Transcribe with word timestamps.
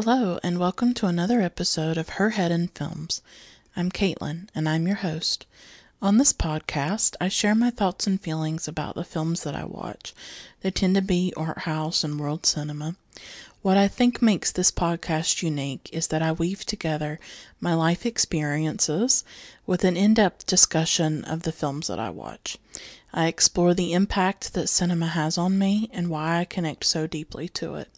Hello, 0.00 0.38
and 0.44 0.60
welcome 0.60 0.94
to 0.94 1.06
another 1.06 1.40
episode 1.40 1.98
of 1.98 2.10
Her 2.10 2.30
Head 2.30 2.52
in 2.52 2.68
Films. 2.68 3.20
I'm 3.74 3.90
Caitlin, 3.90 4.48
and 4.54 4.68
I'm 4.68 4.86
your 4.86 4.98
host. 4.98 5.44
On 6.00 6.18
this 6.18 6.32
podcast, 6.32 7.16
I 7.20 7.26
share 7.26 7.56
my 7.56 7.70
thoughts 7.70 8.06
and 8.06 8.20
feelings 8.20 8.68
about 8.68 8.94
the 8.94 9.02
films 9.02 9.42
that 9.42 9.56
I 9.56 9.64
watch. 9.64 10.14
They 10.60 10.70
tend 10.70 10.94
to 10.94 11.02
be 11.02 11.32
art 11.36 11.58
house 11.62 12.04
and 12.04 12.20
world 12.20 12.46
cinema. 12.46 12.94
What 13.62 13.76
I 13.76 13.88
think 13.88 14.22
makes 14.22 14.52
this 14.52 14.70
podcast 14.70 15.42
unique 15.42 15.90
is 15.92 16.06
that 16.06 16.22
I 16.22 16.30
weave 16.30 16.64
together 16.64 17.18
my 17.60 17.74
life 17.74 18.06
experiences 18.06 19.24
with 19.66 19.82
an 19.82 19.96
in 19.96 20.14
depth 20.14 20.46
discussion 20.46 21.24
of 21.24 21.42
the 21.42 21.50
films 21.50 21.88
that 21.88 21.98
I 21.98 22.10
watch. 22.10 22.56
I 23.12 23.26
explore 23.26 23.74
the 23.74 23.94
impact 23.94 24.54
that 24.54 24.68
cinema 24.68 25.08
has 25.08 25.36
on 25.36 25.58
me 25.58 25.90
and 25.92 26.08
why 26.08 26.38
I 26.38 26.44
connect 26.44 26.84
so 26.84 27.08
deeply 27.08 27.48
to 27.48 27.74
it. 27.74 27.88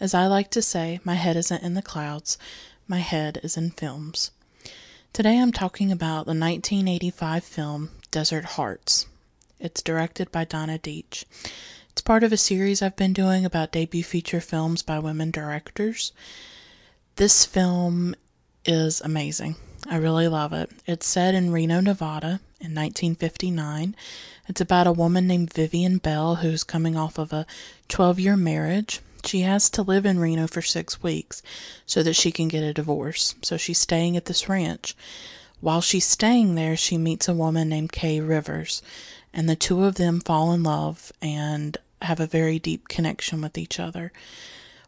As 0.00 0.14
I 0.14 0.28
like 0.28 0.48
to 0.50 0.62
say, 0.62 1.00
my 1.02 1.14
head 1.14 1.34
isn't 1.34 1.62
in 1.62 1.74
the 1.74 1.82
clouds, 1.82 2.38
my 2.86 2.98
head 2.98 3.40
is 3.42 3.56
in 3.56 3.70
films. 3.70 4.30
Today 5.12 5.40
I'm 5.40 5.50
talking 5.50 5.90
about 5.90 6.24
the 6.24 6.38
1985 6.38 7.42
film 7.42 7.90
Desert 8.12 8.44
Hearts. 8.44 9.06
It's 9.58 9.82
directed 9.82 10.30
by 10.30 10.44
Donna 10.44 10.78
Deitch. 10.78 11.24
It's 11.90 12.00
part 12.00 12.22
of 12.22 12.32
a 12.32 12.36
series 12.36 12.80
I've 12.80 12.94
been 12.94 13.12
doing 13.12 13.44
about 13.44 13.72
debut 13.72 14.04
feature 14.04 14.40
films 14.40 14.82
by 14.82 15.00
women 15.00 15.32
directors. 15.32 16.12
This 17.16 17.44
film 17.44 18.14
is 18.64 19.00
amazing. 19.00 19.56
I 19.90 19.96
really 19.96 20.28
love 20.28 20.52
it. 20.52 20.70
It's 20.86 21.08
set 21.08 21.34
in 21.34 21.50
Reno, 21.50 21.80
Nevada 21.80 22.38
in 22.60 22.72
1959. 22.72 23.96
It's 24.46 24.60
about 24.60 24.86
a 24.86 24.92
woman 24.92 25.26
named 25.26 25.52
Vivian 25.52 25.98
Bell 25.98 26.36
who's 26.36 26.62
coming 26.62 26.96
off 26.96 27.18
of 27.18 27.32
a 27.32 27.46
12 27.88 28.20
year 28.20 28.36
marriage. 28.36 29.00
She 29.24 29.40
has 29.40 29.68
to 29.70 29.82
live 29.82 30.06
in 30.06 30.18
Reno 30.18 30.46
for 30.46 30.62
six 30.62 31.02
weeks 31.02 31.42
so 31.86 32.02
that 32.02 32.14
she 32.14 32.30
can 32.30 32.48
get 32.48 32.62
a 32.62 32.72
divorce. 32.72 33.34
So 33.42 33.56
she's 33.56 33.78
staying 33.78 34.16
at 34.16 34.26
this 34.26 34.48
ranch. 34.48 34.96
While 35.60 35.80
she's 35.80 36.06
staying 36.06 36.54
there, 36.54 36.76
she 36.76 36.96
meets 36.96 37.28
a 37.28 37.34
woman 37.34 37.68
named 37.68 37.92
Kay 37.92 38.20
Rivers, 38.20 38.80
and 39.34 39.48
the 39.48 39.56
two 39.56 39.84
of 39.84 39.96
them 39.96 40.20
fall 40.20 40.52
in 40.52 40.62
love 40.62 41.12
and 41.20 41.76
have 42.02 42.20
a 42.20 42.26
very 42.26 42.58
deep 42.58 42.88
connection 42.88 43.40
with 43.40 43.58
each 43.58 43.80
other. 43.80 44.12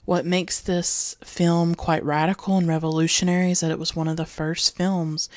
What 0.05 0.25
makes 0.25 0.61
this 0.61 1.17
film 1.25 1.75
quite 1.75 2.05
radical 2.05 2.57
and 2.57 2.69
revolutionary 2.69 3.51
is 3.51 3.61
that 3.61 3.71
it 3.71 3.79
was 3.79 3.97
one 3.97 4.09
of 4.09 4.17
the 4.17 4.27
first 4.27 4.77
films 4.77 5.29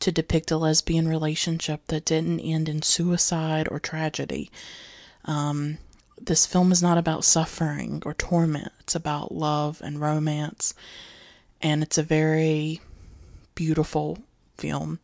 to 0.00 0.12
depict 0.12 0.50
a 0.50 0.56
lesbian 0.56 1.08
relationship 1.08 1.80
that 1.88 2.04
didn't 2.04 2.40
end 2.40 2.68
in 2.68 2.82
suicide 2.82 3.66
or 3.70 3.80
tragedy. 3.80 4.50
Um, 5.24 5.78
this 6.20 6.46
film 6.46 6.72
is 6.72 6.82
not 6.82 6.98
about 6.98 7.24
suffering 7.24 8.02
or 8.04 8.14
torment, 8.14 8.72
it's 8.80 8.94
about 8.94 9.32
love 9.32 9.80
and 9.84 10.00
romance, 10.00 10.74
and 11.60 11.82
it's 11.82 11.98
a 11.98 12.02
very 12.02 12.80
beautiful 13.54 14.18
film. 14.56 14.98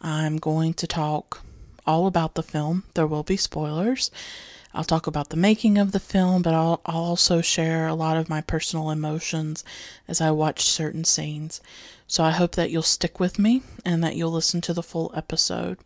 I'm 0.00 0.36
going 0.36 0.74
to 0.74 0.86
talk 0.86 1.42
all 1.86 2.06
about 2.06 2.34
the 2.34 2.42
film. 2.42 2.84
There 2.94 3.06
will 3.06 3.22
be 3.22 3.36
spoilers. 3.36 4.10
I'll 4.74 4.84
talk 4.84 5.06
about 5.06 5.30
the 5.30 5.36
making 5.36 5.78
of 5.78 5.92
the 5.92 6.00
film, 6.00 6.42
but 6.42 6.52
I'll, 6.52 6.82
I'll 6.84 7.02
also 7.02 7.40
share 7.40 7.86
a 7.86 7.94
lot 7.94 8.18
of 8.18 8.28
my 8.28 8.42
personal 8.42 8.90
emotions 8.90 9.64
as 10.06 10.20
I 10.20 10.30
watch 10.32 10.64
certain 10.64 11.04
scenes. 11.04 11.62
So 12.06 12.22
I 12.22 12.30
hope 12.32 12.56
that 12.56 12.70
you'll 12.70 12.82
stick 12.82 13.18
with 13.18 13.38
me 13.38 13.62
and 13.84 14.04
that 14.04 14.16
you'll 14.16 14.32
listen 14.32 14.60
to 14.62 14.74
the 14.74 14.82
full 14.82 15.10
episode. 15.14 15.78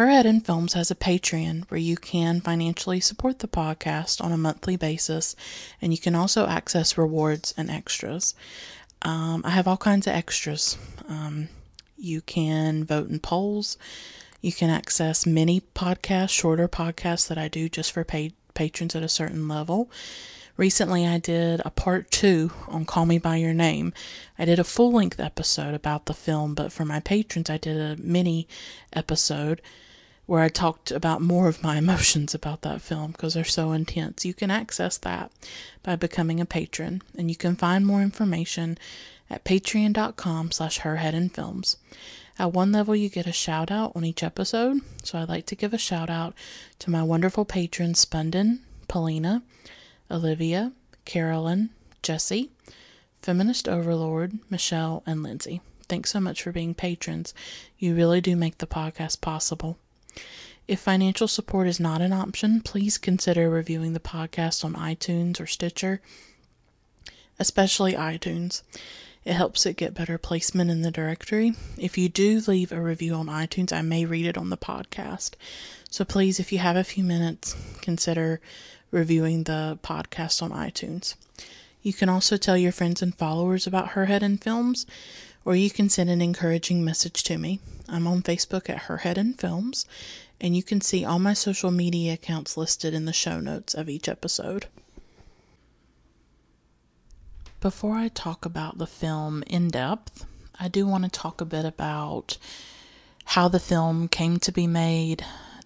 Her 0.00 0.08
Head 0.08 0.24
in 0.24 0.40
Films 0.40 0.72
has 0.72 0.90
a 0.90 0.94
Patreon 0.94 1.64
where 1.68 1.78
you 1.78 1.94
can 1.94 2.40
financially 2.40 3.00
support 3.00 3.40
the 3.40 3.46
podcast 3.46 4.24
on 4.24 4.32
a 4.32 4.38
monthly 4.38 4.74
basis, 4.74 5.36
and 5.82 5.92
you 5.92 5.98
can 5.98 6.14
also 6.14 6.46
access 6.46 6.96
rewards 6.96 7.52
and 7.54 7.70
extras. 7.70 8.34
Um, 9.02 9.42
I 9.44 9.50
have 9.50 9.68
all 9.68 9.76
kinds 9.76 10.06
of 10.06 10.14
extras. 10.14 10.78
Um, 11.06 11.50
you 11.98 12.22
can 12.22 12.82
vote 12.82 13.10
in 13.10 13.18
polls. 13.18 13.76
You 14.40 14.54
can 14.54 14.70
access 14.70 15.26
mini 15.26 15.60
podcasts, 15.74 16.30
shorter 16.30 16.66
podcasts 16.66 17.28
that 17.28 17.36
I 17.36 17.48
do 17.48 17.68
just 17.68 17.92
for 17.92 18.02
paid 18.02 18.32
patrons 18.54 18.96
at 18.96 19.02
a 19.02 19.06
certain 19.08 19.48
level. 19.48 19.90
Recently, 20.56 21.06
I 21.06 21.18
did 21.18 21.60
a 21.62 21.70
part 21.70 22.10
two 22.10 22.52
on 22.68 22.86
Call 22.86 23.04
Me 23.04 23.18
By 23.18 23.36
Your 23.36 23.52
Name. 23.52 23.92
I 24.38 24.46
did 24.46 24.58
a 24.58 24.64
full 24.64 24.92
length 24.92 25.20
episode 25.20 25.74
about 25.74 26.06
the 26.06 26.14
film, 26.14 26.54
but 26.54 26.72
for 26.72 26.86
my 26.86 27.00
patrons, 27.00 27.50
I 27.50 27.58
did 27.58 27.76
a 27.76 28.02
mini 28.02 28.48
episode 28.94 29.60
where 30.30 30.44
I 30.44 30.48
talked 30.48 30.92
about 30.92 31.20
more 31.20 31.48
of 31.48 31.60
my 31.60 31.76
emotions 31.84 32.36
about 32.36 32.62
that 32.62 32.80
film 32.80 33.10
because 33.10 33.34
they're 33.34 33.42
so 33.42 33.72
intense. 33.72 34.24
You 34.24 34.32
can 34.32 34.48
access 34.48 34.96
that 34.98 35.32
by 35.82 35.96
becoming 35.96 36.38
a 36.38 36.46
patron, 36.46 37.02
and 37.18 37.28
you 37.28 37.34
can 37.34 37.56
find 37.56 37.84
more 37.84 38.00
information 38.00 38.78
at 39.28 39.42
patreon.com 39.42 40.52
slash 40.52 40.78
herheadinfilms. 40.78 41.78
At 42.38 42.52
one 42.52 42.70
level, 42.70 42.94
you 42.94 43.08
get 43.08 43.26
a 43.26 43.32
shout 43.32 43.72
out 43.72 43.90
on 43.96 44.04
each 44.04 44.22
episode. 44.22 44.82
So 45.02 45.18
I'd 45.18 45.28
like 45.28 45.46
to 45.46 45.56
give 45.56 45.74
a 45.74 45.78
shout 45.78 46.08
out 46.08 46.34
to 46.78 46.90
my 46.92 47.02
wonderful 47.02 47.44
patrons 47.44 48.06
Spundin, 48.06 48.60
Paulina, 48.86 49.42
Olivia, 50.12 50.70
Carolyn, 51.04 51.70
Jesse, 52.04 52.52
Feminist 53.20 53.68
Overlord, 53.68 54.38
Michelle, 54.48 55.02
and 55.06 55.24
Lindsay. 55.24 55.60
Thanks 55.88 56.12
so 56.12 56.20
much 56.20 56.40
for 56.40 56.52
being 56.52 56.72
patrons. 56.72 57.34
You 57.80 57.96
really 57.96 58.20
do 58.20 58.36
make 58.36 58.58
the 58.58 58.68
podcast 58.68 59.20
possible. 59.20 59.76
If 60.70 60.78
financial 60.78 61.26
support 61.26 61.66
is 61.66 61.80
not 61.80 62.00
an 62.00 62.12
option, 62.12 62.60
please 62.60 62.96
consider 62.96 63.50
reviewing 63.50 63.92
the 63.92 63.98
podcast 63.98 64.64
on 64.64 64.74
iTunes 64.74 65.40
or 65.40 65.46
Stitcher, 65.48 66.00
especially 67.40 67.94
iTunes. 67.94 68.62
It 69.24 69.32
helps 69.32 69.66
it 69.66 69.76
get 69.76 69.94
better 69.94 70.16
placement 70.16 70.70
in 70.70 70.82
the 70.82 70.92
directory. 70.92 71.54
If 71.76 71.98
you 71.98 72.08
do 72.08 72.40
leave 72.46 72.70
a 72.70 72.80
review 72.80 73.14
on 73.14 73.26
iTunes, 73.26 73.72
I 73.72 73.82
may 73.82 74.04
read 74.04 74.26
it 74.26 74.38
on 74.38 74.50
the 74.50 74.56
podcast. 74.56 75.32
So 75.90 76.04
please, 76.04 76.38
if 76.38 76.52
you 76.52 76.58
have 76.58 76.76
a 76.76 76.84
few 76.84 77.02
minutes, 77.02 77.56
consider 77.80 78.40
reviewing 78.92 79.42
the 79.42 79.76
podcast 79.82 80.40
on 80.40 80.52
iTunes. 80.52 81.16
You 81.82 81.92
can 81.92 82.08
also 82.08 82.36
tell 82.36 82.56
your 82.56 82.70
friends 82.70 83.02
and 83.02 83.12
followers 83.12 83.66
about 83.66 83.88
Her 83.88 84.06
Head 84.06 84.22
in 84.22 84.38
Films, 84.38 84.86
or 85.44 85.56
you 85.56 85.68
can 85.68 85.88
send 85.88 86.10
an 86.10 86.22
encouraging 86.22 86.84
message 86.84 87.24
to 87.24 87.38
me. 87.38 87.58
I'm 87.88 88.06
on 88.06 88.22
Facebook 88.22 88.70
at 88.70 88.82
Her 88.82 88.98
Head 88.98 89.18
in 89.18 89.34
Films, 89.34 89.84
and 90.40 90.56
you 90.56 90.62
can 90.62 90.80
see 90.80 91.04
all 91.04 91.18
my 91.18 91.34
social 91.34 91.70
media 91.70 92.14
accounts 92.14 92.56
listed 92.56 92.94
in 92.94 93.04
the 93.04 93.12
show 93.12 93.40
notes 93.40 93.74
of 93.74 93.88
each 93.88 94.08
episode. 94.08 94.66
Before 97.60 97.96
I 97.96 98.08
talk 98.08 98.46
about 98.46 98.78
the 98.78 98.86
film 98.86 99.42
in 99.46 99.68
depth, 99.68 100.24
I 100.58 100.68
do 100.68 100.86
want 100.86 101.04
to 101.04 101.10
talk 101.10 101.40
a 101.40 101.44
bit 101.44 101.64
about 101.64 102.38
how 103.26 103.48
the 103.48 103.60
film 103.60 104.08
came 104.08 104.38
to 104.38 104.50
be 104.50 104.66
made, 104.66 105.24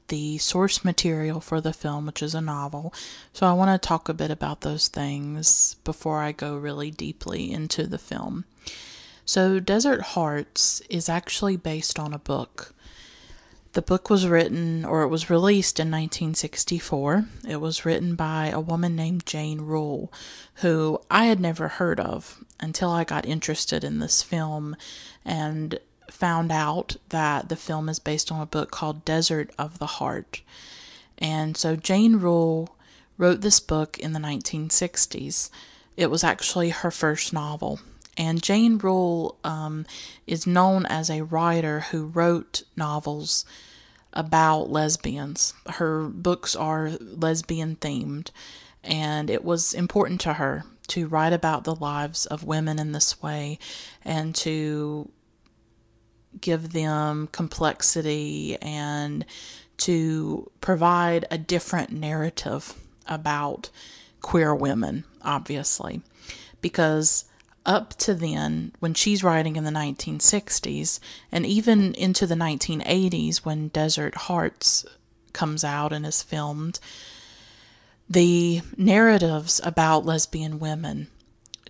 the 0.09 0.39
source 0.39 0.85
material 0.85 1.41
for 1.41 1.61
the 1.61 1.73
film, 1.73 2.07
which 2.07 2.23
is 2.23 2.35
a 2.35 2.41
novel. 2.41 2.93
So 3.33 3.47
I 3.47 3.53
want 3.53 3.81
to 3.81 3.89
talk 3.89 4.09
a 4.09 4.15
bit 4.15 4.31
about 4.31 4.63
those 4.63 4.89
things 4.89 5.77
before 5.85 6.21
I 6.21 6.33
go 6.33 6.57
really 6.57 6.91
deeply 6.91 7.53
into 7.53 7.87
the 7.87 7.99
film. 7.99 8.45
So, 9.27 9.59
Desert 9.59 10.03
Hearts 10.03 10.83
is 10.91 11.09
actually 11.09 11.57
based 11.57 11.99
on 11.99 12.13
a 12.13 12.19
book 12.19 12.74
the 13.75 13.83
book 13.83 14.09
was 14.09 14.27
written, 14.27 14.85
or 14.85 15.03
it 15.03 15.09
was 15.09 15.29
released 15.29 15.79
in 15.79 15.89
1964. 15.89 17.27
It 17.47 17.57
was 17.57 17.85
written 17.85 18.15
by 18.15 18.47
a 18.49 18.61
woman 18.61 18.97
named 18.97 19.27
Jane 19.27 19.61
Rule, 19.61 20.13
who 20.57 21.01
I 21.11 21.27
had 21.27 21.41
never 21.41 21.69
heard 21.69 21.99
of 22.01 22.43
until 22.61 22.91
I 22.91 23.05
got 23.05 23.27
interested 23.27 23.85
in 23.85 23.99
this 23.99 24.23
film 24.23 24.77
and 25.25 25.79
found 26.11 26.53
out 26.53 26.97
that 27.09 27.49
the 27.49 27.57
film 27.57 27.89
is 27.89 27.99
based 27.99 28.31
on 28.31 28.41
a 28.41 28.47
book 28.47 28.71
called 28.71 29.05
Desert 29.05 29.51
of 29.59 29.79
the 29.79 29.87
Heart. 29.87 30.43
And 31.19 31.57
so 31.57 31.75
Jane 31.75 32.17
Rule 32.17 32.77
wrote 33.19 33.41
this 33.41 33.59
book 33.59 33.99
in 33.99 34.13
the 34.13 34.21
1960s. 34.21 35.51
It 35.97 36.11
was 36.11 36.23
actually 36.23 36.71
her 36.71 36.91
first 36.91 37.33
novel. 37.33 37.81
And 38.17 38.43
Jane 38.43 38.79
Rule 38.79 39.37
um, 39.43 39.87
is 40.27 40.47
known 40.47 40.87
as 40.87 41.11
a 41.11 41.25
writer 41.25 41.81
who 41.91 42.07
wrote 42.07 42.63
novels 42.77 43.45
about 44.15 44.71
lesbians. 44.71 45.53
Her 45.69 46.05
books 46.09 46.57
are 46.57 46.91
lesbian 47.01 47.77
themed, 47.77 48.31
and 48.83 49.29
it 49.29 49.45
was 49.45 49.75
important 49.75 50.21
to 50.23 50.35
her 50.35 50.65
to 50.89 51.07
write 51.07 51.33
about 51.33 51.65
the 51.65 51.75
lives 51.75 52.27
of 52.27 52.45
women 52.45 52.79
in 52.79 52.93
this 52.93 53.23
way 53.23 53.59
and 54.05 54.35
to 54.35 55.11
give 56.41 56.73
them 56.73 57.29
complexity 57.33 58.57
and 58.61 59.25
to 59.77 60.51
provide 60.61 61.25
a 61.31 61.39
different 61.39 61.91
narrative 61.91 62.75
about 63.07 63.71
queer 64.21 64.55
women, 64.55 65.05
obviously. 65.23 66.03
Because 66.61 67.25
up 67.67 67.97
to 67.97 68.15
then, 68.15 68.73
when 68.81 68.95
she's 68.95 69.25
writing 69.25 69.57
in 69.57 69.65
the 69.65 69.71
1960s, 69.71 71.01
and 71.33 71.47
even 71.47 71.95
into 71.95 72.27
the 72.27 72.35
1980s 72.35 73.39
when 73.39 73.69
Desert 73.69 74.15
Hearts 74.15 74.85
comes 75.33 75.65
out 75.65 75.93
and 75.93 76.05
is 76.07 76.23
filmed, 76.23 76.79
the 78.09 78.61
narratives 78.77 79.61
about 79.65 80.05
lesbian 80.05 80.59
women 80.59 81.09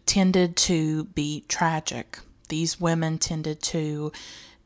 tended 0.07 0.57
to 0.57 1.05
be 1.05 1.45
tragic. 1.49 2.19
These 2.49 2.81
women 2.81 3.19
tended 3.19 3.63
to 3.63 4.13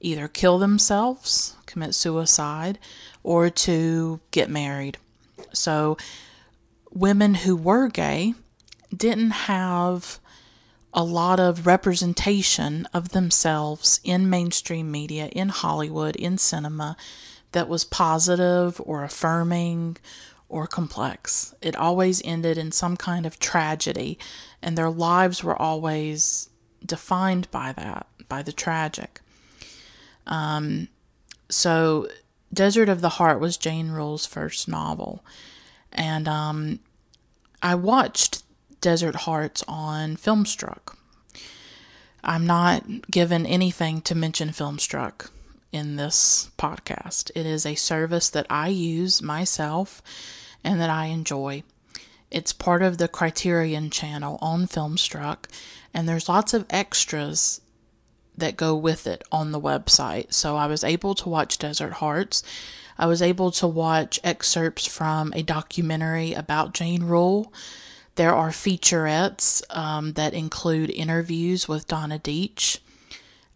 either 0.01 0.29
kill 0.29 0.59
themselves, 0.59 1.57
commit 1.67 1.95
suicide, 1.95 2.79
or 3.23 3.51
to 3.51 4.21
get 4.31 4.49
married. 4.49 4.99
So, 5.53 5.97
women 6.91 7.35
who 7.35 7.57
were 7.57 7.89
gay 7.89 8.35
didn't 8.95 9.31
have 9.31 10.19
a 10.99 11.05
lot 11.05 11.39
of 11.39 11.65
representation 11.65 12.85
of 12.93 13.11
themselves 13.11 14.01
in 14.03 14.29
mainstream 14.29 14.91
media, 14.91 15.27
in 15.29 15.49
Hollywood, 15.49 16.17
in 16.17 16.37
cinema 16.37 16.97
that 17.53 17.69
was 17.69 17.85
positive 17.85 18.81
or 18.85 19.05
affirming 19.05 19.97
or 20.49 20.67
complex. 20.67 21.55
It 21.63 21.77
always 21.77 22.21
ended 22.25 22.59
in 22.59 22.73
some 22.73 22.97
kind 22.97 23.27
of 23.27 23.39
tragedy, 23.39 24.19
and 24.61 24.77
their 24.77 24.91
lives 24.91 25.45
were 25.45 25.55
always 25.55 26.51
defined 26.85 27.49
by 27.53 27.73
that, 27.75 28.09
by 28.29 28.43
the 28.43 28.53
tragic. 28.53 29.21
Um, 30.27 30.89
so, 31.49 32.09
Desert 32.53 32.89
of 32.89 33.03
the 33.03 33.11
Heart 33.11 33.39
was 33.39 33.57
Jane 33.57 33.91
Rule's 33.91 34.27
first 34.27 34.67
novel, 34.67 35.25
and 35.93 36.27
um, 36.27 36.81
I 37.63 37.77
watched 37.77 38.43
Desert 38.81 39.17
Hearts 39.17 39.65
on 39.67 40.17
Filmstruck. 40.17 40.97
I'm 42.23 42.47
not 42.47 43.11
given 43.11 43.47
anything 43.47 44.01
to 44.03 44.15
mention 44.15 44.51
Filmstruck 44.51 45.31
in 45.73 45.97
this 45.97 46.51
podcast. 46.59 47.31
It 47.35 47.47
is 47.47 47.65
a 47.67 47.75
service 47.75 48.31
that 48.31 48.47
I 48.49 48.69
use 48.69 49.23
myself 49.23 50.03
and 50.65 50.81
that 50.81 50.91
I 50.91 51.07
enjoy. 51.07 51.63
It's 52.31 52.53
part 52.53 52.83
of 52.83 52.99
the 52.99 53.09
Criterion 53.09 53.91
channel 53.91 54.39
on 54.41 54.67
Filmstruck, 54.67 55.47
and 55.95 56.09
there's 56.09 56.29
lots 56.29 56.53
of 56.53 56.67
extras 56.71 57.61
that 58.37 58.57
go 58.57 58.77
with 58.77 59.07
it 59.07 59.25
on 59.33 59.51
the 59.51 59.61
website. 59.61 60.33
So 60.33 60.57
I 60.57 60.67
was 60.67 60.85
able 60.85 61.15
to 61.17 61.29
watch 61.29 61.59
Desert 61.59 61.95
Hearts. 61.95 62.43
I 62.99 63.07
was 63.07 63.23
able 63.23 63.51
to 63.53 63.67
watch 63.67 64.21
excerpts 64.23 64.87
from 64.87 65.33
a 65.35 65.43
documentary 65.43 66.35
about 66.35 66.75
Jane 66.75 67.05
Rule. 67.05 67.53
There 68.19 68.35
are 68.35 68.51
featurettes 68.51 69.63
um, 69.71 70.15
that 70.15 70.35
include 70.35 70.91
interviews 70.91 71.69
with 71.69 71.87
Donna 71.87 72.19
Deitch 72.19 72.81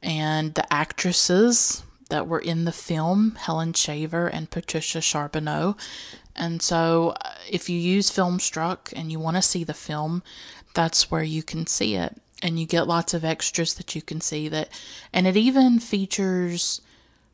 and 0.00 0.54
the 0.54 0.72
actresses 0.72 1.82
that 2.10 2.28
were 2.28 2.38
in 2.38 2.64
the 2.64 2.70
film, 2.70 3.34
Helen 3.40 3.72
Shaver 3.72 4.28
and 4.28 4.52
Patricia 4.52 5.00
Charbonneau. 5.00 5.76
And 6.36 6.62
so, 6.62 7.16
uh, 7.20 7.32
if 7.50 7.68
you 7.68 7.76
use 7.76 8.12
Filmstruck 8.12 8.92
and 8.94 9.10
you 9.10 9.18
want 9.18 9.36
to 9.36 9.42
see 9.42 9.64
the 9.64 9.74
film, 9.74 10.22
that's 10.74 11.10
where 11.10 11.24
you 11.24 11.42
can 11.42 11.66
see 11.66 11.96
it. 11.96 12.22
And 12.40 12.56
you 12.56 12.64
get 12.64 12.86
lots 12.86 13.14
of 13.14 13.24
extras 13.24 13.74
that 13.74 13.96
you 13.96 14.02
can 14.02 14.20
see 14.20 14.48
that, 14.48 14.68
and 15.12 15.26
it 15.26 15.36
even 15.36 15.80
features 15.80 16.80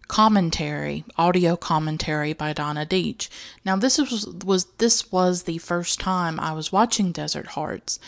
commentary, 0.09 1.05
audio 1.17 1.57
commentary 1.57 2.33
by 2.33 2.53
Donna 2.53 2.85
Deitch. 2.85 3.29
Now, 3.65 3.77
this 3.77 3.99
was, 3.99 4.27
was 4.27 4.65
this 4.79 5.13
was 5.13 5.45
the 5.45 5.59
first 5.59 6.01
time 6.01 6.41
I 6.41 6.53
was 6.53 6.73
watching 6.73 7.13
Desert 7.13 7.49
Hearts, 7.49 8.01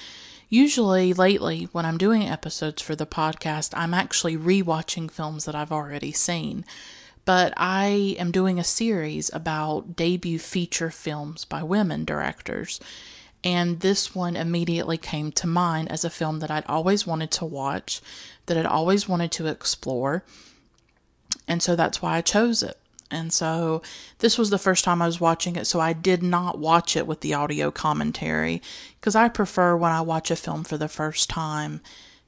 Usually, 0.53 1.15
lately, 1.15 1.69
when 1.71 1.87
I'm 1.87 1.97
doing 1.97 2.25
episodes 2.25 2.83
for 2.83 2.97
the 2.97 3.07
podcast, 3.07 3.71
I'm 3.77 3.95
actually 3.95 4.37
rewatching 4.37 5.09
films 5.09 5.45
that 5.45 5.55
I've 5.55 5.71
already 5.71 6.11
seen. 6.11 6.65
But 7.25 7.55
I 7.57 8.17
am 8.19 8.33
doing 8.33 8.59
a 8.59 8.65
series 8.65 9.33
about 9.33 9.95
debut 9.95 10.41
feature 10.41 10.91
films 10.91 11.45
by 11.45 11.63
women 11.63 12.05
directors. 12.05 12.81
And 13.45 13.79
this 13.79 14.13
one 14.13 14.35
immediately 14.35 14.99
came 14.99 15.31
to 15.33 15.47
mind 15.47 15.89
as 15.89 16.05
a 16.05 16.11
film 16.11 16.41
that 16.41 16.51
I'd 16.51 16.67
always 16.67 17.07
wanted 17.07 17.31
to 17.33 17.45
watch, 17.45 18.01
that 18.47 18.57
I'd 18.57 18.67
always 18.67 19.09
wanted 19.09 19.31
to 19.33 19.47
explore. 19.47 20.25
And 21.51 21.61
so 21.61 21.75
that's 21.75 22.01
why 22.01 22.17
I 22.17 22.21
chose 22.21 22.63
it. 22.63 22.79
And 23.11 23.33
so 23.33 23.83
this 24.21 24.39
was 24.39 24.51
the 24.51 24.59
first 24.59 24.85
time 24.85 25.03
I 25.03 25.07
was 25.07 25.21
watching 25.21 25.57
it, 25.57 25.67
so 25.67 25.81
I 25.81 25.93
did 25.93 26.23
not 26.23 26.61
watch 26.61 26.97
it 26.97 27.09
with 27.09 27.23
the 27.23 27.35
audio 27.35 27.73
commentary 27.73 28.63
because 29.01 29.17
I 29.17 29.29
prefer 29.29 29.77
when 29.77 29.91
I 29.91 30.01
watch 30.01 30.31
a 30.31 30.37
film 30.37 30.63
for 30.63 30.79
the 30.79 30.87
first 30.87 31.29
time 31.29 31.81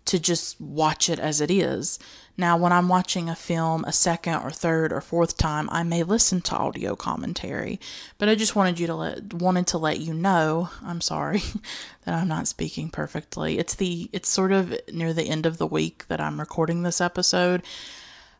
to 0.06 0.18
just 0.18 0.60
watch 0.60 1.08
it 1.08 1.20
as 1.20 1.40
it 1.40 1.52
is. 1.52 2.00
Now, 2.36 2.56
when 2.56 2.72
I'm 2.72 2.88
watching 2.88 3.28
a 3.28 3.36
film 3.36 3.84
a 3.84 3.92
second 3.92 4.42
or 4.42 4.50
third 4.50 4.92
or 4.92 5.00
fourth 5.00 5.36
time, 5.36 5.68
I 5.70 5.84
may 5.84 6.02
listen 6.02 6.40
to 6.40 6.56
audio 6.56 6.96
commentary, 6.96 7.78
but 8.18 8.28
I 8.28 8.34
just 8.34 8.56
wanted 8.56 8.80
you 8.80 8.88
to 8.88 8.96
let 8.96 9.34
wanted 9.34 9.68
to 9.68 9.78
let 9.78 10.00
you 10.00 10.12
know, 10.12 10.68
I'm 10.82 11.00
sorry 11.00 11.42
that 12.04 12.14
I'm 12.14 12.26
not 12.26 12.48
speaking 12.48 12.90
perfectly. 12.90 13.60
It's 13.60 13.76
the 13.76 14.10
it's 14.12 14.28
sort 14.28 14.50
of 14.50 14.74
near 14.92 15.12
the 15.12 15.28
end 15.28 15.46
of 15.46 15.58
the 15.58 15.66
week 15.68 16.08
that 16.08 16.20
I'm 16.20 16.40
recording 16.40 16.82
this 16.82 17.00
episode 17.00 17.62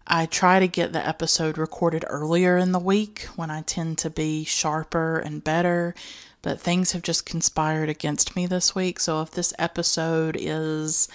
I 0.07 0.27
try 0.27 0.59
to 0.59 0.69
get 0.69 0.93
the 0.93 1.07
episode 1.07 1.57
recorded 1.57 2.05
earlier 2.09 2.57
in 2.57 2.73
the 2.73 2.79
week 2.79 3.27
when 3.37 3.51
I 3.51 3.63
tend 3.63 3.99
to 3.99 4.11
be 4.11 4.45
sharper 4.45 5.19
and 5.19 5.45
better, 5.45 5.95
but 6.43 6.61
things 6.61 6.93
have 6.93 7.03
just 7.03 7.25
conspired 7.25 7.89
against 7.89 8.35
me 8.35 8.47
this 8.47 8.75
week. 8.75 8.99
So 8.99 9.23
if 9.23 9.31
this 9.31 9.55
episode 9.59 10.37
is 10.39 11.09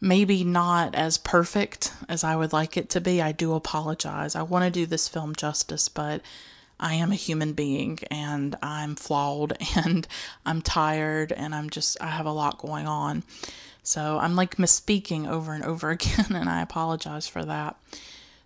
maybe 0.00 0.44
not 0.44 0.94
as 0.94 1.18
perfect 1.18 1.92
as 2.08 2.24
I 2.24 2.36
would 2.36 2.52
like 2.52 2.76
it 2.76 2.88
to 2.90 3.00
be, 3.00 3.20
I 3.20 3.32
do 3.32 3.54
apologize. 3.54 4.34
I 4.34 4.42
want 4.42 4.64
to 4.64 4.70
do 4.70 4.86
this 4.86 5.08
film 5.08 5.34
justice, 5.34 5.88
but 5.88 6.22
I 6.78 6.94
am 6.94 7.12
a 7.12 7.16
human 7.16 7.52
being 7.52 7.98
and 8.10 8.56
I'm 8.62 8.96
flawed 8.96 9.56
and 9.76 10.06
I'm 10.44 10.62
tired 10.62 11.32
and 11.32 11.54
I'm 11.54 11.70
just, 11.70 11.96
I 12.00 12.08
have 12.08 12.26
a 12.26 12.32
lot 12.32 12.58
going 12.58 12.86
on. 12.86 13.24
So 13.86 14.18
I'm 14.18 14.34
like 14.34 14.56
misspeaking 14.56 15.28
over 15.28 15.52
and 15.52 15.64
over 15.64 15.90
again, 15.96 16.34
and 16.34 16.48
I 16.48 16.60
apologize 16.60 17.28
for 17.28 17.44
that. 17.44 17.76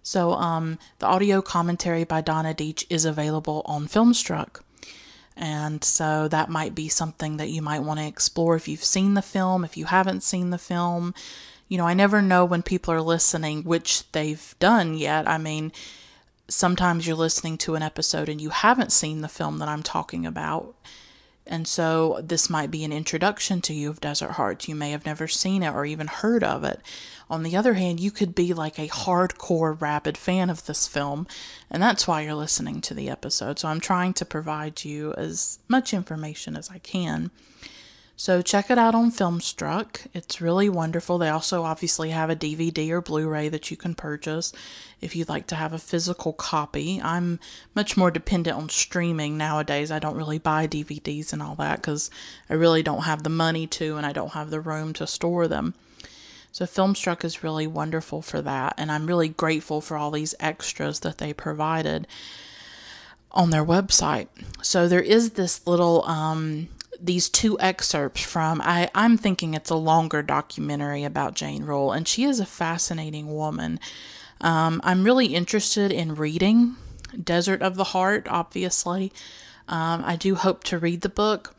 So 0.02 0.32
um, 0.32 0.78
the 0.98 1.06
audio 1.06 1.42
commentary 1.42 2.04
by 2.04 2.20
Donna 2.20 2.54
Deitch 2.54 2.84
is 2.88 3.04
available 3.04 3.62
on 3.66 3.86
Filmstruck. 3.86 4.62
And 5.36 5.82
so 5.82 6.28
that 6.28 6.50
might 6.50 6.74
be 6.74 6.88
something 6.88 7.38
that 7.38 7.48
you 7.48 7.62
might 7.62 7.82
want 7.82 8.00
to 8.00 8.06
explore 8.06 8.56
if 8.56 8.68
you've 8.68 8.84
seen 8.84 9.14
the 9.14 9.22
film, 9.22 9.64
if 9.64 9.76
you 9.76 9.86
haven't 9.86 10.22
seen 10.22 10.50
the 10.50 10.58
film. 10.58 11.14
You 11.68 11.78
know, 11.78 11.86
I 11.86 11.94
never 11.94 12.20
know 12.20 12.44
when 12.44 12.62
people 12.62 12.92
are 12.92 13.00
listening 13.00 13.62
which 13.62 14.10
they've 14.12 14.54
done 14.58 14.94
yet. 14.94 15.26
I 15.28 15.38
mean, 15.38 15.72
sometimes 16.48 17.06
you're 17.06 17.16
listening 17.16 17.56
to 17.58 17.74
an 17.74 17.82
episode 17.82 18.28
and 18.28 18.40
you 18.40 18.50
haven't 18.50 18.92
seen 18.92 19.20
the 19.20 19.28
film 19.28 19.58
that 19.58 19.68
I'm 19.68 19.82
talking 19.82 20.26
about 20.26 20.74
and 21.50 21.66
so 21.66 22.20
this 22.22 22.48
might 22.48 22.70
be 22.70 22.84
an 22.84 22.92
introduction 22.92 23.60
to 23.62 23.74
you 23.74 23.90
of 23.90 24.00
Desert 24.00 24.32
Hearts. 24.32 24.68
You 24.68 24.76
may 24.76 24.92
have 24.92 25.04
never 25.04 25.26
seen 25.26 25.64
it 25.64 25.74
or 25.74 25.84
even 25.84 26.06
heard 26.06 26.44
of 26.44 26.62
it. 26.62 26.80
On 27.28 27.42
the 27.42 27.56
other 27.56 27.74
hand, 27.74 27.98
you 27.98 28.12
could 28.12 28.36
be 28.36 28.54
like 28.54 28.78
a 28.78 28.86
hardcore, 28.88 29.78
rabid 29.80 30.16
fan 30.16 30.48
of 30.48 30.66
this 30.66 30.86
film, 30.86 31.26
and 31.68 31.82
that's 31.82 32.06
why 32.06 32.22
you're 32.22 32.34
listening 32.34 32.80
to 32.82 32.94
the 32.94 33.10
episode. 33.10 33.58
So 33.58 33.68
I'm 33.68 33.80
trying 33.80 34.14
to 34.14 34.24
provide 34.24 34.84
you 34.84 35.12
as 35.14 35.58
much 35.68 35.92
information 35.92 36.56
as 36.56 36.70
I 36.70 36.78
can. 36.78 37.32
So 38.20 38.42
check 38.42 38.70
it 38.70 38.76
out 38.76 38.94
on 38.94 39.10
Filmstruck. 39.10 40.06
It's 40.12 40.42
really 40.42 40.68
wonderful. 40.68 41.16
They 41.16 41.30
also 41.30 41.62
obviously 41.62 42.10
have 42.10 42.28
a 42.28 42.36
DVD 42.36 42.90
or 42.90 43.00
Blu 43.00 43.26
ray 43.26 43.48
that 43.48 43.70
you 43.70 43.78
can 43.78 43.94
purchase 43.94 44.52
if 45.00 45.16
you'd 45.16 45.30
like 45.30 45.46
to 45.46 45.54
have 45.54 45.72
a 45.72 45.78
physical 45.78 46.34
copy. 46.34 47.00
I'm 47.02 47.40
much 47.74 47.96
more 47.96 48.10
dependent 48.10 48.58
on 48.58 48.68
streaming 48.68 49.38
nowadays. 49.38 49.90
I 49.90 50.00
don't 50.00 50.18
really 50.18 50.38
buy 50.38 50.66
DVDs 50.66 51.32
and 51.32 51.40
all 51.40 51.54
that 51.54 51.76
because 51.76 52.10
I 52.50 52.52
really 52.52 52.82
don't 52.82 53.04
have 53.04 53.22
the 53.22 53.30
money 53.30 53.66
to 53.68 53.96
and 53.96 54.04
I 54.04 54.12
don't 54.12 54.34
have 54.34 54.50
the 54.50 54.60
room 54.60 54.92
to 54.92 55.06
store 55.06 55.48
them. 55.48 55.72
So 56.52 56.66
Filmstruck 56.66 57.24
is 57.24 57.42
really 57.42 57.66
wonderful 57.66 58.20
for 58.20 58.42
that, 58.42 58.74
and 58.76 58.92
I'm 58.92 59.06
really 59.06 59.30
grateful 59.30 59.80
for 59.80 59.96
all 59.96 60.10
these 60.10 60.34
extras 60.38 61.00
that 61.00 61.16
they 61.16 61.32
provided 61.32 62.06
on 63.32 63.48
their 63.48 63.64
website. 63.64 64.28
So 64.60 64.88
there 64.88 65.00
is 65.00 65.30
this 65.30 65.66
little 65.66 66.04
um, 66.04 66.68
these 67.02 67.28
two 67.28 67.58
excerpts 67.60 68.22
from 68.22 68.60
I, 68.62 68.90
I'm 68.94 69.16
thinking 69.16 69.54
it's 69.54 69.70
a 69.70 69.76
longer 69.76 70.22
documentary 70.22 71.04
about 71.04 71.34
Jane 71.34 71.64
Rule, 71.64 71.92
and 71.92 72.06
she 72.06 72.24
is 72.24 72.40
a 72.40 72.46
fascinating 72.46 73.32
woman. 73.32 73.80
Um, 74.40 74.80
I'm 74.84 75.04
really 75.04 75.34
interested 75.34 75.92
in 75.92 76.14
reading 76.14 76.76
Desert 77.22 77.62
of 77.62 77.76
the 77.76 77.84
Heart, 77.84 78.26
obviously. 78.28 79.12
Um, 79.68 80.02
I 80.04 80.16
do 80.16 80.34
hope 80.34 80.64
to 80.64 80.78
read 80.78 81.02
the 81.02 81.08
book. 81.08 81.54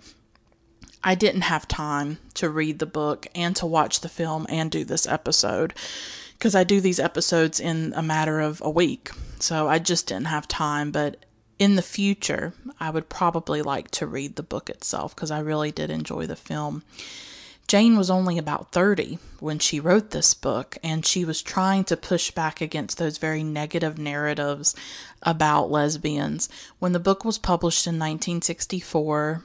I 1.03 1.15
didn't 1.15 1.41
have 1.41 1.67
time 1.67 2.19
to 2.35 2.49
read 2.49 2.79
the 2.79 2.85
book 2.85 3.27
and 3.33 3.55
to 3.55 3.65
watch 3.65 4.01
the 4.01 4.09
film 4.09 4.45
and 4.49 4.69
do 4.69 4.83
this 4.83 5.07
episode 5.07 5.73
because 6.37 6.53
I 6.55 6.63
do 6.63 6.81
these 6.81 6.99
episodes 6.99 7.59
in 7.59 7.93
a 7.95 8.03
matter 8.03 8.39
of 8.39 8.61
a 8.63 8.69
week. 8.69 9.11
So 9.39 9.67
I 9.67 9.79
just 9.79 10.07
didn't 10.07 10.27
have 10.27 10.47
time, 10.47 10.91
but 10.91 11.17
in 11.61 11.75
the 11.75 11.83
future, 11.83 12.53
I 12.79 12.89
would 12.89 13.07
probably 13.07 13.61
like 13.61 13.91
to 13.91 14.07
read 14.07 14.35
the 14.35 14.41
book 14.41 14.67
itself 14.67 15.15
because 15.15 15.29
I 15.29 15.37
really 15.37 15.71
did 15.71 15.91
enjoy 15.91 16.25
the 16.25 16.35
film. 16.35 16.81
Jane 17.67 17.95
was 17.95 18.09
only 18.09 18.39
about 18.39 18.71
30 18.71 19.19
when 19.39 19.59
she 19.59 19.79
wrote 19.79 20.09
this 20.09 20.33
book, 20.33 20.79
and 20.83 21.05
she 21.05 21.23
was 21.23 21.43
trying 21.43 21.83
to 21.83 21.95
push 21.95 22.31
back 22.31 22.61
against 22.61 22.97
those 22.97 23.19
very 23.19 23.43
negative 23.43 23.99
narratives 23.99 24.73
about 25.21 25.69
lesbians. 25.69 26.49
When 26.79 26.93
the 26.93 26.99
book 26.99 27.23
was 27.23 27.37
published 27.37 27.85
in 27.85 27.99
1964, 27.99 29.43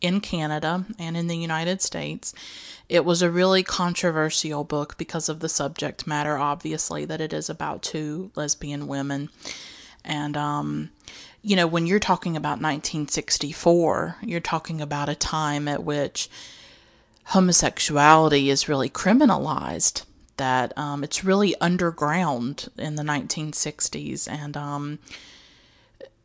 in 0.00 0.20
Canada 0.20 0.84
and 0.96 1.16
in 1.16 1.26
the 1.26 1.36
United 1.36 1.82
States. 1.82 2.32
It 2.88 3.04
was 3.04 3.20
a 3.20 3.32
really 3.32 3.64
controversial 3.64 4.62
book 4.62 4.96
because 4.96 5.28
of 5.28 5.40
the 5.40 5.48
subject 5.48 6.06
matter, 6.06 6.38
obviously, 6.38 7.04
that 7.06 7.20
it 7.20 7.32
is 7.32 7.50
about 7.50 7.82
two 7.82 8.30
lesbian 8.36 8.86
women. 8.86 9.30
And, 10.04 10.36
um, 10.36 10.90
you 11.48 11.56
know, 11.56 11.66
when 11.66 11.86
you're 11.86 11.98
talking 11.98 12.36
about 12.36 12.60
1964, 12.60 14.16
you're 14.20 14.38
talking 14.38 14.82
about 14.82 15.08
a 15.08 15.14
time 15.14 15.66
at 15.66 15.82
which 15.82 16.28
homosexuality 17.28 18.50
is 18.50 18.68
really 18.68 18.90
criminalized, 18.90 20.04
that 20.36 20.76
um, 20.76 21.02
it's 21.02 21.24
really 21.24 21.58
underground 21.58 22.68
in 22.76 22.96
the 22.96 23.02
1960s. 23.02 24.30
And 24.30 24.58
um, 24.58 24.98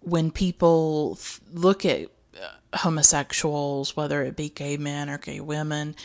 when 0.02 0.30
people 0.30 1.18
look 1.54 1.86
at 1.86 2.10
uh, 2.36 2.78
homosexuals, 2.80 3.96
whether 3.96 4.24
it 4.24 4.36
be 4.36 4.50
gay 4.50 4.76
men 4.76 5.10
or 5.10 5.20
gay 5.20 5.40
women, 5.40 5.96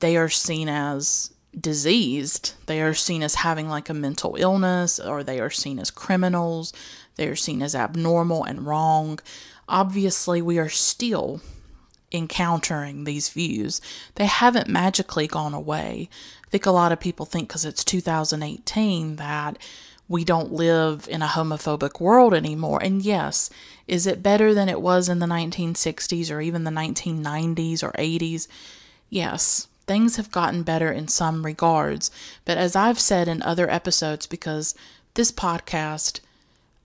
they 0.00 0.14
are 0.18 0.28
seen 0.28 0.68
as 0.68 1.32
diseased. 1.58 2.52
They 2.66 2.82
are 2.82 2.92
seen 2.92 3.22
as 3.22 3.36
having 3.36 3.70
like 3.70 3.88
a 3.88 3.94
mental 3.94 4.36
illness, 4.38 5.00
or 5.00 5.24
they 5.24 5.40
are 5.40 5.48
seen 5.48 5.78
as 5.78 5.90
criminals. 5.90 6.74
They 7.18 7.26
are 7.28 7.36
seen 7.36 7.60
as 7.62 7.74
abnormal 7.74 8.44
and 8.44 8.64
wrong. 8.64 9.18
Obviously, 9.68 10.40
we 10.40 10.58
are 10.58 10.70
still 10.70 11.42
encountering 12.10 13.04
these 13.04 13.28
views. 13.28 13.82
They 14.14 14.26
haven't 14.26 14.68
magically 14.68 15.26
gone 15.26 15.52
away. 15.52 16.08
I 16.46 16.48
think 16.48 16.64
a 16.64 16.70
lot 16.70 16.92
of 16.92 17.00
people 17.00 17.26
think 17.26 17.48
because 17.48 17.66
it's 17.66 17.84
2018 17.84 19.16
that 19.16 19.58
we 20.08 20.24
don't 20.24 20.52
live 20.52 21.06
in 21.10 21.20
a 21.20 21.26
homophobic 21.26 22.00
world 22.00 22.32
anymore. 22.32 22.82
And 22.82 23.02
yes, 23.02 23.50
is 23.86 24.06
it 24.06 24.22
better 24.22 24.54
than 24.54 24.68
it 24.68 24.80
was 24.80 25.08
in 25.08 25.18
the 25.18 25.26
1960s 25.26 26.30
or 26.30 26.40
even 26.40 26.64
the 26.64 26.70
1990s 26.70 27.82
or 27.82 27.92
80s? 27.92 28.46
Yes, 29.10 29.66
things 29.86 30.16
have 30.16 30.30
gotten 30.30 30.62
better 30.62 30.92
in 30.92 31.08
some 31.08 31.44
regards. 31.44 32.10
But 32.44 32.56
as 32.56 32.76
I've 32.76 33.00
said 33.00 33.26
in 33.26 33.42
other 33.42 33.68
episodes, 33.68 34.26
because 34.26 34.74
this 35.14 35.32
podcast, 35.32 36.20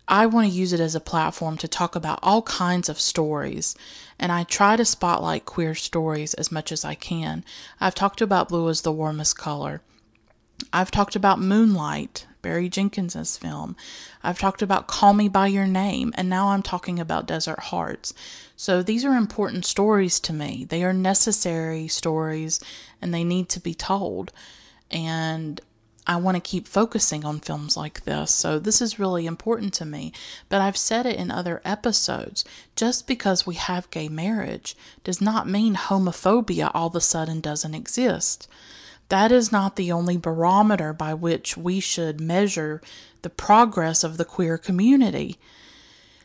I 0.07 0.25
want 0.25 0.49
to 0.49 0.53
use 0.53 0.73
it 0.73 0.79
as 0.79 0.95
a 0.95 0.99
platform 0.99 1.57
to 1.57 1.67
talk 1.67 1.95
about 1.95 2.19
all 2.21 2.41
kinds 2.41 2.89
of 2.89 2.99
stories. 2.99 3.75
And 4.19 4.31
I 4.31 4.43
try 4.43 4.75
to 4.75 4.85
spotlight 4.85 5.45
queer 5.45 5.75
stories 5.75 6.33
as 6.33 6.51
much 6.51 6.71
as 6.71 6.83
I 6.83 6.95
can. 6.95 7.43
I've 7.79 7.95
talked 7.95 8.21
about 8.21 8.49
Blue 8.49 8.67
Is 8.67 8.81
the 8.81 8.91
Warmest 8.91 9.37
Color. 9.37 9.81
I've 10.71 10.91
talked 10.91 11.15
about 11.15 11.39
Moonlight 11.39 12.27
Barry 12.43 12.69
Jenkins's 12.69 13.37
film. 13.37 13.75
I've 14.21 14.37
talked 14.37 14.61
about 14.61 14.85
Call 14.85 15.13
Me 15.13 15.27
By 15.27 15.47
Your 15.47 15.65
Name, 15.65 16.13
and 16.15 16.29
now 16.29 16.49
I'm 16.49 16.61
talking 16.61 16.99
about 16.99 17.25
Desert 17.25 17.59
Hearts. 17.59 18.13
So 18.55 18.83
these 18.83 19.03
are 19.03 19.15
important 19.15 19.65
stories 19.65 20.19
to 20.19 20.33
me. 20.33 20.65
They 20.69 20.83
are 20.83 20.93
necessary 20.93 21.87
stories 21.87 22.59
and 23.01 23.13
they 23.13 23.23
need 23.23 23.49
to 23.49 23.59
be 23.59 23.73
told. 23.73 24.31
And 24.91 25.59
I 26.05 26.17
want 26.17 26.35
to 26.35 26.41
keep 26.41 26.67
focusing 26.67 27.23
on 27.23 27.39
films 27.39 27.77
like 27.77 28.03
this. 28.03 28.33
So 28.33 28.59
this 28.59 28.81
is 28.81 28.99
really 28.99 29.25
important 29.25 29.73
to 29.75 29.85
me. 29.85 30.11
But 30.49 30.61
I've 30.61 30.77
said 30.77 31.05
it 31.05 31.17
in 31.17 31.31
other 31.31 31.61
episodes. 31.63 32.43
Just 32.75 33.07
because 33.07 33.47
we 33.47 33.55
have 33.55 33.89
gay 33.89 34.09
marriage 34.09 34.75
does 35.03 35.21
not 35.21 35.47
mean 35.47 35.75
homophobia 35.75 36.71
all 36.73 36.87
of 36.87 36.95
a 36.95 37.01
sudden 37.01 37.39
doesn't 37.39 37.75
exist 37.75 38.47
that 39.13 39.31
is 39.31 39.51
not 39.51 39.75
the 39.75 39.91
only 39.91 40.17
barometer 40.17 40.91
by 40.91 41.13
which 41.13 41.55
we 41.55 41.79
should 41.79 42.19
measure 42.19 42.81
the 43.21 43.29
progress 43.29 44.03
of 44.03 44.17
the 44.17 44.25
queer 44.25 44.57
community. 44.57 45.37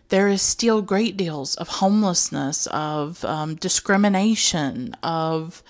There 0.09 0.27
is 0.27 0.41
still 0.41 0.81
great 0.81 1.15
deals 1.15 1.55
of 1.57 1.69
homelessness, 1.69 2.67
of 2.69 3.25
um, 3.27 3.57
discrimination, 3.57 4.95
of 5.03 5.63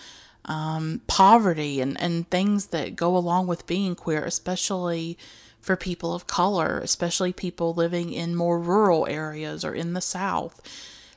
um, 0.49 1.02
poverty, 1.07 1.81
and, 1.81 2.00
and 2.00 2.28
things 2.31 2.69
that 2.69 2.97
go 2.97 3.17
along 3.17 3.47
with 3.47 3.67
being 3.67 3.95
queer, 3.95 4.25
especially 4.25 5.17
for 5.61 5.76
people 5.76 6.14
of 6.14 6.26
color, 6.26 6.81
especially 6.83 7.33
people 7.33 7.75
living 7.75 8.12
in 8.12 8.35
more 8.35 8.59
rural 8.59 9.07
areas 9.07 9.64
or 9.64 9.75
in 9.75 9.93
the 9.93 10.00
South. 10.00 10.61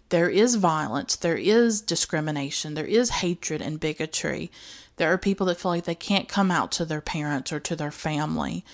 There 0.10 0.30
is 0.30 0.56
violence, 0.56 1.16
there 1.16 1.38
is 1.38 1.80
discrimination, 1.80 2.74
there 2.74 2.86
is 2.86 3.10
hatred 3.10 3.62
and 3.62 3.80
bigotry. 3.80 4.52
There 4.98 5.12
are 5.12 5.18
people 5.18 5.46
that 5.46 5.58
feel 5.58 5.72
like 5.72 5.86
they 5.86 5.96
can't 5.96 6.28
come 6.28 6.52
out 6.52 6.72
to 6.74 6.86
their 6.86 7.00
parents 7.02 7.54
or 7.54 7.62
to 7.62 7.76
their 7.78 7.92
family. 7.92 8.66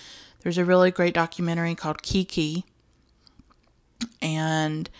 There's 0.42 0.58
a 0.58 0.64
really 0.64 0.90
great 0.90 1.14
documentary 1.14 1.76
called 1.76 2.02
Kiki, 2.02 2.64
and 4.20 4.90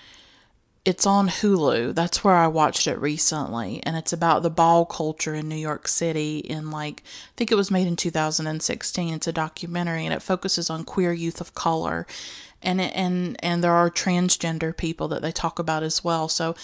it's 0.89 1.05
on 1.05 1.29
Hulu. 1.29 1.95
That's 1.95 2.25
where 2.25 2.35
I 2.35 2.47
watched 2.47 2.87
it 2.87 2.99
recently, 2.99 3.83
and 3.83 3.95
it's 3.95 4.15
about 4.15 4.43
the 4.43 4.49
ball 4.49 4.87
culture 4.87 5.35
in 5.35 5.47
New 5.47 5.55
York 5.55 5.87
City. 5.87 6.39
In 6.39 6.71
like, 6.71 7.03
I 7.05 7.33
think 7.37 7.53
it 7.53 7.57
was 7.57 7.71
made 7.71 7.87
in 7.87 7.95
2016. 7.95 9.13
It's 9.13 9.27
a 9.27 9.33
documentary, 9.33 10.07
and 10.07 10.15
it 10.15 10.23
focuses 10.23 10.71
on 10.71 10.85
queer 10.85 11.13
youth 11.13 11.43
of 11.43 11.55
color, 11.55 12.07
and 12.63 12.81
it, 12.81 12.91
and 12.95 13.37
and 13.45 13.63
there 13.63 13.75
are 13.75 13.91
transgender 13.91 14.75
people 14.75 15.09
that 15.09 15.21
they 15.21 15.31
talk 15.31 15.59
about 15.59 15.83
as 15.83 16.03
well. 16.03 16.27
So 16.27 16.57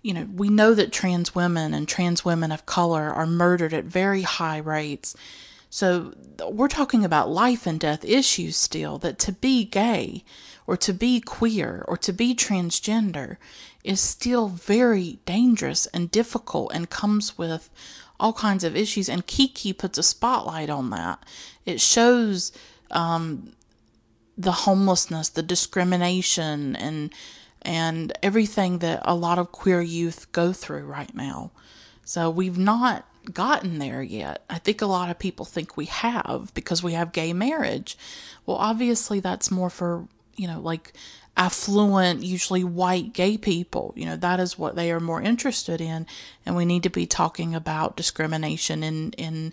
you 0.00 0.14
know, 0.14 0.26
we 0.34 0.48
know 0.48 0.72
that 0.72 0.90
trans 0.90 1.34
women 1.34 1.74
and 1.74 1.86
trans 1.86 2.24
women 2.24 2.50
of 2.50 2.64
color 2.64 3.12
are 3.12 3.26
murdered 3.26 3.74
at 3.74 3.84
very 3.84 4.22
high 4.22 4.56
rates. 4.56 5.14
So 5.68 6.14
we're 6.48 6.68
talking 6.68 7.04
about 7.04 7.28
life 7.28 7.66
and 7.66 7.78
death 7.78 8.02
issues 8.02 8.56
still 8.56 8.96
that 8.98 9.18
to 9.18 9.32
be 9.32 9.66
gay 9.66 10.24
or 10.68 10.76
to 10.76 10.92
be 10.92 11.18
queer 11.18 11.82
or 11.88 11.96
to 11.96 12.12
be 12.12 12.34
transgender 12.34 13.38
is 13.82 14.02
still 14.02 14.48
very 14.48 15.18
dangerous 15.24 15.86
and 15.86 16.10
difficult 16.10 16.70
and 16.74 16.90
comes 16.90 17.38
with 17.38 17.70
all 18.20 18.34
kinds 18.34 18.62
of 18.62 18.76
issues. 18.76 19.08
And 19.08 19.26
Kiki 19.26 19.72
puts 19.72 19.96
a 19.96 20.02
spotlight 20.02 20.68
on 20.68 20.90
that. 20.90 21.24
It 21.64 21.80
shows 21.80 22.52
um, 22.90 23.54
the 24.36 24.52
homelessness, 24.52 25.30
the 25.30 25.42
discrimination, 25.42 26.76
and 26.76 27.14
and 27.62 28.12
everything 28.22 28.78
that 28.80 29.00
a 29.04 29.14
lot 29.14 29.38
of 29.38 29.50
queer 29.50 29.80
youth 29.80 30.30
go 30.32 30.52
through 30.52 30.84
right 30.84 31.14
now. 31.14 31.50
So 32.04 32.28
we've 32.28 32.58
not 32.58 33.06
gotten 33.32 33.78
there 33.78 34.02
yet. 34.02 34.44
I 34.50 34.58
think 34.58 34.82
a 34.82 34.86
lot 34.86 35.10
of 35.10 35.18
people 35.18 35.46
think 35.46 35.76
we 35.78 35.86
have 35.86 36.52
because 36.52 36.82
we 36.82 36.92
have 36.92 37.12
gay 37.12 37.32
marriage. 37.32 37.96
Well, 38.44 38.58
obviously, 38.58 39.20
that's 39.20 39.50
more 39.50 39.70
for, 39.70 40.06
you 40.38 40.46
know, 40.46 40.60
like 40.60 40.92
affluent, 41.36 42.22
usually 42.22 42.64
white 42.64 43.12
gay 43.12 43.36
people. 43.36 43.92
You 43.96 44.06
know, 44.06 44.16
that 44.16 44.40
is 44.40 44.58
what 44.58 44.76
they 44.76 44.90
are 44.90 45.00
more 45.00 45.22
interested 45.22 45.80
in. 45.80 46.06
And 46.46 46.56
we 46.56 46.64
need 46.64 46.82
to 46.82 46.90
be 46.90 47.06
talking 47.06 47.54
about 47.54 47.96
discrimination 47.96 48.82
in, 48.82 49.12
in 49.12 49.52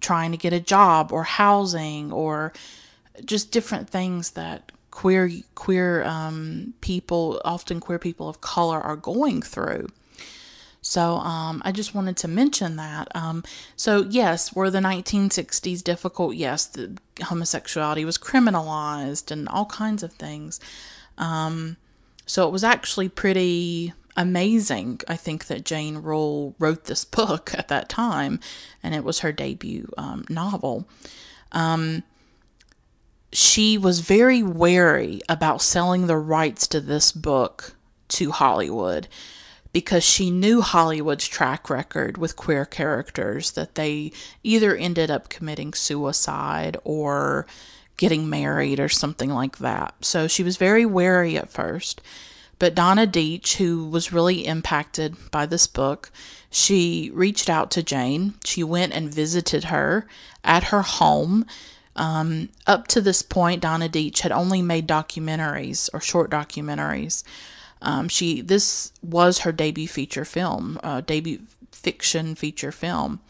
trying 0.00 0.30
to 0.32 0.38
get 0.38 0.52
a 0.52 0.60
job 0.60 1.12
or 1.12 1.24
housing 1.24 2.12
or 2.12 2.52
just 3.24 3.50
different 3.50 3.90
things 3.90 4.30
that 4.32 4.72
queer 4.90 5.30
queer 5.54 6.04
um, 6.04 6.74
people, 6.80 7.40
often 7.44 7.80
queer 7.80 7.98
people 7.98 8.28
of 8.28 8.40
color, 8.40 8.80
are 8.80 8.96
going 8.96 9.42
through. 9.42 9.88
So 10.82 11.14
um, 11.18 11.62
I 11.64 11.70
just 11.70 11.94
wanted 11.94 12.16
to 12.18 12.28
mention 12.28 12.76
that. 12.76 13.08
Um, 13.14 13.44
so 13.76 14.04
yes, 14.10 14.54
were 14.54 14.68
the 14.68 14.80
1960s 14.80 15.82
difficult? 15.82 16.34
Yes, 16.34 16.66
the 16.66 16.98
homosexuality 17.22 18.04
was 18.04 18.18
criminalized 18.18 19.30
and 19.30 19.48
all 19.48 19.66
kinds 19.66 20.02
of 20.02 20.12
things. 20.12 20.60
Um, 21.16 21.76
so 22.26 22.46
it 22.46 22.50
was 22.50 22.64
actually 22.64 23.08
pretty 23.08 23.94
amazing. 24.16 25.00
I 25.06 25.16
think 25.16 25.46
that 25.46 25.64
Jane 25.64 25.98
Rule 25.98 26.56
wrote 26.58 26.84
this 26.84 27.04
book 27.20 27.54
at 27.56 27.68
that 27.68 27.88
time, 27.88 28.40
and 28.82 28.94
it 28.94 29.04
was 29.04 29.20
her 29.20 29.32
debut 29.32 29.88
um, 29.96 30.24
novel. 30.28 30.88
Um, 31.52 32.02
she 33.32 33.78
was 33.78 34.00
very 34.00 34.42
wary 34.42 35.20
about 35.28 35.62
selling 35.62 36.06
the 36.06 36.16
rights 36.16 36.66
to 36.68 36.80
this 36.80 37.12
book 37.12 37.74
to 38.08 38.30
Hollywood 38.30 39.08
because 39.72 40.04
she 40.04 40.30
knew 40.30 40.60
Hollywood's 40.60 41.26
track 41.26 41.70
record 41.70 42.18
with 42.18 42.36
queer 42.36 42.64
characters 42.64 43.52
that 43.52 43.74
they 43.74 44.12
either 44.42 44.76
ended 44.76 45.10
up 45.10 45.28
committing 45.28 45.72
suicide 45.72 46.76
or 46.84 47.46
getting 47.96 48.28
married 48.28 48.80
or 48.80 48.88
something 48.88 49.30
like 49.30 49.58
that. 49.58 49.94
So 50.02 50.26
she 50.26 50.42
was 50.42 50.56
very 50.56 50.84
wary 50.84 51.36
at 51.36 51.50
first. 51.50 52.00
But 52.58 52.74
Donna 52.74 53.06
Deitch, 53.06 53.56
who 53.56 53.88
was 53.88 54.12
really 54.12 54.46
impacted 54.46 55.16
by 55.30 55.46
this 55.46 55.66
book, 55.66 56.10
she 56.50 57.10
reached 57.12 57.48
out 57.50 57.70
to 57.72 57.82
Jane. 57.82 58.34
She 58.44 58.62
went 58.62 58.92
and 58.92 59.12
visited 59.12 59.64
her 59.64 60.06
at 60.44 60.64
her 60.64 60.82
home 60.82 61.46
um, 61.96 62.48
up 62.66 62.88
to 62.88 63.00
this 63.00 63.22
point, 63.22 63.62
Donna 63.62 63.88
Deitch 63.88 64.20
had 64.20 64.32
only 64.32 64.62
made 64.62 64.88
documentaries 64.88 65.90
or 65.92 66.00
short 66.00 66.30
documentaries. 66.30 67.22
Um, 67.82 68.08
she 68.08 68.40
this 68.40 68.92
was 69.02 69.40
her 69.40 69.52
debut 69.52 69.88
feature 69.88 70.24
film, 70.24 70.78
uh, 70.82 71.02
debut 71.02 71.40
fiction 71.72 72.34
feature 72.34 72.72
film. 72.72 73.20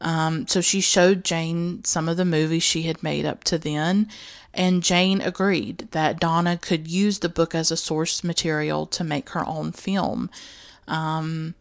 Um, 0.00 0.46
so 0.46 0.60
she 0.60 0.80
showed 0.80 1.24
Jane 1.24 1.82
some 1.84 2.08
of 2.08 2.16
the 2.16 2.24
movies 2.24 2.62
she 2.62 2.82
had 2.82 3.02
made 3.02 3.26
up 3.26 3.42
to 3.44 3.58
then, 3.58 4.08
and 4.54 4.82
Jane 4.84 5.20
agreed 5.20 5.88
that 5.90 6.20
Donna 6.20 6.56
could 6.56 6.86
use 6.86 7.18
the 7.18 7.28
book 7.28 7.54
as 7.54 7.72
a 7.72 7.76
source 7.76 8.22
material 8.22 8.86
to 8.86 9.02
make 9.02 9.30
her 9.30 9.44
own 9.46 9.72
film. 9.72 10.30
um, 10.86 11.54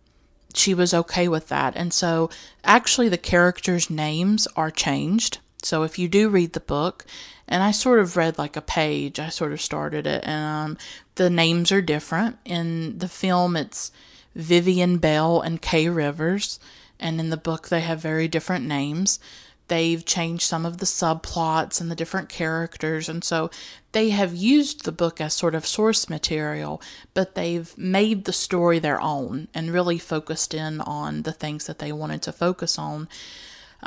she 0.54 0.74
was 0.74 0.94
okay 0.94 1.28
with 1.28 1.50
that. 1.50 1.76
And 1.76 1.94
so, 1.94 2.30
actually, 2.64 3.10
the 3.10 3.18
characters' 3.18 3.90
names 3.90 4.48
are 4.56 4.72
changed. 4.72 5.40
So, 5.64 5.84
if 5.84 5.98
you 5.98 6.08
do 6.08 6.30
read 6.30 6.54
the 6.54 6.60
book, 6.60 7.06
and 7.48 7.64
I 7.64 7.72
sort 7.72 8.00
of 8.00 8.18
read 8.18 8.38
like 8.38 8.56
a 8.56 8.62
page, 8.62 9.20
I 9.20 9.30
sort 9.30 9.54
of 9.54 9.62
started 9.62 10.06
it, 10.06 10.24
and 10.26 10.72
um, 10.72 10.78
the 11.16 11.30
names 11.30 11.72
are 11.72 11.82
different. 11.82 12.38
In 12.46 12.98
the 13.00 13.08
film, 13.08 13.56
it's 13.56 13.92
Vivian 14.36 14.98
Bell 14.98 15.42
and 15.42 15.62
Kay 15.62 15.90
Rivers, 15.90 16.60
and 17.00 17.20
in 17.20 17.30
the 17.30 17.38
book, 17.38 17.70
they 17.70 17.82
have 17.82 18.00
very 18.00 18.28
different 18.28 18.66
names. 18.66 19.20
They've 19.68 20.06
changed 20.06 20.44
some 20.44 20.66
of 20.66 20.78
the 20.78 20.86
subplots 20.86 21.82
and 21.82 21.92
the 21.92 21.96
different 21.96 22.30
characters, 22.30 23.10
and 23.10 23.24
so 23.24 23.50
they 23.92 24.12
have 24.12 24.36
used 24.36 24.86
the 24.86 24.92
book 24.92 25.20
as 25.20 25.34
sort 25.34 25.56
of 25.56 25.66
source 25.66 26.10
material, 26.10 26.82
but 27.14 27.36
they've 27.36 27.78
made 27.78 28.26
the 28.26 28.34
story 28.34 28.80
their 28.80 29.02
own 29.02 29.48
and 29.54 29.74
really 29.74 29.98
focused 29.98 30.54
in 30.54 30.80
on 30.82 31.24
the 31.24 31.34
things 31.34 31.66
that 31.66 31.80
they 31.80 31.92
wanted 31.92 32.22
to 32.22 32.32
focus 32.32 32.78
on. 32.78 33.10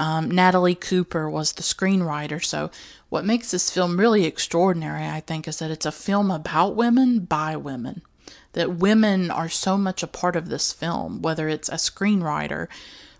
Um, 0.00 0.30
Natalie 0.30 0.75
Cooper 0.75 1.28
was 1.28 1.52
the 1.52 1.62
screenwriter, 1.62 2.42
so 2.42 2.71
what 3.11 3.26
makes 3.26 3.50
this 3.50 3.71
film 3.71 4.00
really 4.00 4.25
extraordinary, 4.25 5.04
I 5.07 5.21
think, 5.21 5.47
is 5.47 5.59
that 5.59 5.71
it's 5.71 5.85
a 5.85 5.92
film 5.92 6.30
about 6.30 6.75
women 6.75 7.21
by 7.21 7.54
women. 7.54 8.00
That 8.54 8.76
women 8.76 9.30
are 9.30 9.50
so 9.50 9.76
much 9.76 10.02
a 10.02 10.07
part 10.07 10.37
of 10.37 10.49
this 10.49 10.73
film, 10.73 11.21
whether 11.21 11.50
it's 11.50 11.69
a 11.69 11.75
screenwriter 11.75 12.69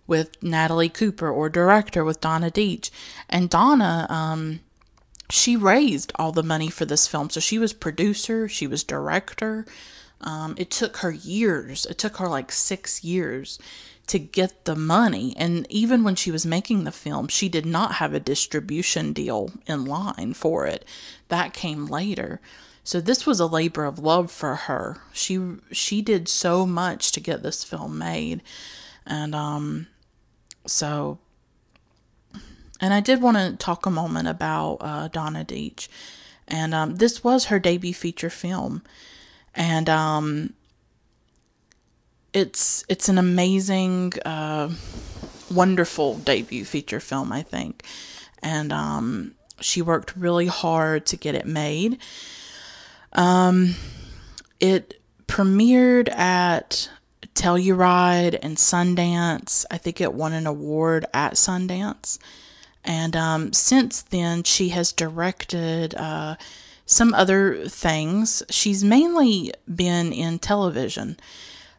with 0.07 0.43
Natalie 0.43 0.89
Cooper 0.89 1.31
or 1.31 1.51
director 1.51 2.03
with 2.03 2.23
Donna 2.23 2.51
Deitch. 2.51 2.91
And 3.29 3.51
Donna, 3.51 4.07
um, 4.09 4.61
she 5.29 5.59
raised 5.59 6.13
all 6.15 6.33
the 6.33 6.43
money 6.43 6.71
for 6.71 6.87
this 6.87 7.07
film. 7.07 7.29
So 7.29 7.41
she 7.41 7.59
was 7.59 7.75
producer, 7.75 8.49
she 8.49 8.67
was 8.67 8.83
director. 8.83 9.67
Um, 10.23 10.55
it 10.57 10.71
took 10.71 10.99
her 10.99 11.11
years, 11.11 11.85
it 11.85 11.99
took 11.99 12.17
her 12.17 12.27
like 12.27 12.51
six 12.51 13.05
years 13.05 13.59
to 14.11 14.19
get 14.19 14.65
the 14.65 14.77
money. 14.77 15.35
And 15.37 15.67
even 15.71 16.03
when 16.03 16.17
she 16.17 16.31
was 16.31 16.45
making 16.45 16.85
the 16.85 16.93
film, 16.93 17.29
she 17.29 17.49
did 17.49 17.65
not 17.65 17.95
have 17.95 18.13
a 18.13 18.21
distribution 18.21 19.13
deal 19.13 19.53
in 19.67 19.85
line 19.85 20.35
for 20.35 20.67
it. 20.67 20.85
That 21.29 21.53
came 21.53 21.87
later. 21.87 22.41
So 22.83 23.01
this 23.01 23.25
was 23.25 23.39
a 23.39 23.47
labor 23.47 23.85
of 23.85 24.01
love 24.01 24.33
for 24.33 24.55
her. 24.57 24.99
She 25.13 25.39
she 25.71 26.03
did 26.03 26.29
so 26.29 26.67
much 26.67 27.13
to 27.13 27.21
get 27.21 27.43
this 27.43 27.63
film 27.63 27.99
made. 27.99 28.43
And 29.07 29.35
um 29.35 29.87
so, 30.67 31.19
and 32.81 32.93
I 32.93 33.01
did 33.01 33.23
want 33.23 33.37
to 33.37 33.57
talk 33.57 33.87
a 33.87 33.91
moment 33.91 34.29
about 34.29 34.79
uh, 34.81 35.09
Donna 35.09 35.45
Deitch. 35.45 35.89
And 36.49 36.75
um, 36.75 36.97
this 36.97 37.23
was 37.23 37.47
her 37.47 37.59
debut 37.59 37.95
feature 37.95 38.31
film. 38.31 38.83
And 39.55 39.89
um, 39.89 40.55
it's 42.33 42.85
it's 42.89 43.09
an 43.09 43.19
amazing, 43.19 44.13
uh, 44.25 44.71
wonderful 45.51 46.19
debut 46.19 46.65
feature 46.65 47.01
film, 47.01 47.33
I 47.33 47.43
think. 47.43 47.85
And 48.43 48.73
um, 48.73 49.35
she 49.61 49.83
worked 49.83 50.17
really 50.17 50.47
hard 50.47 51.07
to 51.07 51.17
get 51.17 51.35
it 51.35 51.47
made. 51.47 51.99
Um, 53.13 53.75
it 54.59 55.01
premiered 55.27 56.11
at 56.11 56.89
Telluride 57.35 58.39
and 58.43 58.57
Sundance. 58.57 59.65
I 59.71 59.79
think 59.79 60.01
it 60.01 60.15
won 60.15 60.33
an 60.33 60.47
award 60.47 61.07
at 61.13 61.35
Sundance. 61.35 62.19
And 62.85 63.15
um, 63.15 63.53
since 63.53 64.03
then, 64.03 64.43
she 64.43 64.71
has 64.71 64.93
directed 64.93 65.95
uh, 65.95 66.37
some 66.87 67.13
other 67.15 67.69
things. 67.69 68.43
She's 68.49 68.83
mainly 68.83 69.53
been 69.73 70.13
in 70.13 70.39
television. 70.39 71.19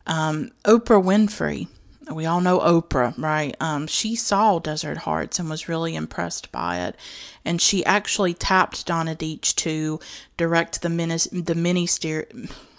Um, 0.07 0.51
Oprah 0.65 1.03
Winfrey, 1.03 1.67
we 2.11 2.25
all 2.25 2.41
know 2.41 2.59
Oprah, 2.59 3.17
right? 3.17 3.55
Um, 3.59 3.87
she 3.87 4.15
saw 4.15 4.59
Desert 4.59 4.99
Hearts 4.99 5.39
and 5.39 5.49
was 5.49 5.69
really 5.69 5.95
impressed 5.95 6.51
by 6.51 6.79
it. 6.79 6.95
And 7.45 7.61
she 7.61 7.85
actually 7.85 8.33
tapped 8.33 8.85
Donna 8.85 9.15
Deitch 9.15 9.55
to 9.57 9.99
direct 10.37 10.81
the 10.81 10.89
mini, 10.89 11.17
the 11.31 11.55
mini 11.55 11.87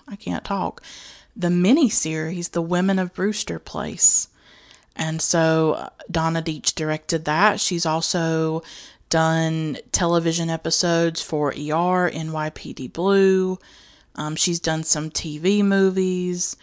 I 0.08 0.16
can't 0.16 0.44
talk 0.44 0.82
the 1.34 1.50
mini 1.50 1.88
series, 1.88 2.50
The 2.50 2.62
Women 2.62 2.98
of 2.98 3.14
Brewster 3.14 3.58
Place. 3.58 4.28
And 4.94 5.22
so 5.22 5.72
uh, 5.72 5.88
Donna 6.10 6.42
Deitch 6.42 6.74
directed 6.74 7.24
that. 7.24 7.60
She's 7.60 7.86
also 7.86 8.62
done 9.08 9.78
television 9.92 10.50
episodes 10.50 11.22
for 11.22 11.48
ER, 11.48 12.10
NYPD 12.10 12.92
Blue. 12.92 13.58
Um, 14.14 14.36
she's 14.36 14.60
done 14.60 14.84
some 14.84 15.10
TV 15.10 15.62
movies, 15.62 16.56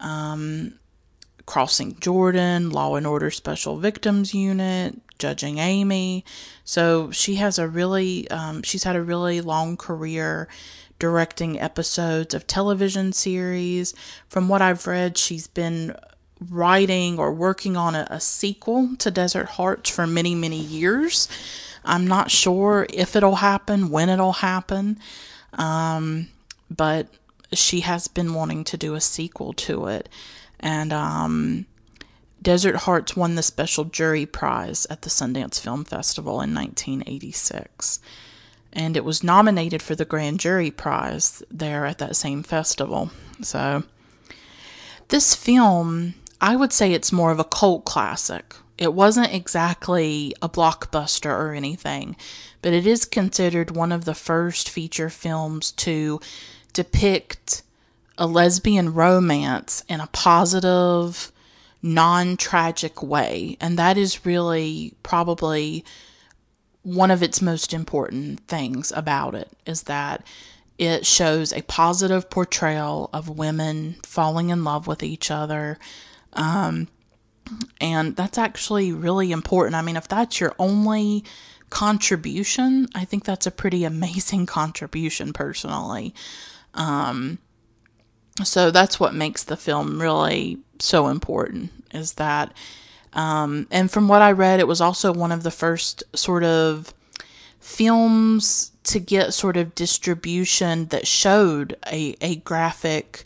um, 0.00 0.78
Crossing 1.46 1.98
Jordan, 2.00 2.70
Law 2.70 2.96
and 2.96 3.06
Order 3.06 3.30
Special 3.30 3.78
Victims 3.78 4.34
Unit, 4.34 5.00
Judging 5.18 5.58
Amy. 5.58 6.24
So 6.64 7.10
she 7.10 7.36
has 7.36 7.58
a 7.58 7.68
really, 7.68 8.28
um, 8.30 8.62
she's 8.62 8.84
had 8.84 8.96
a 8.96 9.02
really 9.02 9.40
long 9.40 9.76
career 9.76 10.48
directing 10.98 11.60
episodes 11.60 12.34
of 12.34 12.46
television 12.46 13.12
series. 13.12 13.94
From 14.28 14.48
what 14.48 14.62
I've 14.62 14.86
read, 14.86 15.16
she's 15.16 15.46
been 15.46 15.94
writing 16.50 17.18
or 17.18 17.32
working 17.32 17.76
on 17.76 17.94
a, 17.94 18.06
a, 18.10 18.20
sequel 18.20 18.96
to 18.98 19.10
Desert 19.10 19.46
Hearts 19.50 19.88
for 19.88 20.06
many, 20.06 20.34
many 20.34 20.58
years. 20.58 21.28
I'm 21.84 22.06
not 22.06 22.30
sure 22.30 22.86
if 22.90 23.16
it'll 23.16 23.36
happen, 23.36 23.90
when 23.90 24.08
it'll 24.08 24.32
happen, 24.32 24.98
um, 25.54 26.28
but 26.70 27.08
she 27.58 27.80
has 27.80 28.08
been 28.08 28.34
wanting 28.34 28.64
to 28.64 28.76
do 28.76 28.94
a 28.94 29.00
sequel 29.00 29.52
to 29.54 29.86
it. 29.86 30.08
And 30.60 30.92
um, 30.92 31.66
Desert 32.40 32.76
Hearts 32.76 33.16
won 33.16 33.34
the 33.34 33.42
special 33.42 33.84
jury 33.84 34.26
prize 34.26 34.86
at 34.90 35.02
the 35.02 35.10
Sundance 35.10 35.60
Film 35.60 35.84
Festival 35.84 36.40
in 36.40 36.54
1986 36.54 38.00
and 38.76 38.94
it 38.94 39.04
was 39.04 39.24
nominated 39.24 39.82
for 39.82 39.94
the 39.94 40.04
grand 40.04 40.38
jury 40.38 40.70
prize 40.70 41.42
there 41.50 41.86
at 41.86 41.96
that 41.96 42.14
same 42.14 42.42
festival. 42.42 43.10
So, 43.40 43.84
this 45.08 45.34
film, 45.34 46.14
I 46.42 46.56
would 46.56 46.74
say 46.74 46.92
it's 46.92 47.10
more 47.10 47.32
of 47.32 47.40
a 47.40 47.44
cult 47.44 47.86
classic. 47.86 48.54
It 48.76 48.92
wasn't 48.92 49.32
exactly 49.32 50.34
a 50.42 50.48
blockbuster 50.48 51.30
or 51.30 51.54
anything, 51.54 52.16
but 52.60 52.74
it 52.74 52.86
is 52.86 53.06
considered 53.06 53.70
one 53.70 53.92
of 53.92 54.04
the 54.04 54.14
first 54.14 54.68
feature 54.68 55.08
films 55.08 55.72
to 55.72 56.20
depict 56.76 57.62
a 58.18 58.26
lesbian 58.26 58.92
romance 58.92 59.82
in 59.88 59.98
a 59.98 60.08
positive, 60.08 61.32
non 61.82 62.36
tragic 62.36 63.02
way. 63.02 63.56
And 63.62 63.78
that 63.78 63.96
is 63.96 64.26
really 64.26 64.92
probably 65.02 65.86
one 66.82 67.10
of 67.10 67.22
its 67.22 67.40
most 67.40 67.72
important 67.72 68.40
things 68.46 68.92
about 68.94 69.34
it 69.34 69.50
is 69.64 69.84
that 69.84 70.22
it 70.76 71.06
shows 71.06 71.50
a 71.50 71.62
positive 71.62 72.28
portrayal 72.28 73.08
of 73.14 73.38
women 73.38 73.96
falling 74.02 74.50
in 74.50 74.62
love 74.62 74.86
with 74.86 75.02
each 75.02 75.30
other. 75.30 75.78
Um, 76.34 76.88
and 77.80 78.14
that's 78.16 78.36
actually 78.36 78.92
really 78.92 79.32
important. 79.32 79.76
I 79.76 79.82
mean, 79.82 79.96
if 79.96 80.08
that's 80.08 80.40
your 80.40 80.54
only 80.58 81.24
contribution, 81.70 82.88
I 82.94 83.06
think 83.06 83.24
that's 83.24 83.46
a 83.46 83.50
pretty 83.50 83.84
amazing 83.92 84.44
contribution, 84.44 85.32
personally. 85.32 86.14
Um, 86.76 87.38
so 88.44 88.70
that's 88.70 89.00
what 89.00 89.14
makes 89.14 89.42
the 89.44 89.56
film 89.56 90.00
really 90.00 90.58
so 90.78 91.08
important 91.08 91.70
is 91.92 92.14
that 92.14 92.52
um, 93.16 93.66
and 93.70 93.90
from 93.90 94.08
what 94.08 94.20
I 94.20 94.30
read, 94.32 94.60
it 94.60 94.68
was 94.68 94.82
also 94.82 95.12
one 95.12 95.32
of 95.32 95.42
the 95.42 95.50
first 95.50 96.04
sort 96.14 96.44
of 96.44 96.92
films 97.58 98.72
to 98.84 99.00
get 99.00 99.32
sort 99.32 99.56
of 99.56 99.74
distribution 99.74 100.86
that 100.86 101.06
showed 101.06 101.76
a, 101.90 102.14
a 102.20 102.36
graphic 102.36 103.24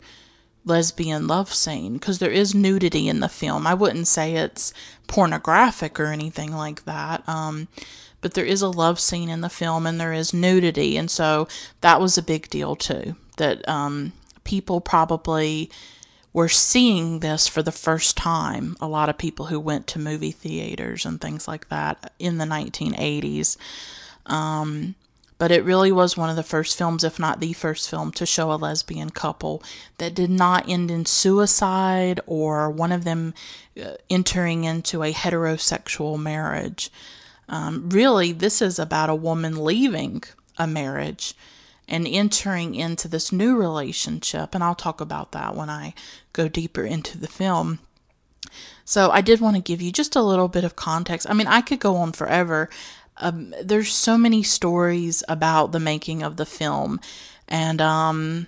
lesbian 0.63 1.27
love 1.27 1.53
scene 1.53 1.93
because 1.93 2.19
there 2.19 2.31
is 2.31 2.55
nudity 2.55 3.09
in 3.09 3.19
the 3.19 3.29
film. 3.29 3.67
I 3.67 3.73
wouldn't 3.73 4.07
say 4.07 4.35
it's 4.35 4.73
pornographic 5.07 5.99
or 5.99 6.07
anything 6.07 6.55
like 6.55 6.85
that. 6.85 7.27
Um, 7.27 7.67
but 8.21 8.33
there 8.33 8.45
is 8.45 8.61
a 8.61 8.69
love 8.69 8.99
scene 8.99 9.29
in 9.29 9.41
the 9.41 9.49
film 9.49 9.85
and 9.85 9.99
there 9.99 10.13
is 10.13 10.33
nudity. 10.33 10.95
And 10.95 11.11
so 11.11 11.47
that 11.81 11.99
was 11.99 12.17
a 12.17 12.23
big 12.23 12.49
deal 12.49 12.75
too. 12.75 13.15
That 13.37 13.67
um, 13.67 14.13
people 14.43 14.81
probably 14.81 15.69
were 16.33 16.49
seeing 16.49 17.19
this 17.19 17.47
for 17.47 17.61
the 17.61 17.71
first 17.71 18.15
time. 18.15 18.77
A 18.79 18.87
lot 18.87 19.09
of 19.09 19.17
people 19.17 19.47
who 19.47 19.59
went 19.59 19.87
to 19.87 19.99
movie 19.99 20.31
theaters 20.31 21.05
and 21.05 21.19
things 21.19 21.47
like 21.47 21.69
that 21.69 22.13
in 22.19 22.37
the 22.37 22.45
1980s. 22.45 23.57
Um, 24.25 24.95
but 25.37 25.51
it 25.51 25.63
really 25.63 25.91
was 25.91 26.15
one 26.15 26.29
of 26.29 26.35
the 26.35 26.43
first 26.43 26.77
films, 26.77 27.03
if 27.03 27.17
not 27.17 27.39
the 27.39 27.53
first 27.53 27.89
film, 27.89 28.11
to 28.11 28.27
show 28.27 28.51
a 28.51 28.55
lesbian 28.55 29.09
couple 29.09 29.63
that 29.97 30.13
did 30.13 30.29
not 30.29 30.69
end 30.69 30.91
in 30.91 31.05
suicide 31.05 32.19
or 32.27 32.69
one 32.69 32.91
of 32.91 33.03
them 33.03 33.33
uh, 33.83 33.95
entering 34.09 34.65
into 34.65 35.01
a 35.01 35.11
heterosexual 35.11 36.21
marriage. 36.21 36.91
Um, 37.49 37.89
really, 37.89 38.31
this 38.31 38.61
is 38.61 38.77
about 38.77 39.09
a 39.09 39.15
woman 39.15 39.63
leaving 39.65 40.23
a 40.59 40.67
marriage 40.67 41.33
and 41.87 42.07
entering 42.07 42.75
into 42.75 43.07
this 43.07 43.31
new 43.31 43.55
relationship. 43.55 44.55
And 44.55 44.63
I'll 44.63 44.75
talk 44.75 45.01
about 45.01 45.31
that 45.33 45.55
when 45.55 45.69
I 45.69 45.93
go 46.33 46.47
deeper 46.47 46.83
into 46.83 47.17
the 47.17 47.27
film. 47.27 47.79
So 48.85 49.11
I 49.11 49.21
did 49.21 49.39
want 49.39 49.55
to 49.55 49.61
give 49.61 49.81
you 49.81 49.91
just 49.91 50.15
a 50.15 50.21
little 50.21 50.47
bit 50.47 50.63
of 50.63 50.75
context. 50.75 51.29
I 51.29 51.33
mean, 51.33 51.47
I 51.47 51.61
could 51.61 51.79
go 51.79 51.95
on 51.97 52.11
forever. 52.11 52.69
Um, 53.17 53.53
there's 53.63 53.93
so 53.93 54.17
many 54.17 54.43
stories 54.43 55.23
about 55.27 55.71
the 55.71 55.79
making 55.79 56.23
of 56.23 56.37
the 56.37 56.45
film, 56.45 56.99
and 57.47 57.81
um, 57.81 58.47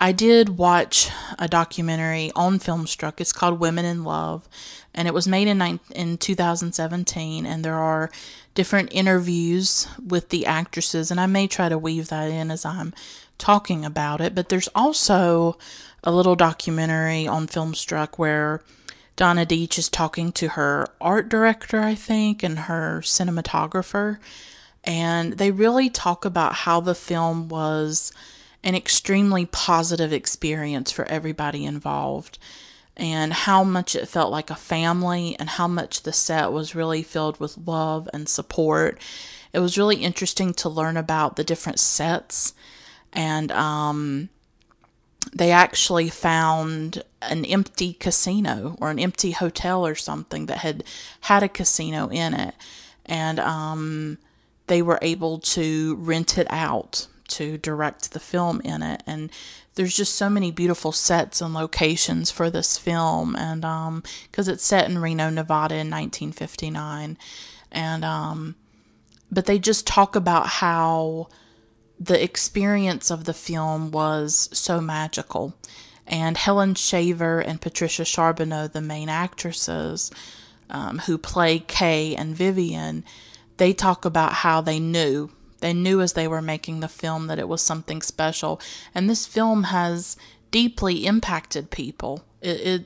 I 0.00 0.12
did 0.12 0.58
watch 0.58 1.10
a 1.38 1.48
documentary 1.48 2.30
on 2.34 2.58
Filmstruck. 2.58 3.20
It's 3.20 3.32
called 3.32 3.60
Women 3.60 3.84
in 3.84 4.04
Love, 4.04 4.48
and 4.94 5.06
it 5.06 5.14
was 5.14 5.28
made 5.28 5.48
in 5.48 5.80
in 5.94 6.18
2017. 6.18 7.44
And 7.46 7.64
there 7.64 7.74
are 7.74 8.10
different 8.58 8.88
interviews 8.90 9.86
with 10.04 10.30
the 10.30 10.44
actresses, 10.44 11.12
and 11.12 11.20
I 11.20 11.26
may 11.26 11.46
try 11.46 11.68
to 11.68 11.78
weave 11.78 12.08
that 12.08 12.28
in 12.28 12.50
as 12.50 12.64
I'm 12.64 12.92
talking 13.38 13.84
about 13.84 14.20
it. 14.20 14.34
But 14.34 14.48
there's 14.48 14.68
also 14.74 15.56
a 16.02 16.10
little 16.10 16.34
documentary 16.34 17.24
on 17.24 17.46
Filmstruck 17.46 18.18
where 18.18 18.60
Donna 19.14 19.46
Deitch 19.46 19.78
is 19.78 19.88
talking 19.88 20.32
to 20.32 20.48
her 20.48 20.88
art 21.00 21.28
director, 21.28 21.82
I 21.82 21.94
think, 21.94 22.42
and 22.42 22.58
her 22.58 22.98
cinematographer. 23.04 24.18
And 24.82 25.34
they 25.34 25.52
really 25.52 25.88
talk 25.88 26.24
about 26.24 26.54
how 26.54 26.80
the 26.80 26.96
film 26.96 27.48
was 27.48 28.12
an 28.64 28.74
extremely 28.74 29.46
positive 29.46 30.12
experience 30.12 30.90
for 30.90 31.04
everybody 31.04 31.64
involved 31.64 32.40
and 32.98 33.32
how 33.32 33.62
much 33.62 33.94
it 33.94 34.08
felt 34.08 34.32
like 34.32 34.50
a 34.50 34.56
family 34.56 35.36
and 35.38 35.48
how 35.48 35.68
much 35.68 36.02
the 36.02 36.12
set 36.12 36.52
was 36.52 36.74
really 36.74 37.02
filled 37.02 37.38
with 37.38 37.56
love 37.66 38.08
and 38.12 38.28
support. 38.28 39.00
It 39.52 39.60
was 39.60 39.78
really 39.78 39.96
interesting 39.96 40.52
to 40.54 40.68
learn 40.68 40.96
about 40.96 41.36
the 41.36 41.44
different 41.44 41.78
sets 41.78 42.52
and 43.12 43.50
um, 43.52 44.28
they 45.32 45.50
actually 45.50 46.08
found 46.08 47.02
an 47.22 47.44
empty 47.44 47.94
casino 47.94 48.76
or 48.80 48.90
an 48.90 48.98
empty 48.98 49.32
hotel 49.32 49.86
or 49.86 49.94
something 49.94 50.46
that 50.46 50.58
had 50.58 50.84
had 51.22 51.42
a 51.42 51.48
casino 51.48 52.08
in 52.08 52.34
it. 52.34 52.54
And 53.06 53.40
um, 53.40 54.18
they 54.66 54.82
were 54.82 54.98
able 55.02 55.38
to 55.38 55.96
rent 55.96 56.38
it 56.38 56.46
out 56.50 57.06
to 57.28 57.58
direct 57.58 58.12
the 58.12 58.20
film 58.20 58.60
in 58.62 58.82
it. 58.82 59.02
And 59.06 59.30
there's 59.78 59.96
just 59.96 60.16
so 60.16 60.28
many 60.28 60.50
beautiful 60.50 60.90
sets 60.90 61.40
and 61.40 61.54
locations 61.54 62.32
for 62.32 62.50
this 62.50 62.76
film. 62.76 63.36
And 63.36 63.60
because 63.60 64.48
um, 64.48 64.52
it's 64.52 64.64
set 64.64 64.90
in 64.90 64.98
Reno, 64.98 65.30
Nevada 65.30 65.76
in 65.76 65.88
1959. 65.88 67.16
And, 67.70 68.04
um, 68.04 68.56
but 69.30 69.46
they 69.46 69.60
just 69.60 69.86
talk 69.86 70.16
about 70.16 70.48
how 70.48 71.28
the 72.00 72.20
experience 72.20 73.08
of 73.08 73.22
the 73.22 73.32
film 73.32 73.92
was 73.92 74.48
so 74.52 74.80
magical. 74.80 75.54
And 76.08 76.36
Helen 76.36 76.74
Shaver 76.74 77.38
and 77.38 77.60
Patricia 77.60 78.04
Charbonneau, 78.04 78.66
the 78.66 78.80
main 78.80 79.08
actresses 79.08 80.10
um, 80.68 80.98
who 80.98 81.18
play 81.18 81.60
Kay 81.60 82.16
and 82.16 82.34
Vivian, 82.34 83.04
they 83.58 83.72
talk 83.72 84.04
about 84.04 84.32
how 84.32 84.60
they 84.60 84.80
knew. 84.80 85.30
They 85.60 85.72
knew 85.72 86.00
as 86.00 86.12
they 86.12 86.28
were 86.28 86.42
making 86.42 86.80
the 86.80 86.88
film 86.88 87.26
that 87.26 87.38
it 87.38 87.48
was 87.48 87.62
something 87.62 88.02
special. 88.02 88.60
And 88.94 89.08
this 89.08 89.26
film 89.26 89.64
has 89.64 90.16
deeply 90.50 91.06
impacted 91.06 91.70
people. 91.70 92.24
It, 92.40 92.60
it 92.60 92.84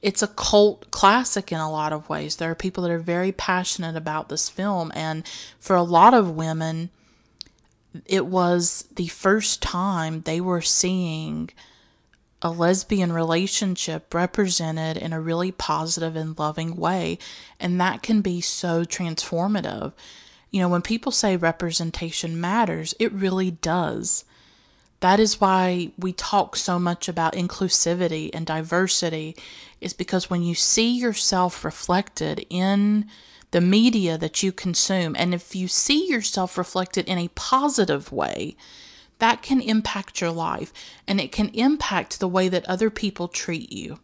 it's 0.00 0.22
a 0.22 0.28
cult 0.28 0.90
classic 0.90 1.50
in 1.50 1.58
a 1.58 1.70
lot 1.70 1.92
of 1.92 2.08
ways. 2.08 2.36
There 2.36 2.50
are 2.50 2.54
people 2.54 2.84
that 2.84 2.92
are 2.92 3.00
very 3.00 3.32
passionate 3.32 3.96
about 3.96 4.28
this 4.28 4.48
film, 4.48 4.92
and 4.94 5.26
for 5.58 5.74
a 5.74 5.82
lot 5.82 6.14
of 6.14 6.36
women, 6.36 6.90
it 8.06 8.26
was 8.26 8.84
the 8.94 9.08
first 9.08 9.60
time 9.60 10.20
they 10.20 10.40
were 10.40 10.60
seeing 10.60 11.50
a 12.40 12.50
lesbian 12.50 13.12
relationship 13.12 14.14
represented 14.14 14.96
in 14.96 15.12
a 15.12 15.20
really 15.20 15.50
positive 15.50 16.14
and 16.14 16.38
loving 16.38 16.76
way. 16.76 17.18
And 17.58 17.80
that 17.80 18.02
can 18.02 18.20
be 18.20 18.40
so 18.40 18.84
transformative. 18.84 19.92
You 20.50 20.60
know, 20.60 20.68
when 20.68 20.82
people 20.82 21.12
say 21.12 21.36
representation 21.36 22.40
matters, 22.40 22.94
it 22.98 23.12
really 23.12 23.50
does. 23.50 24.24
That 25.00 25.20
is 25.20 25.40
why 25.40 25.92
we 25.98 26.12
talk 26.12 26.56
so 26.56 26.78
much 26.78 27.08
about 27.08 27.34
inclusivity 27.34 28.30
and 28.32 28.46
diversity, 28.46 29.36
is 29.80 29.92
because 29.92 30.28
when 30.28 30.42
you 30.42 30.54
see 30.54 30.90
yourself 30.90 31.64
reflected 31.64 32.46
in 32.50 33.08
the 33.50 33.60
media 33.60 34.18
that 34.18 34.42
you 34.42 34.52
consume. 34.52 35.16
And 35.18 35.34
if 35.34 35.54
you 35.54 35.68
see 35.68 36.08
yourself 36.08 36.58
reflected 36.58 37.06
in 37.06 37.18
a 37.18 37.28
positive 37.28 38.12
way, 38.12 38.56
that 39.18 39.42
can 39.42 39.60
impact 39.60 40.20
your 40.20 40.30
life 40.30 40.72
and 41.06 41.20
it 41.20 41.32
can 41.32 41.48
impact 41.48 42.20
the 42.20 42.28
way 42.28 42.48
that 42.48 42.68
other 42.68 42.90
people 42.90 43.28
treat 43.28 43.72
you. 43.72 43.98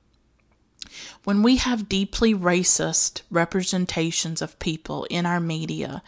When 1.24 1.42
we 1.42 1.57
have 1.57 1.88
deeply 1.88 2.35
racist 2.35 3.22
representations 3.30 4.42
of 4.42 4.59
people 4.59 5.04
in 5.11 5.26
our 5.26 5.40
media, 5.40 6.02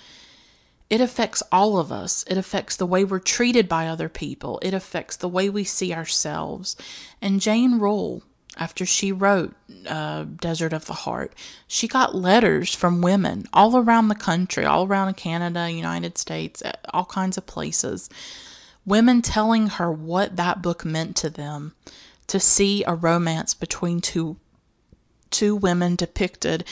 it 0.88 1.00
affects 1.00 1.42
all 1.50 1.78
of 1.78 1.90
us. 1.90 2.24
It 2.28 2.38
affects 2.38 2.76
the 2.76 2.86
way 2.86 3.04
we're 3.04 3.18
treated 3.18 3.68
by 3.68 3.88
other 3.88 4.08
people. 4.08 4.58
It 4.62 4.72
affects 4.72 5.16
the 5.16 5.28
way 5.28 5.48
we 5.48 5.64
see 5.64 5.92
ourselves. 5.92 6.76
And 7.20 7.40
Jane 7.40 7.78
Rule 7.78 8.22
after 8.56 8.86
she 8.86 9.12
wrote 9.12 9.54
uh, 9.86 10.24
Desert 10.24 10.72
of 10.72 10.86
the 10.86 10.94
Heart, 10.94 11.34
she 11.66 11.86
got 11.86 12.14
letters 12.14 12.74
from 12.74 13.02
women 13.02 13.46
all 13.52 13.76
around 13.76 14.08
the 14.08 14.14
country, 14.14 14.64
all 14.64 14.86
around 14.86 15.16
Canada, 15.16 15.70
United 15.70 16.16
States, 16.16 16.62
uh, 16.62 16.72
all 16.90 17.04
kinds 17.04 17.36
of 17.36 17.46
places. 17.46 18.08
Women 18.86 19.20
telling 19.20 19.66
her 19.66 19.92
what 19.92 20.36
that 20.36 20.62
book 20.62 20.84
meant 20.84 21.16
to 21.16 21.28
them 21.28 21.74
to 22.28 22.40
see 22.40 22.82
a 22.84 22.94
romance 22.94 23.54
between 23.54 24.00
two 24.00 24.36
two 25.28 25.56
women 25.56 25.96
depicted 25.96 26.64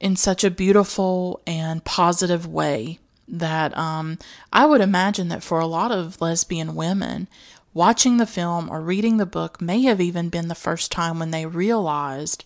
in 0.00 0.16
such 0.16 0.42
a 0.42 0.50
beautiful 0.50 1.40
and 1.46 1.84
positive 1.84 2.46
way 2.46 2.98
that 3.32 3.76
um, 3.76 4.18
I 4.52 4.66
would 4.66 4.80
imagine 4.80 5.28
that 5.28 5.42
for 5.42 5.58
a 5.58 5.66
lot 5.66 5.90
of 5.90 6.20
lesbian 6.20 6.74
women, 6.74 7.26
Watching 7.74 8.18
the 8.18 8.26
film 8.26 8.68
or 8.70 8.82
reading 8.82 9.16
the 9.16 9.26
book 9.26 9.60
may 9.60 9.82
have 9.82 10.00
even 10.00 10.28
been 10.28 10.48
the 10.48 10.54
first 10.54 10.92
time 10.92 11.18
when 11.18 11.30
they 11.30 11.46
realized 11.46 12.44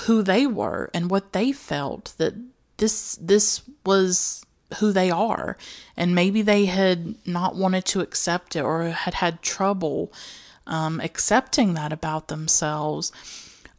who 0.00 0.22
they 0.22 0.46
were 0.46 0.90
and 0.94 1.10
what 1.10 1.32
they 1.32 1.50
felt 1.50 2.14
that 2.18 2.34
this 2.76 3.16
this 3.20 3.62
was 3.84 4.44
who 4.78 4.92
they 4.92 5.10
are. 5.10 5.56
And 5.96 6.14
maybe 6.14 6.42
they 6.42 6.66
had 6.66 7.16
not 7.26 7.56
wanted 7.56 7.84
to 7.86 8.00
accept 8.00 8.54
it 8.54 8.62
or 8.62 8.84
had 8.84 9.14
had 9.14 9.42
trouble 9.42 10.12
um, 10.68 11.00
accepting 11.00 11.74
that 11.74 11.92
about 11.92 12.28
themselves 12.28 13.10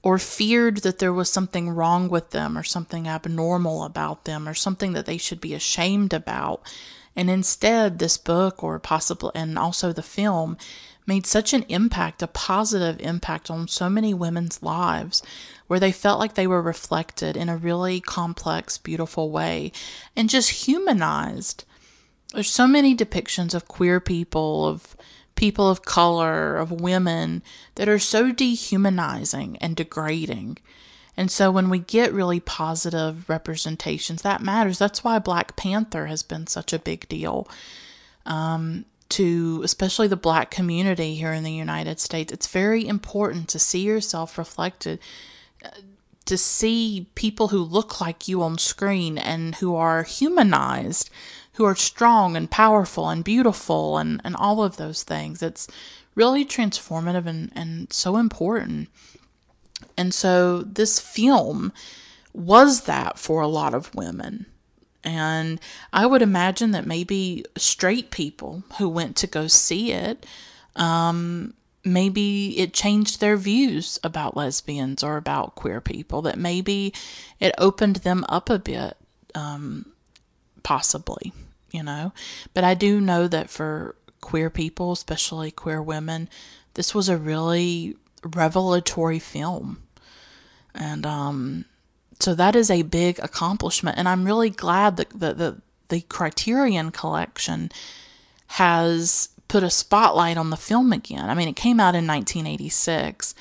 or 0.03 0.17
feared 0.17 0.77
that 0.77 0.99
there 0.99 1.13
was 1.13 1.29
something 1.29 1.69
wrong 1.69 2.09
with 2.09 2.29
them 2.31 2.57
or 2.57 2.63
something 2.63 3.07
abnormal 3.07 3.83
about 3.83 4.25
them 4.25 4.47
or 4.47 4.53
something 4.53 4.93
that 4.93 5.05
they 5.05 5.17
should 5.17 5.41
be 5.41 5.53
ashamed 5.53 6.13
about 6.13 6.61
and 7.17 7.31
instead, 7.31 7.97
this 7.97 8.15
book, 8.15 8.63
or 8.63 8.77
possible, 8.77 9.31
and 9.33 9.57
also 9.57 9.91
the 9.91 10.03
film, 10.03 10.55
made 11.07 11.25
such 11.25 11.51
an 11.51 11.65
impact, 11.67 12.21
a 12.21 12.27
positive 12.27 12.99
impact 12.99 13.49
on 13.49 13.67
so 13.67 13.89
many 13.89 14.13
women's 14.13 14.61
lives, 14.61 15.23
where 15.65 15.79
they 15.79 15.91
felt 15.91 16.19
like 16.19 16.35
they 16.35 16.45
were 16.45 16.61
reflected 16.61 17.35
in 17.35 17.49
a 17.49 17.57
really 17.57 17.99
complex, 17.99 18.77
beautiful 18.77 19.31
way 19.31 19.71
and 20.15 20.29
just 20.29 20.67
humanized. 20.67 21.65
There's 22.33 22.51
so 22.51 22.67
many 22.67 22.95
depictions 22.95 23.55
of 23.55 23.67
queer 23.67 23.99
people, 23.99 24.67
of 24.67 24.95
people 25.37 25.69
of 25.69 25.83
color, 25.83 26.57
of 26.57 26.69
women 26.69 27.41
that 27.75 27.87
are 27.87 27.99
so 27.99 28.33
dehumanizing 28.33 29.55
and 29.57 29.77
degrading. 29.77 30.57
And 31.15 31.31
so 31.31 31.49
when 31.49 31.69
we 31.69 31.79
get 31.79 32.11
really 32.11 32.41
positive 32.41 33.29
representations, 33.29 34.21
that 34.23 34.41
matters. 34.41 34.77
That's 34.77 35.03
why 35.03 35.17
Black 35.19 35.55
Panther 35.55 36.07
has 36.07 36.21
been 36.21 36.47
such 36.47 36.73
a 36.73 36.79
big 36.79 37.07
deal. 37.07 37.47
Um, 38.25 38.85
to 39.09 39.61
especially 39.63 40.07
the 40.07 40.17
black 40.17 40.51
community 40.51 41.15
here 41.15 41.31
in 41.31 41.45
the 41.45 41.51
United 41.51 41.97
States, 41.99 42.33
it's 42.33 42.47
very 42.47 42.85
important 42.85 43.47
to 43.47 43.57
see 43.57 43.79
yourself 43.79 44.37
reflected, 44.37 44.99
to 46.25 46.37
see 46.37 47.07
people 47.15 47.47
who 47.47 47.63
look 47.63 48.01
like 48.01 48.27
you 48.27 48.43
on 48.43 48.57
screen 48.57 49.17
and 49.17 49.55
who 49.55 49.75
are 49.75 50.03
humanized, 50.03 51.09
who 51.57 51.65
are 51.65 51.75
strong 51.75 52.37
and 52.37 52.51
powerful 52.51 53.09
and 53.09 53.23
beautiful 53.23 53.97
and, 53.97 54.21
and 54.23 54.35
all 54.35 54.63
of 54.63 54.77
those 54.77 55.01
things. 55.01 55.41
It's 55.41 55.67
really 56.13 56.45
transformative 56.45 57.25
and, 57.25 57.51
and 57.55 57.91
so 57.91 58.17
important. 58.17 58.89
And 59.97 60.13
so 60.13 60.61
this 60.61 60.99
film 60.99 61.73
was 62.31 62.81
that 62.81 63.17
for 63.17 63.41
a 63.41 63.47
lot 63.47 63.73
of 63.73 63.93
women. 63.95 64.45
And 65.03 65.59
I 65.91 66.05
would 66.05 66.21
imagine 66.21 66.71
that 66.71 66.85
maybe 66.85 67.43
straight 67.55 68.11
people 68.11 68.63
who 68.77 68.87
went 68.87 69.15
to 69.17 69.27
go 69.27 69.47
see 69.47 69.91
it, 69.91 70.27
um, 70.75 71.55
maybe 71.83 72.59
it 72.59 72.71
changed 72.71 73.19
their 73.19 73.35
views 73.35 73.99
about 74.03 74.37
lesbians 74.37 75.03
or 75.03 75.17
about 75.17 75.55
queer 75.55 75.81
people, 75.81 76.21
that 76.21 76.37
maybe 76.37 76.93
it 77.39 77.55
opened 77.57 77.97
them 77.97 78.25
up 78.29 78.51
a 78.51 78.59
bit, 78.59 78.95
um, 79.33 79.87
possibly. 80.61 81.33
You 81.71 81.83
know. 81.83 82.13
But 82.53 82.63
I 82.63 82.73
do 82.73 82.99
know 83.01 83.27
that 83.27 83.49
for 83.49 83.95
queer 84.21 84.49
people, 84.49 84.91
especially 84.91 85.51
queer 85.51 85.81
women, 85.81 86.29
this 86.73 86.93
was 86.93 87.09
a 87.09 87.17
really 87.17 87.95
revelatory 88.23 89.19
film. 89.19 89.83
And 90.73 91.05
um, 91.05 91.65
so 92.19 92.35
that 92.35 92.55
is 92.55 92.69
a 92.69 92.83
big 92.83 93.19
accomplishment. 93.19 93.97
And 93.97 94.07
I'm 94.07 94.25
really 94.25 94.49
glad 94.49 94.97
that 94.97 95.09
the, 95.09 95.33
the, 95.33 95.61
the 95.89 96.01
Criterion 96.01 96.91
Collection 96.91 97.71
has 98.47 99.29
put 99.47 99.63
a 99.63 99.69
spotlight 99.69 100.37
on 100.37 100.49
the 100.49 100.57
film 100.57 100.91
again. 100.91 101.29
I 101.29 101.33
mean, 101.33 101.47
it 101.47 101.55
came 101.55 101.79
out 101.79 101.95
in 101.95 102.07
1986. 102.07 103.33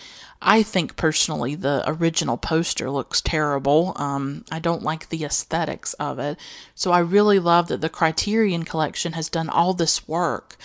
I 0.48 0.62
think 0.62 0.94
personally 0.94 1.56
the 1.56 1.82
original 1.86 2.36
poster 2.36 2.88
looks 2.88 3.20
terrible. 3.20 3.94
Um, 3.96 4.44
I 4.48 4.60
don't 4.60 4.84
like 4.84 5.08
the 5.08 5.24
aesthetics 5.24 5.92
of 5.94 6.20
it. 6.20 6.38
So 6.76 6.92
I 6.92 7.00
really 7.00 7.40
love 7.40 7.66
that 7.66 7.80
the 7.80 7.88
Criterion 7.88 8.64
Collection 8.64 9.14
has 9.14 9.28
done 9.28 9.48
all 9.48 9.74
this 9.74 10.06
work 10.06 10.56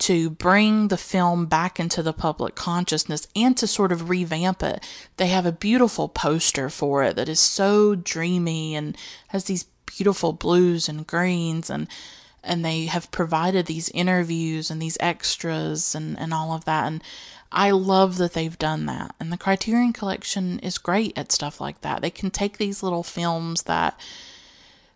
to 0.00 0.30
bring 0.30 0.88
the 0.88 0.96
film 0.96 1.46
back 1.46 1.78
into 1.78 2.02
the 2.02 2.12
public 2.12 2.56
consciousness 2.56 3.28
and 3.36 3.56
to 3.56 3.68
sort 3.68 3.92
of 3.92 4.10
revamp 4.10 4.64
it. 4.64 4.84
They 5.16 5.28
have 5.28 5.46
a 5.46 5.52
beautiful 5.52 6.08
poster 6.08 6.68
for 6.68 7.04
it 7.04 7.14
that 7.14 7.28
is 7.28 7.38
so 7.38 7.94
dreamy 7.94 8.74
and 8.74 8.96
has 9.28 9.44
these 9.44 9.66
beautiful 9.86 10.32
blues 10.32 10.88
and 10.88 11.06
greens 11.06 11.70
and 11.70 11.86
and 12.42 12.64
they 12.64 12.86
have 12.86 13.10
provided 13.10 13.66
these 13.66 13.90
interviews 13.90 14.70
and 14.70 14.80
these 14.80 14.96
extras 14.98 15.94
and, 15.94 16.18
and 16.18 16.32
all 16.32 16.52
of 16.52 16.64
that 16.64 16.86
and 16.86 17.02
I 17.52 17.72
love 17.72 18.18
that 18.18 18.32
they've 18.32 18.58
done 18.58 18.86
that. 18.86 19.14
And 19.18 19.32
the 19.32 19.38
Criterion 19.38 19.92
Collection 19.92 20.58
is 20.60 20.78
great 20.78 21.16
at 21.18 21.32
stuff 21.32 21.60
like 21.60 21.80
that. 21.80 22.00
They 22.00 22.10
can 22.10 22.30
take 22.30 22.58
these 22.58 22.82
little 22.82 23.02
films 23.02 23.62
that 23.62 23.98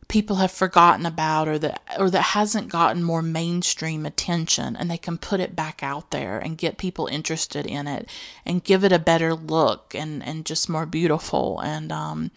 people 0.07 0.37
have 0.37 0.51
forgotten 0.51 1.07
about 1.07 1.49
or 1.49 1.59
that 1.59 1.81
or 1.99 2.11
that 2.11 2.21
hasn't 2.21 2.69
gotten 2.69 3.03
more 3.03 3.23
mainstream 3.23 4.05
attention 4.05 4.77
and 4.77 4.91
they 4.91 4.99
can 4.99 5.17
put 5.17 5.41
it 5.41 5.57
back 5.57 5.83
out 5.83 6.11
there 6.11 6.39
and 6.39 6.59
get 6.59 6.77
people 6.77 7.07
interested 7.07 7.67
in 7.67 7.87
it 7.87 8.09
and 8.45 8.65
give 8.65 8.85
it 8.85 8.93
a 8.93 8.99
better 8.99 9.35
look 9.35 9.95
and 9.95 10.23
and 10.23 10.45
just 10.45 10.69
more 10.69 10.85
beautiful 10.85 11.59
and 11.61 11.91
um 11.91 12.31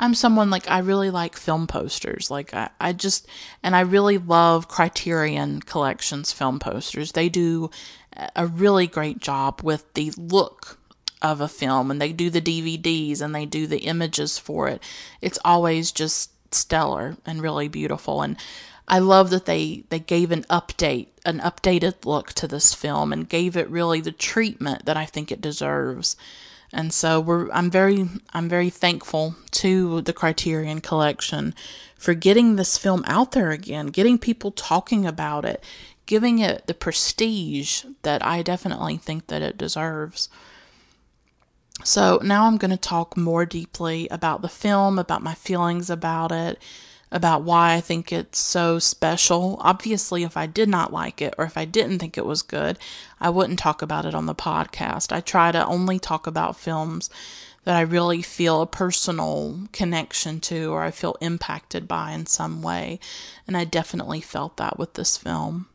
I'm 0.00 0.14
someone 0.14 0.48
like 0.48 0.68
I 0.68 0.78
really 0.78 1.10
like 1.10 1.36
film 1.36 1.66
posters. 1.66 2.30
Like 2.30 2.54
I, 2.54 2.70
I 2.80 2.94
just 2.94 3.26
and 3.62 3.76
I 3.76 3.80
really 3.80 4.16
love 4.16 4.66
Criterion 4.66 5.60
Collections 5.60 6.32
film 6.32 6.58
posters. 6.58 7.12
They 7.12 7.28
do 7.28 7.70
a 8.36 8.46
really 8.46 8.86
great 8.86 9.18
job 9.18 9.62
with 9.62 9.92
the 9.94 10.12
look 10.16 10.78
of 11.22 11.40
a 11.40 11.48
film 11.48 11.90
and 11.90 12.00
they 12.00 12.12
do 12.12 12.30
the 12.30 12.40
DVDs 12.40 13.20
and 13.20 13.34
they 13.34 13.46
do 13.46 13.66
the 13.66 13.80
images 13.80 14.38
for 14.38 14.68
it. 14.68 14.82
It's 15.20 15.38
always 15.44 15.92
just 15.92 16.30
stellar 16.52 17.16
and 17.26 17.42
really 17.42 17.68
beautiful 17.68 18.22
and 18.22 18.36
I 18.90 18.98
love 18.98 19.30
that 19.30 19.44
they 19.44 19.84
they 19.88 20.00
gave 20.00 20.32
an 20.32 20.42
update, 20.50 21.08
an 21.24 21.38
updated 21.38 22.04
look 22.04 22.32
to 22.32 22.48
this 22.48 22.74
film 22.74 23.12
and 23.12 23.28
gave 23.28 23.56
it 23.56 23.70
really 23.70 24.00
the 24.00 24.10
treatment 24.10 24.84
that 24.84 24.96
I 24.96 25.04
think 25.06 25.30
it 25.30 25.40
deserves. 25.40 26.16
And 26.72 26.92
so 26.92 27.20
we're 27.20 27.48
I'm 27.52 27.70
very 27.70 28.08
I'm 28.32 28.48
very 28.48 28.68
thankful 28.68 29.36
to 29.52 30.00
the 30.00 30.12
Criterion 30.12 30.80
collection 30.80 31.54
for 31.96 32.14
getting 32.14 32.56
this 32.56 32.76
film 32.78 33.04
out 33.06 33.30
there 33.30 33.52
again, 33.52 33.88
getting 33.88 34.18
people 34.18 34.50
talking 34.50 35.06
about 35.06 35.44
it, 35.44 35.62
giving 36.10 36.40
it 36.40 36.66
the 36.66 36.74
prestige 36.74 37.84
that 38.02 38.20
I 38.26 38.42
definitely 38.42 38.96
think 38.96 39.28
that 39.28 39.42
it 39.42 39.56
deserves. 39.56 40.28
So 41.84 42.18
now 42.24 42.46
I'm 42.46 42.56
going 42.56 42.72
to 42.72 42.76
talk 42.76 43.16
more 43.16 43.46
deeply 43.46 44.08
about 44.08 44.42
the 44.42 44.48
film, 44.48 44.98
about 44.98 45.22
my 45.22 45.34
feelings 45.34 45.88
about 45.88 46.32
it, 46.32 46.60
about 47.12 47.44
why 47.44 47.74
I 47.74 47.80
think 47.80 48.12
it's 48.12 48.40
so 48.40 48.80
special. 48.80 49.56
Obviously, 49.60 50.24
if 50.24 50.36
I 50.36 50.46
did 50.46 50.68
not 50.68 50.92
like 50.92 51.22
it 51.22 51.32
or 51.38 51.44
if 51.44 51.56
I 51.56 51.64
didn't 51.64 52.00
think 52.00 52.18
it 52.18 52.26
was 52.26 52.42
good, 52.42 52.76
I 53.20 53.30
wouldn't 53.30 53.60
talk 53.60 53.80
about 53.80 54.04
it 54.04 54.12
on 54.12 54.26
the 54.26 54.34
podcast. 54.34 55.12
I 55.12 55.20
try 55.20 55.52
to 55.52 55.64
only 55.64 56.00
talk 56.00 56.26
about 56.26 56.58
films 56.58 57.08
that 57.62 57.76
I 57.76 57.82
really 57.82 58.20
feel 58.20 58.62
a 58.62 58.66
personal 58.66 59.60
connection 59.70 60.40
to 60.40 60.72
or 60.72 60.82
I 60.82 60.90
feel 60.90 61.16
impacted 61.20 61.86
by 61.86 62.10
in 62.10 62.26
some 62.26 62.62
way. 62.62 62.98
And 63.46 63.56
I 63.56 63.64
definitely 63.64 64.20
felt 64.20 64.56
that 64.56 64.76
with 64.76 64.94
this 64.94 65.16
film. 65.16 65.68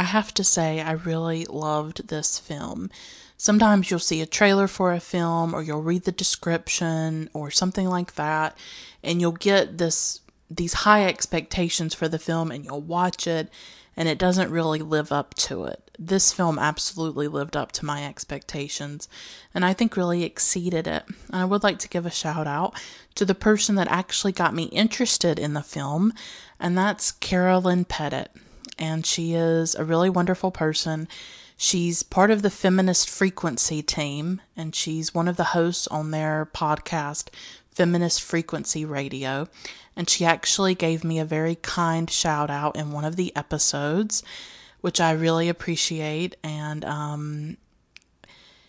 I 0.00 0.04
have 0.04 0.32
to 0.32 0.44
say, 0.44 0.80
I 0.80 0.92
really 0.92 1.44
loved 1.44 2.08
this 2.08 2.38
film. 2.38 2.88
Sometimes 3.36 3.90
you'll 3.90 4.00
see 4.00 4.22
a 4.22 4.26
trailer 4.26 4.66
for 4.66 4.94
a 4.94 4.98
film, 4.98 5.52
or 5.52 5.62
you'll 5.62 5.82
read 5.82 6.04
the 6.04 6.10
description, 6.10 7.28
or 7.34 7.50
something 7.50 7.86
like 7.86 8.14
that, 8.14 8.56
and 9.04 9.20
you'll 9.20 9.32
get 9.32 9.76
this 9.76 10.20
these 10.50 10.72
high 10.72 11.04
expectations 11.04 11.92
for 11.92 12.08
the 12.08 12.18
film, 12.18 12.50
and 12.50 12.64
you'll 12.64 12.80
watch 12.80 13.26
it, 13.26 13.50
and 13.94 14.08
it 14.08 14.16
doesn't 14.16 14.50
really 14.50 14.78
live 14.78 15.12
up 15.12 15.34
to 15.34 15.64
it. 15.66 15.90
This 15.98 16.32
film 16.32 16.58
absolutely 16.58 17.28
lived 17.28 17.54
up 17.54 17.70
to 17.72 17.84
my 17.84 18.06
expectations, 18.06 19.06
and 19.52 19.66
I 19.66 19.74
think 19.74 19.98
really 19.98 20.24
exceeded 20.24 20.86
it. 20.86 21.04
And 21.28 21.42
I 21.42 21.44
would 21.44 21.62
like 21.62 21.78
to 21.80 21.90
give 21.90 22.06
a 22.06 22.10
shout 22.10 22.46
out 22.46 22.72
to 23.16 23.26
the 23.26 23.34
person 23.34 23.74
that 23.74 23.88
actually 23.88 24.32
got 24.32 24.54
me 24.54 24.64
interested 24.64 25.38
in 25.38 25.52
the 25.52 25.62
film, 25.62 26.14
and 26.58 26.78
that's 26.78 27.12
Carolyn 27.12 27.84
Petit 27.84 28.28
and 28.80 29.04
she 29.04 29.34
is 29.34 29.74
a 29.74 29.84
really 29.84 30.10
wonderful 30.10 30.50
person. 30.50 31.06
She's 31.56 32.02
part 32.02 32.30
of 32.30 32.40
the 32.40 32.50
Feminist 32.50 33.10
Frequency 33.10 33.82
team, 33.82 34.40
and 34.56 34.74
she's 34.74 35.14
one 35.14 35.28
of 35.28 35.36
the 35.36 35.44
hosts 35.44 35.86
on 35.88 36.10
their 36.10 36.48
podcast, 36.54 37.28
Feminist 37.70 38.22
Frequency 38.22 38.86
Radio. 38.86 39.46
And 39.94 40.08
she 40.08 40.24
actually 40.24 40.74
gave 40.74 41.04
me 41.04 41.18
a 41.18 41.24
very 41.26 41.56
kind 41.56 42.08
shout 42.08 42.48
out 42.48 42.76
in 42.76 42.92
one 42.92 43.04
of 43.04 43.16
the 43.16 43.36
episodes, 43.36 44.22
which 44.80 45.00
I 45.00 45.12
really 45.12 45.50
appreciate. 45.50 46.34
And 46.42 46.82
um, 46.86 47.56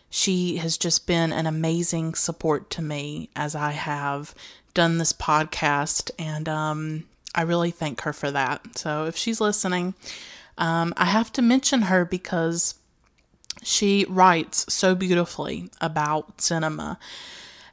she 0.09 0.57
has 0.57 0.77
just 0.77 1.07
been 1.07 1.31
an 1.31 1.47
amazing 1.47 2.15
support 2.15 2.69
to 2.71 2.81
me 2.81 3.29
as 3.37 3.55
I 3.55 3.71
have 3.71 4.35
done 4.73 4.97
this 4.97 5.13
podcast. 5.13 6.11
And 6.19 6.49
um, 6.49 7.05
I 7.33 7.43
really 7.43 7.71
thank 7.71 8.01
her 8.01 8.13
for 8.13 8.31
that. 8.31 8.77
So 8.77 9.05
if 9.05 9.15
she's 9.15 9.39
listening, 9.39 9.93
um, 10.57 10.93
I 10.97 11.05
have 11.05 11.31
to 11.33 11.41
mention 11.41 11.83
her 11.83 12.05
because 12.05 12.75
she 13.63 14.05
writes 14.09 14.71
so 14.73 14.95
beautifully 14.95 15.69
about 15.79 16.41
cinema. 16.41 16.99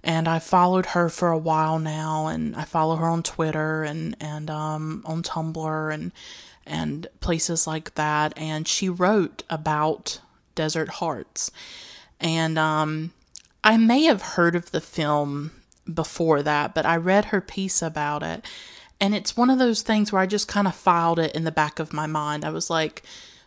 And 0.03 0.29
I 0.29 0.39
followed 0.39 0.87
her 0.87 1.09
for 1.09 1.31
a 1.31 1.39
while 1.39 1.79
now, 1.79 2.29
and 2.29 2.55
I 2.55 2.63
follow 2.63 2.97
her 2.97 3.07
on 3.07 3.23
Twitter 3.23 3.83
and 3.83 4.17
and 4.21 4.49
um, 4.49 5.03
on 5.05 5.23
Tumblr 5.23 5.93
and 5.93 6.13
and 6.65 7.09
places 7.21 7.67
like 7.67 7.95
that. 7.97 8.33
And 8.37 8.69
she 8.69 8.89
wrote 8.89 9.43
about 9.51 10.21
Desert 10.55 10.89
Hearts, 10.89 11.51
and 12.21 12.59
um, 12.59 13.13
I 13.65 13.77
may 13.77 14.05
have 14.05 14.23
heard 14.23 14.55
of 14.55 14.71
the 14.71 14.81
film 14.81 15.51
before 15.93 16.43
that, 16.43 16.75
but 16.75 16.87
I 16.87 16.97
read 16.97 17.27
her 17.27 17.41
piece 17.41 17.83
about 17.83 18.23
it, 18.23 18.45
and 19.01 19.15
it's 19.15 19.37
one 19.37 19.51
of 19.51 19.59
those 19.59 19.83
things 19.83 20.13
where 20.13 20.23
I 20.23 20.27
just 20.27 20.49
kind 20.49 20.67
of 20.67 20.75
filed 20.75 21.19
it 21.19 21.35
in 21.35 21.45
the 21.45 21.53
back 21.53 21.79
of 21.79 21.93
my 21.93 22.07
mind. 22.07 22.45
I 22.45 22.51
was 22.51 22.69
like, 22.69 23.03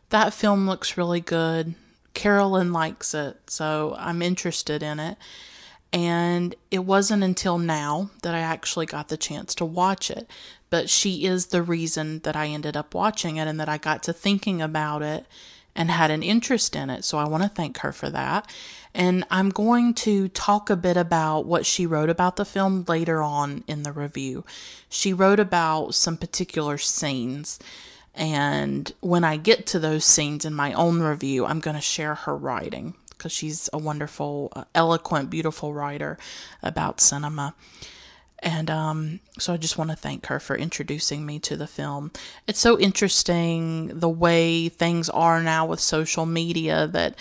that 0.09 0.33
film 0.33 0.65
looks 0.67 0.97
really 0.97 1.19
good. 1.19 1.75
Carolyn 2.13 2.73
likes 2.73 3.13
it, 3.13 3.37
so 3.47 3.95
I'm 3.97 4.21
interested 4.21 4.83
in 4.83 4.99
it. 4.99 5.17
And 5.93 6.55
it 6.69 6.79
wasn't 6.79 7.23
until 7.23 7.57
now 7.57 8.11
that 8.23 8.33
I 8.33 8.39
actually 8.39 8.85
got 8.85 9.09
the 9.09 9.17
chance 9.17 9.53
to 9.55 9.65
watch 9.65 10.09
it. 10.09 10.29
But 10.69 10.89
she 10.89 11.25
is 11.25 11.47
the 11.47 11.61
reason 11.61 12.19
that 12.19 12.35
I 12.35 12.47
ended 12.47 12.77
up 12.77 12.95
watching 12.95 13.35
it 13.35 13.47
and 13.47 13.59
that 13.59 13.67
I 13.67 13.77
got 13.77 14.03
to 14.03 14.13
thinking 14.13 14.61
about 14.61 15.01
it 15.01 15.25
and 15.75 15.91
had 15.91 16.11
an 16.11 16.23
interest 16.23 16.75
in 16.77 16.89
it. 16.89 17.03
So 17.03 17.17
I 17.17 17.27
want 17.27 17.43
to 17.43 17.49
thank 17.49 17.79
her 17.79 17.91
for 17.91 18.09
that. 18.09 18.49
And 18.93 19.23
I'm 19.31 19.49
going 19.49 19.93
to 19.95 20.27
talk 20.29 20.69
a 20.69 20.75
bit 20.75 20.97
about 20.97 21.45
what 21.45 21.65
she 21.65 21.85
wrote 21.85 22.09
about 22.09 22.35
the 22.35 22.45
film 22.45 22.83
later 22.87 23.21
on 23.21 23.63
in 23.67 23.83
the 23.83 23.91
review. 23.91 24.43
She 24.89 25.13
wrote 25.13 25.39
about 25.39 25.95
some 25.95 26.17
particular 26.17 26.77
scenes. 26.77 27.57
And 28.13 28.91
when 28.99 29.23
I 29.23 29.37
get 29.37 29.65
to 29.67 29.79
those 29.79 30.03
scenes 30.03 30.43
in 30.43 30.53
my 30.53 30.73
own 30.73 30.99
review, 30.99 31.45
I'm 31.45 31.61
going 31.61 31.77
to 31.77 31.81
share 31.81 32.15
her 32.15 32.35
writing 32.35 32.95
because 33.09 33.31
she's 33.31 33.69
a 33.71 33.77
wonderful, 33.77 34.51
uh, 34.55 34.63
eloquent, 34.75 35.29
beautiful 35.29 35.73
writer 35.73 36.17
about 36.61 36.99
cinema. 36.99 37.53
And 38.39 38.71
um, 38.71 39.19
so 39.37 39.53
I 39.53 39.57
just 39.57 39.77
want 39.77 39.91
to 39.91 39.95
thank 39.95 40.25
her 40.25 40.39
for 40.39 40.55
introducing 40.55 41.25
me 41.25 41.37
to 41.39 41.55
the 41.55 41.67
film. 41.67 42.11
It's 42.47 42.59
so 42.59 42.79
interesting 42.79 43.99
the 43.99 44.09
way 44.09 44.67
things 44.67 45.09
are 45.09 45.41
now 45.41 45.67
with 45.67 45.79
social 45.79 46.25
media 46.25 46.87
that 46.87 47.15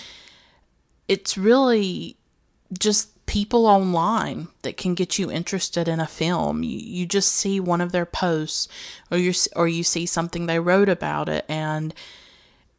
it's 1.11 1.37
really 1.37 2.17
just 2.79 3.27
people 3.27 3.67
online 3.67 4.47
that 4.63 4.77
can 4.77 4.95
get 4.95 5.19
you 5.19 5.29
interested 5.29 5.89
in 5.89 5.99
a 5.99 6.07
film. 6.07 6.63
You, 6.63 6.79
you 6.79 7.05
just 7.05 7.33
see 7.33 7.59
one 7.59 7.81
of 7.81 7.91
their 7.91 8.07
posts 8.07 8.69
or 9.11 9.19
you 9.19 9.33
or 9.57 9.67
you 9.67 9.83
see 9.83 10.07
something 10.07 10.47
they 10.47 10.61
wrote 10.61 10.89
about 10.89 11.29
it 11.29 11.45
and 11.49 11.93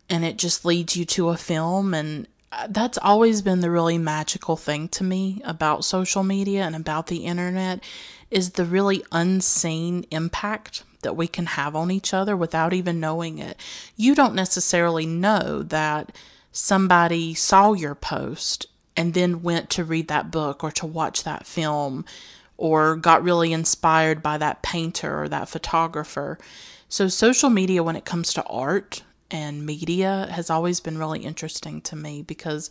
and 0.09 0.23
it 0.23 0.37
just 0.37 0.63
leads 0.63 0.95
you 0.95 1.03
to 1.03 1.27
a 1.27 1.35
film 1.35 1.93
and 1.93 2.25
uh, 2.53 2.67
that's 2.69 2.97
always 2.99 3.41
been 3.41 3.59
the 3.59 3.69
really 3.69 3.97
magical 3.97 4.55
thing 4.55 4.87
to 4.89 5.03
me 5.03 5.41
about 5.43 5.83
social 5.83 6.23
media 6.23 6.63
and 6.63 6.75
about 6.75 7.07
the 7.07 7.25
internet 7.25 7.83
is 8.29 8.51
the 8.51 8.65
really 8.65 9.03
unseen 9.11 10.05
impact 10.09 10.83
that 11.01 11.17
we 11.17 11.27
can 11.27 11.47
have 11.47 11.75
on 11.75 11.91
each 11.91 12.13
other 12.13 12.37
without 12.37 12.71
even 12.71 13.01
knowing 13.01 13.39
it. 13.39 13.57
You 13.97 14.15
don't 14.15 14.35
necessarily 14.35 15.05
know 15.05 15.63
that 15.63 16.15
somebody 16.51 17.33
saw 17.33 17.73
your 17.73 17.95
post 17.95 18.65
and 18.95 19.13
then 19.13 19.41
went 19.41 19.69
to 19.71 19.83
read 19.83 20.07
that 20.09 20.31
book 20.31 20.63
or 20.63 20.71
to 20.71 20.85
watch 20.85 21.23
that 21.23 21.45
film 21.45 22.05
or 22.57 22.95
got 22.95 23.23
really 23.23 23.53
inspired 23.53 24.21
by 24.21 24.37
that 24.37 24.61
painter 24.61 25.23
or 25.23 25.29
that 25.29 25.49
photographer. 25.49 26.37
So, 26.87 27.07
social 27.07 27.49
media, 27.49 27.83
when 27.83 27.95
it 27.95 28.05
comes 28.05 28.33
to 28.33 28.43
art 28.43 29.03
and 29.31 29.65
media, 29.65 30.27
has 30.31 30.49
always 30.49 30.79
been 30.79 30.97
really 30.97 31.21
interesting 31.21 31.81
to 31.81 31.95
me 31.95 32.21
because 32.21 32.69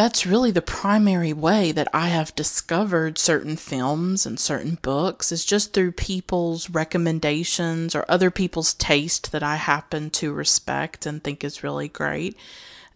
that's 0.00 0.24
really 0.24 0.50
the 0.50 0.62
primary 0.62 1.34
way 1.34 1.72
that 1.72 1.86
I 1.92 2.08
have 2.08 2.34
discovered 2.34 3.18
certain 3.18 3.58
films 3.58 4.24
and 4.24 4.40
certain 4.40 4.78
books 4.80 5.30
is 5.30 5.44
just 5.44 5.74
through 5.74 5.92
people's 5.92 6.70
recommendations 6.70 7.94
or 7.94 8.06
other 8.08 8.30
people's 8.30 8.72
taste 8.72 9.30
that 9.32 9.42
I 9.42 9.56
happen 9.56 10.08
to 10.12 10.32
respect 10.32 11.04
and 11.04 11.22
think 11.22 11.44
is 11.44 11.62
really 11.62 11.88
great. 11.88 12.34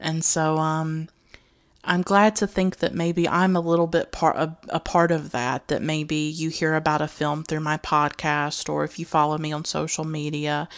And 0.00 0.24
so 0.24 0.56
um 0.56 1.10
I'm 1.84 2.00
glad 2.00 2.36
to 2.36 2.46
think 2.46 2.78
that 2.78 2.94
maybe 2.94 3.28
I'm 3.28 3.54
a 3.54 3.60
little 3.60 3.86
bit 3.86 4.10
part 4.10 4.36
a, 4.36 4.56
a 4.70 4.80
part 4.80 5.10
of 5.10 5.32
that 5.32 5.68
that 5.68 5.82
maybe 5.82 6.16
you 6.16 6.48
hear 6.48 6.74
about 6.74 7.02
a 7.02 7.06
film 7.06 7.44
through 7.44 7.60
my 7.60 7.76
podcast 7.76 8.66
or 8.70 8.82
if 8.82 8.98
you 8.98 9.04
follow 9.04 9.36
me 9.36 9.52
on 9.52 9.66
social 9.66 10.04
media 10.04 10.70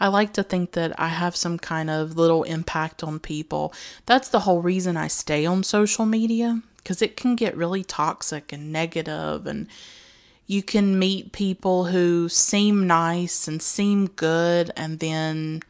I 0.00 0.08
like 0.08 0.32
to 0.34 0.42
think 0.42 0.72
that 0.72 0.98
I 0.98 1.08
have 1.08 1.34
some 1.34 1.58
kind 1.58 1.90
of 1.90 2.16
little 2.16 2.44
impact 2.44 3.02
on 3.02 3.18
people. 3.18 3.72
That's 4.06 4.28
the 4.28 4.40
whole 4.40 4.62
reason 4.62 4.96
I 4.96 5.08
stay 5.08 5.44
on 5.44 5.62
social 5.64 6.06
media 6.06 6.62
because 6.76 7.02
it 7.02 7.16
can 7.16 7.36
get 7.36 7.56
really 7.56 7.84
toxic 7.84 8.52
and 8.52 8.72
negative 8.72 9.46
and 9.46 9.66
you 10.46 10.62
can 10.62 10.98
meet 10.98 11.32
people 11.32 11.86
who 11.86 12.28
seem 12.28 12.86
nice 12.86 13.46
and 13.46 13.60
seem 13.60 14.06
good 14.06 14.70
and 14.76 14.98
then 14.98 15.62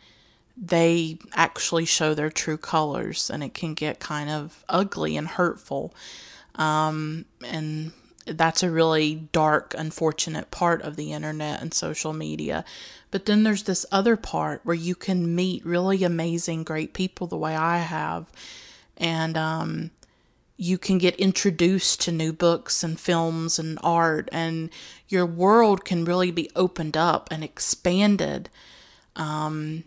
they 0.57 1.19
actually 1.33 1.85
show 1.85 2.15
their 2.15 2.31
true 2.31 2.57
colors 2.57 3.31
and 3.31 3.43
it 3.43 3.55
can 3.55 3.75
get 3.75 3.99
kind 3.99 4.31
of 4.31 4.65
ugly 4.69 5.17
and 5.17 5.27
hurtful 5.27 5.93
um, 6.55 7.25
and 7.45 7.93
that's 8.37 8.63
a 8.63 8.71
really 8.71 9.29
dark 9.33 9.75
unfortunate 9.77 10.51
part 10.51 10.83
of 10.83 10.97
the 10.97 11.13
internet 11.13 11.61
and 11.61 11.73
social 11.73 12.13
media 12.13 12.65
but 13.11 13.27
then 13.27 13.43
there's 13.43 13.63
this 13.63 13.87
other 13.91 14.17
part 14.17 14.61
where 14.65 14.77
you 14.77 14.95
can 14.95 15.35
meet 15.35 15.65
really 15.65 16.05
amazing, 16.05 16.65
great 16.65 16.93
people 16.93 17.27
the 17.27 17.39
way 17.39 17.57
I 17.57 17.79
have. 17.79 18.27
And 18.97 19.37
um, 19.37 19.91
you 20.57 20.77
can 20.77 20.99
get 20.99 21.17
introduced 21.17 22.01
to 22.03 22.13
new 22.13 22.33
books 22.33 22.83
and 22.83 23.01
films 23.01 23.59
and 23.59 23.79
art, 23.83 24.29
and 24.33 24.71
your 25.09 25.25
world 25.25 25.85
can 25.85 26.05
really 26.05 26.31
be 26.31 26.51
opened 26.55 26.97
up 26.97 27.29
and 27.31 27.43
expanded. 27.43 28.51
Um, 29.17 29.85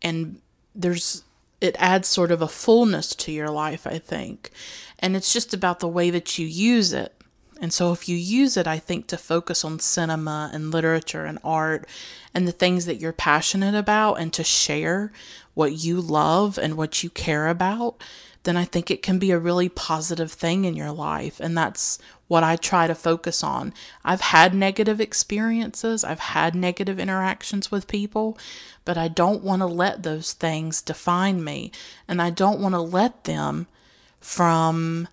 and 0.00 0.40
there's 0.74 1.22
it 1.60 1.74
adds 1.78 2.06
sort 2.06 2.30
of 2.30 2.42
a 2.42 2.48
fullness 2.48 3.14
to 3.14 3.32
your 3.32 3.50
life, 3.50 3.86
I 3.86 3.98
think. 3.98 4.50
And 4.98 5.16
it's 5.16 5.32
just 5.32 5.54
about 5.54 5.80
the 5.80 5.88
way 5.88 6.10
that 6.10 6.38
you 6.38 6.46
use 6.46 6.92
it. 6.92 7.15
And 7.60 7.72
so, 7.72 7.92
if 7.92 8.08
you 8.08 8.16
use 8.16 8.56
it, 8.56 8.66
I 8.66 8.78
think, 8.78 9.06
to 9.08 9.16
focus 9.16 9.64
on 9.64 9.78
cinema 9.78 10.50
and 10.52 10.70
literature 10.70 11.24
and 11.24 11.38
art 11.42 11.88
and 12.34 12.46
the 12.46 12.52
things 12.52 12.86
that 12.86 13.00
you're 13.00 13.12
passionate 13.12 13.74
about 13.74 14.14
and 14.14 14.32
to 14.34 14.44
share 14.44 15.12
what 15.54 15.72
you 15.72 16.00
love 16.00 16.58
and 16.58 16.76
what 16.76 17.02
you 17.02 17.08
care 17.08 17.48
about, 17.48 18.02
then 18.46 18.56
I 18.56 18.64
think 18.64 18.90
it 18.90 19.02
can 19.02 19.18
be 19.18 19.30
a 19.30 19.38
really 19.38 19.68
positive 19.68 20.30
thing 20.30 20.64
in 20.64 20.76
your 20.76 20.92
life. 20.92 21.40
And 21.40 21.56
that's 21.56 21.98
what 22.28 22.44
I 22.44 22.56
try 22.56 22.86
to 22.86 22.94
focus 22.94 23.42
on. 23.42 23.74
I've 24.04 24.20
had 24.20 24.54
negative 24.54 25.00
experiences, 25.00 26.04
I've 26.04 26.20
had 26.20 26.54
negative 26.54 26.98
interactions 26.98 27.70
with 27.70 27.88
people, 27.88 28.38
but 28.84 28.96
I 28.96 29.08
don't 29.08 29.42
want 29.42 29.62
to 29.62 29.66
let 29.66 30.02
those 30.02 30.32
things 30.32 30.80
define 30.80 31.42
me. 31.42 31.72
And 32.06 32.22
I 32.22 32.30
don't 32.30 32.60
want 32.60 32.74
to 32.74 32.80
let 32.80 33.24
them 33.24 33.66
from 34.20 35.08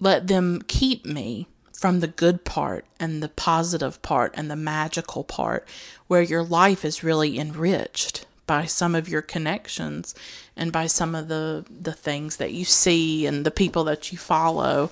let 0.00 0.26
them 0.26 0.62
keep 0.66 1.04
me 1.04 1.46
from 1.72 2.00
the 2.00 2.08
good 2.08 2.44
part 2.44 2.86
and 2.98 3.22
the 3.22 3.28
positive 3.28 4.00
part 4.00 4.32
and 4.36 4.50
the 4.50 4.56
magical 4.56 5.24
part 5.24 5.68
where 6.06 6.22
your 6.22 6.42
life 6.42 6.84
is 6.84 7.04
really 7.04 7.38
enriched 7.38 8.24
by 8.46 8.64
some 8.64 8.94
of 8.94 9.08
your 9.08 9.22
connections 9.22 10.14
and 10.56 10.72
by 10.72 10.86
some 10.86 11.14
of 11.14 11.28
the 11.28 11.64
the 11.68 11.92
things 11.92 12.36
that 12.36 12.52
you 12.52 12.64
see 12.64 13.26
and 13.26 13.44
the 13.44 13.50
people 13.50 13.84
that 13.84 14.12
you 14.12 14.18
follow. 14.18 14.90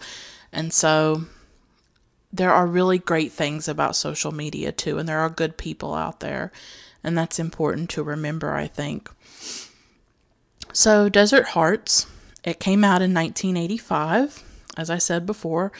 And 0.53 0.73
so 0.73 1.25
there 2.33 2.53
are 2.53 2.67
really 2.67 2.99
great 2.99 3.33
things 3.33 3.69
about 3.69 3.97
social 3.97 4.33
media 4.33 4.73
too 4.73 4.99
and 4.99 5.09
there 5.09 5.21
are 5.21 5.31
good 5.31 5.57
people 5.57 5.95
out 5.95 6.21
there 6.21 6.51
and 7.05 7.17
that's 7.17 7.38
important 7.38 7.91
to 7.91 8.03
remember 8.03 8.53
I 8.53 8.67
think. 8.67 9.11
So 10.73 11.09
Desert 11.09 11.49
Hearts 11.49 12.07
it 12.45 12.59
came 12.59 12.85
out 12.85 13.03
in 13.03 13.15
1985 13.15 14.43
as 14.77 14.91
I 14.91 14.99
said 14.99 15.27
before, 15.27 15.73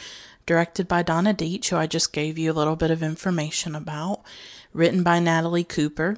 directed 0.45 0.87
by 0.87 1.03
Donna 1.03 1.33
Deitch, 1.33 1.69
who 1.69 1.77
I 1.77 1.87
just 1.87 2.13
gave 2.13 2.37
you 2.37 2.51
a 2.51 2.53
little 2.53 2.75
bit 2.75 2.91
of 2.91 3.03
information 3.03 3.75
about, 3.75 4.21
written 4.73 5.03
by 5.03 5.19
Natalie 5.19 5.63
Cooper. 5.63 6.17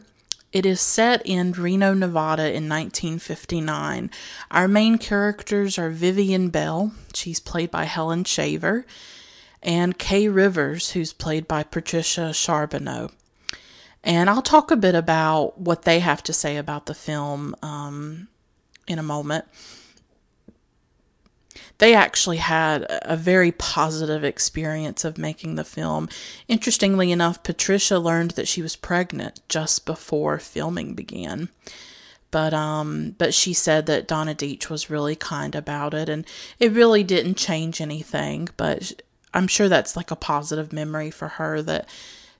It 0.51 0.65
is 0.65 0.79
set 0.79 1.21
in 1.25 1.51
Reno, 1.51 1.93
Nevada 1.93 2.43
in 2.43 2.69
1959. 2.69 4.09
Our 4.51 4.67
main 4.67 4.97
characters 4.97 5.77
are 5.77 5.89
Vivian 5.89 6.49
Bell, 6.49 6.93
she's 7.13 7.39
played 7.39 7.71
by 7.71 7.83
Helen 7.83 8.23
Shaver, 8.23 8.85
and 9.61 9.97
Kay 9.97 10.27
Rivers, 10.27 10.91
who's 10.91 11.11
played 11.11 11.47
by 11.47 11.63
Patricia 11.63 12.33
Charbonneau. 12.33 13.11
And 14.03 14.29
I'll 14.29 14.43
talk 14.43 14.71
a 14.71 14.77
bit 14.77 14.95
about 14.95 15.59
what 15.59 15.81
they 15.81 15.99
have 15.99 16.23
to 16.23 16.33
say 16.33 16.57
about 16.57 16.85
the 16.85 16.93
film 16.93 17.55
um, 17.61 18.27
in 18.87 18.99
a 18.99 19.03
moment 19.03 19.45
they 21.77 21.93
actually 21.93 22.37
had 22.37 22.85
a 22.89 23.17
very 23.17 23.51
positive 23.51 24.23
experience 24.23 25.03
of 25.03 25.17
making 25.17 25.55
the 25.55 25.63
film. 25.63 26.07
Interestingly 26.47 27.11
enough, 27.11 27.43
Patricia 27.43 27.99
learned 27.99 28.31
that 28.31 28.47
she 28.47 28.61
was 28.61 28.75
pregnant 28.75 29.41
just 29.49 29.85
before 29.85 30.39
filming 30.39 30.93
began. 30.93 31.49
But 32.31 32.53
um, 32.53 33.15
but 33.17 33.33
she 33.33 33.53
said 33.53 33.85
that 33.85 34.07
Donna 34.07 34.35
Deitch 34.35 34.69
was 34.69 34.89
really 34.89 35.15
kind 35.15 35.55
about 35.55 35.93
it, 35.93 36.09
and 36.09 36.25
it 36.59 36.71
really 36.71 37.03
didn't 37.03 37.35
change 37.35 37.79
anything. 37.79 38.49
But 38.57 39.01
I'm 39.33 39.47
sure 39.47 39.69
that's 39.69 39.95
like 39.95 40.11
a 40.11 40.17
positive 40.17 40.73
memory 40.73 41.11
for 41.11 41.27
her 41.29 41.61
that 41.61 41.87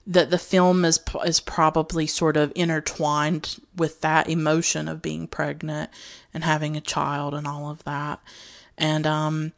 that 0.07 0.31
the 0.31 0.37
film 0.37 0.85
is 0.85 0.99
is 1.25 1.39
probably 1.39 2.07
sort 2.07 2.37
of 2.37 2.51
intertwined 2.55 3.57
with 3.75 4.01
that 4.01 4.29
emotion 4.29 4.87
of 4.87 5.01
being 5.01 5.27
pregnant 5.27 5.89
and 6.33 6.43
having 6.43 6.75
a 6.75 6.81
child 6.81 7.33
and 7.33 7.47
all 7.47 7.69
of 7.69 7.83
that. 7.85 8.19
And 8.77 9.07
um, 9.07 9.53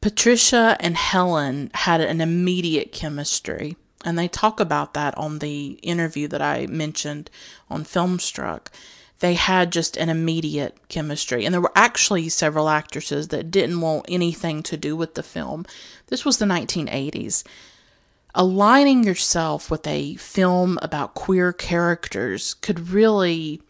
Patricia 0.00 0.76
and 0.80 0.96
Helen 0.96 1.70
had 1.74 2.00
an 2.00 2.20
immediate 2.20 2.92
chemistry. 2.92 3.76
And 4.04 4.18
they 4.18 4.28
talk 4.28 4.58
about 4.58 4.94
that 4.94 5.16
on 5.16 5.38
the 5.38 5.78
interview 5.82 6.26
that 6.28 6.42
I 6.42 6.66
mentioned 6.66 7.30
on 7.70 7.84
Filmstruck. 7.84 8.66
They 9.20 9.34
had 9.34 9.70
just 9.70 9.96
an 9.96 10.08
immediate 10.08 10.76
chemistry. 10.88 11.44
And 11.44 11.54
there 11.54 11.60
were 11.60 11.72
actually 11.76 12.28
several 12.28 12.68
actresses 12.68 13.28
that 13.28 13.52
didn't 13.52 13.80
want 13.80 14.06
anything 14.08 14.64
to 14.64 14.76
do 14.76 14.96
with 14.96 15.14
the 15.14 15.22
film. 15.22 15.64
This 16.08 16.24
was 16.24 16.38
the 16.38 16.46
1980s. 16.46 17.44
Aligning 18.34 19.04
yourself 19.04 19.70
with 19.70 19.86
a 19.86 20.16
film 20.16 20.78
about 20.82 21.14
queer 21.14 21.52
characters 21.52 22.54
could 22.54 22.88
really 22.88 23.62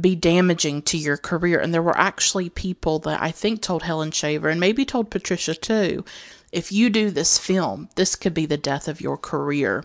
be 0.00 0.14
damaging 0.14 0.82
to 0.82 0.98
your 0.98 1.16
career. 1.16 1.60
And 1.60 1.72
there 1.72 1.82
were 1.82 1.96
actually 1.96 2.48
people 2.48 2.98
that 3.00 3.20
I 3.20 3.30
think 3.30 3.60
told 3.60 3.82
Helen 3.82 4.10
Shaver 4.10 4.48
and 4.48 4.60
maybe 4.60 4.84
told 4.84 5.10
Patricia 5.10 5.54
too 5.54 6.04
if 6.52 6.72
you 6.72 6.90
do 6.90 7.10
this 7.10 7.38
film, 7.38 7.88
this 7.94 8.16
could 8.16 8.34
be 8.34 8.46
the 8.46 8.56
death 8.56 8.88
of 8.88 9.00
your 9.00 9.16
career. 9.16 9.84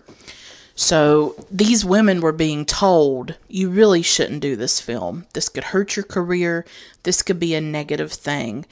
So 0.74 1.46
these 1.50 1.84
women 1.84 2.20
were 2.20 2.32
being 2.32 2.66
told, 2.66 3.36
you 3.48 3.70
really 3.70 4.02
shouldn't 4.02 4.42
do 4.42 4.56
this 4.56 4.80
film. 4.80 5.26
This 5.32 5.48
could 5.48 5.64
hurt 5.64 5.96
your 5.96 6.04
career. 6.04 6.66
This 7.04 7.22
could 7.22 7.40
be 7.40 7.54
a 7.54 7.60
negative 7.60 8.12
thing. 8.12 8.66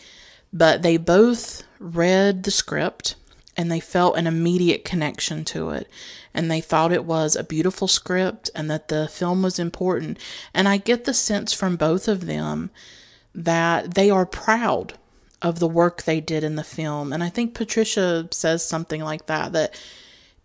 But 0.53 0.83
they 0.83 0.97
both 0.97 1.63
read 1.79 2.43
the 2.43 2.51
script 2.51 3.17
and 3.57 3.71
they 3.71 3.81
felt 3.81 4.17
an 4.17 4.27
immediate 4.27 4.85
connection 4.85 5.45
to 5.45 5.71
it 5.71 5.89
and 6.35 6.51
they 6.51 6.61
thought 6.61 6.93
it 6.93 7.05
was 7.05 7.37
a 7.37 7.45
beautiful 7.45 7.87
script 7.87 8.51
and 8.55 8.69
that 8.69 8.89
the 8.89 9.09
film 9.09 9.43
was 9.43 9.59
important. 9.59 10.19
And 10.53 10.69
I 10.69 10.77
get 10.79 11.05
the 11.05 11.15
sense 11.15 11.53
from 11.53 11.77
both 11.77 12.09
of 12.09 12.27
them 12.27 12.71
that 13.35 13.95
they 13.95 14.11
are 14.11 14.27
proud 14.27 14.95
of 15.41 15.61
the 15.61 15.69
work 15.69 16.03
they 16.03 16.21
did 16.21 16.43
in 16.43 16.57
the 16.57 16.65
film. 16.65 17.13
And 17.13 17.23
I 17.23 17.29
think 17.29 17.55
Patricia 17.55 18.29
says 18.33 18.65
something 18.65 19.03
like 19.03 19.27
that 19.27 19.53
that 19.53 19.81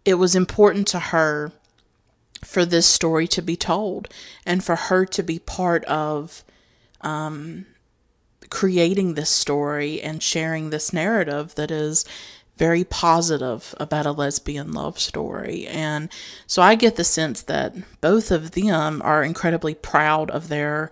it 0.06 0.16
was 0.16 0.36
important 0.36 0.88
to 0.90 1.00
her 1.00 1.52
for 2.44 2.66
this 2.66 2.86
story 2.86 3.28
to 3.28 3.42
be 3.42 3.56
told 3.56 4.08
and 4.46 4.64
for 4.64 4.76
her 4.76 5.06
to 5.06 5.24
be 5.24 5.40
part 5.40 5.84
of 5.86 6.44
um, 7.02 7.66
creating 8.50 9.14
this 9.14 9.30
story 9.30 10.02
and 10.02 10.24
sharing 10.24 10.70
this 10.70 10.94
narrative 10.94 11.56
that 11.56 11.72
is 11.72 12.06
very 12.60 12.84
positive 12.84 13.74
about 13.80 14.06
a 14.06 14.12
lesbian 14.12 14.74
love 14.74 15.00
story. 15.00 15.66
And 15.66 16.10
so 16.46 16.62
I 16.62 16.76
get 16.76 16.98
the 16.98 17.06
sense 17.06 17.42
that 17.44 17.74
both 18.02 18.32
of 18.32 18.52
them 18.52 19.02
are 19.04 19.24
incredibly 19.24 19.74
proud 19.74 20.30
of 20.30 20.50
their 20.50 20.92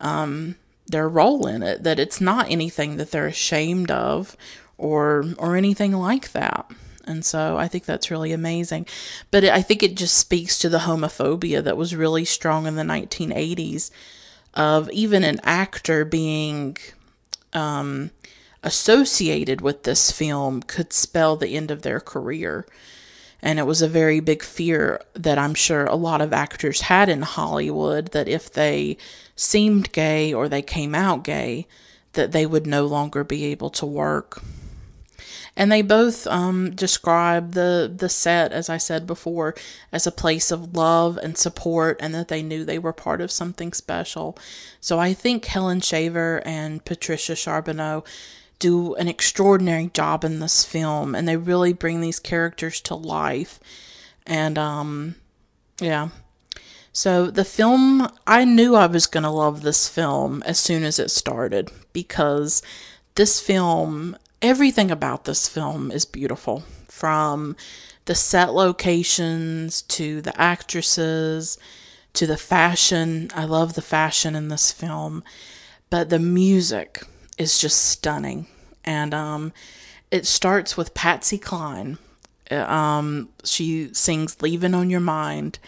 um, 0.00 0.54
their 0.86 1.08
role 1.08 1.46
in 1.46 1.62
it, 1.62 1.82
that 1.82 1.98
it's 1.98 2.20
not 2.20 2.50
anything 2.50 2.96
that 2.96 3.10
they're 3.10 3.26
ashamed 3.26 3.90
of 3.90 4.36
or 4.78 5.24
or 5.36 5.56
anything 5.56 5.92
like 5.92 6.32
that. 6.32 6.70
And 7.04 7.24
so 7.24 7.56
I 7.56 7.66
think 7.68 7.84
that's 7.84 8.10
really 8.10 8.32
amazing. 8.32 8.86
But 9.30 9.44
I 9.44 9.60
think 9.60 9.82
it 9.82 9.96
just 9.96 10.16
speaks 10.16 10.58
to 10.60 10.68
the 10.68 10.78
homophobia 10.78 11.64
that 11.64 11.76
was 11.76 11.96
really 11.96 12.24
strong 12.24 12.66
in 12.66 12.76
the 12.76 12.82
1980s 12.82 13.90
of 14.54 14.90
even 14.90 15.24
an 15.24 15.40
actor 15.42 16.04
being 16.04 16.76
um, 17.54 18.10
associated 18.62 19.60
with 19.60 19.84
this 19.84 20.10
film 20.10 20.62
could 20.62 20.92
spell 20.92 21.36
the 21.36 21.56
end 21.56 21.70
of 21.70 21.82
their 21.82 22.00
career. 22.00 22.66
And 23.40 23.58
it 23.58 23.66
was 23.66 23.82
a 23.82 23.88
very 23.88 24.18
big 24.18 24.42
fear 24.42 25.00
that 25.14 25.38
I'm 25.38 25.54
sure 25.54 25.84
a 25.84 25.94
lot 25.94 26.20
of 26.20 26.32
actors 26.32 26.82
had 26.82 27.08
in 27.08 27.22
Hollywood 27.22 28.08
that 28.08 28.26
if 28.26 28.52
they 28.52 28.96
seemed 29.36 29.92
gay 29.92 30.32
or 30.32 30.48
they 30.48 30.62
came 30.62 30.94
out 30.94 31.22
gay, 31.22 31.68
that 32.14 32.32
they 32.32 32.46
would 32.46 32.66
no 32.66 32.86
longer 32.86 33.22
be 33.22 33.44
able 33.44 33.70
to 33.70 33.86
work. 33.86 34.42
And 35.56 35.72
they 35.72 35.82
both 35.82 36.26
um, 36.28 36.70
describe 36.70 37.52
the 37.52 37.92
the 37.94 38.08
set, 38.08 38.52
as 38.52 38.68
I 38.68 38.76
said 38.76 39.08
before, 39.08 39.56
as 39.90 40.06
a 40.06 40.12
place 40.12 40.52
of 40.52 40.76
love 40.76 41.16
and 41.16 41.36
support, 41.36 41.96
and 42.00 42.14
that 42.14 42.28
they 42.28 42.42
knew 42.42 42.64
they 42.64 42.78
were 42.78 42.92
part 42.92 43.20
of 43.20 43.32
something 43.32 43.72
special. 43.72 44.38
So 44.80 45.00
I 45.00 45.12
think 45.14 45.44
Helen 45.44 45.80
Shaver 45.80 46.42
and 46.44 46.84
Patricia 46.84 47.34
Charbonneau 47.34 48.04
do 48.58 48.94
an 48.94 49.08
extraordinary 49.08 49.90
job 49.92 50.24
in 50.24 50.40
this 50.40 50.64
film, 50.64 51.14
and 51.14 51.28
they 51.28 51.36
really 51.36 51.72
bring 51.72 52.00
these 52.00 52.18
characters 52.18 52.80
to 52.82 52.94
life. 52.94 53.60
And 54.26 54.58
um, 54.58 55.14
yeah. 55.80 56.08
So 56.92 57.30
the 57.30 57.44
film, 57.44 58.08
I 58.26 58.44
knew 58.44 58.74
I 58.74 58.86
was 58.86 59.06
going 59.06 59.22
to 59.22 59.30
love 59.30 59.62
this 59.62 59.88
film 59.88 60.42
as 60.44 60.58
soon 60.58 60.82
as 60.82 60.98
it 60.98 61.10
started 61.10 61.70
because 61.92 62.62
this 63.14 63.40
film 63.40 64.16
everything 64.40 64.90
about 64.90 65.24
this 65.24 65.48
film 65.48 65.90
is 65.90 66.04
beautiful 66.04 66.62
from 66.86 67.56
the 68.04 68.14
set 68.14 68.54
locations 68.54 69.82
to 69.82 70.22
the 70.22 70.40
actresses 70.40 71.58
to 72.14 72.26
the 72.26 72.36
fashion. 72.36 73.30
I 73.34 73.44
love 73.44 73.74
the 73.74 73.82
fashion 73.82 74.34
in 74.34 74.48
this 74.48 74.72
film, 74.72 75.22
but 75.90 76.08
the 76.08 76.18
music 76.18 77.02
is 77.38 77.58
just 77.58 77.86
stunning. 77.86 78.46
And 78.84 79.14
um, 79.14 79.52
it 80.10 80.26
starts 80.26 80.76
with 80.76 80.94
Patsy 80.94 81.38
Cline. 81.38 81.98
Um, 82.50 83.28
she 83.44 83.92
sings 83.92 84.42
Leaving 84.42 84.74
on 84.74 84.90
Your 84.90 85.00
Mind. 85.00 85.58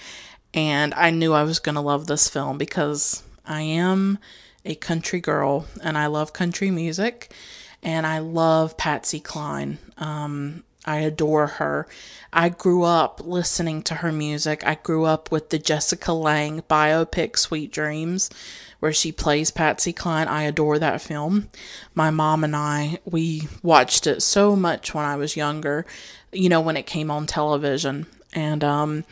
And 0.52 0.92
I 0.94 1.10
knew 1.10 1.32
I 1.32 1.44
was 1.44 1.60
going 1.60 1.76
to 1.76 1.80
love 1.80 2.06
this 2.06 2.28
film 2.28 2.58
because 2.58 3.22
I 3.46 3.62
am 3.62 4.18
a 4.64 4.74
country 4.74 5.20
girl 5.20 5.66
and 5.82 5.96
I 5.96 6.06
love 6.06 6.32
country 6.32 6.70
music 6.70 7.32
and 7.82 8.06
I 8.06 8.18
love 8.18 8.76
Patsy 8.76 9.20
Cline. 9.20 9.78
Um, 9.96 10.64
I 10.84 10.98
adore 10.98 11.46
her. 11.46 11.86
I 12.32 12.48
grew 12.48 12.84
up 12.84 13.20
listening 13.24 13.82
to 13.82 13.96
her 13.96 14.12
music. 14.12 14.66
I 14.66 14.76
grew 14.76 15.04
up 15.04 15.30
with 15.30 15.50
the 15.50 15.58
Jessica 15.58 16.12
Lange 16.12 16.62
biopic 16.62 17.36
Sweet 17.36 17.72
Dreams, 17.72 18.30
where 18.80 18.92
she 18.92 19.12
plays 19.12 19.50
Patsy 19.50 19.92
Cline. 19.92 20.26
I 20.26 20.42
adore 20.42 20.78
that 20.78 21.00
film. 21.00 21.50
My 21.94 22.10
mom 22.10 22.42
and 22.42 22.56
I, 22.56 22.98
we 23.04 23.48
watched 23.62 24.06
it 24.06 24.22
so 24.22 24.56
much 24.56 24.94
when 24.94 25.04
I 25.04 25.16
was 25.16 25.36
younger, 25.36 25.86
you 26.32 26.48
know, 26.48 26.60
when 26.60 26.76
it 26.76 26.86
came 26.86 27.10
on 27.10 27.26
television. 27.26 28.06
And 28.32 28.64
um, 28.64 29.04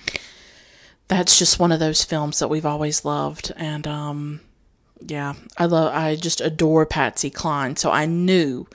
that's 1.07 1.39
just 1.39 1.59
one 1.59 1.73
of 1.73 1.81
those 1.81 2.05
films 2.05 2.39
that 2.39 2.49
we've 2.49 2.67
always 2.67 3.05
loved. 3.05 3.53
And 3.57 3.87
um, 3.87 4.41
yeah, 5.07 5.35
I 5.57 5.67
love 5.67 5.93
I 5.95 6.17
just 6.17 6.41
adore 6.41 6.87
Patsy 6.87 7.31
Cline. 7.31 7.77
So 7.77 7.91
I 7.91 8.07
knew 8.07 8.67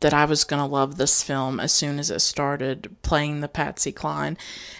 that 0.00 0.14
I 0.14 0.24
was 0.24 0.44
going 0.44 0.60
to 0.60 0.66
love 0.66 0.96
this 0.96 1.22
film 1.22 1.60
as 1.60 1.72
soon 1.72 1.98
as 1.98 2.10
it 2.10 2.20
started 2.20 2.96
playing 3.02 3.40
the 3.40 3.48
Patsy 3.48 3.92
Cline. 3.92 4.36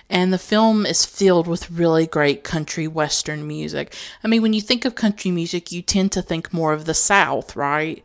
And 0.09 0.33
the 0.33 0.39
film 0.39 0.87
is 0.87 1.05
filled 1.05 1.47
with 1.47 1.71
really 1.71 2.07
great 2.07 2.43
country 2.43 2.89
western 2.89 3.47
music. 3.47 3.95
I 4.25 4.29
mean, 4.29 4.43
when 4.43 4.53
you 4.53 4.61
think 4.61 4.85
of 4.85 4.95
country 4.95 5.31
music, 5.31 5.71
you 5.71 5.83
tend 5.83 6.13
to 6.13 6.23
think 6.23 6.53
more 6.53 6.73
of 6.73 6.87
the 6.87 6.95
South, 6.95 7.55
right? 7.55 8.03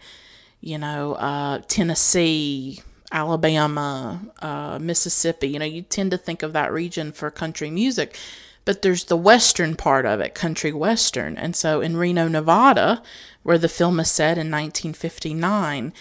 You 0.62 0.78
know, 0.78 1.14
uh, 1.14 1.62
Tennessee, 1.68 2.82
Alabama, 3.12 4.22
uh, 4.42 4.78
Mississippi. 4.80 5.48
You 5.48 5.60
know, 5.60 5.66
you 5.66 5.82
tend 5.82 6.12
to 6.12 6.18
think 6.18 6.44
of 6.44 6.54
that 6.54 6.72
region 6.72 7.12
for 7.12 7.32
country 7.32 7.72
music 7.72 8.18
but 8.66 8.82
there's 8.82 9.06
the 9.06 9.16
western 9.16 9.76
part 9.76 10.06
of 10.06 10.20
it, 10.20 10.34
country 10.34 10.74
western. 10.74 11.38
And 11.38 11.56
so 11.56 11.82
in 11.82 11.96
Reno, 11.96 12.28
Nevada, 12.28 13.02
where 13.44 13.60
the 13.60 13.70
film 13.70 14.00
is 14.00 14.10
set 14.10 14.40
in 14.40 14.50
1959, 14.50 15.94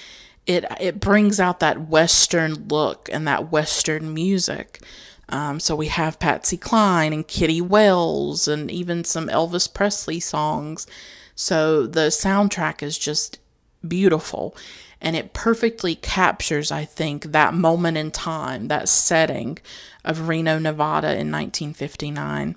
it 0.46 0.64
it 0.80 1.00
brings 1.00 1.40
out 1.40 1.60
that 1.60 1.88
western 1.88 2.68
look 2.68 3.08
and 3.12 3.26
that 3.26 3.50
western 3.50 4.12
music. 4.12 4.80
Um, 5.28 5.58
so 5.58 5.74
we 5.74 5.88
have 5.88 6.18
Patsy 6.18 6.56
Cline 6.56 7.12
and 7.12 7.26
Kitty 7.26 7.60
Wells 7.60 8.46
and 8.46 8.70
even 8.70 9.04
some 9.04 9.28
Elvis 9.28 9.72
Presley 9.72 10.20
songs. 10.20 10.86
So 11.34 11.86
the 11.86 12.08
soundtrack 12.08 12.82
is 12.82 12.98
just 12.98 13.38
beautiful 13.86 14.54
and 15.00 15.16
it 15.16 15.32
perfectly 15.32 15.94
captures, 15.94 16.70
I 16.70 16.84
think, 16.84 17.32
that 17.32 17.54
moment 17.54 17.96
in 17.96 18.10
time, 18.10 18.68
that 18.68 18.88
setting 18.88 19.58
of 20.04 20.28
Reno, 20.28 20.58
Nevada 20.58 21.08
in 21.08 21.30
1959. 21.30 22.56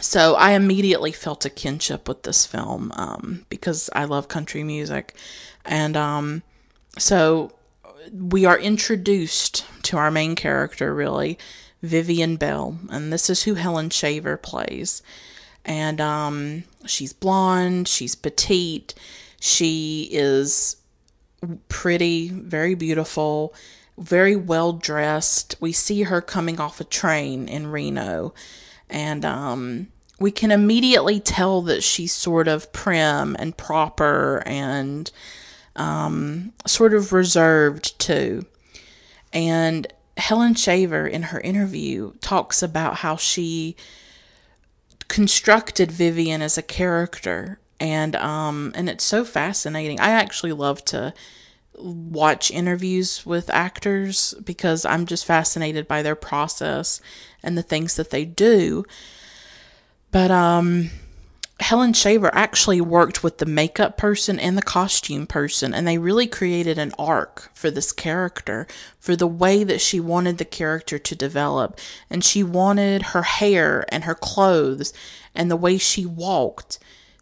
So 0.00 0.34
I 0.34 0.52
immediately 0.52 1.12
felt 1.12 1.44
a 1.44 1.50
kinship 1.50 2.08
with 2.08 2.24
this 2.24 2.44
film 2.44 2.92
um, 2.96 3.46
because 3.48 3.88
I 3.94 4.04
love 4.04 4.28
country 4.28 4.64
music. 4.64 5.16
And 5.64 5.96
um, 5.96 6.42
so 6.98 7.52
we 8.12 8.44
are 8.44 8.58
introduced 8.58 9.64
to 9.84 9.96
our 9.96 10.10
main 10.10 10.34
character, 10.34 10.94
really, 10.94 11.38
Vivian 11.82 12.36
Bell. 12.36 12.78
And 12.90 13.12
this 13.12 13.28
is 13.28 13.44
who 13.44 13.54
Helen 13.54 13.90
Shaver 13.90 14.36
plays. 14.36 15.02
And 15.64 16.00
um, 16.00 16.64
she's 16.86 17.12
blonde, 17.12 17.88
she's 17.88 18.14
petite, 18.14 18.94
she 19.40 20.08
is 20.10 20.76
pretty, 21.68 22.28
very 22.28 22.74
beautiful, 22.74 23.54
very 23.98 24.36
well 24.36 24.72
dressed. 24.72 25.56
We 25.60 25.72
see 25.72 26.02
her 26.02 26.20
coming 26.20 26.60
off 26.60 26.80
a 26.80 26.84
train 26.84 27.48
in 27.48 27.68
Reno, 27.68 28.34
and 28.90 29.24
um, 29.24 29.88
we 30.18 30.30
can 30.30 30.50
immediately 30.50 31.20
tell 31.20 31.62
that 31.62 31.82
she's 31.82 32.12
sort 32.12 32.48
of 32.48 32.72
prim 32.72 33.36
and 33.38 33.56
proper 33.56 34.42
and 34.46 35.10
um, 35.76 36.52
sort 36.66 36.94
of 36.94 37.12
reserved 37.12 37.98
too. 37.98 38.46
And 39.32 39.86
Helen 40.16 40.54
Shaver, 40.54 41.06
in 41.06 41.24
her 41.24 41.40
interview, 41.40 42.12
talks 42.20 42.62
about 42.62 42.96
how 42.96 43.16
she 43.16 43.76
constructed 45.08 45.92
Vivian 45.92 46.40
as 46.42 46.56
a 46.56 46.62
character 46.62 47.58
and 47.80 48.16
um 48.16 48.72
and 48.74 48.88
it's 48.88 49.04
so 49.04 49.24
fascinating. 49.24 50.00
I 50.00 50.10
actually 50.10 50.52
love 50.52 50.84
to 50.86 51.12
watch 51.76 52.50
interviews 52.50 53.26
with 53.26 53.50
actors 53.50 54.34
because 54.44 54.84
I'm 54.84 55.06
just 55.06 55.24
fascinated 55.24 55.88
by 55.88 56.02
their 56.02 56.14
process 56.14 57.00
and 57.42 57.58
the 57.58 57.62
things 57.62 57.96
that 57.96 58.10
they 58.10 58.24
do. 58.24 58.84
But 60.10 60.30
um 60.30 60.90
Helen 61.60 61.92
Shaver 61.92 62.34
actually 62.34 62.80
worked 62.80 63.22
with 63.22 63.38
the 63.38 63.46
makeup 63.46 63.96
person 63.96 64.40
and 64.40 64.58
the 64.58 64.62
costume 64.62 65.26
person, 65.26 65.72
and 65.72 65.86
they 65.86 65.98
really 65.98 66.26
created 66.26 66.78
an 66.78 66.92
arc 66.98 67.50
for 67.54 67.70
this 67.70 67.92
character, 67.92 68.66
for 68.98 69.14
the 69.14 69.28
way 69.28 69.62
that 69.62 69.80
she 69.80 70.00
wanted 70.00 70.38
the 70.38 70.44
character 70.44 70.98
to 70.98 71.14
develop. 71.14 71.78
And 72.10 72.24
she 72.24 72.42
wanted 72.42 73.02
her 73.02 73.22
hair 73.22 73.84
and 73.88 74.04
her 74.04 74.16
clothes 74.16 74.92
and 75.34 75.50
the 75.50 75.56
way 75.56 75.78
she 75.78 76.04
walked 76.04 76.78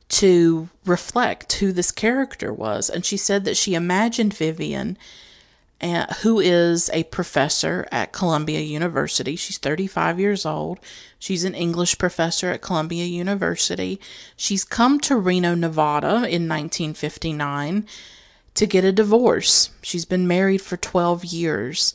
to 0.08 0.68
reflect 0.84 1.54
who 1.54 1.72
this 1.72 1.90
character 1.90 2.52
was. 2.52 2.90
And 2.90 3.04
she 3.04 3.16
said 3.16 3.44
that 3.44 3.56
she 3.56 3.74
imagined 3.74 4.34
Vivian, 4.34 4.98
uh, 5.80 6.06
who 6.22 6.38
is 6.38 6.90
a 6.92 7.04
professor 7.04 7.86
at 7.90 8.12
Columbia 8.12 8.60
University. 8.60 9.36
She's 9.36 9.58
35 9.58 10.20
years 10.20 10.46
old. 10.46 10.78
She's 11.22 11.44
an 11.44 11.54
English 11.54 11.98
professor 11.98 12.50
at 12.50 12.62
Columbia 12.62 13.04
University. 13.04 14.00
She's 14.36 14.64
come 14.64 14.98
to 15.02 15.16
Reno, 15.16 15.54
Nevada 15.54 16.08
in 16.08 16.48
1959 16.48 17.86
to 18.54 18.66
get 18.66 18.84
a 18.84 18.90
divorce. 18.90 19.70
She's 19.82 20.04
been 20.04 20.26
married 20.26 20.62
for 20.62 20.76
12 20.76 21.24
years. 21.26 21.94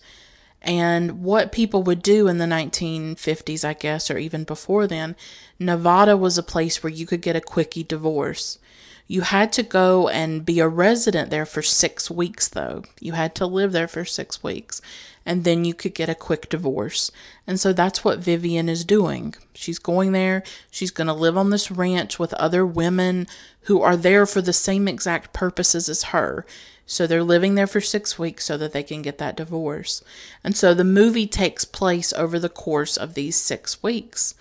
And 0.61 1.25
what 1.25 1.51
people 1.51 1.83
would 1.83 2.01
do 2.01 2.29
in 2.29 2.37
the 2.37 2.45
1950s, 2.45 3.65
I 3.65 3.73
guess, 3.73 4.09
or 4.09 4.17
even 4.17 4.45
before 4.45 4.87
then, 4.87 5.17
Nevada 5.59 6.15
was 6.15 6.37
a 6.37 6.41
place 6.41 6.81
where 6.81 6.93
you 6.93 7.05
could 7.05 7.21
get 7.21 7.35
a 7.35 7.41
quickie 7.41 7.83
divorce. 7.83 8.59
You 9.07 9.23
had 9.23 9.51
to 9.53 9.63
go 9.63 10.07
and 10.07 10.45
be 10.45 10.61
a 10.61 10.69
resident 10.69 11.31
there 11.31 11.45
for 11.45 11.61
six 11.61 12.09
weeks, 12.09 12.47
though. 12.47 12.83
You 13.01 13.11
had 13.11 13.35
to 13.35 13.45
live 13.45 13.73
there 13.73 13.89
for 13.89 14.05
six 14.05 14.41
weeks, 14.41 14.81
and 15.27 15.43
then 15.43 15.65
you 15.65 15.73
could 15.73 15.93
get 15.93 16.07
a 16.07 16.15
quick 16.15 16.47
divorce. 16.47 17.11
And 17.45 17.59
so 17.59 17.73
that's 17.73 18.01
what 18.01 18.19
Vivian 18.19 18.69
is 18.69 18.85
doing. 18.85 19.35
She's 19.53 19.77
going 19.77 20.13
there. 20.13 20.41
She's 20.71 20.89
going 20.89 21.07
to 21.07 21.13
live 21.13 21.37
on 21.37 21.49
this 21.49 21.69
ranch 21.69 22.17
with 22.17 22.33
other 22.35 22.65
women 22.65 23.27
who 23.63 23.81
are 23.81 23.97
there 23.97 24.25
for 24.25 24.41
the 24.41 24.53
same 24.53 24.87
exact 24.87 25.33
purposes 25.33 25.89
as 25.89 26.03
her. 26.15 26.45
So 26.85 27.05
they're 27.05 27.23
living 27.23 27.55
there 27.55 27.67
for 27.67 27.81
six 27.81 28.17
weeks 28.17 28.45
so 28.45 28.55
that 28.57 28.71
they 28.71 28.83
can 28.83 29.01
get 29.01 29.17
that 29.17 29.35
divorce. 29.35 30.01
And 30.45 30.55
so 30.55 30.73
the 30.73 30.85
movie 30.85 31.27
takes 31.27 31.65
place 31.65 32.13
over 32.13 32.39
the 32.39 32.47
course 32.47 32.95
of 32.95 33.13
these 33.13 33.35
six 33.35 33.83
weeks. 33.83 34.33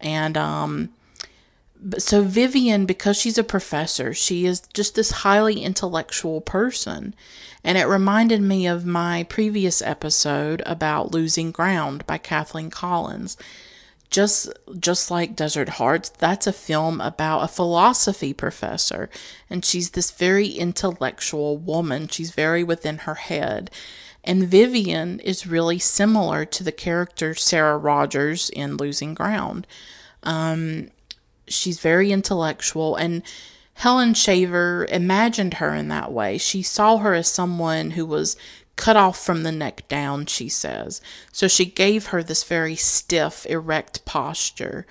And 0.00 0.36
um, 0.36 0.90
so 1.98 2.22
Vivian, 2.22 2.84
because 2.84 3.16
she's 3.16 3.38
a 3.38 3.44
professor, 3.44 4.12
she 4.12 4.44
is 4.44 4.62
just 4.74 4.96
this 4.96 5.22
highly 5.22 5.60
intellectual 5.60 6.40
person. 6.40 7.14
And 7.66 7.76
it 7.76 7.86
reminded 7.86 8.40
me 8.40 8.66
of 8.66 8.86
my 8.86 9.24
previous 9.24 9.82
episode 9.82 10.62
about 10.64 11.10
Losing 11.10 11.50
Ground 11.50 12.06
by 12.06 12.16
Kathleen 12.16 12.70
Collins 12.70 13.36
just 14.10 14.48
just 14.78 15.10
like 15.10 15.36
Desert 15.36 15.68
Hearts, 15.70 16.08
that's 16.10 16.46
a 16.46 16.52
film 16.52 17.00
about 17.00 17.40
a 17.40 17.48
philosophy 17.48 18.32
professor, 18.32 19.10
and 19.50 19.64
she's 19.64 19.90
this 19.90 20.10
very 20.10 20.48
intellectual 20.48 21.58
woman. 21.58 22.08
She's 22.08 22.30
very 22.30 22.62
within 22.62 22.98
her 22.98 23.16
head. 23.16 23.70
And 24.24 24.48
Vivian 24.48 25.20
is 25.20 25.46
really 25.46 25.78
similar 25.78 26.44
to 26.44 26.64
the 26.64 26.72
character 26.72 27.34
Sarah 27.34 27.78
Rogers 27.78 28.50
in 28.50 28.76
Losing 28.76 29.14
Ground. 29.14 29.66
Um, 30.22 30.90
she's 31.46 31.78
very 31.78 32.10
intellectual, 32.10 32.96
and 32.96 33.22
Helen 33.76 34.14
Shaver 34.14 34.86
imagined 34.86 35.54
her 35.54 35.74
in 35.74 35.88
that 35.88 36.10
way. 36.10 36.38
She 36.38 36.62
saw 36.62 36.96
her 36.96 37.12
as 37.12 37.28
someone 37.28 37.90
who 37.90 38.06
was 38.06 38.34
cut 38.76 38.96
off 38.96 39.22
from 39.22 39.42
the 39.42 39.52
neck 39.52 39.86
down, 39.86 40.24
she 40.24 40.48
says. 40.48 41.02
So 41.30 41.46
she 41.46 41.66
gave 41.66 42.06
her 42.06 42.22
this 42.22 42.42
very 42.42 42.74
stiff, 42.74 43.44
erect 43.46 44.06
posture. 44.06 44.86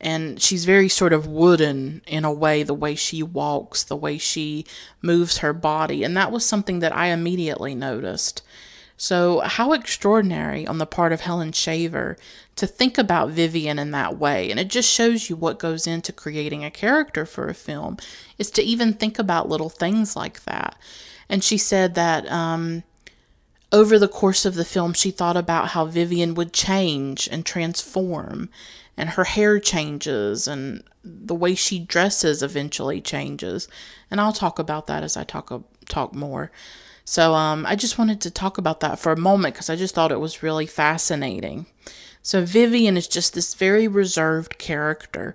And 0.00 0.42
she's 0.42 0.64
very 0.64 0.88
sort 0.88 1.12
of 1.12 1.28
wooden 1.28 2.02
in 2.08 2.24
a 2.24 2.32
way, 2.32 2.64
the 2.64 2.74
way 2.74 2.96
she 2.96 3.22
walks, 3.22 3.84
the 3.84 3.96
way 3.96 4.18
she 4.18 4.66
moves 5.00 5.38
her 5.38 5.52
body. 5.52 6.02
And 6.02 6.16
that 6.16 6.32
was 6.32 6.44
something 6.44 6.80
that 6.80 6.94
I 6.94 7.06
immediately 7.06 7.76
noticed. 7.76 8.42
So, 8.96 9.40
how 9.40 9.72
extraordinary 9.72 10.66
on 10.66 10.78
the 10.78 10.86
part 10.86 11.12
of 11.12 11.22
Helen 11.22 11.52
Shaver 11.52 12.16
to 12.56 12.66
think 12.66 12.96
about 12.96 13.30
Vivian 13.30 13.78
in 13.78 13.90
that 13.90 14.18
way. 14.18 14.50
And 14.50 14.60
it 14.60 14.68
just 14.68 14.88
shows 14.90 15.28
you 15.28 15.36
what 15.36 15.58
goes 15.58 15.86
into 15.86 16.12
creating 16.12 16.64
a 16.64 16.70
character 16.70 17.26
for 17.26 17.48
a 17.48 17.54
film, 17.54 17.96
is 18.38 18.50
to 18.52 18.62
even 18.62 18.92
think 18.92 19.18
about 19.18 19.48
little 19.48 19.68
things 19.68 20.14
like 20.14 20.44
that. 20.44 20.76
And 21.28 21.42
she 21.42 21.58
said 21.58 21.94
that 21.96 22.30
um, 22.30 22.84
over 23.72 23.98
the 23.98 24.08
course 24.08 24.44
of 24.44 24.54
the 24.54 24.64
film, 24.64 24.92
she 24.92 25.10
thought 25.10 25.36
about 25.36 25.68
how 25.68 25.86
Vivian 25.86 26.34
would 26.34 26.52
change 26.52 27.28
and 27.30 27.44
transform, 27.44 28.48
and 28.96 29.10
her 29.10 29.24
hair 29.24 29.58
changes, 29.58 30.46
and 30.46 30.84
the 31.02 31.34
way 31.34 31.56
she 31.56 31.80
dresses 31.80 32.42
eventually 32.42 33.00
changes. 33.00 33.66
And 34.10 34.20
I'll 34.20 34.32
talk 34.32 34.60
about 34.60 34.86
that 34.86 35.02
as 35.02 35.16
I 35.16 35.24
talk 35.24 35.50
talk 35.88 36.14
more. 36.14 36.52
So 37.04 37.34
um, 37.34 37.66
I 37.66 37.76
just 37.76 37.98
wanted 37.98 38.20
to 38.22 38.30
talk 38.30 38.58
about 38.58 38.80
that 38.80 38.98
for 38.98 39.12
a 39.12 39.16
moment 39.16 39.54
because 39.54 39.68
I 39.68 39.76
just 39.76 39.94
thought 39.94 40.12
it 40.12 40.20
was 40.20 40.42
really 40.42 40.66
fascinating. 40.66 41.66
So 42.22 42.44
Vivian 42.44 42.96
is 42.96 43.06
just 43.06 43.34
this 43.34 43.54
very 43.54 43.86
reserved 43.86 44.58
character. 44.58 45.34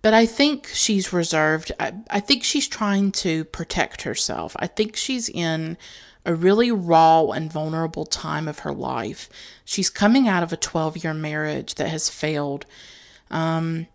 But 0.00 0.14
I 0.14 0.26
think 0.26 0.68
she's 0.68 1.12
reserved. 1.12 1.72
I, 1.78 1.94
I 2.10 2.20
think 2.20 2.44
she's 2.44 2.68
trying 2.68 3.12
to 3.12 3.44
protect 3.44 4.02
herself. 4.02 4.56
I 4.58 4.66
think 4.66 4.96
she's 4.96 5.28
in 5.28 5.76
a 6.24 6.34
really 6.34 6.70
raw 6.70 7.26
and 7.30 7.52
vulnerable 7.52 8.06
time 8.06 8.46
of 8.46 8.60
her 8.60 8.72
life. 8.72 9.28
She's 9.64 9.90
coming 9.90 10.28
out 10.28 10.42
of 10.42 10.52
a 10.52 10.56
12 10.56 11.02
year 11.02 11.14
marriage 11.14 11.76
that 11.76 11.88
has 11.88 12.08
failed. 12.08 12.66
Um, 13.30 13.86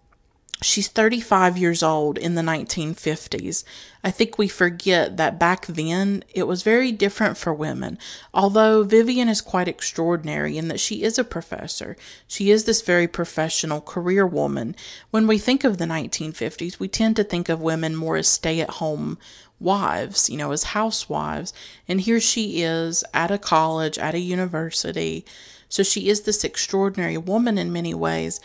she's 0.61 0.87
35 0.87 1.57
years 1.57 1.83
old 1.83 2.17
in 2.17 2.35
the 2.35 2.41
1950s. 2.41 3.63
I 4.03 4.09
think 4.09 4.37
we 4.37 4.47
forget 4.47 5.17
that 5.17 5.39
back 5.39 5.67
then 5.67 6.23
it 6.33 6.43
was 6.43 6.63
very 6.63 6.91
different 6.91 7.37
for 7.37 7.53
women. 7.53 7.99
Although 8.33 8.83
Vivian 8.83 9.29
is 9.29 9.41
quite 9.41 9.67
extraordinary 9.67 10.57
in 10.57 10.67
that 10.69 10.79
she 10.79 11.03
is 11.03 11.19
a 11.19 11.23
professor, 11.23 11.95
she 12.27 12.49
is 12.49 12.63
this 12.63 12.81
very 12.81 13.07
professional 13.07 13.81
career 13.81 14.25
woman. 14.25 14.75
When 15.11 15.27
we 15.27 15.37
think 15.37 15.63
of 15.63 15.77
the 15.77 15.85
1950s, 15.85 16.79
we 16.79 16.87
tend 16.87 17.15
to 17.17 17.23
think 17.23 17.49
of 17.49 17.61
women 17.61 17.95
more 17.95 18.17
as 18.17 18.27
stay 18.27 18.59
at 18.59 18.71
home 18.71 19.17
wives, 19.59 20.29
you 20.29 20.37
know, 20.37 20.51
as 20.51 20.63
housewives. 20.63 21.53
And 21.87 22.01
here 22.01 22.19
she 22.19 22.63
is 22.63 23.03
at 23.13 23.31
a 23.31 23.37
college, 23.37 23.97
at 23.97 24.15
a 24.15 24.19
university. 24.19 25.25
So 25.69 25.83
she 25.83 26.09
is 26.09 26.21
this 26.21 26.43
extraordinary 26.43 27.17
woman 27.17 27.57
in 27.57 27.73
many 27.73 27.93
ways. 27.93 28.39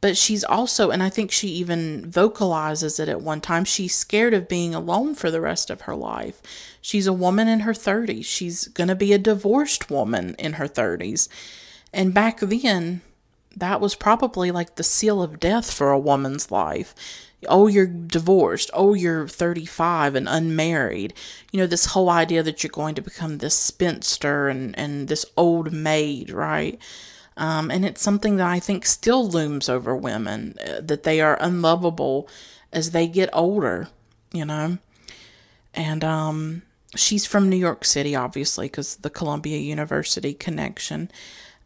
But 0.00 0.16
she's 0.16 0.44
also, 0.44 0.90
and 0.90 1.02
I 1.02 1.08
think 1.08 1.32
she 1.32 1.48
even 1.48 2.10
vocalizes 2.10 3.00
it 3.00 3.08
at 3.08 3.22
one 3.22 3.40
time, 3.40 3.64
she's 3.64 3.94
scared 3.94 4.34
of 4.34 4.48
being 4.48 4.74
alone 4.74 5.14
for 5.14 5.30
the 5.30 5.40
rest 5.40 5.70
of 5.70 5.82
her 5.82 5.96
life. 5.96 6.42
She's 6.80 7.06
a 7.06 7.12
woman 7.12 7.48
in 7.48 7.60
her 7.60 7.72
30s. 7.72 8.24
She's 8.24 8.68
going 8.68 8.88
to 8.88 8.94
be 8.94 9.12
a 9.12 9.18
divorced 9.18 9.90
woman 9.90 10.36
in 10.38 10.54
her 10.54 10.68
30s. 10.68 11.28
And 11.92 12.12
back 12.12 12.40
then, 12.40 13.00
that 13.56 13.80
was 13.80 13.94
probably 13.94 14.50
like 14.50 14.74
the 14.76 14.84
seal 14.84 15.22
of 15.22 15.40
death 15.40 15.72
for 15.72 15.90
a 15.90 15.98
woman's 15.98 16.50
life 16.50 16.94
oh, 17.48 17.66
you're 17.66 17.86
divorced, 17.86 18.70
oh, 18.74 18.94
you're 18.94 19.28
35 19.28 20.14
and 20.14 20.28
unmarried. 20.28 21.14
You 21.52 21.60
know, 21.60 21.66
this 21.66 21.86
whole 21.86 22.10
idea 22.10 22.42
that 22.42 22.62
you're 22.62 22.70
going 22.70 22.94
to 22.96 23.02
become 23.02 23.38
this 23.38 23.54
spinster 23.54 24.48
and, 24.48 24.76
and 24.78 25.08
this 25.08 25.26
old 25.36 25.72
maid, 25.72 26.30
right? 26.30 26.78
Um, 27.36 27.70
and 27.70 27.84
it's 27.84 28.00
something 28.00 28.36
that 28.36 28.46
I 28.46 28.60
think 28.60 28.86
still 28.86 29.28
looms 29.28 29.68
over 29.68 29.94
women 29.94 30.56
uh, 30.66 30.80
that 30.80 31.02
they 31.02 31.20
are 31.20 31.36
unlovable 31.40 32.28
as 32.72 32.92
they 32.92 33.06
get 33.06 33.28
older, 33.32 33.88
you 34.32 34.44
know. 34.44 34.78
And 35.74 36.02
um, 36.02 36.62
she's 36.94 37.26
from 37.26 37.50
New 37.50 37.56
York 37.56 37.84
City, 37.84 38.16
obviously, 38.16 38.66
because 38.66 38.96
the 38.96 39.10
Columbia 39.10 39.58
University 39.58 40.32
connection. 40.32 41.10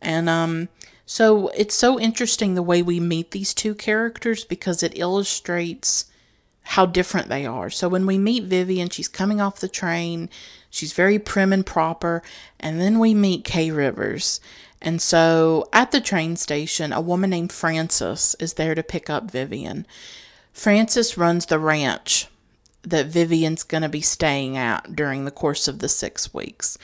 And 0.03 0.29
um, 0.29 0.69
so 1.07 1.49
it's 1.49 1.75
so 1.75 2.01
interesting 2.01 2.55
the 2.55 2.63
way 2.63 2.83
we 2.83 2.99
meet 2.99 3.31
these 3.31 3.55
two 3.55 3.75
characters 3.75 4.45
because 4.45 4.83
it 4.83 4.99
illustrates 4.99 6.07
how 6.63 6.87
different 6.87 7.29
they 7.29 7.47
are. 7.47 7.71
So 7.71 7.89
when 7.89 8.07
we 8.07 8.19
meet 8.19 8.45
Vivian, 8.45 8.91
she's 8.91 9.09
coming 9.09 9.41
off 9.41 9.61
the 9.61 9.69
train, 9.69 10.31
she's 10.71 10.93
very 10.93 11.19
prim 11.19 11.53
and 11.53 11.67
proper, 11.67 12.23
and 12.61 12.81
then 12.81 12.99
we 12.99 13.13
meet 13.13 13.45
Kay 13.45 13.71
Rivers. 13.71 14.41
And 14.83 15.01
so 15.03 15.69
at 15.73 15.91
the 15.91 16.01
train 16.01 16.37
station, 16.37 16.93
a 16.93 17.01
woman 17.01 17.31
named 17.31 17.53
Frances 17.53 18.35
is 18.41 18.55
there 18.55 18.75
to 18.75 18.83
pick 18.83 19.11
up 19.11 19.31
Vivian. 19.31 19.87
Frances 20.53 21.19
runs 21.19 21.47
the 21.47 21.59
ranch 21.59 22.29
that 22.83 23.07
Vivian's 23.07 23.63
going 23.63 23.83
to 23.83 23.89
be 23.89 24.01
staying 24.01 24.57
at 24.57 24.97
during 24.97 25.25
the 25.25 25.31
course 25.31 25.69
of 25.69 25.81
the 25.81 25.89
six 25.89 26.33
weeks. 26.33 26.79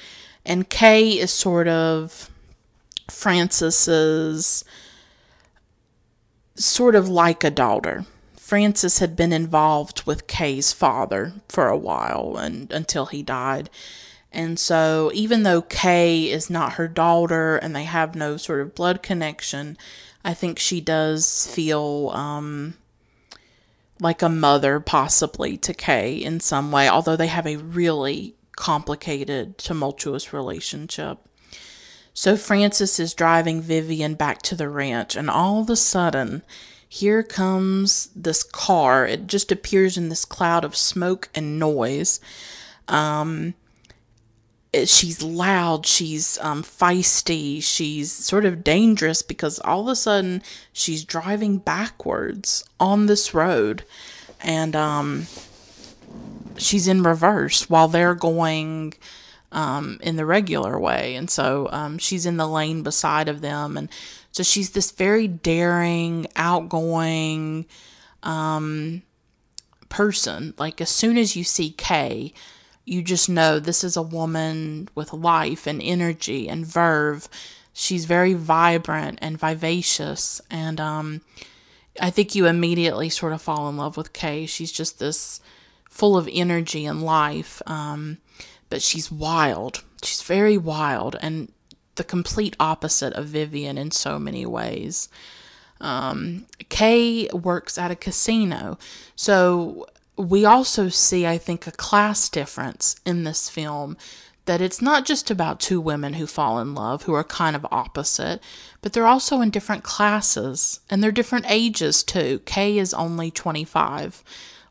And 0.44 0.68
Kay 0.68 1.18
is 1.18 1.32
sort 1.32 1.68
of 1.68 2.30
Frances's 3.10 4.64
sort 6.54 6.94
of 6.94 7.08
like 7.08 7.44
a 7.44 7.50
daughter. 7.50 8.04
Frances 8.36 8.98
had 8.98 9.16
been 9.16 9.32
involved 9.32 10.04
with 10.06 10.26
Kay's 10.26 10.72
father 10.72 11.32
for 11.48 11.68
a 11.68 11.76
while 11.76 12.36
and 12.36 12.70
until 12.70 13.06
he 13.06 13.22
died. 13.22 13.70
And 14.36 14.58
so 14.58 15.10
even 15.14 15.44
though 15.44 15.62
Kay 15.62 16.30
is 16.30 16.50
not 16.50 16.74
her 16.74 16.88
daughter 16.88 17.56
and 17.56 17.74
they 17.74 17.84
have 17.84 18.14
no 18.14 18.36
sort 18.36 18.60
of 18.60 18.74
blood 18.74 19.02
connection, 19.02 19.78
I 20.26 20.34
think 20.34 20.58
she 20.58 20.78
does 20.82 21.46
feel 21.46 22.10
um, 22.12 22.74
like 23.98 24.20
a 24.20 24.28
mother 24.28 24.78
possibly 24.78 25.56
to 25.56 25.72
Kay 25.72 26.16
in 26.16 26.40
some 26.40 26.70
way, 26.70 26.86
although 26.86 27.16
they 27.16 27.28
have 27.28 27.46
a 27.46 27.56
really 27.56 28.34
complicated, 28.56 29.56
tumultuous 29.56 30.34
relationship. 30.34 31.16
So 32.12 32.36
Frances 32.36 33.00
is 33.00 33.14
driving 33.14 33.62
Vivian 33.62 34.16
back 34.16 34.42
to 34.42 34.54
the 34.54 34.68
ranch, 34.68 35.16
and 35.16 35.30
all 35.30 35.62
of 35.62 35.70
a 35.70 35.76
sudden, 35.76 36.42
here 36.86 37.22
comes 37.22 38.10
this 38.14 38.42
car. 38.42 39.06
It 39.06 39.28
just 39.28 39.50
appears 39.50 39.96
in 39.96 40.10
this 40.10 40.26
cloud 40.26 40.62
of 40.62 40.76
smoke 40.76 41.30
and 41.34 41.58
noise. 41.58 42.20
Um, 42.86 43.54
she's 44.84 45.22
loud, 45.22 45.86
she's 45.86 46.38
um, 46.40 46.62
feisty, 46.62 47.62
she's 47.62 48.12
sort 48.12 48.44
of 48.44 48.62
dangerous 48.62 49.22
because 49.22 49.58
all 49.60 49.82
of 49.82 49.88
a 49.88 49.96
sudden 49.96 50.42
she's 50.72 51.04
driving 51.04 51.58
backwards 51.58 52.64
on 52.78 53.06
this 53.06 53.32
road, 53.32 53.84
and 54.40 54.76
um, 54.76 55.26
she's 56.58 56.86
in 56.86 57.02
reverse 57.02 57.70
while 57.70 57.88
they're 57.88 58.14
going 58.14 58.94
um, 59.52 59.98
in 60.02 60.16
the 60.16 60.26
regular 60.26 60.78
way. 60.78 61.14
And 61.14 61.30
so 61.30 61.68
um, 61.72 61.98
she's 61.98 62.26
in 62.26 62.36
the 62.36 62.48
lane 62.48 62.82
beside 62.82 63.28
of 63.28 63.40
them. 63.40 63.76
And 63.76 63.88
so 64.32 64.42
she's 64.42 64.70
this 64.70 64.90
very 64.90 65.26
daring, 65.26 66.26
outgoing 66.36 67.66
um, 68.22 69.02
person. 69.88 70.54
Like 70.58 70.80
as 70.80 70.90
soon 70.90 71.16
as 71.16 71.36
you 71.36 71.44
see 71.44 71.70
Kay, 71.70 72.34
you 72.86 73.02
just 73.02 73.28
know 73.28 73.58
this 73.58 73.84
is 73.84 73.96
a 73.96 74.02
woman 74.02 74.88
with 74.94 75.12
life 75.12 75.66
and 75.66 75.82
energy 75.82 76.48
and 76.48 76.64
verve. 76.64 77.28
She's 77.74 78.06
very 78.06 78.32
vibrant 78.32 79.18
and 79.20 79.38
vivacious 79.38 80.40
and 80.50 80.80
um 80.80 81.20
I 82.00 82.10
think 82.10 82.34
you 82.34 82.46
immediately 82.46 83.08
sort 83.08 83.32
of 83.32 83.42
fall 83.42 83.68
in 83.68 83.76
love 83.76 83.96
with 83.96 84.12
Kay. 84.12 84.46
She's 84.46 84.72
just 84.72 84.98
this 84.98 85.40
full 85.88 86.16
of 86.16 86.28
energy 86.30 86.84
and 86.84 87.02
life. 87.02 87.62
Um, 87.66 88.18
but 88.68 88.82
she's 88.82 89.10
wild. 89.10 89.82
She's 90.02 90.22
very 90.22 90.58
wild 90.58 91.16
and 91.20 91.50
the 91.94 92.04
complete 92.04 92.54
opposite 92.60 93.14
of 93.14 93.26
Vivian 93.26 93.78
in 93.78 93.90
so 93.90 94.18
many 94.18 94.44
ways. 94.44 95.08
Um, 95.80 96.46
Kay 96.68 97.28
works 97.32 97.78
at 97.78 97.90
a 97.90 97.96
casino. 97.96 98.78
So 99.14 99.86
we 100.16 100.44
also 100.44 100.88
see, 100.88 101.26
I 101.26 101.38
think, 101.38 101.66
a 101.66 101.72
class 101.72 102.28
difference 102.28 102.96
in 103.04 103.24
this 103.24 103.48
film 103.48 103.96
that 104.46 104.60
it's 104.60 104.80
not 104.80 105.04
just 105.04 105.30
about 105.30 105.60
two 105.60 105.80
women 105.80 106.14
who 106.14 106.26
fall 106.26 106.58
in 106.60 106.74
love 106.74 107.02
who 107.02 107.12
are 107.14 107.24
kind 107.24 107.56
of 107.56 107.66
opposite, 107.70 108.40
but 108.80 108.92
they're 108.92 109.06
also 109.06 109.40
in 109.40 109.50
different 109.50 109.82
classes 109.82 110.80
and 110.88 111.02
they're 111.02 111.12
different 111.12 111.46
ages 111.48 112.02
too. 112.02 112.40
Kay 112.46 112.78
is 112.78 112.94
only 112.94 113.30
25 113.30 114.22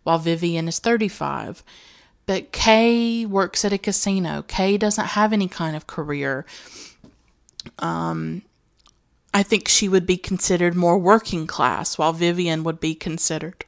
while 0.03 0.17
Vivian 0.17 0.67
is 0.67 0.79
35. 0.79 1.61
But 2.25 2.51
Kay 2.51 3.25
works 3.25 3.65
at 3.65 3.73
a 3.73 3.77
casino. 3.77 4.43
Kay 4.47 4.77
doesn't 4.77 5.07
have 5.07 5.33
any 5.33 5.47
kind 5.47 5.75
of 5.75 5.87
career. 5.87 6.45
Um, 7.79 8.43
I 9.33 9.43
think 9.43 9.67
she 9.67 9.89
would 9.89 10.07
be 10.07 10.17
considered 10.17 10.75
more 10.75 10.97
working 10.97 11.45
class, 11.45 11.97
while 11.97 12.13
Vivian 12.13 12.63
would 12.63 12.79
be 12.79 12.95
considered 12.95 13.65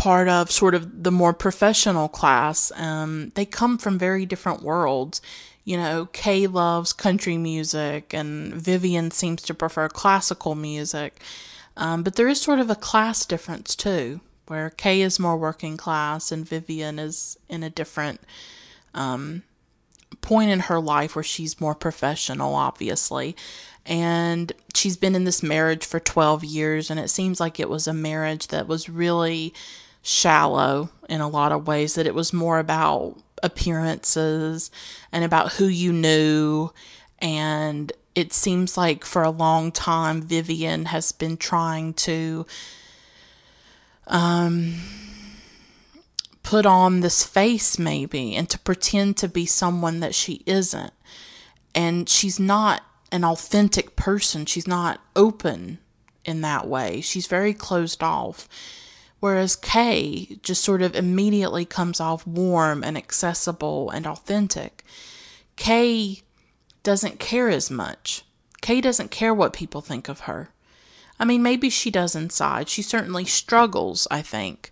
part 0.00 0.28
of 0.28 0.50
sort 0.50 0.74
of 0.74 1.02
the 1.04 1.12
more 1.12 1.34
professional 1.34 2.08
class. 2.08 2.72
Um, 2.74 3.32
they 3.34 3.44
come 3.44 3.76
from 3.76 3.98
very 3.98 4.24
different 4.24 4.62
worlds. 4.62 5.20
You 5.64 5.76
know, 5.76 6.08
Kay 6.14 6.46
loves 6.46 6.94
country 6.94 7.36
music, 7.36 8.14
and 8.14 8.54
Vivian 8.54 9.10
seems 9.10 9.42
to 9.42 9.52
prefer 9.52 9.90
classical 9.90 10.54
music. 10.54 11.20
Um, 11.76 12.02
but 12.02 12.16
there 12.16 12.28
is 12.28 12.40
sort 12.40 12.60
of 12.60 12.70
a 12.70 12.74
class 12.74 13.26
difference 13.26 13.76
too, 13.76 14.20
where 14.46 14.70
Kay 14.70 15.02
is 15.02 15.20
more 15.20 15.36
working 15.36 15.76
class 15.76 16.32
and 16.32 16.48
Vivian 16.48 16.98
is 16.98 17.38
in 17.50 17.62
a 17.62 17.68
different 17.68 18.22
um, 18.94 19.42
point 20.22 20.50
in 20.50 20.60
her 20.60 20.80
life 20.80 21.14
where 21.14 21.22
she's 21.22 21.60
more 21.60 21.74
professional, 21.74 22.54
obviously. 22.54 23.36
And 23.84 24.50
she's 24.74 24.96
been 24.96 25.14
in 25.14 25.24
this 25.24 25.42
marriage 25.42 25.84
for 25.84 26.00
12 26.00 26.42
years, 26.42 26.90
and 26.90 26.98
it 26.98 27.10
seems 27.10 27.38
like 27.38 27.60
it 27.60 27.68
was 27.68 27.86
a 27.86 27.92
marriage 27.92 28.48
that 28.48 28.66
was 28.66 28.88
really 28.88 29.52
shallow 30.02 30.90
in 31.08 31.20
a 31.20 31.28
lot 31.28 31.52
of 31.52 31.66
ways, 31.66 31.94
that 31.94 32.06
it 32.06 32.14
was 32.14 32.32
more 32.32 32.58
about 32.58 33.16
appearances 33.42 34.70
and 35.12 35.24
about 35.24 35.54
who 35.54 35.66
you 35.66 35.92
knew. 35.92 36.70
And 37.18 37.92
it 38.14 38.32
seems 38.32 38.76
like 38.76 39.04
for 39.04 39.22
a 39.22 39.30
long 39.30 39.72
time, 39.72 40.22
Vivian 40.22 40.86
has 40.86 41.12
been 41.12 41.36
trying 41.36 41.94
to 41.94 42.46
um, 44.06 44.74
put 46.42 46.66
on 46.66 47.00
this 47.00 47.24
face, 47.24 47.78
maybe, 47.78 48.34
and 48.34 48.48
to 48.50 48.58
pretend 48.58 49.16
to 49.18 49.28
be 49.28 49.46
someone 49.46 50.00
that 50.00 50.14
she 50.14 50.42
isn't. 50.46 50.92
And 51.74 52.08
she's 52.08 52.40
not 52.40 52.82
an 53.12 53.24
authentic 53.24 53.96
person, 53.96 54.46
she's 54.46 54.66
not 54.66 55.00
open 55.14 55.78
in 56.24 56.40
that 56.40 56.66
way, 56.66 57.00
she's 57.00 57.26
very 57.26 57.54
closed 57.54 58.02
off. 58.02 58.48
Whereas 59.20 59.54
Kay 59.54 60.38
just 60.42 60.64
sort 60.64 60.82
of 60.82 60.96
immediately 60.96 61.64
comes 61.64 62.00
off 62.00 62.26
warm 62.26 62.82
and 62.82 62.96
accessible 62.96 63.90
and 63.90 64.06
authentic. 64.06 64.84
Kay 65.56 66.22
doesn't 66.82 67.20
care 67.20 67.50
as 67.50 67.70
much. 67.70 68.24
Kay 68.62 68.80
doesn't 68.80 69.10
care 69.10 69.34
what 69.34 69.52
people 69.52 69.82
think 69.82 70.08
of 70.08 70.20
her. 70.20 70.50
I 71.18 71.26
mean, 71.26 71.42
maybe 71.42 71.68
she 71.68 71.90
does 71.90 72.16
inside. 72.16 72.70
She 72.70 72.80
certainly 72.80 73.26
struggles, 73.26 74.08
I 74.10 74.22
think. 74.22 74.70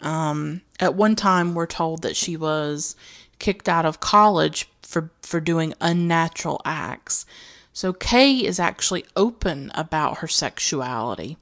Um, 0.00 0.62
at 0.80 0.94
one 0.94 1.14
time, 1.14 1.54
we're 1.54 1.66
told 1.66 2.00
that 2.02 2.16
she 2.16 2.38
was 2.38 2.96
kicked 3.38 3.68
out 3.68 3.84
of 3.84 4.00
college 4.00 4.70
for, 4.82 5.10
for 5.20 5.40
doing 5.40 5.74
unnatural 5.78 6.62
acts. 6.64 7.26
So 7.74 7.92
Kay 7.92 8.38
is 8.38 8.58
actually 8.58 9.04
open 9.14 9.70
about 9.74 10.18
her 10.18 10.28
sexuality. 10.28 11.36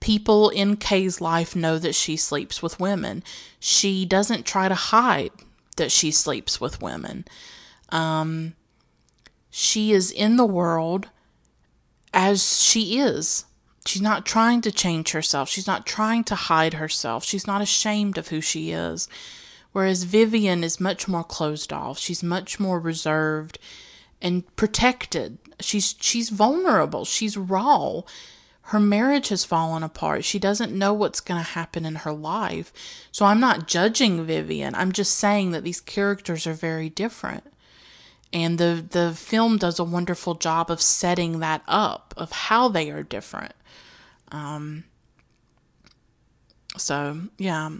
People 0.00 0.48
in 0.48 0.76
Kay's 0.76 1.20
life 1.20 1.54
know 1.54 1.78
that 1.78 1.94
she 1.94 2.16
sleeps 2.16 2.62
with 2.62 2.80
women. 2.80 3.22
She 3.58 4.04
doesn't 4.04 4.46
try 4.46 4.68
to 4.68 4.74
hide 4.74 5.32
that 5.76 5.92
she 5.92 6.10
sleeps 6.10 6.60
with 6.60 6.82
women. 6.82 7.26
Um, 7.90 8.54
she 9.50 9.92
is 9.92 10.10
in 10.10 10.36
the 10.36 10.46
world 10.46 11.08
as 12.14 12.62
she 12.62 12.98
is. 12.98 13.44
She's 13.86 14.02
not 14.02 14.26
trying 14.26 14.60
to 14.62 14.72
change 14.72 15.12
herself. 15.12 15.48
She's 15.48 15.66
not 15.66 15.86
trying 15.86 16.24
to 16.24 16.34
hide 16.34 16.74
herself. 16.74 17.24
She's 17.24 17.46
not 17.46 17.62
ashamed 17.62 18.18
of 18.18 18.28
who 18.28 18.40
she 18.40 18.72
is. 18.72 19.08
Whereas 19.72 20.04
Vivian 20.04 20.64
is 20.64 20.80
much 20.80 21.08
more 21.08 21.24
closed 21.24 21.72
off. 21.72 21.98
She's 21.98 22.22
much 22.22 22.58
more 22.58 22.80
reserved 22.80 23.58
and 24.20 24.44
protected. 24.56 25.38
She's 25.60 25.94
she's 26.00 26.28
vulnerable. 26.28 27.04
She's 27.04 27.36
raw 27.36 28.02
her 28.70 28.78
marriage 28.78 29.30
has 29.30 29.44
fallen 29.44 29.82
apart. 29.82 30.24
She 30.24 30.38
doesn't 30.38 30.70
know 30.70 30.92
what's 30.92 31.18
going 31.18 31.42
to 31.42 31.50
happen 31.50 31.84
in 31.84 31.96
her 31.96 32.12
life. 32.12 32.72
So 33.10 33.24
I'm 33.24 33.40
not 33.40 33.66
judging 33.66 34.24
Vivian. 34.24 34.76
I'm 34.76 34.92
just 34.92 35.16
saying 35.16 35.50
that 35.50 35.64
these 35.64 35.80
characters 35.80 36.46
are 36.46 36.54
very 36.54 36.88
different. 36.88 37.42
And 38.32 38.58
the 38.58 38.86
the 38.88 39.12
film 39.12 39.56
does 39.58 39.80
a 39.80 39.84
wonderful 39.84 40.34
job 40.36 40.70
of 40.70 40.80
setting 40.80 41.40
that 41.40 41.62
up 41.66 42.14
of 42.16 42.30
how 42.30 42.68
they 42.68 42.92
are 42.92 43.02
different. 43.02 43.54
Um, 44.30 44.84
so 46.76 47.22
yeah. 47.38 47.70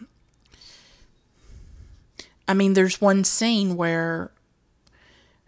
I 2.48 2.54
mean, 2.54 2.72
there's 2.72 3.00
one 3.00 3.22
scene 3.22 3.76
where 3.76 4.32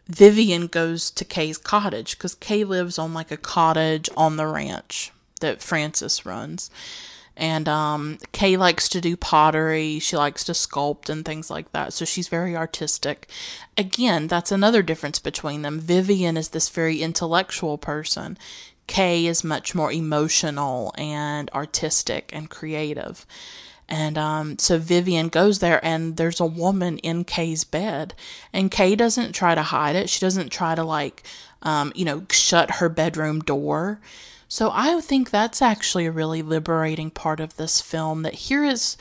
Vivian 0.07 0.69
goes 0.69 1.11
to 1.11 1.25
Kay's 1.25 1.59
cottage 1.59 2.17
because 2.17 2.37
Kay 2.37 2.63
lives 2.63 2.97
on 2.97 3.13
like 3.13 3.33
a 3.33 3.37
cottage 3.37 4.09
on 4.17 4.37
the 4.37 4.47
ranch 4.47 5.11
that 5.43 5.63
Frances 5.63 6.27
runs. 6.27 6.71
And 7.37 7.69
um, 7.69 8.19
Kay 8.33 8.57
likes 8.57 8.89
to 8.91 9.01
do 9.01 9.17
pottery. 9.17 9.99
She 9.99 10.17
likes 10.17 10.45
to 10.45 10.53
sculpt 10.53 11.09
and 11.09 11.25
things 11.25 11.51
like 11.51 11.73
that. 11.73 11.93
So 11.93 12.05
she's 12.05 12.29
very 12.29 12.57
artistic. 12.57 13.29
Again, 13.77 14.27
that's 14.27 14.53
another 14.53 14.83
difference 14.83 15.19
between 15.19 15.63
them. 15.63 15.81
Vivian 15.81 16.37
is 16.37 16.51
this 16.51 16.69
very 16.69 17.01
intellectual 17.01 17.79
person. 17.79 18.37
Kay 18.87 19.27
is 19.27 19.45
much 19.45 19.75
more 19.75 19.91
emotional 19.91 20.93
and 20.99 21.49
artistic 21.51 22.31
and 22.35 22.51
creative. 22.51 23.25
And 23.89 24.19
um, 24.19 24.59
so 24.59 24.79
Vivian 24.79 25.29
goes 25.29 25.59
there, 25.59 25.83
and 25.85 26.17
there's 26.17 26.41
a 26.41 26.47
woman 26.47 26.99
in 26.99 27.25
Kay's 27.25 27.65
bed. 27.65 28.15
And 28.53 28.71
Kay 28.71 28.95
doesn't 28.95 29.33
try 29.33 29.55
to 29.55 29.63
hide 29.63 29.97
it. 29.97 30.11
She 30.11 30.21
doesn't 30.21 30.51
try 30.51 30.75
to, 30.75 30.85
like, 30.85 31.23
um, 31.63 31.93
you 31.95 32.05
know, 32.05 32.25
shut 32.31 32.73
her 32.73 32.89
bedroom 32.89 33.41
door. 33.41 34.01
So 34.53 34.71
I 34.71 35.01
think 35.01 35.31
that's 35.31 35.63
actually 35.63 36.05
a 36.05 36.13
really 36.13 36.43
liberating 36.43 37.09
part 37.09 37.41
of 37.41 37.57
this 37.57 37.81
film 37.81 38.21
that 38.21 38.35
here 38.35 38.63
is 38.67 38.99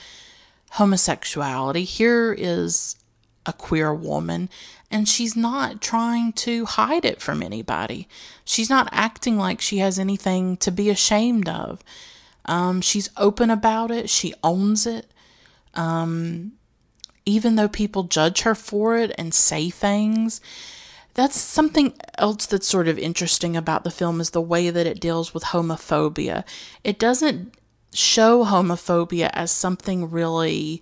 homosexuality, 0.76 1.84
here 1.84 2.32
is 2.32 2.96
a 3.46 3.52
queer 3.52 3.94
woman, 3.94 4.50
and 4.90 5.10
she's 5.10 5.36
not 5.36 5.82
trying 5.82 6.32
to 6.48 6.64
hide 6.64 7.04
it 7.04 7.22
from 7.22 7.44
anybody. 7.44 8.08
She's 8.46 8.70
not 8.70 8.88
acting 8.94 9.38
like 9.38 9.60
she 9.60 9.80
has 9.80 10.00
anything 10.00 10.56
to 10.56 10.72
be 10.72 10.90
ashamed 10.90 11.50
of. 11.50 11.84
Um, 12.46 12.80
she's 12.80 13.10
open 13.18 13.50
about 13.50 13.92
it, 13.92 14.10
she 14.10 14.34
owns 14.46 14.88
it. 14.88 15.12
Um, 15.74 16.54
even 17.26 17.58
though 17.58 17.68
people 17.68 18.04
judge 18.04 18.44
her 18.44 18.56
for 18.56 18.96
it 18.96 19.12
and 19.18 19.34
say 19.34 19.70
things, 19.70 20.40
that's 21.14 21.40
something 21.40 21.94
else 22.18 22.46
that's 22.46 22.68
sort 22.68 22.88
of 22.88 22.98
interesting 22.98 23.58
about 23.58 23.84
the 23.84 23.92
film 23.92 24.22
is 24.22 24.30
the 24.30 24.42
way 24.42 24.70
that 24.70 24.88
it 24.88 25.00
deals 25.00 25.34
with 25.34 25.46
homophobia. 25.46 26.44
It 26.84 27.00
doesn't 27.00 27.54
show 27.94 28.46
homophobia 28.46 29.30
as 29.34 29.52
something 29.52 30.10
really 30.10 30.82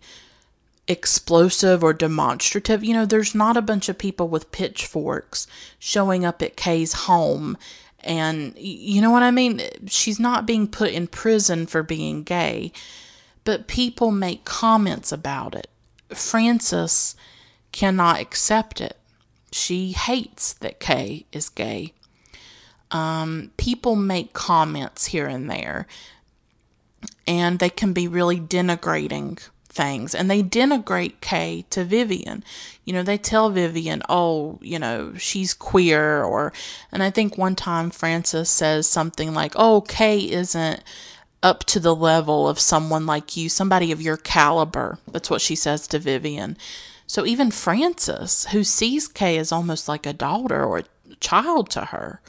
explosive 0.88 1.84
or 1.84 1.94
demonstrative. 1.94 2.84
You 2.84 2.94
know, 2.94 3.06
there's 3.06 3.34
not 3.34 3.58
a 3.58 3.62
bunch 3.62 3.90
of 3.90 3.98
people 3.98 4.28
with 4.28 4.52
pitchforks 4.52 5.48
showing 5.80 6.26
up 6.26 6.42
at 6.42 6.58
Kay's 6.58 6.94
home 6.94 7.58
and 8.02 8.58
you 8.58 9.02
know 9.02 9.12
what 9.12 9.24
I 9.24 9.32
mean? 9.32 9.62
She's 9.88 10.20
not 10.20 10.46
being 10.46 10.68
put 10.68 10.92
in 10.92 11.08
prison 11.08 11.66
for 11.66 11.84
being 11.84 12.24
gay, 12.24 12.72
but 13.44 13.68
people 13.68 14.12
make 14.12 14.46
comments 14.46 15.12
about 15.12 15.56
it. 15.56 15.68
Frances 16.10 17.16
cannot 17.72 18.20
accept 18.20 18.82
it 18.82 18.98
she 19.52 19.92
hates 19.92 20.54
that 20.54 20.80
Kay 20.80 21.26
is 21.32 21.50
gay. 21.50 21.94
Um, 22.92 23.52
people 23.58 23.96
make 23.96 24.34
comments 24.34 25.08
here 25.08 25.28
and 25.28 25.50
there, 25.50 25.88
and 27.28 27.60
they 27.60 27.70
can 27.70 27.94
be 27.94 28.08
really 28.08 28.40
denigrating 28.40 29.40
things 29.70 30.16
and 30.16 30.30
they 30.30 30.42
denigrate 30.44 31.22
Kay 31.22 31.64
to 31.70 31.84
Vivian. 31.84 32.44
You 32.84 32.94
know, 32.94 33.04
they 33.04 33.18
tell 33.18 33.50
Vivian, 33.50 34.02
oh, 34.10 34.60
you 34.62 34.80
know, 34.80 35.14
she's 35.16 35.54
queer 35.54 36.24
or 36.24 36.52
and 36.92 37.02
I 37.02 37.12
think 37.12 37.38
one 37.38 37.56
time 37.56 37.92
Frances 37.92 38.50
says 38.50 38.88
something 38.88 39.34
like, 39.34 39.54
Oh, 39.56 39.82
Kay 39.82 40.30
isn't 40.30 40.84
up 41.42 41.64
to 41.66 41.80
the 41.80 41.96
level 41.96 42.50
of 42.50 42.60
someone 42.60 43.06
like 43.06 43.38
you, 43.38 43.48
somebody 43.48 43.92
of 43.92 44.02
your 44.02 44.18
caliber. 44.18 44.98
That's 45.10 45.30
what 45.30 45.42
she 45.42 45.56
says 45.56 45.88
to 45.88 46.00
Vivian. 46.00 46.58
So 47.10 47.26
even 47.26 47.50
Frances, 47.50 48.46
who 48.52 48.64
sees 48.64 49.08
Kay 49.08 49.40
as 49.40 49.52
almost 49.52 49.88
like 49.88 50.06
a 50.06 50.14
daughter 50.14 50.64
or 50.64 50.78
a 50.78 51.16
child 51.20 51.72
to 51.72 51.86
her, 51.86 52.22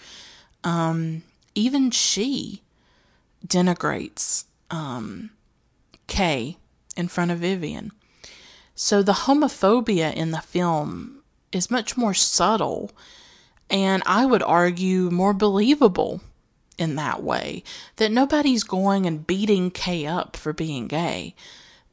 um, 0.64 1.22
even 1.54 1.90
she 1.90 2.62
denigrates 3.46 4.44
um, 4.70 5.32
Kay 6.06 6.56
in 6.96 7.08
front 7.08 7.30
of 7.30 7.40
Vivian. 7.40 7.92
So 8.74 9.02
the 9.02 9.28
homophobia 9.28 10.14
in 10.14 10.30
the 10.30 10.40
film 10.40 11.24
is 11.52 11.70
much 11.70 11.98
more 11.98 12.14
subtle 12.14 12.90
and 13.68 14.02
I 14.06 14.24
would 14.24 14.42
argue 14.42 15.10
more 15.10 15.34
believable 15.34 16.22
in 16.78 16.94
that 16.94 17.22
way. 17.22 17.64
That 17.96 18.12
nobody's 18.12 18.64
going 18.64 19.04
and 19.04 19.26
beating 19.26 19.72
Kay 19.72 20.06
up 20.06 20.38
for 20.38 20.54
being 20.54 20.86
gay, 20.88 21.34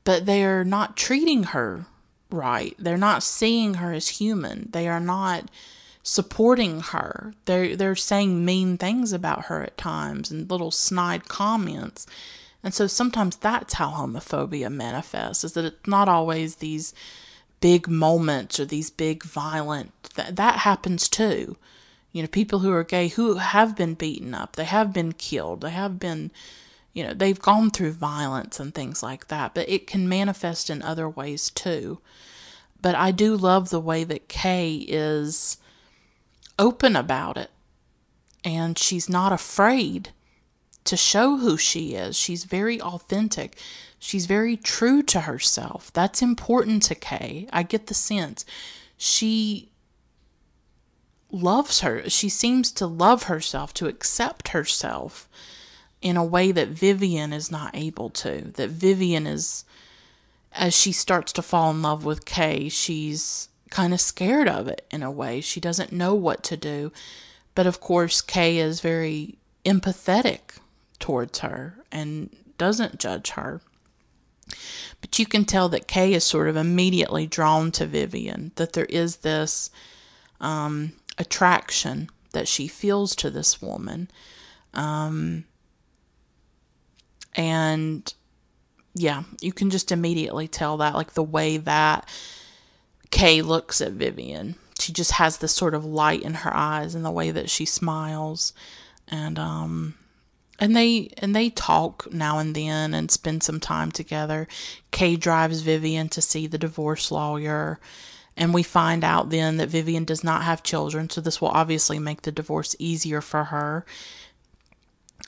but 0.05 0.25
they're 0.25 0.63
not 0.63 0.95
treating 0.95 1.43
her 1.43 1.85
right. 2.31 2.75
They're 2.77 2.97
not 2.97 3.23
seeing 3.23 3.75
her 3.75 3.93
as 3.93 4.07
human. 4.07 4.69
They 4.71 4.87
are 4.87 4.99
not 4.99 5.49
supporting 6.03 6.79
her. 6.79 7.33
They're 7.45 7.75
they're 7.75 7.95
saying 7.95 8.45
mean 8.45 8.77
things 8.77 9.11
about 9.11 9.45
her 9.45 9.63
at 9.63 9.77
times 9.77 10.31
and 10.31 10.49
little 10.49 10.71
snide 10.71 11.27
comments. 11.27 12.07
And 12.63 12.73
so 12.73 12.87
sometimes 12.87 13.35
that's 13.35 13.75
how 13.75 13.91
homophobia 13.91 14.71
manifests 14.71 15.43
is 15.43 15.53
that 15.53 15.65
it's 15.65 15.87
not 15.87 16.09
always 16.09 16.55
these 16.55 16.93
big 17.59 17.87
moments 17.87 18.59
or 18.59 18.65
these 18.65 18.89
big 18.89 19.23
violent 19.23 19.91
that 20.15 20.35
that 20.35 20.59
happens 20.59 21.09
too. 21.09 21.57
You 22.11 22.21
know, 22.23 22.27
people 22.27 22.59
who 22.59 22.71
are 22.71 22.83
gay 22.83 23.09
who 23.09 23.35
have 23.35 23.75
been 23.75 23.93
beaten 23.93 24.33
up, 24.33 24.55
they 24.55 24.65
have 24.65 24.93
been 24.93 25.11
killed, 25.13 25.61
they 25.61 25.71
have 25.71 25.99
been 25.99 26.31
you 26.97 27.03
know, 27.03 27.13
they've 27.13 27.39
gone 27.39 27.69
through 27.69 27.91
violence 27.91 28.59
and 28.59 28.73
things 28.73 29.03
like 29.03 29.27
that, 29.27 29.53
but 29.53 29.69
it 29.69 29.85
can 29.85 30.09
manifest 30.09 30.67
in 30.67 30.81
other 30.81 31.07
ways 31.07 31.51
too. 31.51 31.99
But 32.81 32.95
I 32.95 33.11
do 33.11 33.35
love 33.35 33.69
the 33.69 33.79
way 33.79 34.03
that 34.03 34.27
Kay 34.27 34.77
is 34.87 35.57
open 36.57 36.95
about 36.95 37.37
it. 37.37 37.51
And 38.43 38.79
she's 38.79 39.07
not 39.07 39.31
afraid 39.31 40.09
to 40.85 40.97
show 40.97 41.37
who 41.37 41.55
she 41.55 41.93
is. 41.93 42.17
She's 42.17 42.45
very 42.45 42.81
authentic. 42.81 43.59
She's 43.99 44.25
very 44.25 44.57
true 44.57 45.03
to 45.03 45.21
herself. 45.21 45.93
That's 45.93 46.23
important 46.23 46.81
to 46.83 46.95
Kay. 46.95 47.47
I 47.53 47.61
get 47.61 47.85
the 47.85 47.93
sense. 47.93 48.43
She 48.97 49.69
loves 51.31 51.81
her. 51.81 52.09
She 52.09 52.29
seems 52.29 52.71
to 52.71 52.87
love 52.87 53.23
herself, 53.23 53.71
to 53.75 53.85
accept 53.85 54.47
herself 54.47 55.29
in 56.01 56.17
a 56.17 56.23
way 56.23 56.51
that 56.51 56.69
Vivian 56.69 57.33
is 57.33 57.51
not 57.51 57.75
able 57.75 58.09
to. 58.11 58.51
That 58.55 58.69
Vivian 58.69 59.25
is, 59.25 59.65
as 60.53 60.75
she 60.75 60.91
starts 60.91 61.31
to 61.33 61.41
fall 61.41 61.71
in 61.71 61.81
love 61.81 62.05
with 62.05 62.25
Kay, 62.25 62.69
she's 62.69 63.49
kind 63.69 63.93
of 63.93 64.01
scared 64.01 64.47
of 64.47 64.67
it 64.67 64.85
in 64.91 65.03
a 65.03 65.11
way. 65.11 65.41
She 65.41 65.59
doesn't 65.59 65.91
know 65.91 66.13
what 66.13 66.43
to 66.43 66.57
do. 66.57 66.91
But 67.55 67.67
of 67.67 67.79
course, 67.79 68.21
Kay 68.21 68.57
is 68.57 68.81
very 68.81 69.37
empathetic 69.65 70.59
towards 70.99 71.39
her 71.39 71.75
and 71.91 72.35
doesn't 72.57 72.99
judge 72.99 73.31
her. 73.31 73.61
But 75.01 75.19
you 75.19 75.25
can 75.25 75.45
tell 75.45 75.67
that 75.69 75.87
Kay 75.87 76.13
is 76.13 76.23
sort 76.23 76.47
of 76.47 76.55
immediately 76.55 77.27
drawn 77.27 77.71
to 77.73 77.85
Vivian, 77.85 78.51
that 78.55 78.73
there 78.73 78.85
is 78.85 79.17
this 79.17 79.69
um, 80.39 80.93
attraction 81.17 82.09
that 82.31 82.47
she 82.47 82.67
feels 82.67 83.15
to 83.15 83.29
this 83.29 83.61
woman. 83.61 84.09
Um, 84.73 85.45
and 87.37 88.13
yeah, 88.95 89.23
you 89.39 89.53
can 89.53 89.69
just 89.69 89.91
immediately 89.91 90.47
tell 90.47 90.77
that, 90.77 90.95
like 90.95 91.13
the 91.13 91.23
way 91.23 91.57
that 91.57 92.09
Kay 93.11 93.41
looks 93.41 93.79
at 93.79 93.93
Vivian. 93.93 94.55
She 94.79 94.91
just 94.91 95.13
has 95.13 95.37
this 95.37 95.53
sort 95.53 95.75
of 95.75 95.85
light 95.85 96.23
in 96.23 96.33
her 96.33 96.55
eyes 96.55 96.95
and 96.95 97.05
the 97.05 97.11
way 97.11 97.31
that 97.31 97.49
she 97.49 97.65
smiles. 97.65 98.53
And 99.07 99.39
um 99.39 99.95
and 100.59 100.75
they 100.75 101.11
and 101.17 101.35
they 101.35 101.51
talk 101.51 102.11
now 102.11 102.39
and 102.39 102.55
then 102.55 102.93
and 102.93 103.11
spend 103.11 103.43
some 103.43 103.59
time 103.59 103.91
together. 103.91 104.47
Kay 104.91 105.15
drives 105.15 105.61
Vivian 105.61 106.09
to 106.09 106.21
see 106.21 106.47
the 106.47 106.57
divorce 106.57 107.11
lawyer. 107.11 107.79
And 108.35 108.53
we 108.53 108.61
find 108.61 109.03
out 109.03 109.29
then 109.29 109.57
that 109.57 109.69
Vivian 109.69 110.05
does 110.05 110.23
not 110.23 110.43
have 110.43 110.61
children, 110.61 111.09
so 111.09 111.21
this 111.21 111.41
will 111.41 111.47
obviously 111.47 111.97
make 111.97 112.21
the 112.21 112.31
divorce 112.31 112.75
easier 112.77 113.19
for 113.19 113.45
her. 113.45 113.83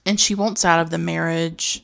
And 0.06 0.20
she 0.20 0.36
wants 0.36 0.64
out 0.64 0.80
of 0.80 0.92
the 0.92 1.00
marriage 1.00 1.84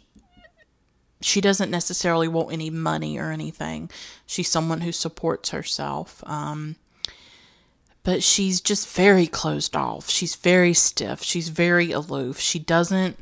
she 1.25 1.41
doesn't 1.41 1.71
necessarily 1.71 2.27
want 2.27 2.53
any 2.53 2.69
money 2.69 3.17
or 3.17 3.31
anything. 3.31 3.89
She's 4.27 4.49
someone 4.49 4.81
who 4.81 4.91
supports 4.91 5.49
herself. 5.49 6.23
Um, 6.27 6.75
but 8.03 8.21
she's 8.21 8.61
just 8.61 8.87
very 8.87 9.25
closed 9.25 9.75
off. 9.75 10.07
She's 10.07 10.35
very 10.35 10.75
stiff. 10.75 11.23
She's 11.23 11.49
very 11.49 11.91
aloof. 11.91 12.39
She 12.39 12.59
doesn't 12.59 13.17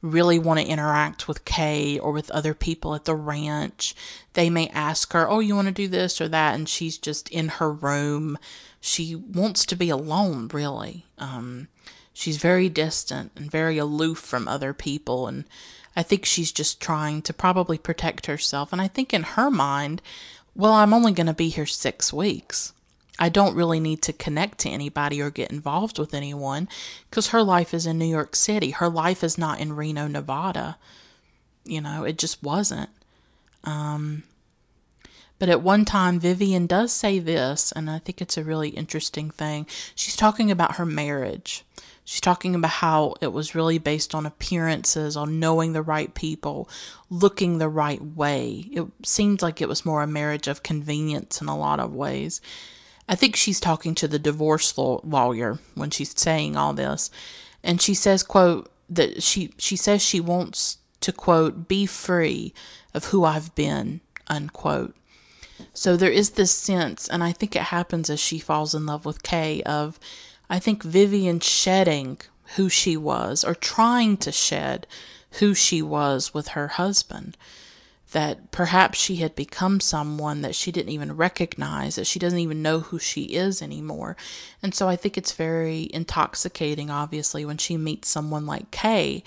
really 0.00 0.38
want 0.38 0.60
to 0.60 0.66
interact 0.66 1.26
with 1.26 1.44
Kay 1.44 1.98
or 1.98 2.12
with 2.12 2.30
other 2.30 2.54
people 2.54 2.94
at 2.94 3.04
the 3.04 3.16
ranch. 3.16 3.96
They 4.34 4.48
may 4.48 4.68
ask 4.68 5.12
her, 5.12 5.28
Oh, 5.28 5.40
you 5.40 5.56
want 5.56 5.66
to 5.66 5.72
do 5.72 5.88
this 5.88 6.20
or 6.20 6.28
that? 6.28 6.54
And 6.54 6.68
she's 6.68 6.98
just 6.98 7.28
in 7.30 7.48
her 7.48 7.72
room. 7.72 8.38
She 8.80 9.16
wants 9.16 9.66
to 9.66 9.74
be 9.74 9.90
alone, 9.90 10.46
really. 10.52 11.04
Um, 11.18 11.66
she's 12.12 12.36
very 12.36 12.68
distant 12.68 13.32
and 13.34 13.50
very 13.50 13.76
aloof 13.76 14.18
from 14.18 14.46
other 14.46 14.72
people. 14.72 15.26
And 15.26 15.44
I 15.96 16.02
think 16.02 16.24
she's 16.24 16.52
just 16.52 16.80
trying 16.80 17.22
to 17.22 17.32
probably 17.32 17.78
protect 17.78 18.26
herself. 18.26 18.72
And 18.72 18.80
I 18.80 18.88
think 18.88 19.12
in 19.12 19.22
her 19.22 19.50
mind, 19.50 20.00
well, 20.54 20.72
I'm 20.72 20.94
only 20.94 21.12
going 21.12 21.26
to 21.26 21.34
be 21.34 21.48
here 21.48 21.66
six 21.66 22.12
weeks. 22.12 22.72
I 23.18 23.28
don't 23.28 23.54
really 23.54 23.80
need 23.80 24.00
to 24.02 24.14
connect 24.14 24.58
to 24.60 24.70
anybody 24.70 25.20
or 25.20 25.30
get 25.30 25.52
involved 25.52 25.98
with 25.98 26.14
anyone 26.14 26.68
because 27.10 27.28
her 27.28 27.42
life 27.42 27.74
is 27.74 27.84
in 27.84 27.98
New 27.98 28.06
York 28.06 28.34
City. 28.34 28.70
Her 28.70 28.88
life 28.88 29.22
is 29.22 29.36
not 29.36 29.60
in 29.60 29.76
Reno, 29.76 30.06
Nevada. 30.06 30.78
You 31.64 31.82
know, 31.82 32.04
it 32.04 32.16
just 32.16 32.42
wasn't. 32.42 32.88
Um, 33.64 34.22
but 35.38 35.50
at 35.50 35.62
one 35.62 35.84
time, 35.84 36.18
Vivian 36.18 36.66
does 36.66 36.92
say 36.92 37.18
this, 37.18 37.72
and 37.72 37.90
I 37.90 37.98
think 37.98 38.20
it's 38.20 38.38
a 38.38 38.44
really 38.44 38.70
interesting 38.70 39.30
thing. 39.30 39.66
She's 39.94 40.16
talking 40.16 40.50
about 40.50 40.76
her 40.76 40.86
marriage. 40.86 41.64
She's 42.10 42.20
talking 42.20 42.56
about 42.56 42.72
how 42.72 43.14
it 43.20 43.28
was 43.28 43.54
really 43.54 43.78
based 43.78 44.16
on 44.16 44.26
appearances, 44.26 45.16
on 45.16 45.38
knowing 45.38 45.74
the 45.74 45.80
right 45.80 46.12
people, 46.12 46.68
looking 47.08 47.58
the 47.58 47.68
right 47.68 48.04
way. 48.04 48.66
It 48.72 48.88
seemed 49.04 49.42
like 49.42 49.60
it 49.60 49.68
was 49.68 49.84
more 49.84 50.02
a 50.02 50.08
marriage 50.08 50.48
of 50.48 50.64
convenience 50.64 51.40
in 51.40 51.46
a 51.46 51.56
lot 51.56 51.78
of 51.78 51.94
ways. 51.94 52.40
I 53.08 53.14
think 53.14 53.36
she's 53.36 53.60
talking 53.60 53.94
to 53.94 54.08
the 54.08 54.18
divorce 54.18 54.76
lawyer 54.76 55.60
when 55.76 55.90
she's 55.90 56.12
saying 56.18 56.56
all 56.56 56.72
this. 56.72 57.12
And 57.62 57.80
she 57.80 57.94
says, 57.94 58.24
quote, 58.24 58.68
that 58.88 59.22
she, 59.22 59.54
she 59.56 59.76
says 59.76 60.02
she 60.02 60.18
wants 60.18 60.78
to, 61.02 61.12
quote, 61.12 61.68
be 61.68 61.86
free 61.86 62.52
of 62.92 63.04
who 63.04 63.24
I've 63.24 63.54
been, 63.54 64.00
unquote. 64.26 64.96
So 65.72 65.96
there 65.96 66.10
is 66.10 66.30
this 66.30 66.50
sense, 66.50 67.06
and 67.06 67.22
I 67.22 67.30
think 67.30 67.54
it 67.54 67.62
happens 67.62 68.10
as 68.10 68.18
she 68.18 68.40
falls 68.40 68.74
in 68.74 68.84
love 68.84 69.04
with 69.06 69.22
Kay, 69.22 69.62
of 69.62 70.00
I 70.50 70.58
think 70.58 70.82
Vivian 70.82 71.38
shedding 71.38 72.18
who 72.56 72.68
she 72.68 72.96
was 72.96 73.44
or 73.44 73.54
trying 73.54 74.16
to 74.18 74.32
shed 74.32 74.88
who 75.38 75.54
she 75.54 75.80
was 75.80 76.34
with 76.34 76.48
her 76.48 76.68
husband. 76.68 77.36
That 78.10 78.50
perhaps 78.50 78.98
she 78.98 79.16
had 79.16 79.36
become 79.36 79.78
someone 79.78 80.42
that 80.42 80.56
she 80.56 80.72
didn't 80.72 80.92
even 80.92 81.16
recognize, 81.16 81.94
that 81.94 82.08
she 82.08 82.18
doesn't 82.18 82.40
even 82.40 82.60
know 82.60 82.80
who 82.80 82.98
she 82.98 83.26
is 83.26 83.62
anymore. 83.62 84.16
And 84.60 84.74
so 84.74 84.88
I 84.88 84.96
think 84.96 85.16
it's 85.16 85.30
very 85.30 85.88
intoxicating, 85.94 86.90
obviously, 86.90 87.44
when 87.44 87.56
she 87.56 87.76
meets 87.76 88.08
someone 88.08 88.46
like 88.46 88.72
Kay, 88.72 89.22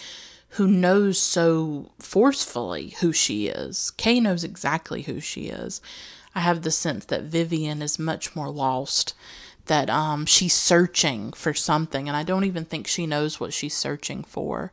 who 0.50 0.68
knows 0.68 1.18
so 1.18 1.92
forcefully 2.00 2.96
who 3.00 3.14
she 3.14 3.48
is. 3.48 3.92
Kay 3.92 4.20
knows 4.20 4.44
exactly 4.44 5.04
who 5.04 5.22
she 5.22 5.44
is. 5.44 5.80
I 6.36 6.42
have 6.42 6.64
the 6.64 6.72
sense 6.72 7.06
that 7.06 7.24
Vivian 7.24 7.82
is 7.82 7.98
much 7.98 8.36
more 8.36 8.50
lost 8.50 9.14
that 9.66 9.90
um, 9.90 10.26
she's 10.26 10.54
searching 10.54 11.32
for 11.34 11.54
something, 11.54 12.08
and 12.08 12.18
I 12.18 12.24
don't 12.24 12.44
even 12.44 12.66
think 12.66 12.88
she 12.88 13.06
knows 13.06 13.40
what 13.40 13.54
she's 13.54 13.76
searching 13.76 14.24
for. 14.24 14.72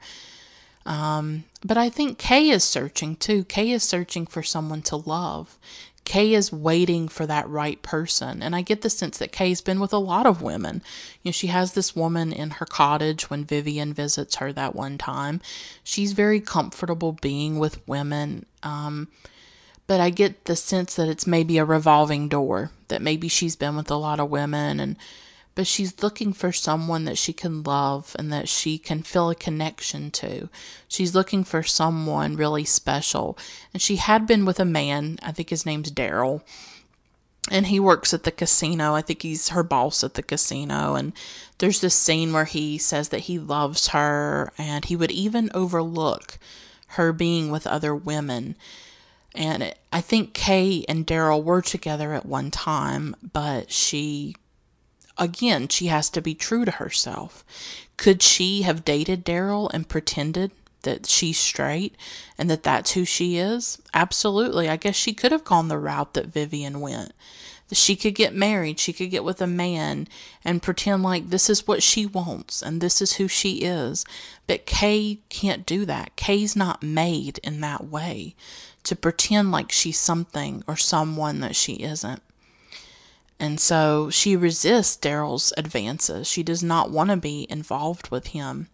Um, 0.86 1.44
but 1.64 1.76
I 1.76 1.88
think 1.90 2.18
Kay 2.18 2.48
is 2.48 2.64
searching 2.64 3.16
too. 3.16 3.44
Kay 3.44 3.70
is 3.70 3.82
searching 3.82 4.26
for 4.26 4.42
someone 4.42 4.82
to 4.82 4.96
love. 4.96 5.58
Kay 6.04 6.34
is 6.34 6.52
waiting 6.52 7.06
for 7.06 7.26
that 7.26 7.48
right 7.48 7.80
person. 7.82 8.42
And 8.42 8.56
I 8.56 8.62
get 8.62 8.82
the 8.82 8.90
sense 8.90 9.18
that 9.18 9.30
Kay's 9.30 9.60
been 9.60 9.78
with 9.78 9.92
a 9.92 9.98
lot 9.98 10.26
of 10.26 10.42
women. 10.42 10.82
You 11.22 11.28
know, 11.28 11.32
she 11.32 11.48
has 11.48 11.74
this 11.74 11.94
woman 11.94 12.32
in 12.32 12.50
her 12.50 12.66
cottage 12.66 13.30
when 13.30 13.44
Vivian 13.44 13.92
visits 13.92 14.36
her 14.36 14.52
that 14.52 14.74
one 14.74 14.98
time. 14.98 15.40
She's 15.84 16.12
very 16.12 16.40
comfortable 16.40 17.12
being 17.12 17.58
with 17.58 17.86
women. 17.86 18.46
Um, 18.62 19.08
but 19.86 20.00
I 20.00 20.10
get 20.10 20.46
the 20.46 20.56
sense 20.56 20.96
that 20.96 21.08
it's 21.08 21.26
maybe 21.26 21.58
a 21.58 21.64
revolving 21.64 22.28
door, 22.28 22.72
that 22.90 23.02
maybe 23.02 23.26
she's 23.26 23.56
been 23.56 23.76
with 23.76 23.90
a 23.90 23.96
lot 23.96 24.20
of 24.20 24.30
women 24.30 24.78
and 24.78 24.96
but 25.54 25.66
she's 25.66 26.02
looking 26.02 26.32
for 26.32 26.52
someone 26.52 27.04
that 27.04 27.18
she 27.18 27.32
can 27.32 27.62
love 27.62 28.14
and 28.18 28.32
that 28.32 28.48
she 28.48 28.78
can 28.78 29.02
feel 29.02 29.30
a 29.30 29.34
connection 29.34 30.10
to. 30.12 30.48
She's 30.88 31.14
looking 31.14 31.44
for 31.44 31.62
someone 31.62 32.36
really 32.36 32.64
special. 32.64 33.36
And 33.72 33.82
she 33.82 33.96
had 33.96 34.26
been 34.26 34.44
with 34.44 34.60
a 34.60 34.64
man, 34.64 35.18
I 35.22 35.32
think 35.32 35.50
his 35.50 35.66
name's 35.66 35.90
Daryl, 35.90 36.42
and 37.50 37.66
he 37.66 37.80
works 37.80 38.14
at 38.14 38.22
the 38.22 38.30
casino. 38.30 38.94
I 38.94 39.02
think 39.02 39.22
he's 39.22 39.48
her 39.48 39.62
boss 39.62 40.04
at 40.04 40.14
the 40.14 40.22
casino. 40.22 40.94
And 40.94 41.12
there's 41.58 41.80
this 41.80 41.94
scene 41.94 42.32
where 42.32 42.44
he 42.44 42.78
says 42.78 43.08
that 43.08 43.20
he 43.20 43.38
loves 43.38 43.88
her 43.88 44.52
and 44.56 44.84
he 44.84 44.96
would 44.96 45.10
even 45.10 45.50
overlook 45.52 46.38
her 46.94 47.12
being 47.12 47.50
with 47.50 47.66
other 47.66 47.94
women. 47.94 48.56
And 49.34 49.74
I 49.92 50.00
think 50.00 50.34
Kay 50.34 50.84
and 50.88 51.06
Daryl 51.06 51.42
were 51.42 51.62
together 51.62 52.14
at 52.14 52.26
one 52.26 52.50
time, 52.50 53.14
but 53.32 53.70
she, 53.70 54.34
again, 55.16 55.68
she 55.68 55.86
has 55.86 56.10
to 56.10 56.20
be 56.20 56.34
true 56.34 56.64
to 56.64 56.72
herself. 56.72 57.44
Could 57.96 58.22
she 58.22 58.62
have 58.62 58.84
dated 58.84 59.24
Daryl 59.24 59.70
and 59.72 59.88
pretended 59.88 60.50
that 60.82 61.06
she's 61.06 61.38
straight 61.38 61.94
and 62.38 62.50
that 62.50 62.62
that's 62.62 62.92
who 62.92 63.04
she 63.04 63.36
is? 63.36 63.80
Absolutely. 63.94 64.68
I 64.68 64.76
guess 64.76 64.96
she 64.96 65.12
could 65.12 65.32
have 65.32 65.44
gone 65.44 65.68
the 65.68 65.78
route 65.78 66.14
that 66.14 66.26
Vivian 66.26 66.80
went. 66.80 67.12
She 67.72 67.96
could 67.96 68.14
get 68.14 68.34
married, 68.34 68.78
she 68.78 68.92
could 68.92 69.10
get 69.10 69.24
with 69.24 69.40
a 69.40 69.46
man 69.46 70.08
and 70.44 70.62
pretend 70.62 71.02
like 71.02 71.30
this 71.30 71.48
is 71.48 71.66
what 71.66 71.82
she 71.82 72.06
wants 72.06 72.62
and 72.62 72.80
this 72.80 73.00
is 73.00 73.14
who 73.14 73.28
she 73.28 73.58
is. 73.58 74.04
But 74.46 74.66
Kay 74.66 75.20
can't 75.28 75.64
do 75.66 75.84
that. 75.86 76.16
Kay's 76.16 76.56
not 76.56 76.82
made 76.82 77.38
in 77.38 77.60
that 77.60 77.86
way 77.86 78.34
to 78.82 78.96
pretend 78.96 79.52
like 79.52 79.70
she's 79.70 79.98
something 79.98 80.64
or 80.66 80.76
someone 80.76 81.40
that 81.40 81.54
she 81.54 81.74
isn't. 81.74 82.22
And 83.38 83.58
so 83.58 84.10
she 84.10 84.36
resists 84.36 84.96
Daryl's 84.96 85.52
advances. 85.56 86.28
She 86.28 86.42
does 86.42 86.62
not 86.62 86.90
want 86.90 87.10
to 87.10 87.16
be 87.16 87.46
involved 87.48 88.10
with 88.10 88.28
him. 88.28 88.68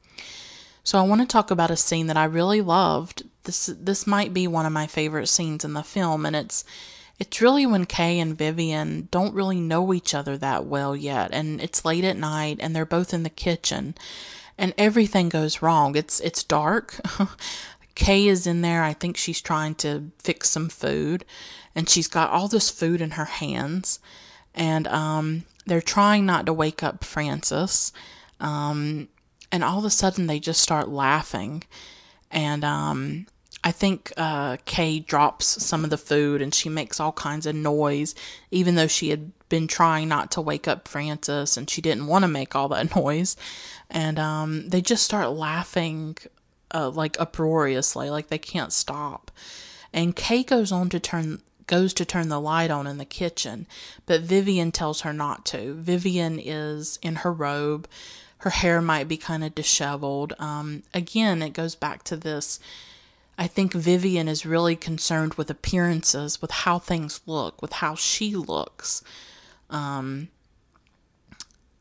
So 0.83 0.99
I 0.99 1.03
want 1.03 1.21
to 1.21 1.27
talk 1.27 1.51
about 1.51 1.71
a 1.71 1.77
scene 1.77 2.09
that 2.09 2.17
I 2.17 2.25
really 2.25 2.61
loved. 2.61 3.25
This 3.45 3.67
this 3.67 4.07
might 4.07 4.35
be 4.35 4.49
one 4.49 4.67
of 4.67 4.73
my 4.73 4.87
favorite 4.87 5.29
scenes 5.29 5.65
in 5.65 5.73
the 5.73 5.83
film 5.83 6.27
and 6.27 6.35
it's 6.35 6.65
it's 7.19 7.41
really 7.41 7.65
when 7.67 7.87
Kay 7.87 8.19
and 8.19 8.37
Vivian 8.37 9.09
don't 9.11 9.35
really 9.35 9.61
know 9.61 9.95
each 9.95 10.15
other 10.15 10.37
that 10.37 10.67
well 10.67 10.95
yet 10.95 11.31
and 11.33 11.61
it's 11.61 11.85
late 11.85 12.05
at 12.05 12.17
night 12.17 12.59
and 12.61 12.75
they're 12.75 12.85
both 12.85 13.15
in 13.15 13.23
the 13.23 13.31
kitchen 13.31 13.95
and 14.59 14.75
everything 14.79 15.29
goes 15.29 15.63
wrong. 15.63 15.97
It's 15.97 16.21
it's 16.21 16.43
dark. 16.43 17.01
Kay 17.95 18.27
is 18.29 18.47
in 18.47 18.61
there. 18.61 18.83
I 18.83 18.93
think 18.93 19.17
she's 19.17 19.41
trying 19.41 19.75
to 19.77 20.11
fix 20.19 20.51
some 20.51 20.69
food 20.69 21.25
and 21.75 21.89
she's 21.89 22.09
got 22.09 22.31
all 22.31 22.49
this 22.49 22.71
food 22.71 23.01
in 23.01 23.13
her 23.13 23.25
hands 23.25 23.99
and 24.55 24.87
um 24.89 25.45
they're 25.65 25.81
trying 25.81 26.27
not 26.27 26.47
to 26.47 26.53
wake 26.53 26.83
up 26.83 27.03
Frances. 27.03 27.93
Um 28.41 29.09
and 29.51 29.65
all 29.65 29.79
of 29.79 29.85
a 29.87 29.91
sudden 29.91 30.27
they 30.27 30.39
just 30.39 30.61
start 30.61 30.89
laughing 30.89 31.65
and 32.31 32.63
um 32.63 33.27
I 33.65 33.73
think 33.73 34.13
uh, 34.17 34.59
Kay 34.65 35.01
drops 35.01 35.65
some 35.65 35.83
of 35.83 35.91
the 35.91 35.99
food 35.99 36.41
and 36.41 36.55
she 36.55 36.69
makes 36.69 37.01
all 37.01 37.13
kinds 37.13 37.47
of 37.47 37.55
noise, 37.55 38.15
even 38.51 38.77
though 38.77 38.87
she 38.87 39.11
had 39.11 39.33
been 39.49 39.67
trying 39.67 40.09
not 40.09 40.31
to 40.33 40.41
wake 40.41 40.69
up 40.69 40.87
Frances 40.87 41.57
and 41.57 41.69
she 41.69 41.81
didn't 41.81 42.07
want 42.07 42.23
to 42.23 42.29
make 42.29 42.55
all 42.55 42.69
that 42.69 42.95
noise. 42.97 43.37
And 43.91 44.19
um, 44.19 44.69
they 44.69 44.81
just 44.81 45.05
start 45.05 45.31
laughing 45.31 46.17
uh, 46.73 46.91
like 46.91 47.19
uproariously, 47.21 48.11
like 48.11 48.29
they 48.29 48.39
can't 48.39 48.73
stop. 48.73 49.31
And 49.93 50.15
Kay 50.15 50.43
goes 50.43 50.73
on 50.73 50.89
to 50.91 51.01
turn 51.01 51.43
goes 51.67 51.93
to 51.93 52.05
turn 52.05 52.29
the 52.29 52.41
light 52.41 52.71
on 52.71 52.87
in 52.87 52.99
the 52.99 53.05
kitchen, 53.05 53.67
but 54.05 54.21
Vivian 54.21 54.71
tells 54.71 55.01
her 55.01 55.13
not 55.13 55.45
to. 55.47 55.75
Vivian 55.75 56.39
is 56.39 56.97
in 57.03 57.17
her 57.17 57.33
robe 57.33 57.89
her 58.39 58.51
hair 58.51 58.81
might 58.81 59.09
be 59.09 59.17
kind 59.17 59.43
of 59.43 59.55
disheveled. 59.55 60.33
Um, 60.39 60.83
again, 60.93 61.43
it 61.43 61.53
goes 61.53 61.75
back 61.75 62.03
to 62.05 62.17
this. 62.17 62.61
I 63.39 63.47
think 63.47 63.75
Vivian 63.75 64.29
is 64.29 64.47
really 64.47 64.77
concerned 64.77 65.35
with 65.35 65.51
appearances, 65.51 66.41
with 66.41 66.51
how 66.51 66.79
things 66.79 67.21
look, 67.27 67.61
with 67.61 67.75
how 67.75 67.95
she 67.95 68.35
looks. 68.35 69.03
Um, 69.69 70.29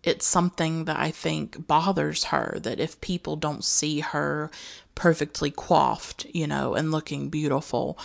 it's 0.03 0.25
something 0.25 0.85
that 0.85 0.97
I 0.97 1.11
think 1.11 1.65
bothers 1.65 2.25
her 2.25 2.59
that 2.61 2.79
if 2.79 2.99
people 3.01 3.35
don't 3.35 3.63
see 3.63 4.01
her 4.01 4.51
perfectly 4.93 5.49
coiffed, 5.49 6.25
you 6.33 6.45
know, 6.45 6.75
and 6.75 6.91
looking 6.91 7.29
beautiful, 7.29 7.97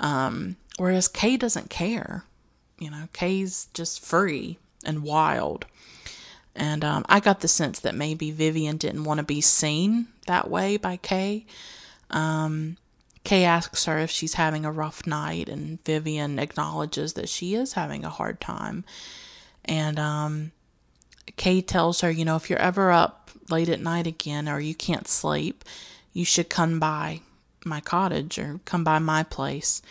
um, 0.00 0.56
whereas 0.78 1.08
Kay 1.08 1.36
doesn't 1.36 1.70
care. 1.70 2.24
You 2.78 2.90
know, 2.90 3.08
Kay's 3.12 3.68
just 3.74 4.04
free 4.04 4.58
and 4.84 5.02
wild. 5.02 5.66
And 6.54 6.84
um, 6.84 7.04
I 7.08 7.20
got 7.20 7.40
the 7.40 7.48
sense 7.48 7.80
that 7.80 7.94
maybe 7.94 8.30
Vivian 8.30 8.76
didn't 8.76 9.04
want 9.04 9.18
to 9.18 9.24
be 9.24 9.40
seen 9.40 10.08
that 10.26 10.50
way 10.50 10.76
by 10.76 10.96
Kay. 10.96 11.46
Um, 12.10 12.76
Kay 13.24 13.44
asks 13.44 13.84
her 13.84 13.98
if 13.98 14.10
she's 14.10 14.34
having 14.34 14.64
a 14.64 14.72
rough 14.72 15.06
night, 15.06 15.48
and 15.48 15.82
Vivian 15.84 16.38
acknowledges 16.38 17.12
that 17.12 17.28
she 17.28 17.54
is 17.54 17.74
having 17.74 18.04
a 18.04 18.10
hard 18.10 18.40
time. 18.40 18.84
And 19.64 19.98
um, 19.98 20.52
Kay 21.36 21.60
tells 21.60 22.00
her, 22.00 22.10
you 22.10 22.24
know, 22.24 22.36
if 22.36 22.50
you're 22.50 22.58
ever 22.58 22.90
up 22.90 23.30
late 23.48 23.68
at 23.68 23.80
night 23.80 24.06
again 24.06 24.48
or 24.48 24.58
you 24.58 24.74
can't 24.74 25.06
sleep, 25.06 25.64
you 26.12 26.24
should 26.24 26.48
come 26.48 26.80
by 26.80 27.20
my 27.64 27.80
cottage 27.80 28.38
or 28.38 28.60
come 28.64 28.82
by 28.82 28.98
my 28.98 29.22
place. 29.22 29.82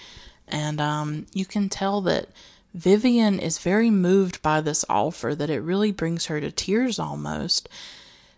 And 0.48 0.82
um, 0.82 1.26
you 1.34 1.46
can 1.46 1.70
tell 1.70 2.02
that 2.02 2.30
Vivian 2.74 3.40
is 3.40 3.60
very 3.60 3.90
moved 3.90 4.42
by 4.42 4.62
this 4.62 4.86
offer 4.90 5.36
that 5.36 5.50
it 5.50 5.62
really 5.62 5.92
brings 5.92 6.26
her 6.26 6.42
to 6.42 6.52
tears 6.52 7.00
almost. 7.00 7.70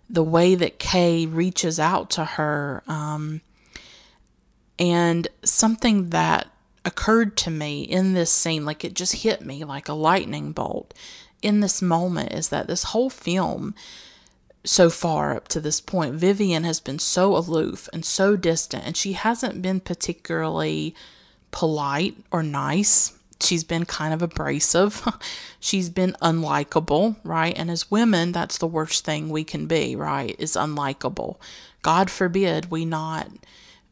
The 0.09 0.23
way 0.23 0.53
that 0.55 0.79
Kay 0.79 1.25
reaches 1.25 1.79
out 1.79 2.11
to 2.11 2.25
her, 2.25 2.83
um, 2.87 3.41
and 4.79 5.27
something 5.43 6.09
that 6.09 6.47
occurred 6.85 7.37
to 7.37 7.51
me 7.51 7.83
in 7.83 8.13
this 8.13 8.31
scene, 8.31 8.65
like 8.65 8.83
it 8.83 8.93
just 8.93 9.23
hit 9.23 9.45
me 9.45 9.63
like 9.63 9.87
a 9.87 9.93
lightning 9.93 10.51
bolt 10.51 10.93
in 11.41 11.59
this 11.59 11.81
moment, 11.81 12.31
is 12.33 12.49
that 12.49 12.67
this 12.67 12.83
whole 12.83 13.09
film 13.09 13.75
so 14.65 14.89
far 14.89 15.35
up 15.35 15.47
to 15.49 15.59
this 15.59 15.81
point, 15.81 16.15
Vivian 16.15 16.63
has 16.63 16.79
been 16.79 16.99
so 16.99 17.35
aloof 17.35 17.89
and 17.91 18.05
so 18.05 18.35
distant, 18.35 18.85
and 18.85 18.95
she 18.95 19.13
hasn't 19.13 19.61
been 19.61 19.79
particularly 19.79 20.95
polite 21.51 22.15
or 22.31 22.41
nice 22.41 23.13
she's 23.43 23.63
been 23.63 23.85
kind 23.85 24.13
of 24.13 24.21
abrasive. 24.21 25.07
she's 25.59 25.89
been 25.89 26.15
unlikable, 26.21 27.15
right? 27.23 27.53
And 27.57 27.69
as 27.69 27.91
women, 27.91 28.31
that's 28.31 28.57
the 28.57 28.67
worst 28.67 29.05
thing 29.05 29.29
we 29.29 29.43
can 29.43 29.67
be, 29.67 29.95
right? 29.95 30.35
Is 30.39 30.53
unlikable. 30.53 31.37
God 31.81 32.09
forbid 32.09 32.71
we 32.71 32.85
not 32.85 33.29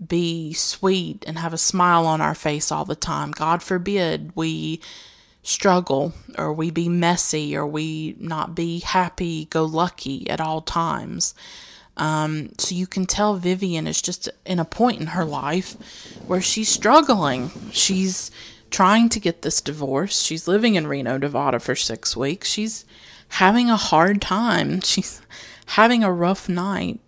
be 0.05 0.53
sweet 0.53 1.23
and 1.27 1.37
have 1.37 1.53
a 1.53 1.57
smile 1.57 2.05
on 2.05 2.21
our 2.21 2.35
face 2.35 2.71
all 2.71 2.85
the 2.85 2.95
time. 2.95 3.31
God 3.31 3.61
forbid 3.61 4.31
we 4.35 4.81
struggle 5.43 6.13
or 6.37 6.53
we 6.53 6.69
be 6.69 6.87
messy 6.87 7.55
or 7.55 7.65
we 7.65 8.15
not 8.19 8.55
be 8.55 8.79
happy 8.79 9.45
go 9.45 9.65
lucky 9.65 10.29
at 10.29 10.41
all 10.41 10.61
times. 10.61 11.33
Um, 11.97 12.51
so 12.57 12.73
you 12.73 12.87
can 12.87 13.05
tell 13.05 13.35
Vivian 13.35 13.85
is 13.85 14.01
just 14.01 14.29
in 14.45 14.59
a 14.59 14.65
point 14.65 15.01
in 15.01 15.07
her 15.07 15.25
life 15.25 15.75
where 16.25 16.41
she's 16.41 16.69
struggling. 16.69 17.51
She's 17.71 18.31
trying 18.69 19.09
to 19.09 19.19
get 19.19 19.41
this 19.41 19.61
divorce. 19.61 20.21
She's 20.21 20.47
living 20.47 20.75
in 20.75 20.87
Reno, 20.87 21.17
Nevada 21.17 21.59
for 21.59 21.75
six 21.75 22.15
weeks. 22.15 22.49
She's 22.49 22.85
having 23.27 23.69
a 23.69 23.75
hard 23.75 24.21
time. 24.21 24.81
She's 24.81 25.21
having 25.67 26.03
a 26.03 26.11
rough 26.11 26.49
night. 26.49 26.99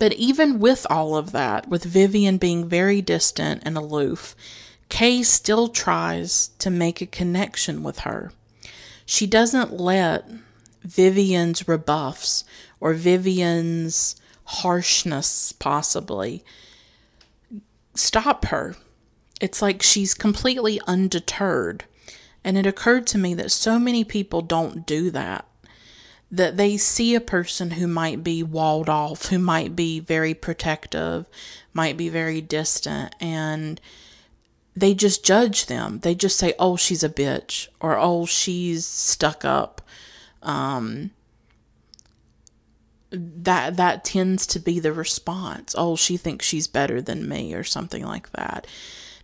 But 0.00 0.14
even 0.14 0.58
with 0.58 0.84
all 0.90 1.14
of 1.14 1.30
that, 1.30 1.68
with 1.68 1.84
Vivian 1.84 2.36
being 2.36 2.68
very 2.68 3.00
distant 3.00 3.62
and 3.64 3.76
aloof, 3.76 4.34
Kay 4.88 5.22
still 5.22 5.68
tries 5.68 6.48
to 6.58 6.70
make 6.70 7.00
a 7.00 7.06
connection 7.06 7.84
with 7.84 8.00
her. 8.00 8.32
She 9.06 9.28
doesn't 9.28 9.78
let 9.78 10.28
Vivian's 10.82 11.68
rebuffs 11.68 12.42
or 12.80 12.94
Vivian's 12.94 14.16
harshness, 14.44 15.52
possibly, 15.52 16.44
stop 17.94 18.46
her 18.46 18.74
it's 19.40 19.62
like 19.62 19.82
she's 19.82 20.14
completely 20.14 20.80
undeterred. 20.86 21.84
And 22.44 22.56
it 22.56 22.66
occurred 22.66 23.06
to 23.08 23.18
me 23.18 23.34
that 23.34 23.50
so 23.50 23.78
many 23.78 24.04
people 24.04 24.42
don't 24.42 24.86
do 24.86 25.10
that. 25.10 25.46
That 26.32 26.56
they 26.56 26.76
see 26.76 27.14
a 27.14 27.20
person 27.20 27.72
who 27.72 27.86
might 27.86 28.22
be 28.22 28.42
walled 28.42 28.88
off, 28.88 29.26
who 29.26 29.38
might 29.38 29.74
be 29.74 29.98
very 29.98 30.32
protective, 30.32 31.26
might 31.72 31.96
be 31.96 32.08
very 32.08 32.40
distant, 32.40 33.14
and 33.20 33.80
they 34.76 34.94
just 34.94 35.24
judge 35.24 35.66
them. 35.66 35.98
They 36.00 36.14
just 36.14 36.38
say, 36.38 36.54
oh, 36.58 36.76
she's 36.76 37.02
a 37.02 37.08
bitch, 37.08 37.66
or 37.80 37.98
oh, 37.98 38.26
she's 38.26 38.86
stuck 38.86 39.44
up. 39.44 39.82
Um, 40.42 41.10
that 43.10 43.76
that 43.76 44.04
tends 44.04 44.46
to 44.46 44.60
be 44.60 44.78
the 44.78 44.92
response. 44.92 45.74
Oh, 45.76 45.96
she 45.96 46.16
thinks 46.16 46.46
she's 46.46 46.68
better 46.68 47.02
than 47.02 47.28
me, 47.28 47.54
or 47.54 47.64
something 47.64 48.04
like 48.04 48.30
that 48.32 48.68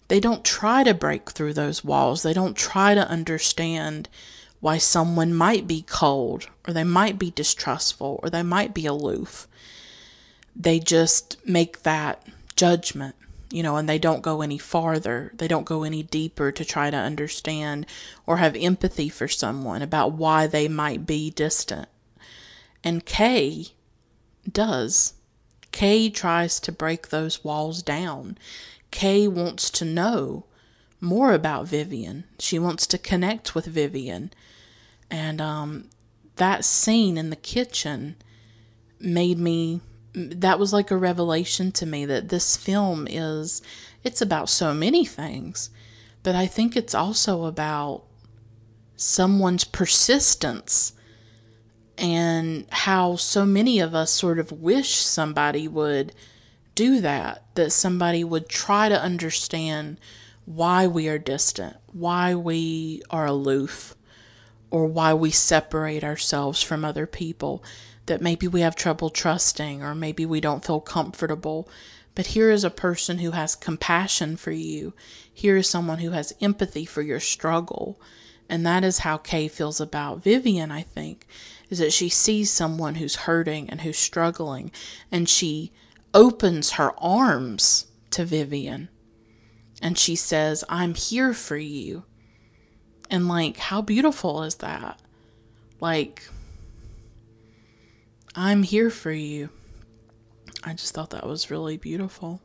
they 0.09 0.21
don't 0.21 0.45
try 0.45 0.85
to 0.85 0.95
break 0.95 1.31
through 1.31 1.55
those 1.55 1.85
walls. 1.85 2.23
They 2.23 2.33
don't 2.33 2.57
try 2.57 2.95
to 2.95 3.09
understand 3.09 4.09
why 4.67 4.79
someone 4.79 5.33
might 5.33 5.65
be 5.69 5.81
cold 5.83 6.49
or 6.67 6.75
they 6.75 6.83
might 6.83 7.21
be 7.21 7.31
distrustful 7.31 8.19
or 8.21 8.29
they 8.29 8.43
might 8.43 8.75
be 8.75 8.85
aloof. 8.85 9.47
They 10.57 10.81
just 10.81 11.37
make 11.47 11.85
that 11.85 12.27
judgment, 12.57 13.15
you 13.49 13.63
know, 13.63 13.77
and 13.77 13.89
they 13.89 14.01
don't 14.01 14.23
go 14.23 14.43
any 14.43 14.59
farther. 14.59 15.31
They 15.37 15.47
don't 15.47 15.67
go 15.67 15.85
any 15.85 16.03
deeper 16.03 16.51
to 16.51 16.65
try 16.65 16.91
to 16.91 16.97
understand 16.97 17.87
or 18.27 18.39
have 18.39 18.57
empathy 18.57 19.09
for 19.09 19.29
someone 19.29 19.83
about 19.83 20.15
why 20.15 20.49
they 20.49 20.67
might 20.67 21.07
be 21.07 21.31
distant. 21.31 21.89
And 22.83 23.07
Kay 23.07 23.67
does. 24.51 25.15
Kay 25.71 26.11
tries 26.11 26.59
to 26.59 26.73
break 26.73 27.11
those 27.11 27.45
walls 27.45 27.85
down. 27.85 28.37
Kay 28.91 29.29
wants 29.29 29.71
to 29.71 29.85
know 29.85 30.47
more 31.01 31.35
about 31.35 31.69
Vivian. 31.69 32.25
She 32.41 32.59
wants 32.59 32.85
to 32.89 32.99
connect 32.99 33.55
with 33.55 33.67
Vivian. 33.67 34.33
And 35.11 35.41
um, 35.41 35.89
that 36.37 36.65
scene 36.65 37.17
in 37.17 37.31
the 37.31 37.37
kitchen 37.37 38.17
made 38.99 39.39
me 39.39 39.81
that 40.15 40.59
was 40.59 40.73
like 40.73 40.91
a 40.91 40.97
revelation 40.97 41.71
to 41.71 41.85
me 41.85 42.07
that 42.07 42.31
this 42.31 42.57
film 42.57 43.07
is 43.09 43.61
it's 44.03 44.23
about 44.23 44.49
so 44.49 44.73
many 44.73 45.05
things. 45.05 45.69
But 46.23 46.35
i 46.35 46.47
think 46.47 46.75
it's 46.75 46.95
also 46.95 47.45
about 47.45 48.03
someone's 48.97 49.65
persistence 49.65 50.95
and 51.99 52.67
how 52.71 53.17
so 53.17 53.45
many 53.45 53.79
of 53.79 53.95
us 53.95 54.11
sort 54.11 54.39
of 54.39 54.53
wish 54.53 54.97
somebody 54.97 55.69
would 55.69 56.13
do 56.75 57.01
that 57.01 57.45
that 57.55 57.71
somebody 57.73 58.25
would 58.25 58.49
try 58.49 58.89
to 58.89 59.01
understand 59.01 59.99
why 60.45 60.87
we 60.87 61.09
are 61.09 61.19
distant 61.19 61.77
why 61.93 62.35
we 62.35 63.03
are 63.11 63.27
aloof 63.27 63.96
or 64.77 64.87
why 64.87 65.15
we 65.15 65.31
separate 65.31 66.05
ourselves 66.05 66.61
from 66.61 66.85
other 66.85 67.07
people 67.07 67.65
that 68.05 68.21
maybe 68.21 68.47
we 68.47 68.61
have 68.61 68.77
trouble 68.77 69.09
trusting 69.09 69.83
or 69.83 69.95
maybe 69.95 70.27
we 70.27 70.39
don't 70.39 70.67
feel 70.67 70.83
comfortable. 70.83 71.67
But 72.15 72.27
here 72.27 72.51
is 72.51 72.63
a 72.63 72.69
person 72.69 73.21
who 73.21 73.31
has 73.31 73.55
compassion 73.55 74.37
for 74.37 74.51
you. 74.51 74.93
Here 75.33 75.57
is 75.57 75.67
someone 75.67 76.01
who 76.01 76.11
has 76.11 76.35
empathy 76.43 76.85
for 76.85 77.01
your 77.01 77.21
struggle. 77.21 77.99
And 78.51 78.67
that 78.67 78.85
is 78.85 78.99
how 78.99 79.17
Kay 79.17 79.49
feels 79.49 79.81
about 79.81 80.23
Vivian, 80.23 80.71
I 80.71 80.83
think, 80.83 81.27
is 81.71 81.79
that 81.79 81.95
she 81.95 82.11
sees 82.11 82.51
someone 82.51 82.97
who's 82.97 83.17
hurting 83.17 83.71
and 83.71 83.81
who's 83.81 83.97
struggling, 83.97 84.71
and 85.11 85.27
she 85.27 85.73
opens 86.13 86.73
her 86.73 86.93
arms 86.99 87.87
to 88.11 88.27
Vivian. 88.27 88.91
And 89.81 89.97
she 89.97 90.17
says, 90.17 90.65
I'm 90.69 90.95
here 90.95 91.33
for 91.33 91.57
you. 91.57 92.05
And 93.09 93.29
like, 93.29 93.57
how 93.57 93.81
beautiful 93.83 94.43
is 94.43 94.57
that? 94.57 95.01
Like, 95.81 96.23
I'm 98.35 98.63
here 98.63 98.91
for 98.91 99.13
you. 99.13 99.51
I 100.65 100.75
just 100.75 100.95
thought 100.95 101.11
that 101.11 101.27
was 101.27 101.51
really 101.51 101.77
beautiful. 101.77 102.41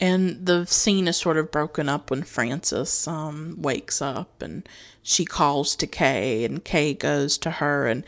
And 0.00 0.44
the 0.46 0.66
scene 0.66 1.06
is 1.06 1.16
sort 1.16 1.36
of 1.36 1.52
broken 1.52 1.88
up 1.88 2.10
when 2.10 2.24
Frances 2.24 3.06
um, 3.06 3.54
wakes 3.56 4.02
up 4.02 4.42
and 4.42 4.68
she 5.00 5.24
calls 5.24 5.76
to 5.76 5.86
Kay, 5.86 6.44
and 6.44 6.64
Kay 6.64 6.92
goes 6.92 7.38
to 7.38 7.52
her. 7.52 7.86
And 7.86 8.04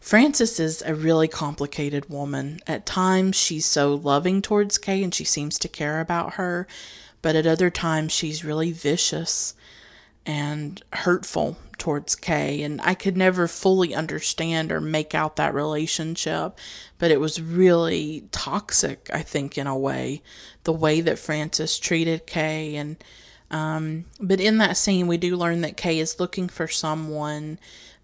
Frances 0.00 0.60
is 0.60 0.82
a 0.82 0.94
really 0.94 1.28
complicated 1.28 2.08
woman. 2.08 2.60
At 2.66 2.86
times, 2.86 3.36
she's 3.36 3.66
so 3.66 3.94
loving 3.94 4.40
towards 4.42 4.78
Kay 4.78 5.02
and 5.02 5.14
she 5.14 5.24
seems 5.24 5.58
to 5.58 5.68
care 5.68 6.00
about 6.00 6.34
her, 6.34 6.66
but 7.20 7.36
at 7.36 7.46
other 7.46 7.68
times, 7.68 8.12
she's 8.12 8.44
really 8.44 8.72
vicious 8.72 9.54
and 10.24 10.82
hurtful 10.92 11.56
towards 11.78 12.14
Kay. 12.14 12.62
And 12.62 12.80
I 12.82 12.94
could 12.94 13.16
never 13.16 13.48
fully 13.48 13.94
understand 13.94 14.70
or 14.70 14.80
make 14.80 15.14
out 15.14 15.36
that 15.36 15.54
relationship, 15.54 16.58
but 16.98 17.10
it 17.10 17.20
was 17.20 17.40
really 17.40 18.24
toxic, 18.30 19.08
I 19.12 19.22
think, 19.22 19.56
in 19.56 19.66
a 19.66 19.76
way, 19.76 20.22
the 20.64 20.72
way 20.72 21.00
that 21.00 21.18
Frances 21.18 21.78
treated 21.78 22.26
Kay. 22.26 22.76
And, 22.76 23.02
um, 23.50 24.04
but 24.20 24.40
in 24.40 24.58
that 24.58 24.76
scene, 24.76 25.06
we 25.06 25.16
do 25.16 25.36
learn 25.36 25.62
that 25.62 25.76
Kay 25.76 25.98
is 25.98 26.20
looking 26.20 26.48
for 26.48 26.68
someone 26.68 27.58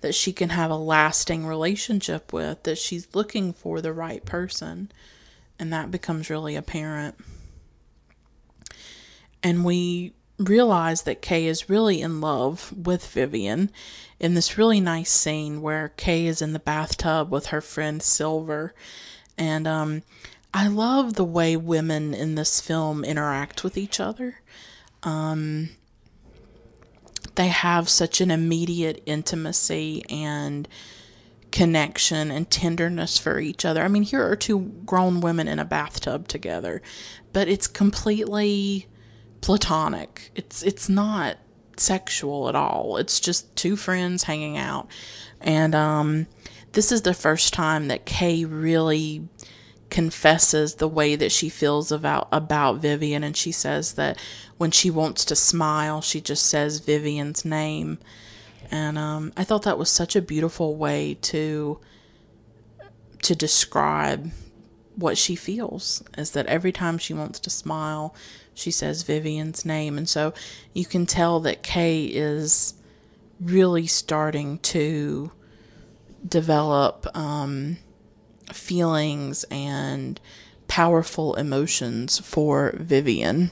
that 0.04 0.14
she 0.14 0.34
can 0.34 0.50
have 0.50 0.70
a 0.70 0.76
lasting 0.76 1.46
relationship 1.46 2.30
with, 2.30 2.62
that 2.64 2.76
she's 2.76 3.14
looking 3.14 3.54
for 3.54 3.80
the 3.80 3.90
right 3.90 4.22
person. 4.26 4.92
And 5.58 5.72
that 5.72 5.90
becomes 5.90 6.28
really 6.28 6.56
apparent. 6.56 7.16
And 9.42 9.64
we 9.64 10.12
realize 10.38 11.04
that 11.04 11.22
Kay 11.22 11.46
is 11.46 11.70
really 11.70 12.02
in 12.02 12.20
love 12.20 12.70
with 12.76 13.06
Vivian 13.06 13.70
in 14.20 14.34
this 14.34 14.58
really 14.58 14.78
nice 14.78 15.10
scene 15.10 15.62
where 15.62 15.94
Kay 15.96 16.26
is 16.26 16.42
in 16.42 16.52
the 16.52 16.58
bathtub 16.58 17.30
with 17.30 17.46
her 17.46 17.62
friend 17.62 18.02
Silver. 18.02 18.74
And 19.38 19.66
um, 19.66 20.02
I 20.52 20.66
love 20.66 21.14
the 21.14 21.24
way 21.24 21.56
women 21.56 22.12
in 22.12 22.34
this 22.34 22.60
film 22.60 23.04
interact 23.04 23.64
with 23.64 23.78
each 23.78 23.98
other. 23.98 24.42
Um, 25.02 25.70
they 27.34 27.48
have 27.48 27.88
such 27.88 28.20
an 28.20 28.30
immediate 28.30 29.02
intimacy 29.06 30.04
and 30.08 30.68
connection 31.50 32.30
and 32.30 32.50
tenderness 32.50 33.18
for 33.18 33.38
each 33.38 33.64
other. 33.64 33.82
I 33.82 33.88
mean, 33.88 34.02
here 34.02 34.28
are 34.28 34.36
two 34.36 34.72
grown 34.84 35.20
women 35.20 35.46
in 35.46 35.58
a 35.58 35.64
bathtub 35.64 36.26
together, 36.26 36.82
but 37.32 37.48
it's 37.48 37.66
completely 37.66 38.88
platonic. 39.40 40.30
It's 40.34 40.62
it's 40.62 40.88
not 40.88 41.36
sexual 41.76 42.48
at 42.48 42.54
all. 42.54 42.96
It's 42.96 43.20
just 43.20 43.54
two 43.56 43.76
friends 43.76 44.24
hanging 44.24 44.56
out. 44.56 44.88
And 45.40 45.74
um 45.74 46.26
this 46.72 46.90
is 46.90 47.02
the 47.02 47.14
first 47.14 47.54
time 47.54 47.88
that 47.88 48.04
Kay 48.04 48.44
really 48.44 49.28
confesses 49.94 50.74
the 50.74 50.88
way 50.88 51.14
that 51.14 51.30
she 51.30 51.48
feels 51.48 51.92
about 51.92 52.26
about 52.32 52.78
Vivian 52.78 53.22
and 53.22 53.36
she 53.36 53.52
says 53.52 53.92
that 53.92 54.18
when 54.56 54.72
she 54.72 54.90
wants 54.90 55.24
to 55.24 55.36
smile 55.36 56.00
she 56.00 56.20
just 56.20 56.46
says 56.46 56.80
Vivian's 56.80 57.44
name. 57.44 57.98
And 58.72 58.98
um, 58.98 59.32
I 59.36 59.44
thought 59.44 59.62
that 59.62 59.78
was 59.78 59.88
such 59.88 60.16
a 60.16 60.20
beautiful 60.20 60.74
way 60.74 61.16
to 61.22 61.78
to 63.22 63.36
describe 63.36 64.32
what 64.96 65.16
she 65.16 65.36
feels 65.36 66.02
is 66.18 66.32
that 66.32 66.46
every 66.46 66.72
time 66.72 66.98
she 66.98 67.14
wants 67.14 67.38
to 67.38 67.48
smile 67.48 68.16
she 68.52 68.72
says 68.72 69.04
Vivian's 69.04 69.64
name. 69.64 69.96
And 69.96 70.08
so 70.08 70.34
you 70.72 70.86
can 70.86 71.06
tell 71.06 71.38
that 71.40 71.62
Kay 71.62 72.06
is 72.06 72.74
really 73.40 73.86
starting 73.86 74.58
to 74.58 75.30
develop 76.26 77.06
um, 77.16 77.76
feelings 78.52 79.44
and 79.44 80.20
powerful 80.68 81.34
emotions 81.34 82.18
for 82.18 82.74
Vivian. 82.76 83.50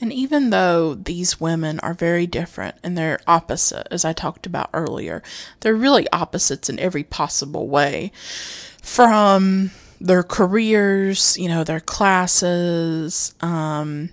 And 0.00 0.12
even 0.12 0.50
though 0.50 0.94
these 0.94 1.40
women 1.40 1.78
are 1.80 1.92
very 1.92 2.26
different 2.26 2.76
and 2.82 2.96
they're 2.96 3.20
opposite, 3.26 3.86
as 3.90 4.04
I 4.04 4.14
talked 4.14 4.46
about 4.46 4.70
earlier, 4.72 5.22
they're 5.60 5.74
really 5.74 6.08
opposites 6.10 6.70
in 6.70 6.78
every 6.78 7.04
possible 7.04 7.68
way. 7.68 8.12
From 8.82 9.72
their 10.00 10.22
careers, 10.22 11.36
you 11.36 11.48
know, 11.48 11.64
their 11.64 11.80
classes, 11.80 13.34
um, 13.42 14.10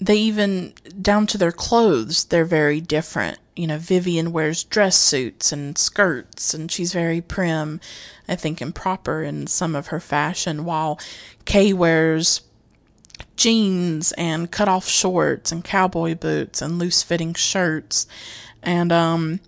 they 0.00 0.16
even 0.16 0.74
down 1.00 1.26
to 1.26 1.38
their 1.38 1.52
clothes 1.52 2.24
they're 2.24 2.44
very 2.44 2.80
different 2.80 3.38
you 3.56 3.66
know 3.66 3.78
vivian 3.78 4.32
wears 4.32 4.64
dress 4.64 4.96
suits 4.96 5.52
and 5.52 5.78
skirts 5.78 6.54
and 6.54 6.70
she's 6.70 6.92
very 6.92 7.20
prim 7.20 7.80
i 8.28 8.34
think 8.34 8.60
and 8.60 8.74
proper 8.74 9.22
in 9.22 9.46
some 9.46 9.74
of 9.76 9.88
her 9.88 10.00
fashion 10.00 10.64
while 10.64 10.98
kay 11.44 11.72
wears 11.72 12.42
jeans 13.36 14.12
and 14.12 14.50
cut 14.50 14.68
off 14.68 14.88
shorts 14.88 15.52
and 15.52 15.64
cowboy 15.64 16.14
boots 16.14 16.60
and 16.60 16.78
loose 16.78 17.02
fitting 17.02 17.34
shirts 17.34 18.06
and 18.62 18.92
um 18.92 19.40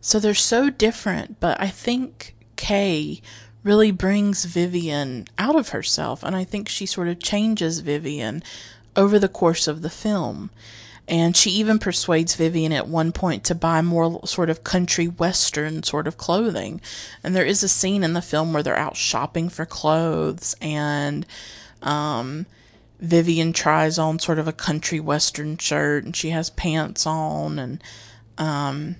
so 0.00 0.18
they're 0.18 0.34
so 0.34 0.70
different 0.70 1.38
but 1.40 1.60
i 1.60 1.68
think 1.68 2.34
kay 2.56 3.20
really 3.62 3.90
brings 3.90 4.44
vivian 4.44 5.26
out 5.38 5.56
of 5.56 5.70
herself 5.70 6.22
and 6.22 6.34
i 6.36 6.44
think 6.44 6.68
she 6.68 6.86
sort 6.86 7.08
of 7.08 7.18
changes 7.18 7.80
vivian 7.80 8.42
over 8.96 9.18
the 9.18 9.28
course 9.28 9.66
of 9.66 9.82
the 9.82 9.90
film. 9.90 10.50
And 11.06 11.36
she 11.36 11.50
even 11.50 11.78
persuades 11.78 12.34
Vivian 12.34 12.72
at 12.72 12.88
one 12.88 13.12
point 13.12 13.44
to 13.44 13.54
buy 13.54 13.82
more 13.82 14.26
sort 14.26 14.48
of 14.48 14.64
country 14.64 15.06
western 15.06 15.82
sort 15.82 16.06
of 16.06 16.16
clothing. 16.16 16.80
And 17.22 17.36
there 17.36 17.44
is 17.44 17.62
a 17.62 17.68
scene 17.68 18.02
in 18.02 18.14
the 18.14 18.22
film 18.22 18.52
where 18.52 18.62
they're 18.62 18.76
out 18.76 18.96
shopping 18.96 19.50
for 19.50 19.66
clothes 19.66 20.56
and 20.62 21.26
um, 21.82 22.46
Vivian 23.00 23.52
tries 23.52 23.98
on 23.98 24.18
sort 24.18 24.38
of 24.38 24.48
a 24.48 24.52
country 24.52 24.98
western 24.98 25.58
shirt 25.58 26.04
and 26.04 26.16
she 26.16 26.30
has 26.30 26.48
pants 26.50 27.06
on 27.06 27.58
and 27.58 27.82
um, 28.38 28.96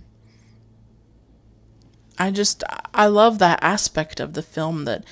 I 2.18 2.30
just 2.30 2.62
I 2.92 3.06
love 3.06 3.38
that 3.38 3.58
aspect 3.62 4.20
of 4.20 4.34
the 4.34 4.42
film 4.42 4.84
that 4.84 5.04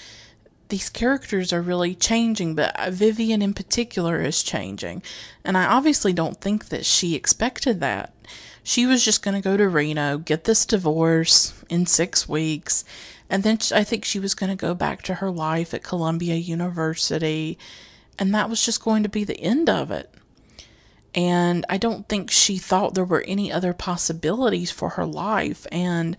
these 0.73 0.89
characters 0.89 1.53
are 1.53 1.61
really 1.61 1.95
changing, 1.95 2.55
but 2.55 2.75
uh, 2.81 2.91
Vivian 2.91 3.43
in 3.43 3.53
particular 3.53 4.23
is 4.23 4.43
changing. 4.43 5.03
And 5.45 5.59
I 5.59 5.67
obviously 5.67 6.15
don't 6.15 6.41
think 6.41 6.71
that 6.71 6.87
she 6.87 7.15
expected 7.15 7.79
that. 7.81 8.15
She 8.65 8.87
was 8.87 9.05
just 9.05 9.23
going 9.23 9.35
to 9.35 9.47
go 9.47 9.59
to 9.59 9.69
Reno, 9.69 10.17
get 10.17 10.45
this 10.45 10.65
divorce 10.65 11.53
in 11.69 11.85
six 11.85 12.27
weeks, 12.27 12.87
and 13.29 13.43
then 13.43 13.59
I 13.75 13.85
think 13.85 14.07
she 14.07 14.19
was 14.19 14.35
going 14.35 14.49
to 14.49 14.57
go 14.57 14.73
back 14.73 15.03
to 15.03 15.17
her 15.17 15.31
life 15.31 15.75
at 15.75 15.83
Columbia 15.83 16.37
University, 16.37 17.59
and 18.19 18.35
that 18.35 18.49
was 18.49 18.65
just 18.65 18.83
going 18.83 19.03
to 19.03 19.11
be 19.11 19.25
the 19.25 19.41
end 19.41 19.69
of 19.69 19.91
it. 19.91 20.11
And 21.15 21.67
I 21.69 21.77
don't 21.77 22.09
think 22.09 22.31
she 22.31 22.57
thought 22.57 22.95
there 22.95 23.05
were 23.05 23.25
any 23.29 23.53
other 23.53 23.75
possibilities 23.75 24.71
for 24.71 24.91
her 24.91 25.05
life. 25.05 25.67
And 25.71 26.17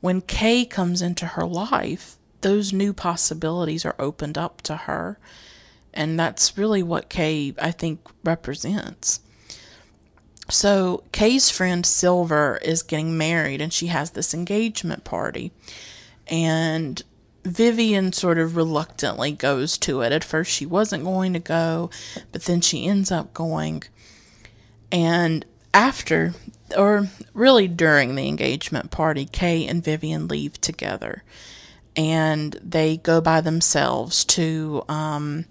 when 0.00 0.20
Kay 0.20 0.64
comes 0.64 1.00
into 1.00 1.26
her 1.26 1.46
life, 1.46 2.18
those 2.44 2.74
new 2.74 2.92
possibilities 2.92 3.86
are 3.86 3.96
opened 3.98 4.36
up 4.36 4.60
to 4.60 4.76
her. 4.76 5.18
And 5.94 6.20
that's 6.20 6.58
really 6.58 6.82
what 6.82 7.08
Kay, 7.08 7.54
I 7.58 7.70
think, 7.70 8.00
represents. 8.22 9.20
So, 10.50 11.04
Kay's 11.10 11.48
friend 11.48 11.86
Silver 11.86 12.58
is 12.62 12.82
getting 12.82 13.16
married 13.16 13.62
and 13.62 13.72
she 13.72 13.86
has 13.86 14.10
this 14.10 14.34
engagement 14.34 15.04
party. 15.04 15.52
And 16.26 17.02
Vivian 17.44 18.12
sort 18.12 18.36
of 18.38 18.56
reluctantly 18.56 19.32
goes 19.32 19.78
to 19.78 20.02
it. 20.02 20.12
At 20.12 20.22
first, 20.22 20.50
she 20.50 20.66
wasn't 20.66 21.04
going 21.04 21.32
to 21.32 21.38
go, 21.38 21.88
but 22.30 22.42
then 22.42 22.60
she 22.60 22.86
ends 22.86 23.10
up 23.10 23.32
going. 23.32 23.84
And 24.92 25.46
after, 25.72 26.34
or 26.76 27.08
really 27.32 27.68
during 27.68 28.16
the 28.16 28.28
engagement 28.28 28.90
party, 28.90 29.24
Kay 29.24 29.66
and 29.66 29.82
Vivian 29.82 30.28
leave 30.28 30.60
together. 30.60 31.22
And 31.96 32.58
they 32.62 32.96
go 32.96 33.20
by 33.20 33.40
themselves 33.40 34.24
to 34.26 34.84
um, 34.88 35.44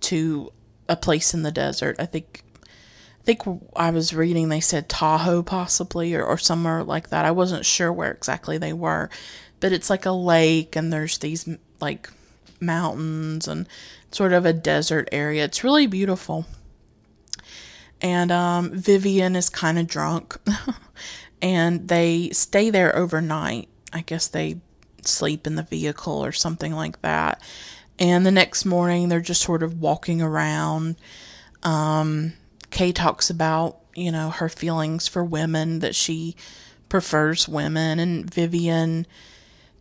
to 0.00 0.52
a 0.88 0.96
place 0.96 1.32
in 1.32 1.42
the 1.42 1.50
desert. 1.50 1.96
I 1.98 2.06
think 2.06 2.44
I 2.64 3.24
think 3.24 3.42
I 3.74 3.90
was 3.90 4.14
reading 4.14 4.48
they 4.48 4.60
said 4.60 4.88
Tahoe 4.88 5.42
possibly 5.42 6.14
or, 6.14 6.24
or 6.24 6.36
somewhere 6.36 6.84
like 6.84 7.08
that. 7.08 7.24
I 7.24 7.30
wasn't 7.30 7.64
sure 7.64 7.92
where 7.92 8.10
exactly 8.10 8.58
they 8.58 8.72
were, 8.72 9.08
but 9.60 9.72
it's 9.72 9.88
like 9.88 10.04
a 10.04 10.10
lake 10.12 10.76
and 10.76 10.92
there's 10.92 11.18
these 11.18 11.48
like 11.80 12.10
mountains 12.60 13.48
and 13.48 13.66
sort 14.10 14.32
of 14.32 14.44
a 14.44 14.52
desert 14.52 15.08
area. 15.12 15.44
It's 15.44 15.64
really 15.64 15.86
beautiful 15.86 16.46
and 18.02 18.32
um, 18.32 18.70
Vivian 18.72 19.36
is 19.36 19.48
kind 19.48 19.78
of 19.78 19.86
drunk, 19.86 20.36
and 21.42 21.88
they 21.88 22.30
stay 22.30 22.68
there 22.68 22.94
overnight. 22.94 23.68
I 23.92 24.00
guess 24.00 24.26
they 24.26 24.56
sleep 25.06 25.46
in 25.46 25.56
the 25.56 25.62
vehicle 25.62 26.24
or 26.24 26.32
something 26.32 26.72
like 26.72 27.00
that. 27.02 27.40
And 27.98 28.24
the 28.24 28.30
next 28.30 28.64
morning, 28.64 29.08
they're 29.08 29.20
just 29.20 29.42
sort 29.42 29.62
of 29.62 29.80
walking 29.80 30.22
around. 30.22 30.96
Um, 31.62 32.32
Kay 32.70 32.92
talks 32.92 33.30
about, 33.30 33.78
you 33.94 34.10
know, 34.10 34.30
her 34.30 34.48
feelings 34.48 35.06
for 35.06 35.22
women, 35.22 35.80
that 35.80 35.94
she 35.94 36.34
prefers 36.88 37.48
women, 37.48 37.98
and 37.98 38.32
Vivian 38.32 39.06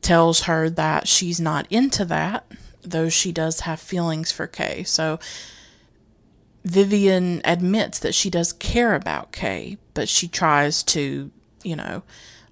tells 0.01 0.41
her 0.41 0.69
that 0.69 1.07
she's 1.07 1.39
not 1.39 1.67
into 1.69 2.05
that, 2.05 2.45
though 2.81 3.09
she 3.09 3.31
does 3.31 3.61
have 3.61 3.79
feelings 3.79 4.31
for 4.31 4.47
Kay. 4.47 4.83
So 4.83 5.19
Vivian 6.63 7.41
admits 7.43 7.99
that 7.99 8.13
she 8.13 8.29
does 8.29 8.53
care 8.53 8.93
about 8.93 9.31
Kay, 9.31 9.77
but 9.93 10.09
she 10.09 10.27
tries 10.27 10.83
to, 10.83 11.31
you 11.63 11.75
know, 11.75 12.03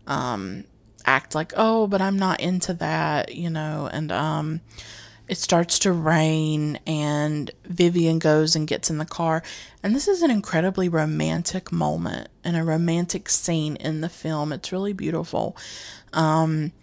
um, 0.07 0.63
act 1.09 1.33
like, 1.33 1.53
oh, 1.57 1.87
but 1.87 2.01
I'm 2.01 2.17
not 2.17 2.39
into 2.39 2.73
that, 2.75 3.33
you 3.35 3.49
know, 3.49 3.89
and 3.91 4.11
um, 4.11 4.61
it 5.27 5.37
starts 5.37 5.79
to 5.79 5.91
rain, 5.91 6.79
and 6.85 7.49
Vivian 7.65 8.19
goes 8.19 8.55
and 8.55 8.67
gets 8.67 8.89
in 8.91 8.99
the 8.99 9.05
car. 9.05 9.41
And 9.81 9.95
this 9.95 10.07
is 10.07 10.21
an 10.21 10.29
incredibly 10.29 10.87
romantic 10.87 11.71
moment 11.71 12.29
and 12.43 12.55
a 12.55 12.63
romantic 12.63 13.27
scene 13.27 13.75
in 13.77 14.01
the 14.01 14.09
film. 14.09 14.53
It's 14.53 14.71
really 14.71 14.93
beautiful. 14.93 15.57
Um, 16.13 16.73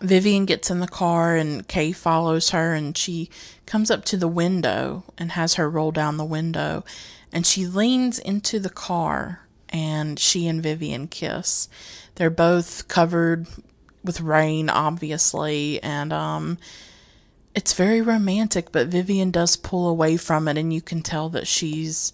Vivian 0.00 0.44
gets 0.44 0.70
in 0.70 0.80
the 0.80 0.86
car 0.86 1.34
and 1.34 1.66
Kay 1.66 1.92
follows 1.92 2.50
her 2.50 2.74
and 2.74 2.96
she 2.96 3.30
comes 3.66 3.90
up 3.90 4.04
to 4.06 4.16
the 4.16 4.28
window 4.28 5.04
and 5.16 5.32
has 5.32 5.54
her 5.54 5.68
roll 5.68 5.90
down 5.90 6.18
the 6.18 6.24
window 6.24 6.84
and 7.32 7.46
she 7.46 7.66
leans 7.66 8.18
into 8.18 8.58
the 8.58 8.70
car 8.70 9.48
and 9.70 10.18
she 10.18 10.46
and 10.46 10.62
Vivian 10.62 11.08
kiss. 11.08 11.68
They're 12.18 12.30
both 12.30 12.88
covered 12.88 13.46
with 14.04 14.20
rain 14.20 14.70
obviously 14.70 15.82
and 15.82 16.12
um 16.12 16.56
it's 17.54 17.72
very 17.72 18.00
romantic 18.00 18.70
but 18.70 18.86
Vivian 18.86 19.30
does 19.30 19.56
pull 19.56 19.88
away 19.88 20.16
from 20.16 20.46
it 20.46 20.56
and 20.56 20.72
you 20.72 20.80
can 20.80 21.02
tell 21.02 21.28
that 21.30 21.46
she's 21.46 22.12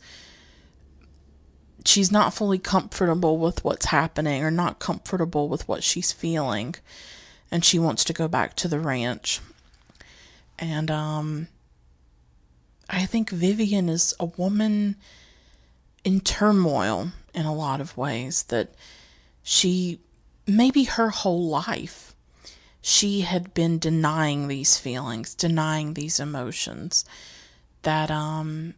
she's 1.85 2.11
not 2.11 2.33
fully 2.33 2.59
comfortable 2.59 3.39
with 3.39 3.63
what's 3.65 3.87
happening 3.87 4.43
or 4.43 4.51
not 4.51 4.79
comfortable 4.79 5.49
with 5.49 5.69
what 5.69 5.85
she's 5.85 6.13
feeling 6.13 6.75
and 7.51 7.65
she 7.65 7.79
wants 7.79 8.05
to 8.05 8.13
go 8.13 8.27
back 8.27 8.57
to 8.57 8.69
the 8.69 8.81
ranch. 8.81 9.41
And 10.59 10.91
um, 10.91 11.49
I 12.89 13.07
think 13.07 13.31
Vivian 13.31 13.89
is 13.89 14.15
a 14.19 14.25
woman 14.25 14.97
in 16.05 16.21
turmoil 16.21 17.13
in 17.35 17.47
a 17.47 17.55
lot 17.55 17.81
of 17.81 17.97
ways 17.97 18.45
that 18.45 18.75
she 19.45 20.01
maybe 20.47 20.85
her 20.85 21.11
whole 21.11 21.47
life 21.47 22.15
she 22.83 23.23
had 23.23 23.55
been 23.55 23.79
denying 23.79 24.47
these 24.47 24.77
feelings, 24.77 25.35
denying 25.35 25.95
these 25.95 26.19
emotions 26.19 27.05
that 27.83 28.11
um 28.11 28.75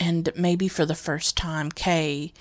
and 0.00 0.30
maybe 0.36 0.68
for 0.68 0.84
the 0.84 0.94
first 0.94 1.36
time 1.36 1.70
Kay 1.70 2.32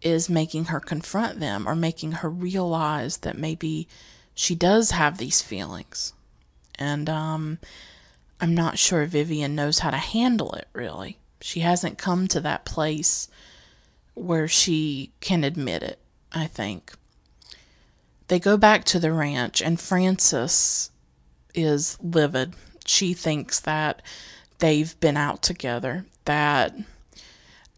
is 0.00 0.28
making 0.28 0.66
her 0.66 0.80
confront 0.80 1.40
them 1.40 1.68
or 1.68 1.74
making 1.74 2.12
her 2.12 2.28
realize 2.30 3.18
that 3.18 3.36
maybe 3.36 3.88
she 4.34 4.54
does 4.54 4.92
have 4.92 5.18
these 5.18 5.42
feelings. 5.42 6.12
And 6.78 7.10
um, 7.10 7.58
I'm 8.40 8.54
not 8.54 8.78
sure 8.78 9.04
Vivian 9.06 9.56
knows 9.56 9.80
how 9.80 9.90
to 9.90 9.96
handle 9.96 10.52
it, 10.52 10.68
really. 10.72 11.18
She 11.40 11.60
hasn't 11.60 11.98
come 11.98 12.28
to 12.28 12.40
that 12.40 12.64
place 12.64 13.28
where 14.20 14.48
she 14.48 15.12
can 15.20 15.44
admit 15.44 15.82
it, 15.82 15.98
I 16.32 16.46
think. 16.46 16.92
They 18.28 18.38
go 18.38 18.56
back 18.56 18.84
to 18.86 18.98
the 18.98 19.12
ranch, 19.12 19.62
and 19.62 19.80
Frances 19.80 20.90
is 21.54 21.98
livid. 22.02 22.54
She 22.84 23.14
thinks 23.14 23.60
that 23.60 24.02
they've 24.58 24.98
been 25.00 25.16
out 25.16 25.42
together, 25.42 26.04
that 26.24 26.74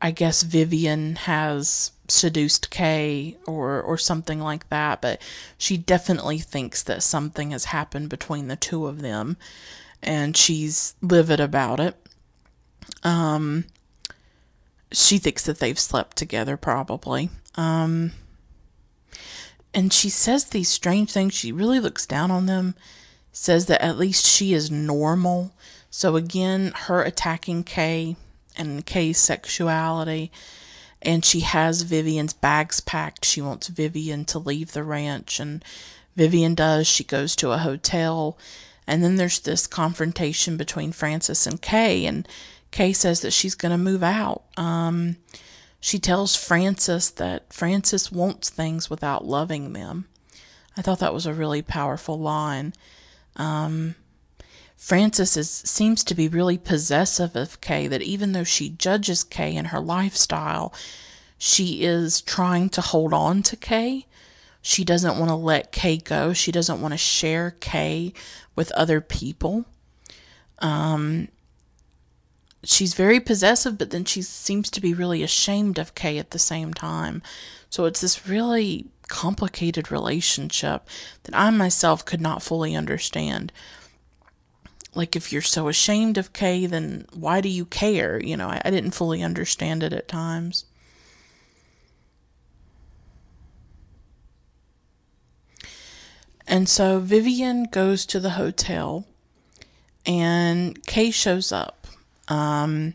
I 0.02 0.10
guess 0.10 0.42
Vivian 0.42 1.16
has 1.16 1.92
seduced 2.08 2.70
Kay 2.70 3.36
or 3.46 3.80
or 3.80 3.96
something 3.96 4.40
like 4.40 4.68
that, 4.68 5.00
but 5.00 5.20
she 5.56 5.76
definitely 5.76 6.38
thinks 6.38 6.82
that 6.82 7.02
something 7.02 7.52
has 7.52 7.66
happened 7.66 8.08
between 8.08 8.48
the 8.48 8.56
two 8.56 8.86
of 8.86 9.00
them 9.00 9.36
and 10.02 10.36
she's 10.36 10.94
livid 11.00 11.40
about 11.40 11.78
it. 11.78 11.96
Um 13.02 13.66
she 14.92 15.18
thinks 15.18 15.44
that 15.44 15.58
they've 15.58 15.78
slept 15.78 16.16
together 16.16 16.56
probably. 16.56 17.30
Um 17.54 18.12
and 19.72 19.92
she 19.92 20.08
says 20.08 20.46
these 20.46 20.68
strange 20.68 21.12
things. 21.12 21.34
She 21.34 21.52
really 21.52 21.78
looks 21.78 22.06
down 22.06 22.30
on 22.30 22.46
them. 22.46 22.74
Says 23.32 23.66
that 23.66 23.82
at 23.82 23.98
least 23.98 24.26
she 24.26 24.52
is 24.52 24.70
normal. 24.70 25.52
So 25.90 26.16
again, 26.16 26.72
her 26.74 27.02
attacking 27.02 27.64
Kay 27.64 28.16
and 28.56 28.84
Kay's 28.84 29.18
sexuality 29.18 30.32
and 31.02 31.24
she 31.24 31.40
has 31.40 31.82
Vivian's 31.82 32.32
bags 32.32 32.80
packed. 32.80 33.24
She 33.24 33.40
wants 33.40 33.68
Vivian 33.68 34.24
to 34.26 34.38
leave 34.38 34.72
the 34.72 34.84
ranch, 34.84 35.40
and 35.40 35.64
Vivian 36.16 36.54
does. 36.54 36.86
She 36.86 37.04
goes 37.04 37.34
to 37.36 37.52
a 37.52 37.58
hotel, 37.58 38.36
and 38.86 39.02
then 39.02 39.16
there's 39.16 39.40
this 39.40 39.66
confrontation 39.66 40.56
between 40.56 40.92
Frances 40.92 41.46
and 41.46 41.60
Kay, 41.60 42.04
and 42.04 42.28
Kay 42.70 42.92
says 42.92 43.20
that 43.20 43.32
she's 43.32 43.54
going 43.54 43.72
to 43.72 43.78
move 43.78 44.02
out. 44.02 44.44
Um, 44.56 45.16
she 45.80 45.98
tells 45.98 46.36
Frances 46.36 47.10
that 47.12 47.52
Frances 47.52 48.12
wants 48.12 48.50
things 48.50 48.90
without 48.90 49.24
loving 49.24 49.72
them. 49.72 50.06
I 50.76 50.82
thought 50.82 51.00
that 51.00 51.14
was 51.14 51.26
a 51.26 51.34
really 51.34 51.62
powerful 51.62 52.18
line. 52.18 52.74
Um, 53.36 53.96
Frances 54.76 55.36
is, 55.36 55.50
seems 55.50 56.04
to 56.04 56.14
be 56.14 56.28
really 56.28 56.58
possessive 56.58 57.34
of 57.36 57.60
Kay, 57.60 57.86
that 57.86 58.02
even 58.02 58.32
though 58.32 58.44
she 58.44 58.70
judges 58.70 59.24
Kay 59.24 59.56
and 59.56 59.68
her 59.68 59.80
lifestyle, 59.80 60.72
she 61.36 61.82
is 61.84 62.20
trying 62.20 62.68
to 62.70 62.80
hold 62.80 63.12
on 63.12 63.42
to 63.44 63.56
Kay. 63.56 64.06
She 64.62 64.84
doesn't 64.84 65.18
want 65.18 65.30
to 65.30 65.34
let 65.34 65.72
Kay 65.72 65.96
go. 65.96 66.32
She 66.32 66.52
doesn't 66.52 66.80
want 66.80 66.92
to 66.92 66.98
share 66.98 67.52
Kay 67.60 68.12
with 68.54 68.70
other 68.72 69.00
people. 69.00 69.64
Um, 70.58 71.28
she's 72.64 72.94
very 72.94 73.20
possessive, 73.20 73.78
but 73.78 73.90
then 73.90 74.04
she 74.04 74.22
seems 74.22 74.70
to 74.70 74.80
be 74.80 74.94
really 74.94 75.22
ashamed 75.22 75.78
of 75.78 75.94
Kay 75.94 76.18
at 76.18 76.30
the 76.30 76.38
same 76.38 76.74
time. 76.74 77.22
So 77.70 77.84
it's 77.84 78.00
this 78.00 78.26
really 78.26 78.86
complicated 79.08 79.90
relationship 79.90 80.88
that 81.24 81.34
I 81.34 81.50
myself 81.50 82.04
could 82.04 82.20
not 82.20 82.42
fully 82.42 82.74
understand. 82.76 83.52
Like, 84.94 85.14
if 85.14 85.32
you're 85.32 85.42
so 85.42 85.68
ashamed 85.68 86.18
of 86.18 86.32
Kay, 86.32 86.66
then 86.66 87.06
why 87.12 87.40
do 87.40 87.48
you 87.48 87.64
care? 87.64 88.20
You 88.22 88.36
know, 88.36 88.48
I, 88.48 88.60
I 88.64 88.70
didn't 88.70 88.90
fully 88.90 89.22
understand 89.22 89.82
it 89.82 89.92
at 89.92 90.08
times. 90.08 90.64
And 96.46 96.68
so 96.68 96.98
Vivian 96.98 97.64
goes 97.64 98.04
to 98.06 98.18
the 98.18 98.30
hotel 98.30 99.06
and 100.04 100.84
Kay 100.86 101.12
shows 101.12 101.52
up. 101.52 101.79
Um, 102.30 102.94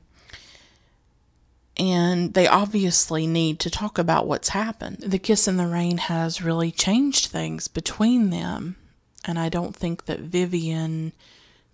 and 1.77 2.33
they 2.33 2.47
obviously 2.47 3.27
need 3.27 3.59
to 3.59 3.69
talk 3.69 3.97
about 3.97 4.27
what's 4.27 4.49
happened. 4.49 4.99
The 4.99 5.19
kiss 5.19 5.47
in 5.47 5.57
the 5.57 5.67
rain 5.67 5.97
has 5.97 6.41
really 6.41 6.71
changed 6.71 7.27
things 7.27 7.67
between 7.67 8.29
them, 8.29 8.77
and 9.25 9.37
I 9.37 9.49
don't 9.49 9.75
think 9.75 10.05
that 10.05 10.21
Vivian 10.21 11.11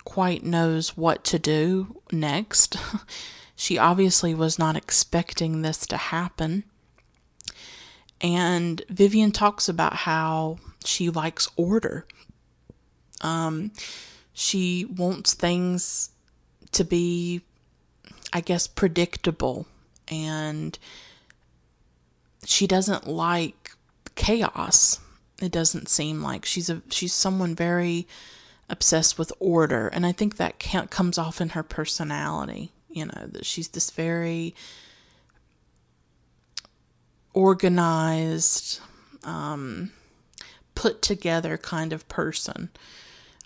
quite 0.03 0.43
knows 0.43 0.97
what 0.97 1.23
to 1.25 1.39
do 1.39 2.01
next. 2.11 2.75
she 3.55 3.77
obviously 3.77 4.33
was 4.33 4.57
not 4.57 4.75
expecting 4.75 5.61
this 5.61 5.85
to 5.87 5.97
happen. 5.97 6.63
And 8.19 8.83
Vivian 8.89 9.31
talks 9.31 9.69
about 9.69 9.93
how 9.93 10.57
she 10.83 11.09
likes 11.09 11.49
order. 11.55 12.05
Um, 13.21 13.71
she 14.33 14.85
wants 14.85 15.33
things 15.33 16.09
to 16.71 16.83
be, 16.83 17.41
I 18.33 18.41
guess, 18.41 18.67
predictable 18.67 19.67
and 20.11 20.77
she 22.45 22.67
doesn't 22.67 23.07
like 23.07 23.71
chaos. 24.15 24.99
It 25.41 25.51
doesn't 25.51 25.89
seem 25.89 26.21
like 26.21 26.45
she's 26.45 26.69
a 26.69 26.81
she's 26.89 27.13
someone 27.13 27.55
very 27.55 28.07
obsessed 28.69 29.17
with 29.17 29.33
order, 29.39 29.87
and 29.87 30.05
I 30.05 30.11
think 30.11 30.37
that 30.37 30.59
comes 30.59 31.17
off 31.17 31.41
in 31.41 31.49
her 31.49 31.63
personality. 31.63 32.71
You 32.89 33.05
know 33.05 33.27
that 33.27 33.45
she's 33.45 33.69
this 33.69 33.89
very 33.89 34.53
organized, 37.33 38.81
um, 39.23 39.91
put 40.75 41.01
together 41.01 41.57
kind 41.57 41.93
of 41.93 42.07
person. 42.09 42.69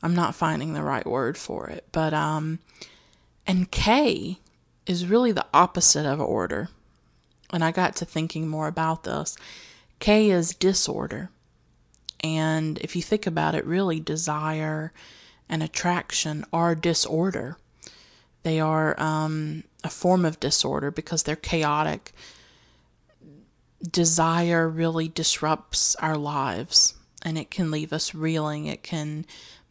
I'm 0.02 0.16
not 0.16 0.36
finding 0.36 0.74
the 0.74 0.84
right 0.84 1.06
word 1.06 1.38
for 1.38 1.68
it, 1.70 1.86
but 1.91 2.14
um, 2.14 2.60
and 3.48 3.72
Kay 3.72 4.40
is 4.86 5.07
really 5.07 5.32
the 5.32 5.45
opposite 5.53 6.06
of 6.06 6.20
order. 6.20 6.70
And 7.52 7.64
I 7.64 7.72
got 7.72 7.95
to 7.98 8.06
thinking 8.06 8.48
more 8.48 8.68
about 8.68 9.03
this. 9.03 9.38
Kay 9.99 10.30
is 10.30 10.53
disorder. 10.53 11.30
And 12.22 12.78
if 12.80 12.95
you 12.95 13.02
think 13.02 13.28
about 13.28 13.56
it, 13.56 13.66
really, 13.66 13.99
desire 13.99 14.91
and 15.48 15.62
attraction 15.62 16.45
are 16.52 16.76
disorder. 16.76 17.57
They 18.44 18.60
are 18.60 18.99
um, 18.99 19.64
a 19.84 19.90
form 19.90 20.26
of 20.26 20.40
disorder 20.40 20.91
because 20.91 21.24
they're 21.24 21.36
chaotic. 21.36 22.14
Desire 23.91 24.68
really 24.68 25.07
disrupts 25.07 25.95
our 25.98 26.18
lives 26.18 26.95
and 27.22 27.38
it 27.38 27.49
can 27.49 27.72
leave 27.72 27.91
us 27.91 28.14
reeling. 28.14 28.68
It 28.68 28.84
can 28.84 29.26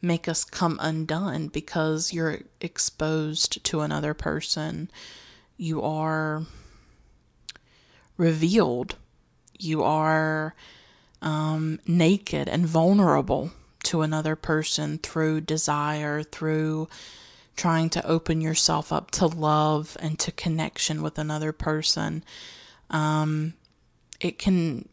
make 0.04 0.28
us 0.28 0.44
come 0.44 0.78
undone 0.80 1.48
because 1.48 2.12
you're 2.12 2.40
exposed 2.60 3.64
to 3.64 3.80
another 3.80 4.14
person. 4.14 4.90
You 5.56 5.82
are 5.82 6.44
revealed. 8.16 8.96
You 9.58 9.82
are 9.82 10.54
um, 11.22 11.80
naked 11.86 12.48
and 12.48 12.66
vulnerable 12.66 13.50
to 13.84 14.02
another 14.02 14.36
person 14.36 14.98
through 14.98 15.40
desire, 15.42 16.22
through 16.22 16.88
trying 17.56 17.88
to 17.90 18.06
open 18.06 18.40
yourself 18.40 18.92
up 18.92 19.10
to 19.12 19.26
love 19.26 19.96
and 20.00 20.18
to 20.18 20.32
connection 20.32 21.02
with 21.02 21.18
another 21.18 21.52
person. 21.52 22.24
Um, 22.90 23.54
it 24.20 24.38
can 24.38 24.88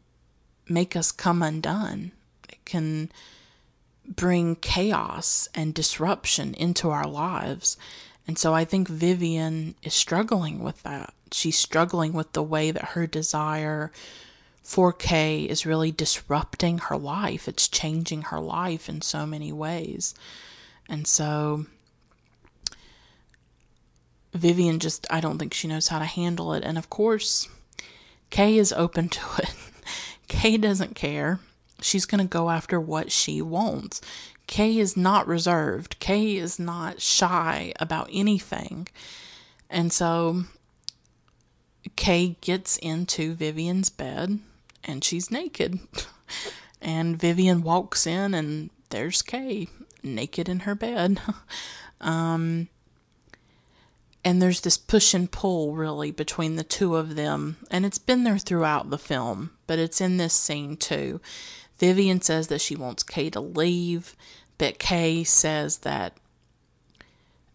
make 0.67 0.95
us 0.95 1.11
come 1.11 1.41
undone. 1.41 2.11
It 2.49 2.63
can 2.65 3.11
bring 4.15 4.55
chaos 4.55 5.47
and 5.53 5.73
disruption 5.73 6.53
into 6.53 6.89
our 6.89 7.07
lives. 7.07 7.77
And 8.27 8.37
so 8.37 8.53
I 8.53 8.65
think 8.65 8.87
Vivian 8.87 9.75
is 9.83 9.93
struggling 9.93 10.63
with 10.63 10.83
that. 10.83 11.13
She's 11.31 11.57
struggling 11.57 12.13
with 12.13 12.33
the 12.33 12.43
way 12.43 12.71
that 12.71 12.89
her 12.89 13.07
desire 13.07 13.91
for 14.63 14.93
Kay 14.93 15.43
is 15.43 15.65
really 15.65 15.91
disrupting 15.91 16.77
her 16.77 16.97
life. 16.97 17.47
It's 17.47 17.67
changing 17.67 18.23
her 18.23 18.39
life 18.39 18.87
in 18.87 19.01
so 19.01 19.25
many 19.25 19.51
ways. 19.51 20.13
And 20.87 21.07
so 21.07 21.65
Vivian 24.33 24.79
just, 24.79 25.07
I 25.09 25.19
don't 25.19 25.37
think 25.37 25.53
she 25.53 25.67
knows 25.67 25.87
how 25.87 25.99
to 25.99 26.05
handle 26.05 26.53
it. 26.53 26.63
And 26.63 26.77
of 26.77 26.89
course, 26.89 27.47
Kay 28.29 28.57
is 28.57 28.73
open 28.73 29.09
to 29.09 29.21
it. 29.39 29.53
Kay 30.27 30.57
doesn't 30.57 30.95
care 30.95 31.39
she's 31.83 32.05
going 32.05 32.21
to 32.21 32.27
go 32.27 32.49
after 32.49 32.79
what 32.79 33.11
she 33.11 33.41
wants. 33.41 34.01
Kay 34.47 34.77
is 34.79 34.97
not 34.97 35.27
reserved. 35.27 35.99
Kay 35.99 36.35
is 36.35 36.59
not 36.59 37.01
shy 37.01 37.73
about 37.79 38.09
anything. 38.11 38.87
And 39.69 39.93
so 39.93 40.43
Kay 41.95 42.35
gets 42.41 42.77
into 42.77 43.33
Vivian's 43.33 43.89
bed 43.89 44.39
and 44.83 45.03
she's 45.03 45.31
naked. 45.31 45.79
and 46.81 47.19
Vivian 47.19 47.63
walks 47.63 48.05
in 48.05 48.33
and 48.33 48.69
there's 48.89 49.21
Kay 49.21 49.67
naked 50.03 50.49
in 50.49 50.61
her 50.61 50.75
bed. 50.75 51.21
um, 52.01 52.67
and 54.23 54.41
there's 54.41 54.61
this 54.61 54.77
push 54.77 55.13
and 55.13 55.31
pull 55.31 55.73
really 55.73 56.11
between 56.11 56.55
the 56.55 56.63
two 56.63 56.95
of 56.95 57.15
them. 57.15 57.57
And 57.71 57.85
it's 57.85 57.97
been 57.97 58.23
there 58.23 58.37
throughout 58.37 58.89
the 58.89 58.97
film, 58.97 59.51
but 59.65 59.79
it's 59.79 60.01
in 60.01 60.17
this 60.17 60.33
scene 60.33 60.77
too. 60.77 61.19
Vivian 61.81 62.21
says 62.21 62.47
that 62.49 62.61
she 62.61 62.75
wants 62.75 63.01
Kay 63.01 63.31
to 63.31 63.39
leave, 63.39 64.15
but 64.59 64.77
Kay 64.77 65.23
says 65.23 65.79
that 65.79 66.15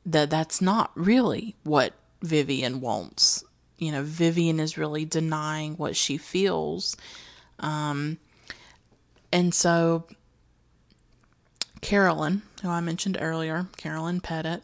that 0.04 0.30
that's 0.30 0.60
not 0.60 0.90
really 0.96 1.54
what 1.62 1.92
Vivian 2.22 2.80
wants. 2.80 3.44
You 3.78 3.92
know, 3.92 4.02
Vivian 4.02 4.58
is 4.58 4.76
really 4.76 5.04
denying 5.04 5.74
what 5.74 5.94
she 5.94 6.16
feels. 6.16 6.96
Um, 7.60 8.18
and 9.32 9.54
so 9.54 10.08
Carolyn, 11.80 12.42
who 12.62 12.68
I 12.68 12.80
mentioned 12.80 13.18
earlier, 13.20 13.68
Carolyn 13.76 14.20
Petit, 14.20 14.60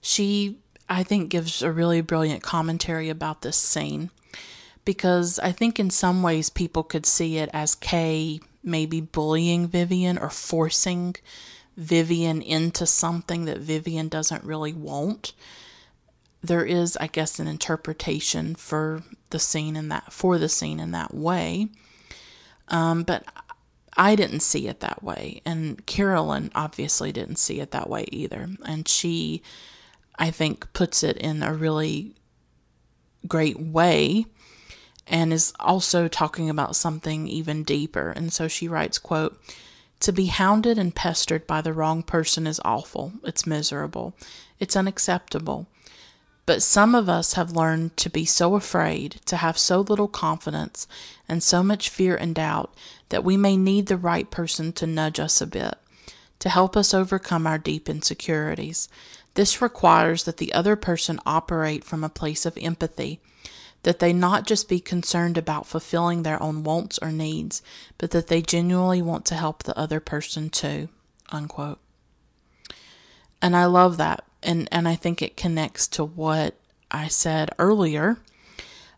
she 0.00 0.58
I 0.88 1.04
think 1.04 1.30
gives 1.30 1.62
a 1.62 1.70
really 1.70 2.00
brilliant 2.00 2.42
commentary 2.42 3.08
about 3.08 3.42
this 3.42 3.56
scene 3.56 4.10
because 4.84 5.38
I 5.38 5.52
think 5.52 5.78
in 5.78 5.90
some 5.90 6.24
ways 6.24 6.50
people 6.50 6.82
could 6.82 7.06
see 7.06 7.38
it 7.38 7.50
as 7.52 7.76
Kay 7.76 8.40
maybe 8.62 9.00
bullying 9.00 9.68
Vivian 9.68 10.18
or 10.18 10.30
forcing 10.30 11.16
Vivian 11.76 12.42
into 12.42 12.86
something 12.86 13.44
that 13.46 13.58
Vivian 13.58 14.08
doesn't 14.08 14.44
really 14.44 14.72
want. 14.72 15.32
There 16.42 16.64
is, 16.64 16.96
I 16.98 17.06
guess, 17.06 17.38
an 17.38 17.46
interpretation 17.46 18.54
for 18.54 19.02
the 19.30 19.38
scene 19.38 19.76
in 19.76 19.88
that 19.88 20.12
for 20.12 20.38
the 20.38 20.48
scene 20.48 20.80
in 20.80 20.90
that 20.92 21.14
way. 21.14 21.68
Um, 22.68 23.02
but 23.02 23.24
I 23.96 24.14
didn't 24.14 24.40
see 24.40 24.68
it 24.68 24.80
that 24.80 25.02
way, 25.02 25.42
and 25.44 25.84
Carolyn 25.86 26.50
obviously 26.54 27.12
didn't 27.12 27.36
see 27.36 27.60
it 27.60 27.72
that 27.72 27.88
way 27.88 28.04
either. 28.10 28.48
And 28.64 28.86
she, 28.86 29.42
I 30.18 30.30
think, 30.30 30.72
puts 30.72 31.02
it 31.02 31.16
in 31.16 31.42
a 31.42 31.52
really 31.52 32.14
great 33.26 33.60
way 33.60 34.26
and 35.06 35.32
is 35.32 35.52
also 35.58 36.08
talking 36.08 36.48
about 36.48 36.76
something 36.76 37.26
even 37.26 37.64
deeper. 37.64 38.10
And 38.10 38.32
so 38.32 38.48
she 38.48 38.68
writes, 38.68 38.98
quote, 38.98 39.40
to 40.00 40.12
be 40.12 40.26
hounded 40.26 40.78
and 40.78 40.94
pestered 40.94 41.46
by 41.46 41.60
the 41.60 41.72
wrong 41.72 42.02
person 42.02 42.46
is 42.46 42.60
awful. 42.64 43.12
It's 43.22 43.46
miserable. 43.46 44.14
It's 44.58 44.76
unacceptable. 44.76 45.66
But 46.46 46.62
some 46.62 46.94
of 46.94 47.08
us 47.08 47.34
have 47.34 47.52
learned 47.52 47.96
to 47.98 48.10
be 48.10 48.24
so 48.24 48.54
afraid, 48.54 49.20
to 49.26 49.36
have 49.36 49.58
so 49.58 49.82
little 49.82 50.08
confidence, 50.08 50.88
and 51.28 51.42
so 51.42 51.62
much 51.62 51.90
fear 51.90 52.16
and 52.16 52.34
doubt 52.34 52.74
that 53.10 53.22
we 53.22 53.36
may 53.36 53.56
need 53.56 53.86
the 53.86 53.96
right 53.96 54.30
person 54.30 54.72
to 54.72 54.86
nudge 54.86 55.20
us 55.20 55.40
a 55.40 55.46
bit, 55.46 55.74
to 56.38 56.48
help 56.48 56.76
us 56.76 56.94
overcome 56.94 57.46
our 57.46 57.58
deep 57.58 57.88
insecurities. 57.88 58.88
This 59.34 59.62
requires 59.62 60.24
that 60.24 60.38
the 60.38 60.52
other 60.52 60.76
person 60.76 61.20
operate 61.26 61.84
from 61.84 62.02
a 62.02 62.08
place 62.08 62.46
of 62.46 62.58
empathy 62.60 63.20
that 63.82 63.98
they 63.98 64.12
not 64.12 64.46
just 64.46 64.68
be 64.68 64.80
concerned 64.80 65.38
about 65.38 65.66
fulfilling 65.66 66.22
their 66.22 66.42
own 66.42 66.62
wants 66.62 66.98
or 67.00 67.10
needs, 67.10 67.62
but 67.98 68.10
that 68.10 68.26
they 68.26 68.42
genuinely 68.42 69.00
want 69.00 69.24
to 69.26 69.34
help 69.34 69.62
the 69.62 69.78
other 69.78 70.00
person 70.00 70.50
too. 70.50 70.88
Unquote. 71.30 71.78
And 73.40 73.56
I 73.56 73.64
love 73.66 73.96
that. 73.96 74.24
And, 74.42 74.68
and 74.70 74.86
I 74.86 74.96
think 74.96 75.22
it 75.22 75.36
connects 75.36 75.86
to 75.88 76.04
what 76.04 76.54
I 76.90 77.08
said 77.08 77.50
earlier 77.58 78.18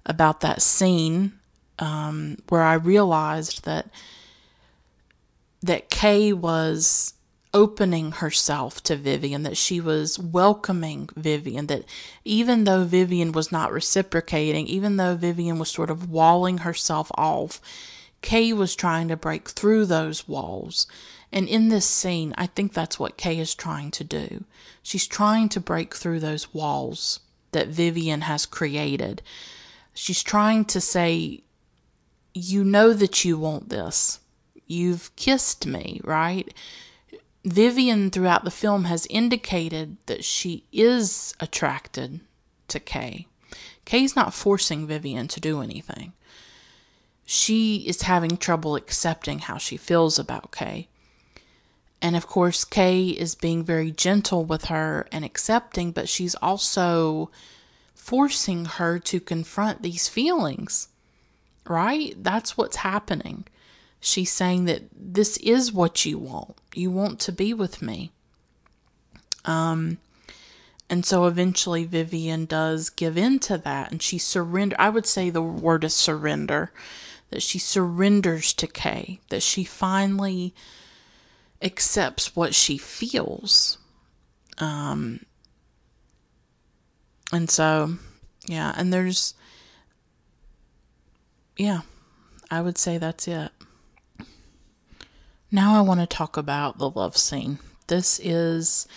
about 0.05 0.41
that 0.41 0.63
scene 0.63 1.33
um, 1.79 2.39
where 2.49 2.63
I 2.63 2.75
realized 2.75 3.65
that 3.65 3.89
that 5.63 5.91
Kay 5.91 6.33
was 6.33 7.15
opening 7.55 8.13
herself 8.13 8.83
to 8.85 8.97
Vivian, 8.97 9.43
that 9.43 9.57
she 9.57 9.81
was 9.81 10.19
welcoming 10.19 11.09
Vivian, 11.17 11.67
that 11.67 11.85
even 12.25 12.65
though 12.65 12.85
Vivian 12.85 13.33
was 13.33 13.53
not 13.53 13.73
reciprocating, 13.73 14.67
even 14.67 14.97
though 14.97 15.15
Vivian 15.15 15.59
was 15.59 15.71
sort 15.71 15.91
of 15.91 16.11
walling 16.11 16.59
herself 16.59 17.11
off, 17.17 17.61
Kay 18.23 18.53
was 18.53 18.75
trying 18.75 19.09
to 19.09 19.17
break 19.17 19.49
through 19.49 19.87
those 19.87 20.27
walls. 20.29 20.87
And 21.33 21.49
in 21.49 21.69
this 21.69 21.87
scene, 21.87 22.35
I 22.39 22.47
think 22.47 22.73
that's 22.73 22.99
what 22.99 23.17
Kay 23.17 23.39
is 23.39 23.55
trying 23.55 23.91
to 23.93 24.05
do. 24.05 24.45
She's 24.83 25.07
trying 25.07 25.49
to 25.51 25.61
break 25.61 25.95
through 25.95 26.21
those 26.21 26.55
walls 26.55 27.21
that 27.53 27.69
Vivian 27.69 28.23
has 28.23 28.47
created. 28.47 29.23
She's 29.95 30.23
trying 30.23 30.65
to 30.67 30.81
say, 30.81 31.43
You 32.35 32.65
know 32.65 32.93
that 32.93 33.25
you 33.25 33.39
want 33.39 33.69
this. 33.69 34.21
You've 34.67 35.15
kissed 35.17 35.67
me, 35.67 36.01
right? 36.05 36.53
Vivian, 37.45 38.11
throughout 38.11 38.45
the 38.45 38.51
film, 38.51 38.85
has 38.85 39.07
indicated 39.07 39.97
that 40.07 40.25
she 40.25 40.65
is 40.73 41.35
attracted 41.41 42.21
to 42.69 42.79
Kay. 42.79 43.27
Kay's 43.85 44.15
not 44.15 44.33
forcing 44.33 44.87
Vivian 44.87 45.27
to 45.29 45.41
do 45.41 45.61
anything. 45.61 46.13
She 47.25 47.79
is 47.87 48.03
having 48.03 48.37
trouble 48.37 48.77
accepting 48.77 49.41
how 49.41 49.59
she 49.59 49.77
feels 49.77 50.19
about 50.19 50.53
Kay. 50.53 50.89
And 52.01 52.17
of 52.17 52.27
course, 52.27 52.65
Kay 52.65 53.09
is 53.09 53.35
being 53.35 53.65
very 53.65 53.91
gentle 53.91 54.45
with 54.45 54.67
her 54.67 55.09
and 55.11 55.25
accepting, 55.25 55.93
but 55.93 56.09
she's 56.09 56.35
also 56.37 57.31
forcing 57.95 58.65
her 58.65 58.99
to 58.99 59.21
confront 59.21 59.83
these 59.83 60.09
feelings, 60.09 60.89
right? 61.67 62.15
That's 62.17 62.57
what's 62.57 62.77
happening 62.77 63.47
she's 64.03 64.33
saying 64.33 64.65
that 64.67 64.83
this 64.93 65.37
is 65.39 65.73
what 65.73 66.05
you 66.05 66.19
want. 66.19 66.57
You 66.75 66.91
want 66.91 67.21
to 67.21 67.33
be 67.33 67.55
with 67.55 67.81
me. 67.81 68.11
Um, 69.45 69.99
and 70.91 71.07
so 71.07 71.27
eventually 71.27 71.85
Vivian 71.85 72.45
does 72.45 72.91
give 72.91 73.17
in 73.17 73.39
to 73.41 73.57
that 73.59 73.91
and 73.91 74.03
she 74.03 74.19
surrender. 74.19 74.77
I 74.79 74.91
would 74.91 75.07
say 75.07 75.31
the 75.31 75.41
word 75.41 75.85
is 75.85 75.95
surrender. 75.95 76.73
That 77.31 77.43
she 77.43 77.59
surrenders 77.59 78.53
to 78.55 78.67
Kay. 78.67 79.21
That 79.31 79.43
she 79.43 79.65
finally 79.65 80.53
accepts 81.63 82.37
what 82.37 82.55
she 82.55 82.77
feels. 82.77 83.79
Um, 84.59 85.21
and 87.33 87.49
so, 87.49 87.95
yeah, 88.47 88.75
and 88.77 88.93
there's, 88.93 89.35
yeah, 91.57 91.83
I 92.51 92.61
would 92.61 92.77
say 92.77 92.99
that's 92.99 93.27
it. 93.29 93.51
Now 95.55 95.75
I 95.75 95.83
want 95.83 96.01
to 96.01 96.07
talk 96.07 96.39
about 96.39 96.79
the 96.79 96.89
love 96.89 97.15
scene. 97.15 97.59
This 97.89 98.19
is 98.25 98.89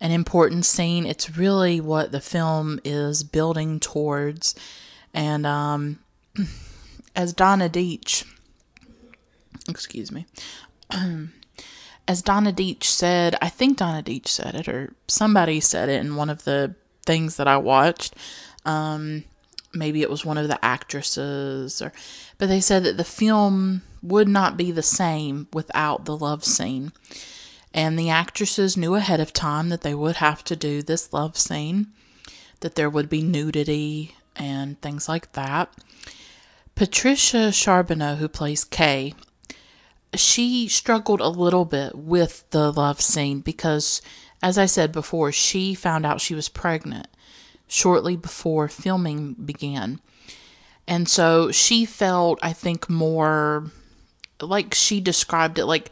an 0.00 0.12
important 0.12 0.64
scene. 0.64 1.04
It's 1.04 1.36
really 1.36 1.80
what 1.80 2.12
the 2.12 2.20
film 2.20 2.78
is 2.84 3.24
building 3.24 3.80
towards. 3.80 4.54
And 5.12 5.44
um, 5.44 5.98
as 7.16 7.32
Donna 7.32 7.68
Deitch, 7.68 8.24
excuse 9.68 10.12
me, 10.12 10.26
as 12.08 12.22
Donna 12.22 12.52
Deitch 12.52 12.84
said, 12.84 13.34
I 13.42 13.48
think 13.48 13.78
Donna 13.78 14.04
Deitch 14.04 14.28
said 14.28 14.54
it, 14.54 14.68
or 14.68 14.94
somebody 15.08 15.58
said 15.58 15.88
it 15.88 16.00
in 16.00 16.14
one 16.14 16.30
of 16.30 16.44
the 16.44 16.76
things 17.04 17.36
that 17.36 17.48
I 17.48 17.56
watched. 17.56 18.14
Um, 18.64 19.24
maybe 19.72 20.02
it 20.02 20.10
was 20.10 20.24
one 20.24 20.38
of 20.38 20.48
the 20.48 20.62
actresses, 20.64 21.80
or 21.80 21.92
but 22.38 22.48
they 22.48 22.60
said 22.60 22.84
that 22.84 22.96
the 22.96 23.04
film 23.04 23.82
would 24.02 24.28
not 24.28 24.56
be 24.56 24.70
the 24.70 24.82
same 24.82 25.46
without 25.52 26.04
the 26.04 26.16
love 26.16 26.44
scene. 26.44 26.92
And 27.72 27.98
the 27.98 28.10
actresses 28.10 28.76
knew 28.76 28.94
ahead 28.94 29.20
of 29.20 29.32
time 29.32 29.68
that 29.68 29.82
they 29.82 29.94
would 29.94 30.16
have 30.16 30.42
to 30.44 30.56
do 30.56 30.82
this 30.82 31.12
love 31.12 31.36
scene, 31.36 31.88
that 32.60 32.74
there 32.74 32.90
would 32.90 33.08
be 33.08 33.22
nudity 33.22 34.16
and 34.34 34.80
things 34.80 35.08
like 35.08 35.32
that. 35.32 35.72
Patricia 36.74 37.52
Charbonneau, 37.52 38.16
who 38.16 38.28
plays 38.28 38.64
Kay, 38.64 39.14
she 40.14 40.66
struggled 40.66 41.20
a 41.20 41.28
little 41.28 41.64
bit 41.64 41.94
with 41.94 42.48
the 42.50 42.72
love 42.72 43.00
scene 43.00 43.40
because, 43.40 44.02
as 44.42 44.58
I 44.58 44.66
said 44.66 44.90
before, 44.90 45.30
she 45.30 45.74
found 45.74 46.04
out 46.04 46.20
she 46.20 46.34
was 46.34 46.48
pregnant 46.48 47.06
shortly 47.70 48.16
before 48.16 48.68
filming 48.68 49.34
began. 49.34 50.00
And 50.88 51.08
so 51.08 51.52
she 51.52 51.84
felt, 51.84 52.40
I 52.42 52.52
think, 52.52 52.90
more 52.90 53.70
like 54.40 54.74
she 54.74 55.00
described 55.00 55.58
it 55.58 55.66
like 55.66 55.90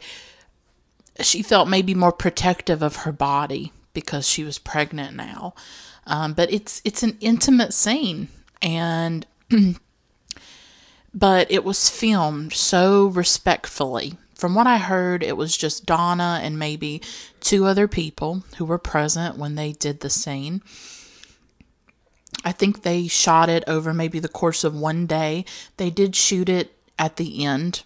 she 1.21 1.41
felt 1.41 1.69
maybe 1.69 1.95
more 1.95 2.11
protective 2.11 2.81
of 2.81 2.97
her 2.97 3.11
body 3.11 3.71
because 3.93 4.27
she 4.27 4.43
was 4.43 4.59
pregnant 4.59 5.15
now. 5.15 5.53
Um, 6.05 6.33
but 6.33 6.51
it's 6.51 6.81
it's 6.83 7.03
an 7.03 7.17
intimate 7.21 7.73
scene 7.73 8.27
and 8.61 9.25
but 11.13 11.49
it 11.49 11.63
was 11.63 11.89
filmed 11.89 12.53
so 12.53 13.07
respectfully. 13.07 14.17
From 14.35 14.55
what 14.55 14.67
I 14.67 14.77
heard, 14.77 15.23
it 15.23 15.37
was 15.37 15.55
just 15.55 15.85
Donna 15.85 16.39
and 16.41 16.57
maybe 16.57 17.01
two 17.39 17.65
other 17.65 17.87
people 17.87 18.43
who 18.57 18.65
were 18.65 18.77
present 18.77 19.37
when 19.37 19.55
they 19.55 19.73
did 19.73 19.99
the 19.99 20.09
scene. 20.09 20.61
I 22.43 22.51
think 22.51 22.81
they 22.81 23.07
shot 23.07 23.49
it 23.49 23.63
over 23.67 23.93
maybe 23.93 24.19
the 24.19 24.27
course 24.27 24.63
of 24.63 24.75
one 24.75 25.05
day. 25.05 25.45
They 25.77 25.89
did 25.89 26.15
shoot 26.15 26.49
it 26.49 26.73
at 26.97 27.17
the 27.17 27.45
end 27.45 27.83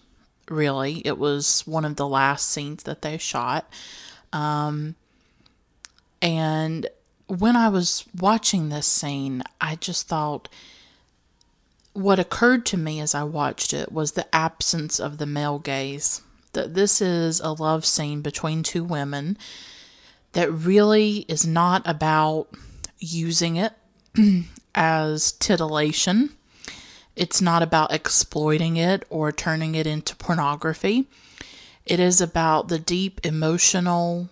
really. 0.50 1.02
It 1.04 1.18
was 1.18 1.62
one 1.66 1.84
of 1.84 1.96
the 1.96 2.08
last 2.08 2.50
scenes 2.50 2.82
that 2.84 3.02
they 3.02 3.18
shot. 3.18 3.70
Um, 4.32 4.96
and 6.20 6.86
when 7.26 7.56
I 7.56 7.68
was 7.68 8.04
watching 8.18 8.68
this 8.68 8.86
scene, 8.86 9.42
I 9.60 9.76
just 9.76 10.08
thought 10.08 10.48
what 11.92 12.18
occurred 12.18 12.66
to 12.66 12.76
me 12.76 13.00
as 13.00 13.14
I 13.14 13.22
watched 13.22 13.72
it 13.72 13.92
was 13.92 14.12
the 14.12 14.34
absence 14.34 14.98
of 14.98 15.18
the 15.18 15.26
male 15.26 15.58
gaze. 15.58 16.22
That 16.52 16.74
this 16.74 17.00
is 17.00 17.40
a 17.40 17.50
love 17.50 17.84
scene 17.84 18.20
between 18.20 18.62
two 18.62 18.84
women 18.84 19.36
that 20.32 20.52
really 20.52 21.24
is 21.28 21.46
not 21.46 21.82
about 21.84 22.48
using 22.98 23.56
it 23.56 23.72
as 24.74 25.32
titillation 25.32 26.30
it's 27.16 27.40
not 27.40 27.62
about 27.62 27.92
exploiting 27.92 28.76
it 28.76 29.04
or 29.08 29.30
turning 29.30 29.74
it 29.74 29.86
into 29.86 30.16
pornography. 30.16 31.06
It 31.86 32.00
is 32.00 32.20
about 32.20 32.68
the 32.68 32.78
deep 32.78 33.20
emotional 33.24 34.28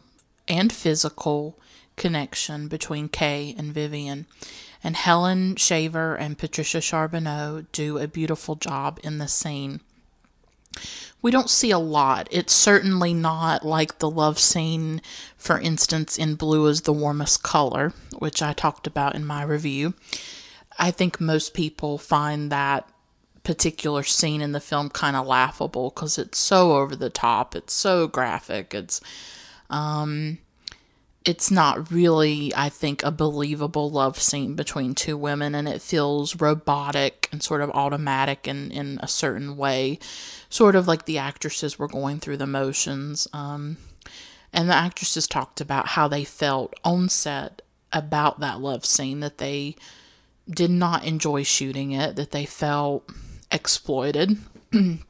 and 0.49 0.73
physical 0.73 1.59
connection 1.97 2.67
between 2.69 3.09
Kay 3.09 3.55
and 3.57 3.73
Vivian. 3.73 4.27
And 4.83 4.97
Helen 4.97 5.55
Shaver 5.55 6.17
and 6.17 6.37
Patricia 6.37 6.81
Charbonneau 6.81 7.67
do 7.71 7.99
a 7.99 8.09
beautiful 8.09 8.57
job 8.57 8.99
in 9.05 9.19
the 9.19 9.29
scene. 9.29 9.81
We 11.21 11.31
don't 11.31 11.51
see 11.51 11.71
a 11.71 11.79
lot. 11.79 12.29
It's 12.31 12.53
certainly 12.53 13.15
not 13.15 13.65
like 13.65 13.99
the 13.99 14.11
love 14.11 14.39
scene, 14.39 15.01
for 15.37 15.61
instance, 15.61 16.19
in 16.19 16.35
Blue 16.35 16.67
is 16.67 16.83
the 16.83 16.93
Warmest 16.93 17.43
Color, 17.43 17.93
which 18.19 18.43
I 18.43 18.53
talked 18.53 18.87
about 18.87 19.15
in 19.15 19.25
my 19.25 19.43
review. 19.45 19.95
I 20.79 20.91
think 20.91 21.21
most 21.21 21.55
people 21.55 21.97
find 21.99 22.51
that 22.51 22.89
particular 23.45 24.03
scene 24.03 24.41
in 24.41 24.53
the 24.53 24.61
film 24.61 24.89
kind 24.89 25.17
of 25.17 25.27
laughable 25.27 25.91
because 25.91 26.19
it's 26.19 26.39
so 26.39 26.77
over 26.77 26.97
the 26.97 27.11
top. 27.11 27.55
It's 27.55 27.73
so 27.73 28.09
graphic. 28.09 28.75
It's 28.75 29.01
um 29.71 30.39
it's 31.25 31.51
not 31.51 31.91
really, 31.91 32.53
I 32.55 32.69
think, 32.69 33.03
a 33.03 33.11
believable 33.11 33.91
love 33.91 34.21
scene 34.21 34.55
between 34.55 34.95
two 34.95 35.17
women, 35.17 35.55
and 35.55 35.69
it 35.69 35.81
feels 35.81 36.41
robotic 36.41 37.29
and 37.31 37.43
sort 37.43 37.61
of 37.61 37.71
automatic 37.71 38.49
in, 38.49 38.71
in 38.73 38.99
a 39.03 39.09
certain 39.09 39.57
way, 39.57 39.99
sort 40.53 40.77
of 40.77 40.87
like 40.87 41.07
the 41.07 41.17
actresses 41.17 41.79
were 41.79 41.89
going 41.89 42.21
through 42.21 42.37
the 42.37 42.47
motions. 42.47 43.27
Um, 43.33 43.79
and 44.53 44.69
the 44.69 44.75
actresses 44.75 45.27
talked 45.27 45.63
about 45.63 45.89
how 45.89 46.09
they 46.09 46.25
felt 46.25 46.75
on 46.85 47.09
set 47.09 47.63
about 47.91 48.41
that 48.41 48.61
love 48.61 48.85
scene, 48.85 49.21
that 49.21 49.39
they 49.39 49.77
did 50.49 50.71
not 50.71 51.05
enjoy 51.05 51.43
shooting 51.43 51.93
it, 51.93 52.17
that 52.17 52.33
they 52.33 52.45
felt 52.45 53.09
exploited. 53.51 54.37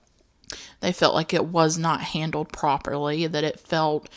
they 0.81 0.93
felt 0.93 1.14
like 1.14 1.35
it 1.35 1.47
was 1.47 1.77
not 1.77 2.02
handled 2.02 2.52
properly, 2.52 3.27
that 3.27 3.43
it 3.43 3.59
felt 3.59 4.09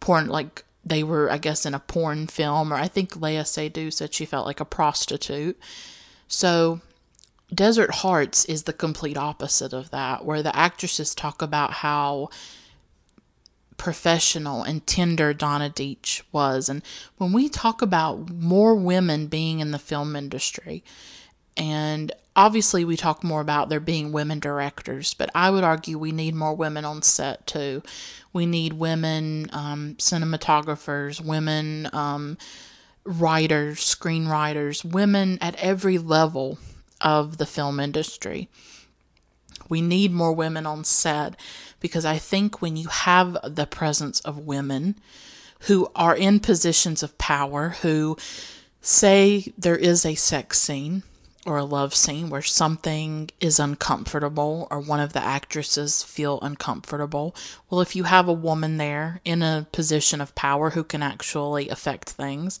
porn 0.00 0.28
like 0.28 0.64
they 0.82 1.02
were, 1.02 1.30
I 1.30 1.36
guess, 1.36 1.66
in 1.66 1.74
a 1.74 1.78
porn 1.78 2.26
film, 2.26 2.72
or 2.72 2.76
I 2.76 2.88
think 2.88 3.12
Léa 3.12 3.42
Seydoux 3.42 3.92
said 3.92 4.14
she 4.14 4.24
felt 4.24 4.46
like 4.46 4.60
a 4.60 4.64
prostitute. 4.64 5.60
So, 6.26 6.80
Desert 7.54 7.96
Hearts 7.96 8.44
is 8.46 8.64
the 8.64 8.72
complete 8.72 9.16
opposite 9.16 9.72
of 9.72 9.90
that, 9.90 10.24
where 10.24 10.42
the 10.42 10.54
actresses 10.56 11.14
talk 11.14 11.42
about 11.42 11.72
how 11.74 12.28
professional 13.76 14.62
and 14.62 14.86
tender 14.86 15.32
Donna 15.34 15.70
Deitch 15.70 16.22
was. 16.32 16.68
And 16.68 16.82
when 17.18 17.32
we 17.32 17.48
talk 17.48 17.82
about 17.82 18.30
more 18.30 18.74
women 18.74 19.26
being 19.26 19.60
in 19.60 19.70
the 19.72 19.78
film 19.78 20.16
industry 20.16 20.84
And 21.56 22.12
obviously, 22.36 22.84
we 22.84 22.96
talk 22.96 23.22
more 23.24 23.40
about 23.40 23.68
there 23.68 23.80
being 23.80 24.12
women 24.12 24.40
directors, 24.40 25.14
but 25.14 25.30
I 25.34 25.50
would 25.50 25.64
argue 25.64 25.98
we 25.98 26.12
need 26.12 26.34
more 26.34 26.54
women 26.54 26.84
on 26.84 27.02
set 27.02 27.46
too. 27.46 27.82
We 28.32 28.46
need 28.46 28.74
women 28.74 29.50
um, 29.52 29.96
cinematographers, 29.98 31.20
women 31.24 31.90
um, 31.92 32.38
writers, 33.04 33.80
screenwriters, 33.80 34.84
women 34.84 35.38
at 35.40 35.56
every 35.56 35.98
level 35.98 36.58
of 37.00 37.38
the 37.38 37.46
film 37.46 37.80
industry. 37.80 38.48
We 39.68 39.80
need 39.80 40.12
more 40.12 40.32
women 40.32 40.66
on 40.66 40.84
set 40.84 41.36
because 41.78 42.04
I 42.04 42.18
think 42.18 42.60
when 42.60 42.76
you 42.76 42.88
have 42.88 43.36
the 43.42 43.66
presence 43.66 44.20
of 44.20 44.46
women 44.46 44.96
who 45.60 45.90
are 45.94 46.16
in 46.16 46.40
positions 46.40 47.02
of 47.02 47.18
power, 47.18 47.70
who 47.82 48.16
say 48.80 49.52
there 49.58 49.76
is 49.76 50.04
a 50.06 50.14
sex 50.14 50.58
scene 50.58 51.02
or 51.46 51.56
a 51.56 51.64
love 51.64 51.94
scene 51.94 52.28
where 52.28 52.42
something 52.42 53.30
is 53.40 53.58
uncomfortable 53.58 54.68
or 54.70 54.78
one 54.78 55.00
of 55.00 55.12
the 55.12 55.22
actresses 55.22 56.02
feel 56.02 56.38
uncomfortable 56.42 57.34
well 57.70 57.80
if 57.80 57.96
you 57.96 58.04
have 58.04 58.28
a 58.28 58.32
woman 58.32 58.76
there 58.76 59.20
in 59.24 59.42
a 59.42 59.66
position 59.72 60.20
of 60.20 60.34
power 60.34 60.70
who 60.70 60.84
can 60.84 61.02
actually 61.02 61.68
affect 61.68 62.10
things 62.10 62.60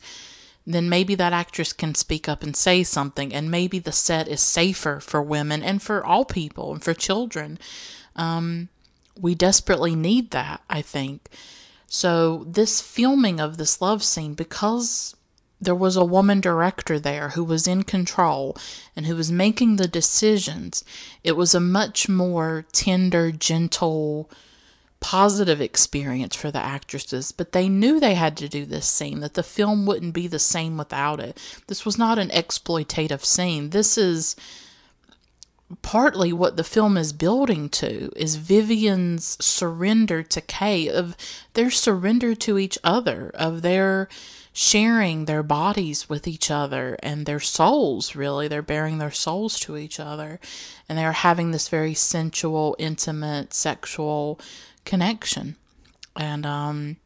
then 0.74 0.88
maybe 0.88 1.14
that 1.14 1.32
actress 1.32 1.72
can 1.72 1.94
speak 1.94 2.28
up 2.28 2.42
and 2.42 2.56
say 2.56 2.82
something, 2.82 3.32
and 3.32 3.50
maybe 3.50 3.78
the 3.78 3.92
set 3.92 4.28
is 4.28 4.40
safer 4.40 5.00
for 5.00 5.22
women 5.22 5.62
and 5.62 5.82
for 5.82 6.04
all 6.04 6.24
people 6.24 6.72
and 6.72 6.82
for 6.82 6.94
children. 6.94 7.58
Um, 8.16 8.68
we 9.18 9.34
desperately 9.34 9.94
need 9.94 10.30
that, 10.30 10.62
I 10.68 10.82
think. 10.82 11.28
So, 11.86 12.44
this 12.46 12.80
filming 12.80 13.40
of 13.40 13.56
this 13.56 13.80
love 13.80 14.02
scene, 14.04 14.34
because 14.34 15.16
there 15.60 15.74
was 15.74 15.96
a 15.96 16.04
woman 16.04 16.40
director 16.40 16.98
there 16.98 17.30
who 17.30 17.44
was 17.44 17.66
in 17.66 17.82
control 17.82 18.56
and 18.96 19.06
who 19.06 19.16
was 19.16 19.30
making 19.30 19.76
the 19.76 19.88
decisions, 19.88 20.84
it 21.22 21.32
was 21.32 21.54
a 21.54 21.60
much 21.60 22.08
more 22.08 22.64
tender, 22.72 23.30
gentle, 23.30 24.30
positive 25.00 25.60
experience 25.60 26.36
for 26.36 26.50
the 26.50 26.58
actresses, 26.58 27.32
but 27.32 27.52
they 27.52 27.68
knew 27.68 27.98
they 27.98 28.14
had 28.14 28.36
to 28.36 28.48
do 28.48 28.64
this 28.64 28.86
scene, 28.86 29.20
that 29.20 29.34
the 29.34 29.42
film 29.42 29.86
wouldn't 29.86 30.14
be 30.14 30.26
the 30.26 30.38
same 30.38 30.76
without 30.76 31.20
it. 31.20 31.38
This 31.66 31.84
was 31.84 31.98
not 31.98 32.18
an 32.18 32.28
exploitative 32.28 33.24
scene. 33.24 33.70
This 33.70 33.96
is 33.98 34.36
partly 35.82 36.32
what 36.32 36.56
the 36.56 36.64
film 36.64 36.96
is 36.96 37.12
building 37.12 37.68
to 37.68 38.10
is 38.16 38.36
Vivian's 38.36 39.36
surrender 39.44 40.22
to 40.22 40.40
Kay 40.40 40.88
of 40.88 41.16
their 41.54 41.70
surrender 41.70 42.34
to 42.34 42.58
each 42.58 42.76
other 42.82 43.30
of 43.34 43.62
their 43.62 44.08
sharing 44.52 45.26
their 45.26 45.44
bodies 45.44 46.08
with 46.08 46.26
each 46.26 46.50
other 46.50 46.98
and 47.04 47.24
their 47.24 47.38
souls 47.38 48.16
really 48.16 48.48
they're 48.48 48.62
bearing 48.62 48.98
their 48.98 49.12
souls 49.12 49.60
to 49.60 49.76
each 49.76 50.00
other 50.00 50.40
and 50.88 50.98
they're 50.98 51.12
having 51.12 51.52
this 51.52 51.68
very 51.68 51.94
sensual 51.94 52.74
intimate 52.78 53.54
sexual 53.54 54.40
connection. 54.84 55.56
And 56.16 56.44
um, 56.44 56.96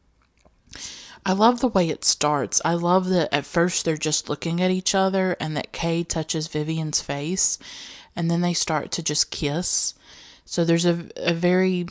I 1.25 1.33
love 1.33 1.59
the 1.59 1.67
way 1.67 1.89
it 1.89 2.05
starts. 2.05 2.61
I 2.63 2.75
love 2.75 3.09
that 3.09 3.33
at 3.33 3.45
first 3.45 3.83
they're 3.83 3.97
just 3.97 4.29
looking 4.29 4.61
at 4.61 4.71
each 4.71 4.93
other 4.93 5.35
and 5.39 5.57
that 5.57 5.71
Kay 5.71 6.03
touches 6.03 6.47
Vivian's 6.47 7.01
face 7.01 7.57
and 8.15 8.29
then 8.29 8.41
they 8.41 8.53
start 8.53 8.91
to 8.91 9.03
just 9.03 9.31
kiss. 9.31 9.95
So 10.45 10.63
there's 10.63 10.85
a, 10.85 11.09
a 11.17 11.33
very 11.33 11.87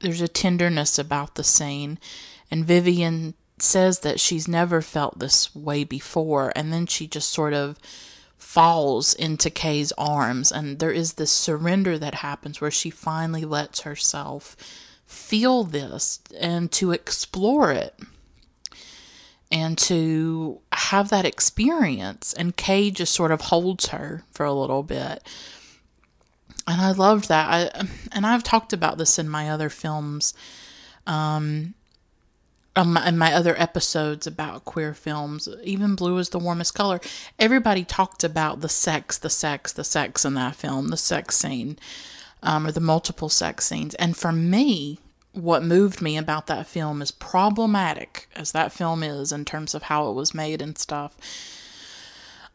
there's 0.00 0.20
a 0.20 0.26
tenderness 0.26 0.98
about 0.98 1.36
the 1.36 1.44
scene 1.44 1.98
and 2.50 2.64
Vivian 2.64 3.34
says 3.58 4.00
that 4.00 4.18
she's 4.18 4.48
never 4.48 4.82
felt 4.82 5.20
this 5.20 5.54
way 5.54 5.84
before 5.84 6.52
and 6.56 6.72
then 6.72 6.86
she 6.86 7.06
just 7.06 7.30
sort 7.30 7.54
of 7.54 7.78
falls 8.36 9.14
into 9.14 9.48
Kay's 9.48 9.92
arms 9.92 10.50
and 10.50 10.80
there 10.80 10.90
is 10.90 11.12
this 11.12 11.30
surrender 11.30 11.96
that 11.96 12.16
happens 12.16 12.60
where 12.60 12.72
she 12.72 12.90
finally 12.90 13.44
lets 13.44 13.82
herself 13.82 14.56
feel 15.12 15.64
this 15.64 16.20
and 16.38 16.72
to 16.72 16.92
explore 16.92 17.70
it 17.70 17.98
and 19.50 19.76
to 19.76 20.60
have 20.72 21.10
that 21.10 21.26
experience. 21.26 22.32
And 22.32 22.56
Kay 22.56 22.90
just 22.90 23.14
sort 23.14 23.30
of 23.30 23.42
holds 23.42 23.88
her 23.88 24.24
for 24.32 24.46
a 24.46 24.52
little 24.52 24.82
bit. 24.82 25.22
And 26.66 26.80
I 26.80 26.92
loved 26.92 27.28
that. 27.28 27.48
I 27.50 27.86
and 28.12 28.24
I've 28.24 28.42
talked 28.42 28.72
about 28.72 28.96
this 28.96 29.18
in 29.18 29.28
my 29.28 29.50
other 29.50 29.68
films, 29.68 30.32
um, 31.06 31.74
in 32.76 33.18
my 33.18 33.34
other 33.34 33.60
episodes 33.60 34.26
about 34.26 34.64
queer 34.64 34.94
films. 34.94 35.48
Even 35.62 35.96
blue 35.96 36.16
is 36.18 36.30
the 36.30 36.38
warmest 36.38 36.74
color. 36.74 37.00
Everybody 37.38 37.84
talked 37.84 38.24
about 38.24 38.60
the 38.60 38.68
sex, 38.68 39.18
the 39.18 39.28
sex, 39.28 39.72
the 39.72 39.84
sex 39.84 40.24
in 40.24 40.34
that 40.34 40.56
film, 40.56 40.88
the 40.88 40.96
sex 40.96 41.36
scene 41.36 41.78
um, 42.42 42.66
or 42.66 42.72
the 42.72 42.80
multiple 42.80 43.28
sex 43.28 43.66
scenes. 43.66 43.94
And 43.94 44.16
for 44.16 44.32
me, 44.32 44.98
what 45.32 45.62
moved 45.62 46.02
me 46.02 46.16
about 46.16 46.46
that 46.46 46.66
film 46.66 47.00
is 47.00 47.10
problematic 47.10 48.28
as 48.36 48.52
that 48.52 48.72
film 48.72 49.02
is 49.02 49.32
in 49.32 49.44
terms 49.44 49.74
of 49.74 49.84
how 49.84 50.08
it 50.10 50.12
was 50.12 50.34
made 50.34 50.60
and 50.60 50.76
stuff. 50.76 51.16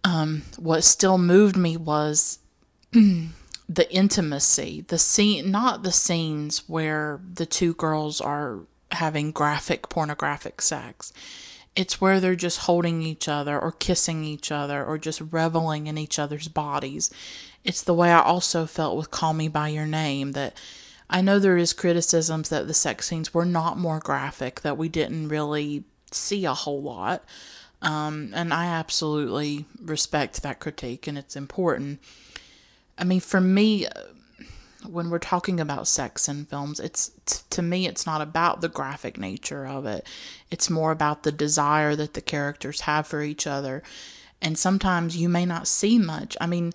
Um, 0.04 0.44
what 0.58 0.84
still 0.84 1.18
moved 1.18 1.58
me 1.58 1.76
was 1.76 2.40
the 2.92 3.92
intimacy, 3.92 4.86
the 4.88 5.00
scene, 5.00 5.52
not 5.52 5.84
the 5.84 5.92
scenes 5.92 6.64
where 6.70 7.20
the 7.34 7.46
two 7.46 7.74
girls 7.74 8.22
are 8.22 8.60
having 8.92 9.32
graphic 9.32 9.90
pornographic 9.90 10.62
sex. 10.62 11.12
It's 11.76 12.00
where 12.00 12.20
they're 12.20 12.36
just 12.36 12.60
holding 12.60 13.02
each 13.02 13.28
other 13.28 13.60
or 13.60 13.72
kissing 13.72 14.24
each 14.24 14.52
other 14.52 14.84
or 14.84 14.98
just 14.98 15.22
reveling 15.32 15.88
in 15.88 15.98
each 15.98 16.18
other's 16.18 16.48
bodies. 16.48 17.12
It's 17.64 17.82
the 17.82 17.94
way 17.94 18.12
I 18.12 18.22
also 18.22 18.66
felt 18.66 18.98
with 18.98 19.12
Call 19.12 19.34
Me 19.34 19.48
By 19.48 19.70
Your 19.70 19.86
Name 19.86 20.32
that 20.34 20.58
I 21.10 21.22
know 21.22 21.40
there 21.40 21.58
is 21.58 21.74
criticisms 21.74 22.50
that 22.50 22.68
the 22.68 22.74
sex 22.74 23.08
scenes 23.08 23.34
were 23.34 23.46
not 23.46 23.78
more 23.78 24.00
graphic, 24.00 24.62
that 24.62 24.78
we 24.78 24.90
didn't 24.90 25.30
really 25.30 25.84
see 26.12 26.46
a 26.46 26.54
whole 26.54 26.82
lot. 26.82 27.24
Um, 27.82 28.32
and 28.34 28.54
I 28.54 28.66
absolutely 28.66 29.66
respect 29.82 30.42
that 30.44 30.60
critique 30.60 31.08
and 31.08 31.18
it's 31.18 31.36
important. 31.36 32.00
I 32.98 33.04
mean, 33.04 33.20
for 33.20 33.40
me, 33.40 33.86
when 34.86 35.10
we're 35.10 35.20
talking 35.20 35.60
about 35.60 35.88
sex 35.88 36.28
in 36.28 36.46
films, 36.46 36.80
it's 36.80 37.12
t- 37.26 37.40
to 37.52 37.62
me 37.62 37.88
it's 37.88 38.06
not 38.06 38.22
about 38.22 38.62
the 38.62 38.70
graphic 38.70 39.18
nature 39.18 39.68
of 39.68 39.86
it. 39.86 40.08
It's 40.50 40.70
more 40.70 40.92
about 40.92 41.24
the 41.24 41.32
desire 41.32 41.96
that 41.96 42.14
the 42.14 42.22
characters 42.22 42.82
have 42.82 43.06
for 43.06 43.22
each 43.22 43.46
other. 43.46 43.84
And 44.42 44.58
sometimes 44.58 45.18
you 45.18 45.30
may 45.30 45.46
not 45.46 45.68
see 45.68 45.98
much. 46.00 46.36
I 46.42 46.48
mean, 46.48 46.74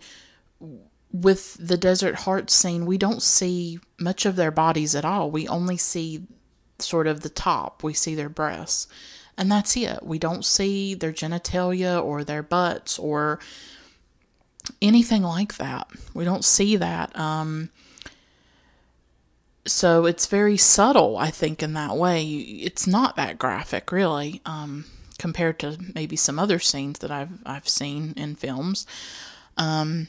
with 1.13 1.57
the 1.61 1.77
Desert 1.77 2.15
Heart 2.17 2.51
scene, 2.51 2.87
we 2.87 2.99
don't 2.99 3.23
see 3.23 3.79
much 4.01 4.25
of 4.25 4.37
their 4.37 4.51
bodies 4.51 4.95
at 4.95 5.05
all. 5.05 5.31
We 5.31 5.47
only 5.47 5.77
see 5.77 6.27
sort 6.79 7.07
of 7.07 7.21
the 7.21 7.29
top. 7.29 7.83
We 7.83 7.93
see 7.93 8.15
their 8.15 8.29
breasts. 8.29 8.89
And 9.37 9.51
that's 9.51 9.77
it. 9.77 10.01
We 10.03 10.19
don't 10.19 10.45
see 10.45 10.95
their 10.95 11.13
genitalia 11.13 12.03
or 12.03 12.25
their 12.25 12.43
butts 12.43 12.99
or 12.99 13.41
anything 14.81 15.23
like 15.23 15.57
that. 15.57 15.89
We 16.15 16.25
don't 16.25 16.45
see 16.45 16.77
that. 16.77 17.17
Um, 17.19 17.71
so 19.65 20.07
it's 20.07 20.27
very 20.27 20.57
subtle, 20.57 21.17
I 21.17 21.31
think, 21.31 21.63
in 21.63 21.75
that 21.75 21.97
way. 21.97 22.25
It's 22.27 22.87
not 22.87 23.17
that 23.17 23.39
graphic, 23.39 23.93
really, 23.93 24.41
um, 24.45 24.87
compared 25.19 25.59
to 25.61 25.79
maybe 25.95 26.17
some 26.17 26.39
other 26.39 26.59
scenes 26.59 26.99
that 26.99 27.11
I've 27.11 27.39
I've 27.47 27.69
seen 27.69 28.13
in 28.17 28.35
films. 28.35 28.87
Um, 29.57 30.09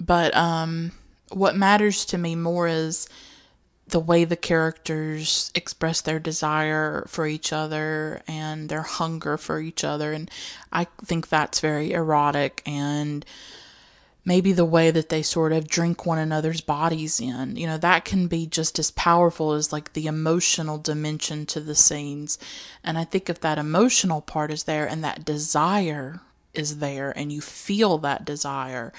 but 0.00 0.34
um, 0.36 0.92
what 1.30 1.56
matters 1.56 2.04
to 2.06 2.18
me 2.18 2.34
more 2.34 2.68
is 2.68 3.08
the 3.86 4.00
way 4.00 4.24
the 4.24 4.36
characters 4.36 5.50
express 5.54 6.00
their 6.00 6.18
desire 6.18 7.06
for 7.08 7.26
each 7.26 7.52
other 7.52 8.22
and 8.28 8.68
their 8.68 8.82
hunger 8.82 9.36
for 9.36 9.60
each 9.60 9.82
other, 9.84 10.12
and 10.12 10.30
I 10.72 10.86
think 11.04 11.28
that's 11.28 11.60
very 11.60 11.92
erotic 11.92 12.62
and 12.66 13.24
maybe 14.28 14.52
the 14.52 14.64
way 14.64 14.90
that 14.90 15.08
they 15.08 15.22
sort 15.22 15.52
of 15.52 15.66
drink 15.66 16.04
one 16.04 16.18
another's 16.18 16.60
bodies 16.60 17.18
in. 17.18 17.56
You 17.56 17.66
know, 17.66 17.78
that 17.78 18.04
can 18.04 18.26
be 18.26 18.46
just 18.46 18.78
as 18.78 18.90
powerful 18.90 19.52
as 19.52 19.72
like 19.72 19.94
the 19.94 20.06
emotional 20.06 20.76
dimension 20.76 21.46
to 21.46 21.60
the 21.60 21.74
scenes. 21.74 22.38
And 22.84 22.98
I 22.98 23.04
think 23.04 23.30
if 23.30 23.40
that 23.40 23.56
emotional 23.56 24.20
part 24.20 24.50
is 24.50 24.64
there 24.64 24.86
and 24.86 25.02
that 25.02 25.24
desire 25.24 26.20
is 26.52 26.78
there 26.78 27.10
and 27.16 27.32
you 27.32 27.40
feel 27.40 27.96
that 27.98 28.26
desire, 28.26 28.92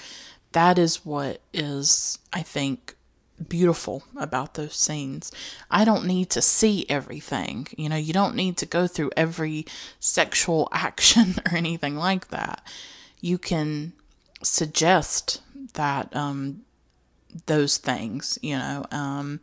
that 0.52 0.78
is 0.78 1.04
what 1.04 1.40
is, 1.52 2.18
I 2.32 2.42
think, 2.42 2.96
beautiful 3.48 4.04
about 4.16 4.54
those 4.54 4.74
scenes. 4.74 5.32
I 5.70 5.84
don't 5.84 6.06
need 6.06 6.30
to 6.30 6.42
see 6.42 6.86
everything. 6.88 7.68
You 7.76 7.88
know, 7.88 7.96
you 7.96 8.12
don't 8.12 8.34
need 8.34 8.56
to 8.58 8.66
go 8.66 8.86
through 8.86 9.12
every 9.16 9.66
sexual 9.98 10.68
action 10.72 11.36
or 11.46 11.56
anything 11.56 11.96
like 11.96 12.28
that. 12.28 12.62
You 13.20 13.38
can 13.38 13.92
suggest 14.42 15.40
that 15.74 16.14
um, 16.14 16.62
those 17.46 17.76
things, 17.76 18.38
you 18.42 18.56
know. 18.56 18.86
Um, 18.90 19.40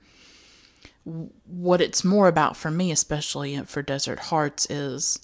what 1.45 1.79
it's 1.79 2.03
more 2.03 2.27
about 2.27 2.57
for 2.57 2.69
me, 2.69 2.91
especially 2.91 3.57
for 3.61 3.81
Desert 3.81 4.19
Hearts, 4.19 4.69
is 4.69 5.19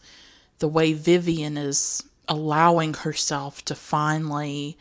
the 0.59 0.67
way 0.67 0.93
Vivian 0.93 1.57
is 1.57 2.03
allowing 2.29 2.93
herself 2.93 3.65
to 3.65 3.75
finally 3.75 4.77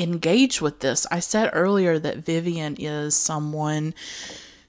engage 0.00 0.60
with 0.60 0.80
this. 0.80 1.06
I 1.10 1.20
said 1.20 1.50
earlier 1.52 1.98
that 1.98 2.18
Vivian 2.18 2.76
is 2.78 3.14
someone 3.14 3.94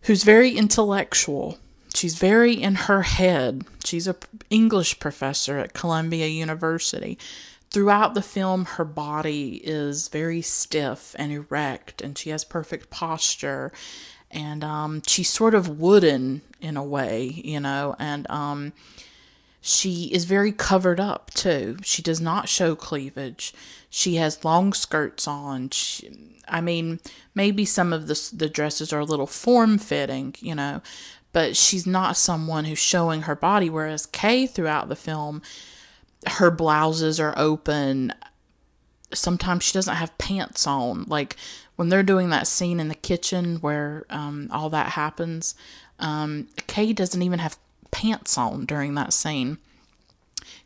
who's 0.04 0.24
very 0.24 0.52
intellectual. 0.52 1.58
She's 1.94 2.16
very 2.16 2.54
in 2.54 2.76
her 2.76 3.02
head. 3.04 3.64
She's 3.84 4.08
a 4.08 4.16
English 4.50 5.00
professor 5.00 5.58
at 5.58 5.74
Columbia 5.74 6.28
University. 6.28 7.18
Throughout 7.70 8.14
the 8.16 8.22
film, 8.22 8.66
her 8.66 8.86
body 8.86 9.62
is 9.64 10.10
very 10.10 10.42
stiff 10.42 11.16
and 11.18 11.32
erect, 11.32 12.02
and 12.02 12.18
she 12.18 12.30
has 12.30 12.44
perfect 12.44 12.90
posture. 12.90 13.72
And 14.30 14.64
um, 14.64 15.02
she's 15.08 15.30
sort 15.30 15.56
of 15.56 15.80
wooden 15.80 16.42
in 16.62 16.78
a 16.78 16.84
way, 16.84 17.42
you 17.44 17.60
know, 17.60 17.96
and 18.00 18.30
um, 18.30 18.74
she 19.62 20.06
is 20.06 20.26
very 20.26 20.52
covered 20.52 21.00
up 21.00 21.32
too. 21.36 21.78
She 21.84 22.02
does 22.02 22.20
not 22.20 22.50
show 22.50 22.76
cleavage. 22.76 23.54
She 23.92 24.16
has 24.16 24.44
long 24.44 24.74
skirts 24.74 25.28
on. 25.28 25.70
She, 25.70 26.40
I 26.48 26.62
mean, 26.62 27.00
maybe 27.36 27.64
some 27.64 27.94
of 27.94 28.08
the 28.08 28.32
the 28.34 28.50
dresses 28.50 28.92
are 28.92 29.00
a 29.00 29.06
little 29.06 29.28
form 29.28 29.78
fitting, 29.78 30.36
you 30.40 30.56
know, 30.56 30.82
but 31.32 31.56
she's 31.56 31.86
not 31.86 32.18
someone 32.18 32.66
who's 32.66 32.80
showing 32.80 33.24
her 33.24 33.36
body. 33.36 33.70
Whereas 33.70 34.08
Kay, 34.08 34.48
throughout 34.48 34.90
the 34.90 34.96
film, 34.96 35.44
her 36.26 36.50
blouses 36.50 37.20
are 37.20 37.36
open. 37.38 38.14
Sometimes 39.14 39.64
she 39.64 39.74
doesn't 39.74 39.96
have 39.96 40.18
pants 40.18 40.66
on. 40.66 41.04
Like 41.04 41.36
when 41.76 41.90
they're 41.90 42.02
doing 42.02 42.32
that 42.32 42.48
scene 42.48 42.80
in 42.80 42.88
the 42.88 42.96
kitchen 42.96 43.58
where 43.58 44.06
um, 44.10 44.50
all 44.52 44.72
that 44.72 44.94
happens, 44.94 45.54
um, 46.00 46.48
Kay 46.66 46.94
doesn't 46.94 47.22
even 47.22 47.38
have 47.38 47.60
pants 47.92 48.38
on 48.38 48.66
during 48.66 48.96
that 48.96 49.14
scene. 49.14 49.58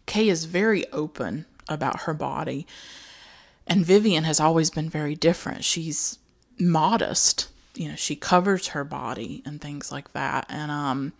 Kay 0.05 0.29
is 0.29 0.45
very 0.45 0.89
open 0.91 1.45
about 1.67 2.01
her 2.01 2.13
body. 2.13 2.65
And 3.67 3.85
Vivian 3.85 4.23
has 4.23 4.39
always 4.39 4.69
been 4.69 4.89
very 4.89 5.15
different. 5.15 5.63
She's 5.63 6.19
modest. 6.59 7.49
You 7.73 7.89
know, 7.89 7.95
she 7.95 8.15
covers 8.15 8.67
her 8.69 8.83
body 8.83 9.41
and 9.45 9.59
things 9.59 9.91
like 9.91 10.13
that. 10.13 10.45
And 10.49 10.71
um 10.71 11.13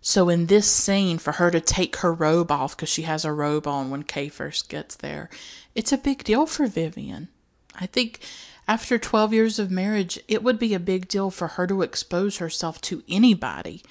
so 0.00 0.28
in 0.28 0.46
this 0.46 0.70
scene 0.70 1.18
for 1.18 1.32
her 1.32 1.50
to 1.50 1.60
take 1.60 1.96
her 1.96 2.12
robe 2.12 2.52
off 2.52 2.76
cuz 2.76 2.88
she 2.88 3.02
has 3.02 3.24
a 3.24 3.32
robe 3.32 3.66
on 3.66 3.90
when 3.90 4.04
Kay 4.04 4.28
first 4.28 4.68
gets 4.68 4.94
there, 4.94 5.28
it's 5.74 5.92
a 5.92 5.98
big 5.98 6.22
deal 6.22 6.46
for 6.46 6.66
Vivian. 6.66 7.28
I 7.74 7.86
think 7.86 8.20
after 8.68 8.98
12 8.98 9.32
years 9.32 9.58
of 9.58 9.70
marriage, 9.70 10.18
it 10.28 10.42
would 10.42 10.58
be 10.58 10.74
a 10.74 10.80
big 10.80 11.08
deal 11.08 11.30
for 11.30 11.48
her 11.48 11.66
to 11.66 11.82
expose 11.82 12.38
herself 12.38 12.80
to 12.82 13.02
anybody 13.08 13.82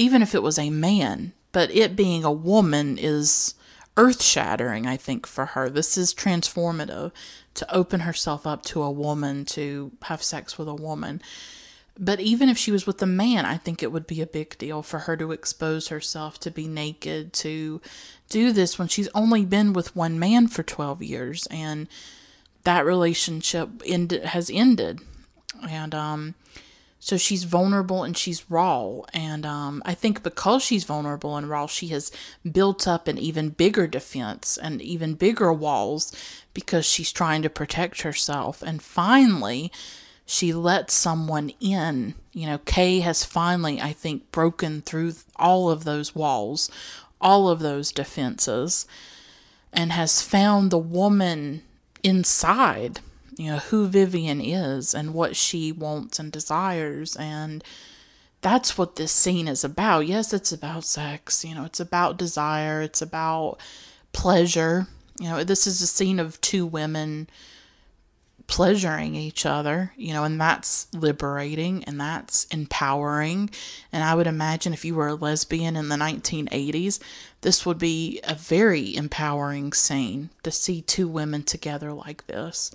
even 0.00 0.22
if 0.22 0.34
it 0.34 0.42
was 0.42 0.58
a 0.58 0.70
man, 0.70 1.32
but 1.52 1.70
it 1.70 1.94
being 1.94 2.24
a 2.24 2.32
woman 2.32 2.96
is 2.98 3.54
earth 3.96 4.22
shattering, 4.22 4.86
I 4.86 4.96
think, 4.96 5.26
for 5.26 5.46
her. 5.46 5.68
This 5.68 5.98
is 5.98 6.14
transformative 6.14 7.12
to 7.54 7.74
open 7.74 8.00
herself 8.00 8.46
up 8.46 8.62
to 8.64 8.82
a 8.82 8.90
woman, 8.90 9.44
to 9.44 9.92
have 10.02 10.22
sex 10.22 10.56
with 10.56 10.68
a 10.68 10.74
woman. 10.74 11.20
But 11.98 12.18
even 12.18 12.48
if 12.48 12.56
she 12.56 12.72
was 12.72 12.86
with 12.86 13.02
a 13.02 13.06
man, 13.06 13.44
I 13.44 13.58
think 13.58 13.82
it 13.82 13.92
would 13.92 14.06
be 14.06 14.22
a 14.22 14.26
big 14.26 14.56
deal 14.56 14.82
for 14.82 15.00
her 15.00 15.18
to 15.18 15.32
expose 15.32 15.88
herself, 15.88 16.40
to 16.40 16.50
be 16.50 16.66
naked, 16.66 17.34
to 17.34 17.82
do 18.30 18.52
this 18.52 18.78
when 18.78 18.88
she's 18.88 19.08
only 19.14 19.44
been 19.44 19.74
with 19.74 19.94
one 19.94 20.18
man 20.18 20.48
for 20.48 20.62
12 20.62 21.02
years 21.02 21.46
and 21.50 21.88
that 22.64 22.86
relationship 22.86 23.82
has 23.84 24.50
ended. 24.50 25.00
And, 25.68 25.94
um, 25.94 26.34
so 27.02 27.16
she's 27.16 27.44
vulnerable 27.44 28.04
and 28.04 28.16
she's 28.16 28.48
raw. 28.50 29.00
And 29.14 29.46
um, 29.46 29.82
I 29.86 29.94
think 29.94 30.22
because 30.22 30.62
she's 30.62 30.84
vulnerable 30.84 31.34
and 31.36 31.48
raw, 31.48 31.66
she 31.66 31.88
has 31.88 32.12
built 32.50 32.86
up 32.86 33.08
an 33.08 33.16
even 33.16 33.48
bigger 33.48 33.86
defense 33.86 34.58
and 34.58 34.82
even 34.82 35.14
bigger 35.14 35.50
walls 35.50 36.14
because 36.52 36.84
she's 36.84 37.10
trying 37.10 37.40
to 37.40 37.50
protect 37.50 38.02
herself. 38.02 38.60
And 38.60 38.82
finally, 38.82 39.72
she 40.26 40.52
lets 40.52 40.92
someone 40.92 41.52
in. 41.58 42.14
You 42.32 42.46
know, 42.46 42.58
Kay 42.58 43.00
has 43.00 43.24
finally, 43.24 43.80
I 43.80 43.94
think, 43.94 44.30
broken 44.30 44.82
through 44.82 45.14
all 45.36 45.70
of 45.70 45.84
those 45.84 46.14
walls, 46.14 46.70
all 47.18 47.48
of 47.48 47.60
those 47.60 47.92
defenses, 47.92 48.86
and 49.72 49.90
has 49.92 50.20
found 50.20 50.70
the 50.70 50.78
woman 50.78 51.62
inside 52.02 53.00
you 53.40 53.50
know, 53.50 53.56
who 53.56 53.88
Vivian 53.88 54.38
is 54.38 54.92
and 54.92 55.14
what 55.14 55.34
she 55.34 55.72
wants 55.72 56.18
and 56.18 56.30
desires. 56.30 57.16
And 57.16 57.64
that's 58.42 58.76
what 58.76 58.96
this 58.96 59.12
scene 59.12 59.48
is 59.48 59.64
about. 59.64 60.06
Yes, 60.06 60.34
it's 60.34 60.52
about 60.52 60.84
sex, 60.84 61.42
you 61.42 61.54
know, 61.54 61.64
it's 61.64 61.80
about 61.80 62.18
desire, 62.18 62.82
it's 62.82 63.00
about 63.00 63.56
pleasure. 64.12 64.88
You 65.18 65.30
know, 65.30 65.42
this 65.42 65.66
is 65.66 65.80
a 65.80 65.86
scene 65.86 66.20
of 66.20 66.38
two 66.42 66.66
women 66.66 67.30
pleasuring 68.46 69.14
each 69.14 69.46
other, 69.46 69.94
you 69.96 70.12
know, 70.12 70.24
and 70.24 70.38
that's 70.38 70.88
liberating 70.92 71.82
and 71.84 71.98
that's 71.98 72.44
empowering. 72.46 73.48
And 73.90 74.04
I 74.04 74.14
would 74.14 74.26
imagine 74.26 74.74
if 74.74 74.84
you 74.84 74.94
were 74.94 75.08
a 75.08 75.14
lesbian 75.14 75.76
in 75.76 75.88
the 75.88 75.96
1980s, 75.96 77.00
this 77.40 77.64
would 77.64 77.78
be 77.78 78.20
a 78.22 78.34
very 78.34 78.94
empowering 78.94 79.72
scene 79.72 80.28
to 80.42 80.50
see 80.50 80.82
two 80.82 81.08
women 81.08 81.42
together 81.42 81.94
like 81.94 82.26
this 82.26 82.70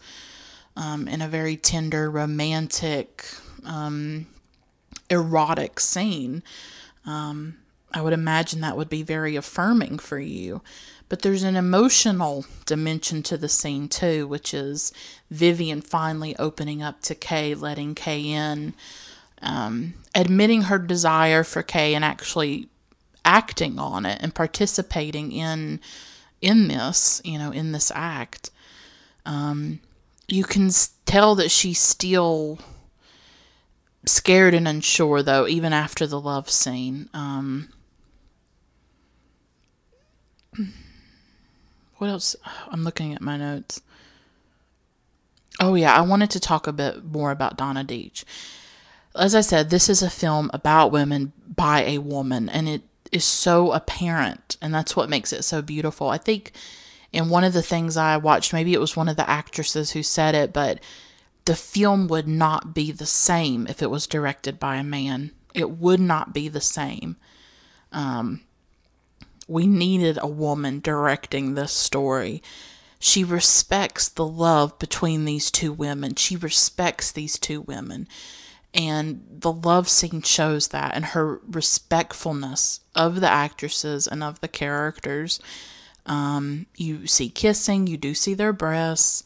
um, 0.76 1.08
in 1.08 1.22
a 1.22 1.28
very 1.28 1.56
tender, 1.56 2.10
romantic, 2.10 3.26
um, 3.66 4.28
erotic 5.10 5.80
scene. 5.80 6.44
Um, 7.06 7.58
I 7.94 8.02
would 8.02 8.14
imagine 8.14 8.62
that 8.62 8.78
would 8.78 8.90
be 8.90 9.04
very 9.04 9.36
affirming 9.36 10.00
for 10.00 10.20
you. 10.20 10.62
But 11.08 11.22
there's 11.22 11.44
an 11.44 11.56
emotional 11.56 12.46
dimension 12.66 13.22
to 13.24 13.38
the 13.38 13.48
scene 13.48 13.88
too, 13.88 14.28
which 14.28 14.54
is 14.54 14.92
Vivian 15.30 15.82
finally 15.82 16.36
opening 16.38 16.82
up 16.82 17.02
to 17.04 17.16
Kay, 17.16 17.54
letting 17.54 17.94
Kay 17.94 18.22
in, 18.22 18.74
um, 19.42 19.94
admitting 20.16 20.64
her 20.64 20.80
desire 20.80 21.44
for 21.44 21.62
Kay, 21.62 21.94
and 21.94 22.04
actually 22.04 22.70
acting 23.24 23.78
on 23.80 24.06
it 24.06 24.18
and 24.22 24.34
participating 24.34 25.32
in 25.32 25.80
in 26.42 26.68
this, 26.68 27.22
you 27.24 27.38
know, 27.38 27.52
in 27.52 27.72
this 27.72 27.92
act. 27.94 28.50
Um, 29.26 29.80
you 30.28 30.44
can 30.44 30.70
tell 31.06 31.36
that 31.36 31.52
she's 31.52 31.80
still 31.80 32.60
scared 34.06 34.54
and 34.54 34.68
unsure, 34.68 35.22
though, 35.24 35.48
even 35.48 35.74
after 35.74 36.08
the 36.08 36.20
love 36.20 36.50
scene. 36.50 37.10
Um, 37.14 37.70
what 41.98 42.10
else? 42.10 42.36
I'm 42.70 42.84
looking 42.84 43.14
at 43.14 43.22
my 43.22 43.38
notes. 43.38 43.82
Oh, 45.60 45.76
yeah, 45.76 45.94
I 45.94 46.02
wanted 46.02 46.30
to 46.32 46.40
talk 46.40 46.68
a 46.68 46.74
bit 46.74 47.06
more 47.06 47.32
about 47.32 47.58
Donna 47.58 47.84
Deitch. 47.84 48.26
As 49.16 49.34
I 49.34 49.42
said, 49.42 49.70
this 49.70 49.88
is 49.88 50.02
a 50.02 50.10
film 50.10 50.52
about 50.54 50.92
women 50.92 51.32
by 51.48 51.84
a 51.84 52.00
woman, 52.00 52.50
and 52.50 52.68
it 52.68 52.82
is 53.12 53.24
so 53.24 53.72
apparent, 53.72 54.58
and 54.62 54.74
that's 54.74 54.96
what 54.96 55.10
makes 55.10 55.32
it 55.32 55.44
so 55.44 55.62
beautiful. 55.62 56.10
I 56.10 56.18
think 56.18 56.52
and 57.16 57.30
one 57.30 57.44
of 57.44 57.54
the 57.54 57.62
things 57.62 57.98
I 57.98 58.18
watched, 58.18 58.54
maybe 58.54 58.74
it 58.74 58.80
was 58.80 58.96
one 58.96 59.08
of 59.10 59.16
the 59.16 59.30
actresses 59.30 59.92
who 59.92 60.04
said 60.04 60.36
it, 60.36 60.52
but 60.52 60.80
the 61.46 61.56
film 61.56 62.08
would 62.08 62.28
not 62.28 62.74
be 62.74 62.92
the 62.92 63.06
same 63.06 63.68
if 63.68 63.82
it 63.82 63.90
was 63.90 64.06
directed 64.06 64.60
by 64.60 64.76
a 64.76 64.84
man. 64.84 65.32
It 65.54 65.72
would 65.72 66.00
not 66.00 66.34
be 66.34 66.50
the 66.50 66.62
same. 66.62 67.16
Um, 67.92 68.42
we 69.48 69.66
needed 69.66 70.18
a 70.22 70.28
woman 70.28 70.82
directing 70.82 71.54
this 71.54 71.72
story. 71.72 72.44
She 73.00 73.24
respects 73.24 74.10
the 74.10 74.26
love 74.26 74.78
between 74.80 75.26
these 75.26 75.52
two 75.52 75.72
women. 75.72 76.16
She 76.16 76.36
respects 76.36 77.12
these 77.12 77.40
two 77.40 77.62
women. 77.62 78.08
And 78.74 79.26
the 79.30 79.54
love 79.54 79.88
scene 79.88 80.22
shows 80.22 80.70
that, 80.70 80.94
and 80.94 81.06
her 81.06 81.40
respectfulness 81.48 82.82
of 82.94 83.22
the 83.22 83.30
actresses 83.30 84.06
and 84.06 84.22
of 84.22 84.42
the 84.42 84.50
characters. 84.50 85.40
Um, 86.06 86.68
you 86.76 87.08
see 87.08 87.30
kissing, 87.30 87.88
you 87.88 87.98
do 87.98 88.14
see 88.14 88.34
their 88.34 88.54
breasts, 88.54 89.24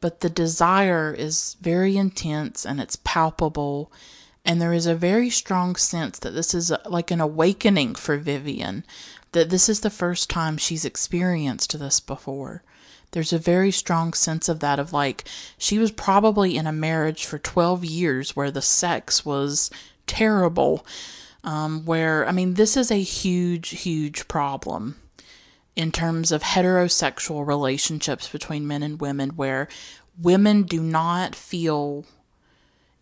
but 0.00 0.20
the 0.20 0.30
desire 0.30 1.14
is 1.16 1.56
very 1.60 1.96
intense 1.96 2.66
and 2.66 2.80
it's 2.80 2.96
palpable. 2.96 3.90
And 4.44 4.60
there 4.60 4.72
is 4.72 4.86
a 4.86 4.94
very 4.94 5.30
strong 5.30 5.76
sense 5.76 6.18
that 6.18 6.34
this 6.34 6.52
is 6.52 6.72
like 6.86 7.10
an 7.10 7.20
awakening 7.20 7.94
for 7.94 8.16
Vivian, 8.16 8.84
that 9.32 9.50
this 9.50 9.68
is 9.68 9.80
the 9.80 9.90
first 9.90 10.28
time 10.28 10.58
she's 10.58 10.84
experienced 10.84 11.78
this 11.78 12.00
before. 12.00 12.62
There's 13.12 13.32
a 13.32 13.38
very 13.38 13.70
strong 13.70 14.14
sense 14.14 14.48
of 14.48 14.60
that, 14.60 14.78
of 14.78 14.92
like, 14.92 15.24
she 15.58 15.78
was 15.78 15.92
probably 15.92 16.56
in 16.56 16.66
a 16.66 16.72
marriage 16.72 17.24
for 17.24 17.38
12 17.38 17.84
years 17.84 18.34
where 18.34 18.50
the 18.50 18.62
sex 18.62 19.24
was 19.24 19.70
terrible. 20.06 20.84
Um, 21.44 21.84
where, 21.84 22.26
I 22.26 22.32
mean, 22.32 22.54
this 22.54 22.76
is 22.76 22.90
a 22.90 23.02
huge, 23.02 23.70
huge 23.70 24.28
problem 24.28 24.96
in 25.74 25.90
terms 25.90 26.30
of 26.30 26.42
heterosexual 26.42 27.46
relationships 27.46 28.28
between 28.28 28.66
men 28.66 28.82
and 28.82 29.00
women 29.00 29.30
where 29.30 29.68
women 30.20 30.62
do 30.62 30.82
not 30.82 31.34
feel 31.34 32.04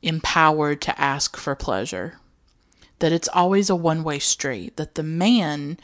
empowered 0.02 0.80
to 0.82 1.01
ask 1.01 1.36
for 1.36 1.55
pleasure. 1.55 2.18
That 3.01 3.12
it's 3.12 3.28
always 3.28 3.70
a 3.70 3.76
one 3.76 4.05
way 4.05 4.18
street, 4.18 4.76
that 4.76 4.94
the 4.94 5.02
man 5.02 5.78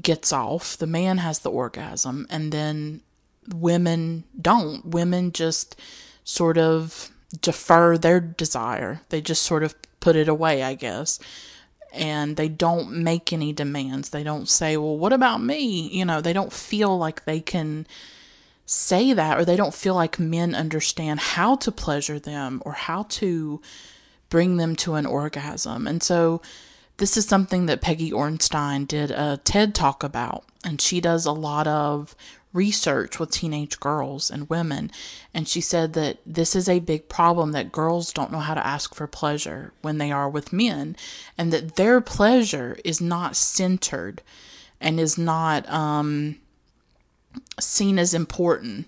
gets 0.00 0.32
off, 0.32 0.76
the 0.76 0.86
man 0.86 1.18
has 1.18 1.38
the 1.38 1.50
orgasm, 1.50 2.26
and 2.28 2.52
then 2.52 3.00
women 3.54 4.24
don't. 4.40 4.84
Women 4.84 5.32
just 5.32 5.80
sort 6.24 6.58
of 6.58 7.10
defer 7.40 7.96
their 7.96 8.20
desire. 8.20 9.00
They 9.08 9.20
just 9.20 9.42
sort 9.42 9.62
of 9.62 9.74
put 10.00 10.16
it 10.16 10.28
away, 10.28 10.62
I 10.62 10.74
guess. 10.74 11.18
And 11.96 12.36
they 12.36 12.48
don't 12.48 12.92
make 12.92 13.32
any 13.32 13.52
demands. 13.52 14.10
They 14.10 14.22
don't 14.22 14.48
say, 14.48 14.76
well, 14.76 14.96
what 14.96 15.12
about 15.12 15.42
me? 15.42 15.88
You 15.88 16.04
know, 16.04 16.20
they 16.20 16.32
don't 16.32 16.52
feel 16.52 16.96
like 16.96 17.24
they 17.24 17.40
can 17.40 17.86
say 18.66 19.12
that, 19.12 19.38
or 19.38 19.44
they 19.44 19.56
don't 19.56 19.74
feel 19.74 19.94
like 19.94 20.18
men 20.18 20.54
understand 20.54 21.20
how 21.20 21.56
to 21.56 21.72
pleasure 21.72 22.18
them 22.18 22.62
or 22.64 22.72
how 22.72 23.04
to 23.04 23.60
bring 24.28 24.56
them 24.56 24.74
to 24.76 24.94
an 24.94 25.06
orgasm. 25.06 25.86
And 25.86 26.02
so, 26.02 26.42
this 26.98 27.16
is 27.16 27.26
something 27.26 27.66
that 27.66 27.82
Peggy 27.82 28.10
Orenstein 28.10 28.88
did 28.88 29.10
a 29.10 29.38
TED 29.44 29.74
talk 29.74 30.02
about, 30.02 30.44
and 30.64 30.80
she 30.80 31.00
does 31.00 31.26
a 31.26 31.32
lot 31.32 31.66
of 31.66 32.14
research 32.56 33.18
with 33.20 33.30
teenage 33.30 33.78
girls 33.78 34.30
and 34.30 34.50
women. 34.50 34.90
And 35.34 35.46
she 35.46 35.60
said 35.60 35.92
that 35.92 36.18
this 36.26 36.56
is 36.56 36.68
a 36.68 36.80
big 36.80 37.08
problem 37.08 37.52
that 37.52 37.70
girls 37.70 38.12
don't 38.12 38.32
know 38.32 38.40
how 38.40 38.54
to 38.54 38.66
ask 38.66 38.94
for 38.94 39.06
pleasure 39.06 39.72
when 39.82 39.98
they 39.98 40.10
are 40.10 40.28
with 40.28 40.52
men, 40.52 40.96
and 41.38 41.52
that 41.52 41.76
their 41.76 42.00
pleasure 42.00 42.78
is 42.84 43.00
not 43.00 43.36
centered 43.36 44.22
and 44.80 44.98
is 44.98 45.16
not 45.16 45.68
um, 45.68 46.36
seen 47.60 47.98
as 47.98 48.14
important. 48.14 48.86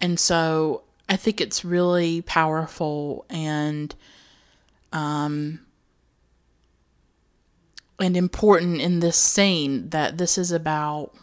And 0.00 0.18
so 0.18 0.82
I 1.08 1.16
think 1.16 1.40
it's 1.40 1.64
really 1.64 2.22
powerful 2.22 3.26
and 3.28 3.94
um, 4.92 5.60
and 8.00 8.16
important 8.16 8.80
in 8.80 9.00
this 9.00 9.16
scene 9.16 9.90
that 9.90 10.18
this 10.18 10.36
is 10.36 10.50
about 10.52 11.14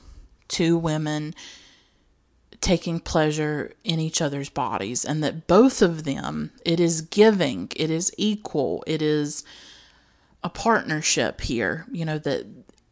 two 0.49 0.77
women 0.77 1.33
taking 2.59 2.99
pleasure 2.99 3.71
in 3.85 3.99
each 3.99 4.21
other's 4.21 4.49
bodies 4.49 5.05
and 5.05 5.23
that 5.23 5.47
both 5.47 5.81
of 5.81 6.03
them 6.03 6.51
it 6.65 6.79
is 6.79 6.99
giving 7.01 7.71
it 7.75 7.89
is 7.89 8.11
equal 8.17 8.83
it 8.85 9.01
is 9.01 9.45
a 10.43 10.49
partnership 10.49 11.39
here 11.39 11.85
you 11.89 12.03
know 12.03 12.17
that 12.17 12.45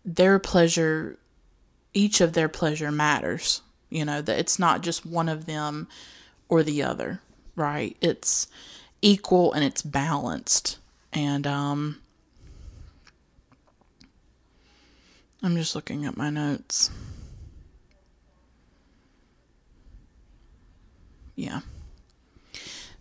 their 0.06 0.40
pleasure 0.40 1.18
each 1.94 2.22
of 2.22 2.32
their 2.32 2.48
pleasure 2.48 2.92
matters 2.92 3.62
you 3.90 4.06
know 4.06 4.22
that 4.22 4.40
it's 4.40 4.58
not 4.58 4.82
just 4.82 5.06
one 5.06 5.28
of 5.28 5.46
them 5.46 5.86
or 6.48 6.64
the 6.64 6.82
other 6.82 7.20
right 7.58 7.98
it's 8.00 8.48
equal 9.02 9.52
and 9.52 9.66
it's 9.66 9.82
balanced 9.82 10.78
and 11.12 11.46
um 11.46 11.98
I'm 15.44 15.56
just 15.56 15.76
looking 15.76 16.06
at 16.06 16.18
my 16.18 16.30
notes. 16.30 16.90
Yeah. 21.38 21.62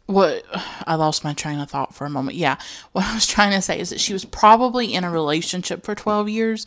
What 0.04 0.44
I 0.86 0.94
lost 0.94 1.24
my 1.24 1.32
train 1.32 1.58
of 1.58 1.68
thought 1.68 1.92
for 1.92 2.04
a 2.04 2.10
moment. 2.10 2.36
Yeah. 2.36 2.58
What 2.92 3.06
I 3.06 3.14
was 3.14 3.26
trying 3.26 3.50
to 3.50 3.62
say 3.62 3.80
is 3.80 3.90
that 3.90 3.98
she 3.98 4.12
was 4.12 4.24
probably 4.24 4.94
in 4.94 5.02
a 5.02 5.10
relationship 5.10 5.84
for 5.84 5.96
12 5.96 6.28
years 6.28 6.64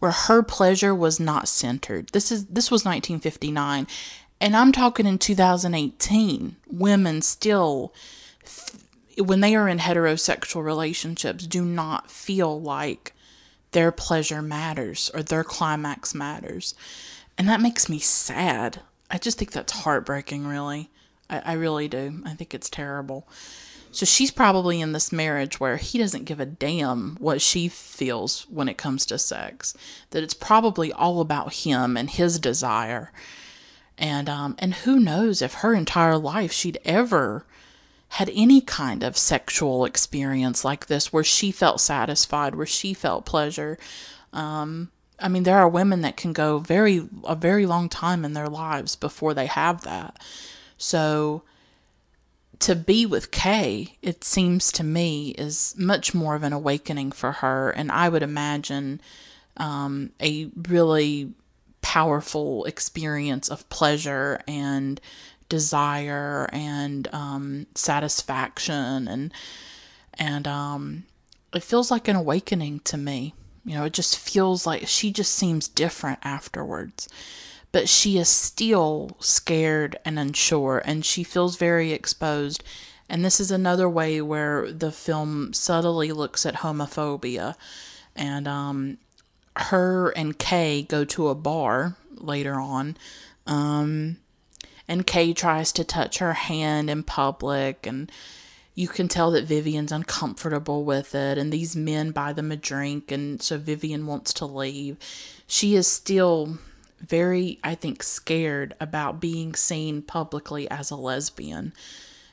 where 0.00 0.10
her 0.10 0.42
pleasure 0.42 0.92
was 0.92 1.20
not 1.20 1.46
centered. 1.46 2.08
This 2.08 2.32
is 2.32 2.46
this 2.46 2.68
was 2.70 2.84
1959 2.84 3.86
and 4.40 4.56
I'm 4.56 4.72
talking 4.72 5.06
in 5.06 5.18
2018. 5.18 6.56
Women 6.66 7.22
still 7.22 7.94
when 9.18 9.40
they 9.40 9.54
are 9.54 9.68
in 9.68 9.78
heterosexual 9.78 10.64
relationships 10.64 11.46
do 11.46 11.64
not 11.64 12.10
feel 12.10 12.60
like 12.60 13.12
their 13.72 13.92
pleasure 13.92 14.42
matters 14.42 15.10
or 15.14 15.22
their 15.22 15.44
climax 15.44 16.14
matters. 16.14 16.74
And 17.36 17.48
that 17.48 17.60
makes 17.60 17.88
me 17.88 17.98
sad. 17.98 18.80
I 19.10 19.18
just 19.18 19.38
think 19.38 19.52
that's 19.52 19.72
heartbreaking, 19.72 20.46
really. 20.46 20.90
I, 21.30 21.38
I 21.44 21.52
really 21.54 21.88
do. 21.88 22.22
I 22.26 22.34
think 22.34 22.52
it's 22.52 22.68
terrible. 22.68 23.26
So 23.92 24.06
she's 24.06 24.30
probably 24.30 24.80
in 24.80 24.92
this 24.92 25.10
marriage 25.10 25.58
where 25.58 25.76
he 25.76 25.98
doesn't 25.98 26.24
give 26.24 26.38
a 26.38 26.46
damn 26.46 27.16
what 27.16 27.40
she 27.40 27.68
feels 27.68 28.46
when 28.48 28.68
it 28.68 28.78
comes 28.78 29.04
to 29.06 29.18
sex. 29.18 29.74
That 30.10 30.22
it's 30.22 30.34
probably 30.34 30.92
all 30.92 31.20
about 31.20 31.54
him 31.54 31.96
and 31.96 32.08
his 32.10 32.38
desire. 32.38 33.10
And 33.98 34.28
um 34.28 34.54
and 34.58 34.74
who 34.74 35.00
knows 35.00 35.42
if 35.42 35.54
her 35.54 35.74
entire 35.74 36.16
life 36.16 36.52
she'd 36.52 36.78
ever 36.84 37.46
had 38.14 38.30
any 38.34 38.60
kind 38.60 39.04
of 39.04 39.16
sexual 39.16 39.84
experience 39.84 40.64
like 40.64 40.86
this 40.86 41.12
where 41.12 41.22
she 41.22 41.52
felt 41.52 41.80
satisfied, 41.80 42.56
where 42.56 42.66
she 42.66 42.92
felt 42.92 43.24
pleasure. 43.24 43.78
Um, 44.32 44.90
I 45.20 45.28
mean, 45.28 45.44
there 45.44 45.58
are 45.58 45.68
women 45.68 46.00
that 46.00 46.16
can 46.16 46.32
go 46.32 46.58
very 46.58 47.08
a 47.24 47.36
very 47.36 47.66
long 47.66 47.88
time 47.88 48.24
in 48.24 48.32
their 48.32 48.48
lives 48.48 48.96
before 48.96 49.34
they 49.34 49.46
have 49.46 49.82
that. 49.82 50.18
So 50.80 51.42
to 52.60 52.74
be 52.74 53.04
with 53.04 53.30
Kay, 53.30 53.98
it 54.00 54.24
seems 54.24 54.72
to 54.72 54.82
me, 54.82 55.30
is 55.30 55.74
much 55.76 56.14
more 56.14 56.34
of 56.34 56.42
an 56.42 56.54
awakening 56.54 57.12
for 57.12 57.32
her, 57.32 57.70
and 57.70 57.92
I 57.92 58.08
would 58.08 58.22
imagine 58.22 59.00
um, 59.58 60.10
a 60.20 60.50
really 60.68 61.32
powerful 61.82 62.64
experience 62.64 63.48
of 63.48 63.68
pleasure 63.68 64.40
and 64.48 65.00
desire 65.50 66.48
and 66.52 67.08
um, 67.12 67.66
satisfaction 67.74 69.06
and 69.08 69.32
and 70.14 70.46
um, 70.46 71.04
it 71.54 71.62
feels 71.62 71.90
like 71.90 72.08
an 72.08 72.16
awakening 72.16 72.80
to 72.80 72.96
me. 72.96 73.34
You 73.64 73.74
know, 73.74 73.84
it 73.84 73.92
just 73.92 74.18
feels 74.18 74.66
like 74.66 74.86
she 74.86 75.12
just 75.12 75.32
seems 75.32 75.68
different 75.68 76.18
afterwards. 76.22 77.08
But 77.72 77.88
she 77.88 78.18
is 78.18 78.28
still 78.28 79.16
scared 79.20 79.98
and 80.04 80.18
unsure, 80.18 80.82
and 80.84 81.04
she 81.04 81.22
feels 81.22 81.56
very 81.56 81.92
exposed. 81.92 82.64
And 83.08 83.24
this 83.24 83.40
is 83.40 83.50
another 83.50 83.88
way 83.88 84.20
where 84.20 84.70
the 84.70 84.92
film 84.92 85.52
subtly 85.52 86.12
looks 86.12 86.46
at 86.46 86.56
homophobia. 86.56 87.54
And 88.16 88.48
um, 88.48 88.98
her 89.56 90.10
and 90.10 90.38
Kay 90.38 90.82
go 90.82 91.04
to 91.04 91.28
a 91.28 91.34
bar 91.34 91.96
later 92.16 92.54
on. 92.54 92.96
Um, 93.46 94.18
and 94.88 95.06
Kay 95.06 95.32
tries 95.32 95.72
to 95.72 95.84
touch 95.84 96.18
her 96.18 96.32
hand 96.32 96.90
in 96.90 97.02
public 97.02 97.86
and 97.86 98.10
you 98.74 98.88
can 98.88 99.08
tell 99.08 99.30
that 99.32 99.44
Vivian's 99.44 99.92
uncomfortable 99.92 100.84
with 100.84 101.14
it 101.14 101.36
and 101.36 101.52
these 101.52 101.76
men 101.76 102.12
buy 102.12 102.32
them 102.32 102.50
a 102.50 102.56
drink 102.56 103.12
and 103.12 103.42
so 103.42 103.58
Vivian 103.58 104.06
wants 104.06 104.32
to 104.34 104.46
leave. 104.46 104.96
She 105.46 105.74
is 105.74 105.86
still 105.86 106.58
very 107.00 107.58
I 107.64 107.74
think 107.74 108.02
scared 108.02 108.74
about 108.80 109.20
being 109.20 109.54
seen 109.54 110.02
publicly 110.02 110.70
as 110.70 110.90
a 110.90 110.96
lesbian 110.96 111.72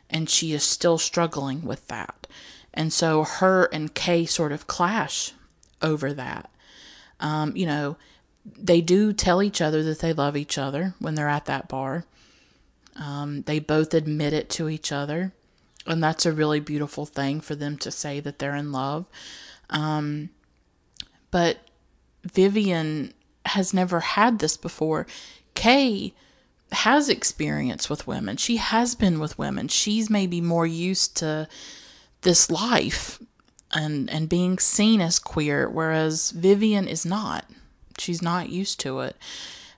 and 0.10 0.30
she 0.30 0.54
is 0.54 0.64
still 0.64 0.98
struggling 0.98 1.64
with 1.64 1.88
that. 1.88 2.28
And 2.74 2.94
so 2.94 3.24
her 3.24 3.66
and 3.66 3.94
Kay 3.94 4.26
sort 4.26 4.52
of 4.52 4.68
clash 4.68 5.34
over 5.82 6.14
that. 6.14 6.50
Um, 7.20 7.56
you 7.56 7.66
know, 7.66 7.98
they 8.46 8.82
do 8.82 9.14
tell 9.14 9.44
each 9.44 9.62
other 9.62 9.84
that 9.84 10.00
they 10.00 10.14
love 10.14 10.38
each 10.38 10.58
other 10.58 10.94
when 11.00 11.16
they're 11.16 11.28
at 11.28 11.46
that 11.46 11.68
bar. 11.68 12.06
Um, 12.96 13.42
they 13.44 13.60
both 13.60 13.94
admit 13.94 14.34
it 14.34 14.50
to 14.52 14.70
each 14.70 14.92
other, 14.92 15.34
and 15.86 16.02
that's 16.02 16.26
a 16.26 16.32
really 16.32 16.60
beautiful 16.60 17.06
thing 17.06 17.42
for 17.42 17.56
them 17.56 17.78
to 17.80 17.92
say 17.92 18.20
that 18.20 18.40
they're 18.40 18.56
in 18.56 18.72
love. 18.72 19.06
Um, 19.70 20.30
but 21.30 21.58
Vivian 22.24 23.14
has 23.48 23.74
never 23.74 24.00
had 24.00 24.40
this 24.40 24.58
before. 24.58 25.08
Kay 25.54 26.14
has 26.72 27.10
experience 27.10 27.90
with 27.90 28.08
women. 28.08 28.38
She 28.38 28.58
has 28.58 28.96
been 28.96 29.20
with 29.20 29.40
women. 29.40 29.68
She's 29.68 30.10
maybe 30.10 30.42
more 30.42 30.68
used 30.68 31.16
to 31.18 31.48
this 32.22 32.52
life 32.52 33.20
and 33.72 34.10
and 34.10 34.30
being 34.30 34.60
seen 34.60 35.02
as 35.02 35.20
queer 35.20 35.70
whereas 35.70 36.32
Vivian 36.32 36.88
is 36.88 37.06
not. 37.06 37.46
She's 37.98 38.22
not 38.22 38.50
used 38.50 38.80
to 38.82 39.00
it. 39.02 39.16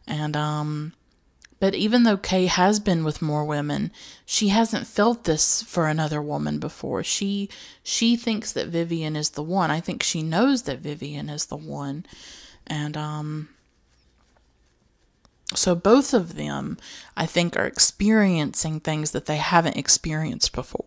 And 0.07 0.35
um 0.35 0.93
but 1.59 1.75
even 1.75 2.03
though 2.03 2.17
Kay 2.17 2.45
has 2.45 2.79
been 2.79 3.03
with 3.03 3.21
more 3.21 3.43
women, 3.43 3.91
she 4.25 4.47
hasn't 4.47 4.87
felt 4.87 5.25
this 5.25 5.61
for 5.61 5.87
another 5.87 6.21
woman 6.21 6.57
before. 6.59 7.03
She 7.03 7.49
she 7.83 8.15
thinks 8.15 8.51
that 8.53 8.67
Vivian 8.67 9.15
is 9.15 9.31
the 9.31 9.43
one. 9.43 9.69
I 9.69 9.81
think 9.81 10.01
she 10.01 10.23
knows 10.23 10.63
that 10.63 10.79
Vivian 10.79 11.29
is 11.29 11.47
the 11.47 11.57
one. 11.57 12.05
And 12.65 12.95
um 12.95 13.49
so 15.55 15.75
both 15.75 16.13
of 16.13 16.35
them 16.35 16.77
I 17.17 17.25
think 17.25 17.57
are 17.57 17.65
experiencing 17.65 18.79
things 18.79 19.11
that 19.11 19.25
they 19.25 19.37
haven't 19.37 19.77
experienced 19.77 20.53
before 20.53 20.85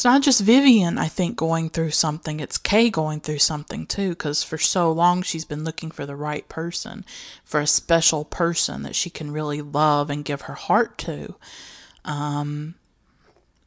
it's 0.00 0.04
not 0.06 0.22
just 0.22 0.40
Vivian, 0.40 0.96
I 0.96 1.08
think, 1.08 1.36
going 1.36 1.68
through 1.68 1.90
something. 1.90 2.40
It's 2.40 2.56
Kay 2.56 2.88
going 2.88 3.20
through 3.20 3.40
something 3.40 3.86
too, 3.86 4.10
because 4.10 4.42
for 4.42 4.56
so 4.56 4.90
long 4.90 5.20
she's 5.20 5.44
been 5.44 5.62
looking 5.62 5.90
for 5.90 6.06
the 6.06 6.16
right 6.16 6.48
person, 6.48 7.04
for 7.44 7.60
a 7.60 7.66
special 7.66 8.24
person 8.24 8.82
that 8.82 8.96
she 8.96 9.10
can 9.10 9.30
really 9.30 9.60
love 9.60 10.08
and 10.08 10.24
give 10.24 10.40
her 10.42 10.54
heart 10.54 10.96
to. 10.98 11.34
Um, 12.06 12.76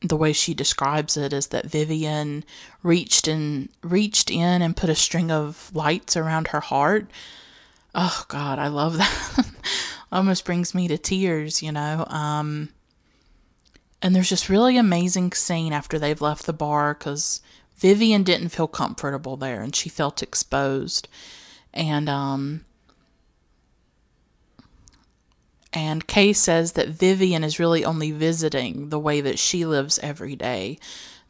the 0.01 0.17
way 0.17 0.33
she 0.33 0.55
describes 0.55 1.17
it 1.17 1.33
is 1.33 1.49
that 1.49 1.67
Vivian 1.67 2.43
reached 2.81 3.27
in 3.27 3.69
reached 3.83 4.31
in 4.31 4.63
and 4.63 4.75
put 4.75 4.89
a 4.89 4.95
string 4.95 5.29
of 5.29 5.69
lights 5.75 6.17
around 6.17 6.47
her 6.47 6.61
heart 6.61 7.11
oh 7.95 8.25
God, 8.27 8.59
I 8.59 8.67
love 8.67 8.97
that. 8.97 9.49
Almost 10.11 10.45
brings 10.45 10.75
me 10.75 10.87
to 10.87 10.97
tears, 10.97 11.63
you 11.63 11.71
know. 11.71 12.05
Um, 12.07 12.69
and 14.01 14.15
there's 14.15 14.29
this 14.29 14.49
really 14.49 14.77
amazing 14.77 15.31
scene 15.31 15.73
after 15.73 15.97
they've 15.97 16.21
left 16.21 16.45
the 16.45 16.53
bar 16.53 16.93
because 16.93 17.41
Vivian 17.77 18.23
didn't 18.23 18.49
feel 18.49 18.67
comfortable 18.67 19.37
there 19.37 19.61
and 19.61 19.75
she 19.75 19.89
felt 19.89 20.21
exposed. 20.21 21.07
And 21.73 22.07
um, 22.09 22.65
and 25.71 26.05
Kay 26.05 26.33
says 26.33 26.73
that 26.73 26.89
Vivian 26.89 27.43
is 27.43 27.59
really 27.59 27.83
only 27.83 28.11
visiting 28.11 28.89
the 28.89 28.99
way 28.99 29.21
that 29.21 29.39
she 29.39 29.65
lives 29.65 29.99
every 29.99 30.35
day. 30.35 30.77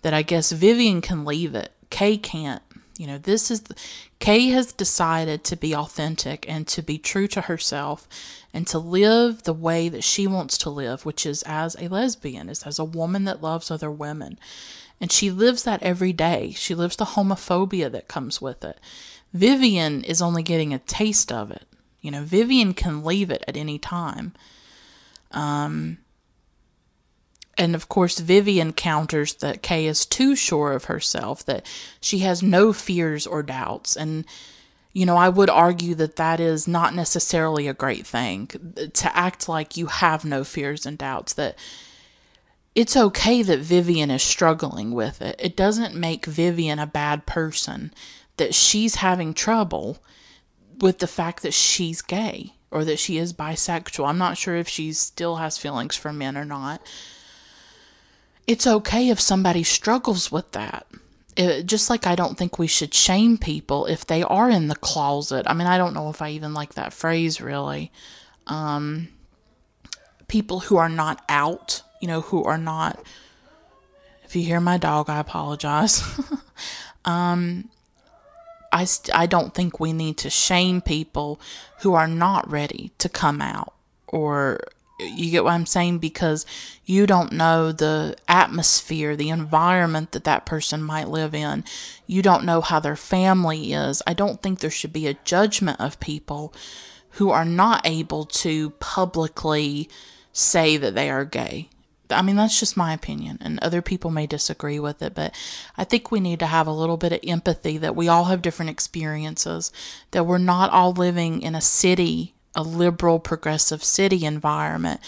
That 0.01 0.13
I 0.13 0.21
guess 0.21 0.51
Vivian 0.51 0.99
can 0.99 1.23
leave 1.23 1.55
it. 1.55 1.71
Kay 1.89 2.17
can't. 2.17 2.63
You 2.97 3.07
know, 3.07 3.17
this 3.17 3.49
is 3.49 3.61
the, 3.61 3.75
Kay 4.19 4.49
has 4.49 4.71
decided 4.71 5.43
to 5.45 5.55
be 5.55 5.75
authentic 5.75 6.47
and 6.47 6.67
to 6.67 6.81
be 6.81 6.97
true 6.97 7.27
to 7.29 7.41
herself 7.41 8.07
and 8.53 8.67
to 8.67 8.77
live 8.77 9.43
the 9.43 9.53
way 9.53 9.89
that 9.89 10.03
she 10.03 10.27
wants 10.27 10.57
to 10.59 10.69
live, 10.69 11.05
which 11.05 11.25
is 11.25 11.43
as 11.43 11.75
a 11.79 11.87
lesbian, 11.87 12.49
is 12.49 12.63
as 12.63 12.77
a 12.77 12.85
woman 12.85 13.23
that 13.25 13.41
loves 13.41 13.71
other 13.71 13.89
women. 13.89 14.37
And 15.01 15.11
she 15.11 15.31
lives 15.31 15.63
that 15.63 15.81
every 15.81 16.13
day. 16.13 16.53
She 16.55 16.75
lives 16.75 16.95
the 16.95 17.05
homophobia 17.05 17.91
that 17.91 18.07
comes 18.07 18.41
with 18.41 18.63
it. 18.63 18.79
Vivian 19.33 20.03
is 20.03 20.21
only 20.21 20.43
getting 20.43 20.73
a 20.73 20.79
taste 20.79 21.31
of 21.31 21.49
it. 21.51 21.65
You 22.01 22.11
know, 22.11 22.23
Vivian 22.23 22.73
can 22.73 23.03
leave 23.03 23.31
it 23.31 23.43
at 23.47 23.57
any 23.57 23.79
time. 23.79 24.33
Um, 25.31 25.97
and 27.57 27.75
of 27.75 27.89
course, 27.89 28.19
Vivian 28.19 28.73
counters 28.73 29.35
that 29.35 29.61
Kay 29.61 29.85
is 29.85 30.05
too 30.05 30.35
sure 30.35 30.71
of 30.71 30.85
herself, 30.85 31.45
that 31.45 31.65
she 32.01 32.19
has 32.19 32.41
no 32.41 32.73
fears 32.73 33.27
or 33.27 33.43
doubts. 33.43 33.95
And, 33.95 34.25
you 34.91 35.05
know, 35.05 35.17
I 35.17 35.29
would 35.29 35.49
argue 35.49 35.95
that 35.95 36.15
that 36.15 36.39
is 36.39 36.67
not 36.67 36.95
necessarily 36.95 37.67
a 37.67 37.73
great 37.73 38.07
thing 38.07 38.47
to 38.93 39.17
act 39.17 39.47
like 39.47 39.77
you 39.77 39.87
have 39.87 40.25
no 40.25 40.43
fears 40.43 40.85
and 40.85 40.97
doubts, 40.97 41.33
that 41.33 41.57
it's 42.75 42.97
okay 42.97 43.43
that 43.43 43.59
Vivian 43.59 44.09
is 44.09 44.23
struggling 44.23 44.91
with 44.91 45.21
it. 45.21 45.35
It 45.37 45.55
doesn't 45.55 45.93
make 45.93 46.25
Vivian 46.25 46.79
a 46.79 46.87
bad 46.87 47.27
person, 47.27 47.93
that 48.37 48.55
she's 48.55 48.95
having 48.95 49.35
trouble 49.35 49.99
with 50.79 50.97
the 50.97 51.07
fact 51.07 51.43
that 51.43 51.53
she's 51.53 52.01
gay 52.01 52.53
or 52.71 52.83
that 52.83 52.97
she 52.97 53.19
is 53.19 53.31
bisexual. 53.31 54.07
I'm 54.07 54.17
not 54.17 54.39
sure 54.39 54.55
if 54.55 54.67
she 54.67 54.91
still 54.93 55.35
has 55.35 55.59
feelings 55.59 55.95
for 55.95 56.11
men 56.11 56.35
or 56.35 56.45
not. 56.45 56.81
It's 58.45 58.67
okay 58.67 59.09
if 59.09 59.19
somebody 59.19 59.63
struggles 59.63 60.31
with 60.31 60.51
that. 60.51 60.85
It, 61.35 61.65
just 61.65 61.89
like 61.89 62.05
I 62.05 62.15
don't 62.15 62.37
think 62.37 62.59
we 62.59 62.67
should 62.67 62.93
shame 62.93 63.37
people 63.37 63.85
if 63.85 64.05
they 64.05 64.21
are 64.23 64.49
in 64.49 64.67
the 64.67 64.75
closet. 64.75 65.45
I 65.47 65.53
mean, 65.53 65.67
I 65.67 65.77
don't 65.77 65.93
know 65.93 66.09
if 66.09 66.21
I 66.21 66.29
even 66.29 66.53
like 66.53 66.75
that 66.75 66.93
phrase 66.93 67.41
really. 67.41 67.91
Um, 68.47 69.07
people 70.27 70.61
who 70.61 70.77
are 70.77 70.89
not 70.89 71.23
out, 71.29 71.81
you 72.01 72.07
know, 72.07 72.21
who 72.21 72.43
are 72.43 72.57
not. 72.57 73.03
If 74.25 74.35
you 74.35 74.43
hear 74.43 74.59
my 74.59 74.77
dog, 74.77 75.09
I 75.09 75.19
apologize. 75.19 76.03
um, 77.05 77.69
I, 78.71 78.85
st- 78.85 79.15
I 79.15 79.27
don't 79.27 79.53
think 79.53 79.79
we 79.79 79.93
need 79.93 80.17
to 80.17 80.29
shame 80.29 80.81
people 80.81 81.39
who 81.81 81.93
are 81.93 82.07
not 82.07 82.49
ready 82.49 82.91
to 82.97 83.09
come 83.09 83.41
out 83.41 83.73
or 84.07 84.59
you 85.03 85.31
get 85.31 85.43
what 85.43 85.53
I'm 85.53 85.65
saying 85.65 85.99
because 85.99 86.45
you 86.85 87.05
don't 87.05 87.31
know 87.31 87.71
the 87.71 88.15
atmosphere, 88.27 89.15
the 89.15 89.29
environment 89.29 90.11
that 90.11 90.23
that 90.25 90.45
person 90.45 90.83
might 90.83 91.09
live 91.09 91.33
in. 91.33 91.63
You 92.07 92.21
don't 92.21 92.45
know 92.45 92.61
how 92.61 92.79
their 92.79 92.95
family 92.95 93.73
is. 93.73 94.01
I 94.05 94.13
don't 94.13 94.41
think 94.41 94.59
there 94.59 94.69
should 94.69 94.93
be 94.93 95.07
a 95.07 95.17
judgment 95.25 95.79
of 95.79 95.99
people 95.99 96.53
who 97.11 97.29
are 97.29 97.45
not 97.45 97.85
able 97.85 98.25
to 98.25 98.71
publicly 98.71 99.89
say 100.31 100.77
that 100.77 100.95
they 100.95 101.09
are 101.09 101.25
gay. 101.25 101.69
I 102.09 102.21
mean, 102.21 102.35
that's 102.35 102.59
just 102.59 102.77
my 102.77 102.93
opinion, 102.93 103.37
and 103.41 103.59
other 103.59 103.81
people 103.81 104.11
may 104.11 104.27
disagree 104.27 104.79
with 104.79 105.01
it, 105.01 105.15
but 105.15 105.33
I 105.77 105.83
think 105.83 106.11
we 106.11 106.19
need 106.19 106.39
to 106.39 106.45
have 106.45 106.67
a 106.67 106.71
little 106.71 106.97
bit 106.97 107.13
of 107.13 107.19
empathy 107.23 107.77
that 107.79 107.95
we 107.95 108.07
all 108.07 108.25
have 108.25 108.41
different 108.41 108.71
experiences, 108.71 109.71
that 110.11 110.25
we're 110.25 110.37
not 110.37 110.71
all 110.71 110.91
living 110.91 111.41
in 111.41 111.55
a 111.55 111.61
city, 111.61 112.35
a 112.55 112.63
liberal, 112.63 113.19
progressive 113.19 113.83
city 113.83 114.25
environment. 114.25 114.99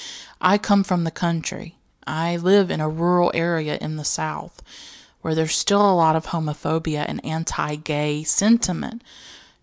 I 0.41 0.57
come 0.57 0.83
from 0.83 1.03
the 1.03 1.11
country. 1.11 1.75
I 2.07 2.37
live 2.37 2.69
in 2.69 2.81
a 2.81 2.89
rural 2.89 3.31
area 3.33 3.77
in 3.81 3.97
the 3.97 4.05
South 4.05 4.61
where 5.21 5.35
there's 5.35 5.55
still 5.55 5.81
a 5.81 5.95
lot 5.95 6.15
of 6.15 6.27
homophobia 6.27 7.05
and 7.07 7.23
anti 7.25 7.75
gay 7.75 8.23
sentiment, 8.23 9.01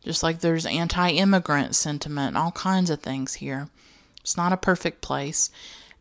just 0.04 0.22
like 0.22 0.40
there's 0.40 0.66
anti 0.66 1.10
immigrant 1.10 1.74
sentiment 1.74 2.36
all 2.36 2.52
kinds 2.52 2.90
of 2.90 3.00
things 3.00 3.34
here. 3.34 3.68
It's 4.20 4.36
not 4.36 4.52
a 4.52 4.56
perfect 4.56 5.00
place 5.00 5.50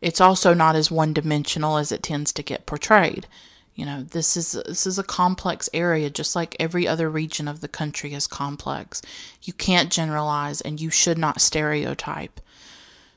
it's 0.02 0.20
also 0.20 0.52
not 0.52 0.74
as 0.74 0.90
one 0.90 1.12
dimensional 1.14 1.78
as 1.78 1.92
it 1.92 2.02
tends 2.02 2.32
to 2.32 2.42
get 2.42 2.66
portrayed. 2.66 3.28
You 3.74 3.86
know, 3.86 4.02
this 4.02 4.36
is 4.36 4.52
this 4.52 4.86
is 4.86 4.98
a 4.98 5.02
complex 5.02 5.68
area 5.72 6.10
just 6.10 6.36
like 6.36 6.56
every 6.60 6.86
other 6.86 7.08
region 7.08 7.48
of 7.48 7.60
the 7.60 7.68
country 7.68 8.12
is 8.12 8.26
complex. 8.26 9.00
You 9.42 9.54
can't 9.54 9.90
generalize 9.90 10.60
and 10.60 10.80
you 10.80 10.90
should 10.90 11.16
not 11.16 11.40
stereotype. 11.40 12.40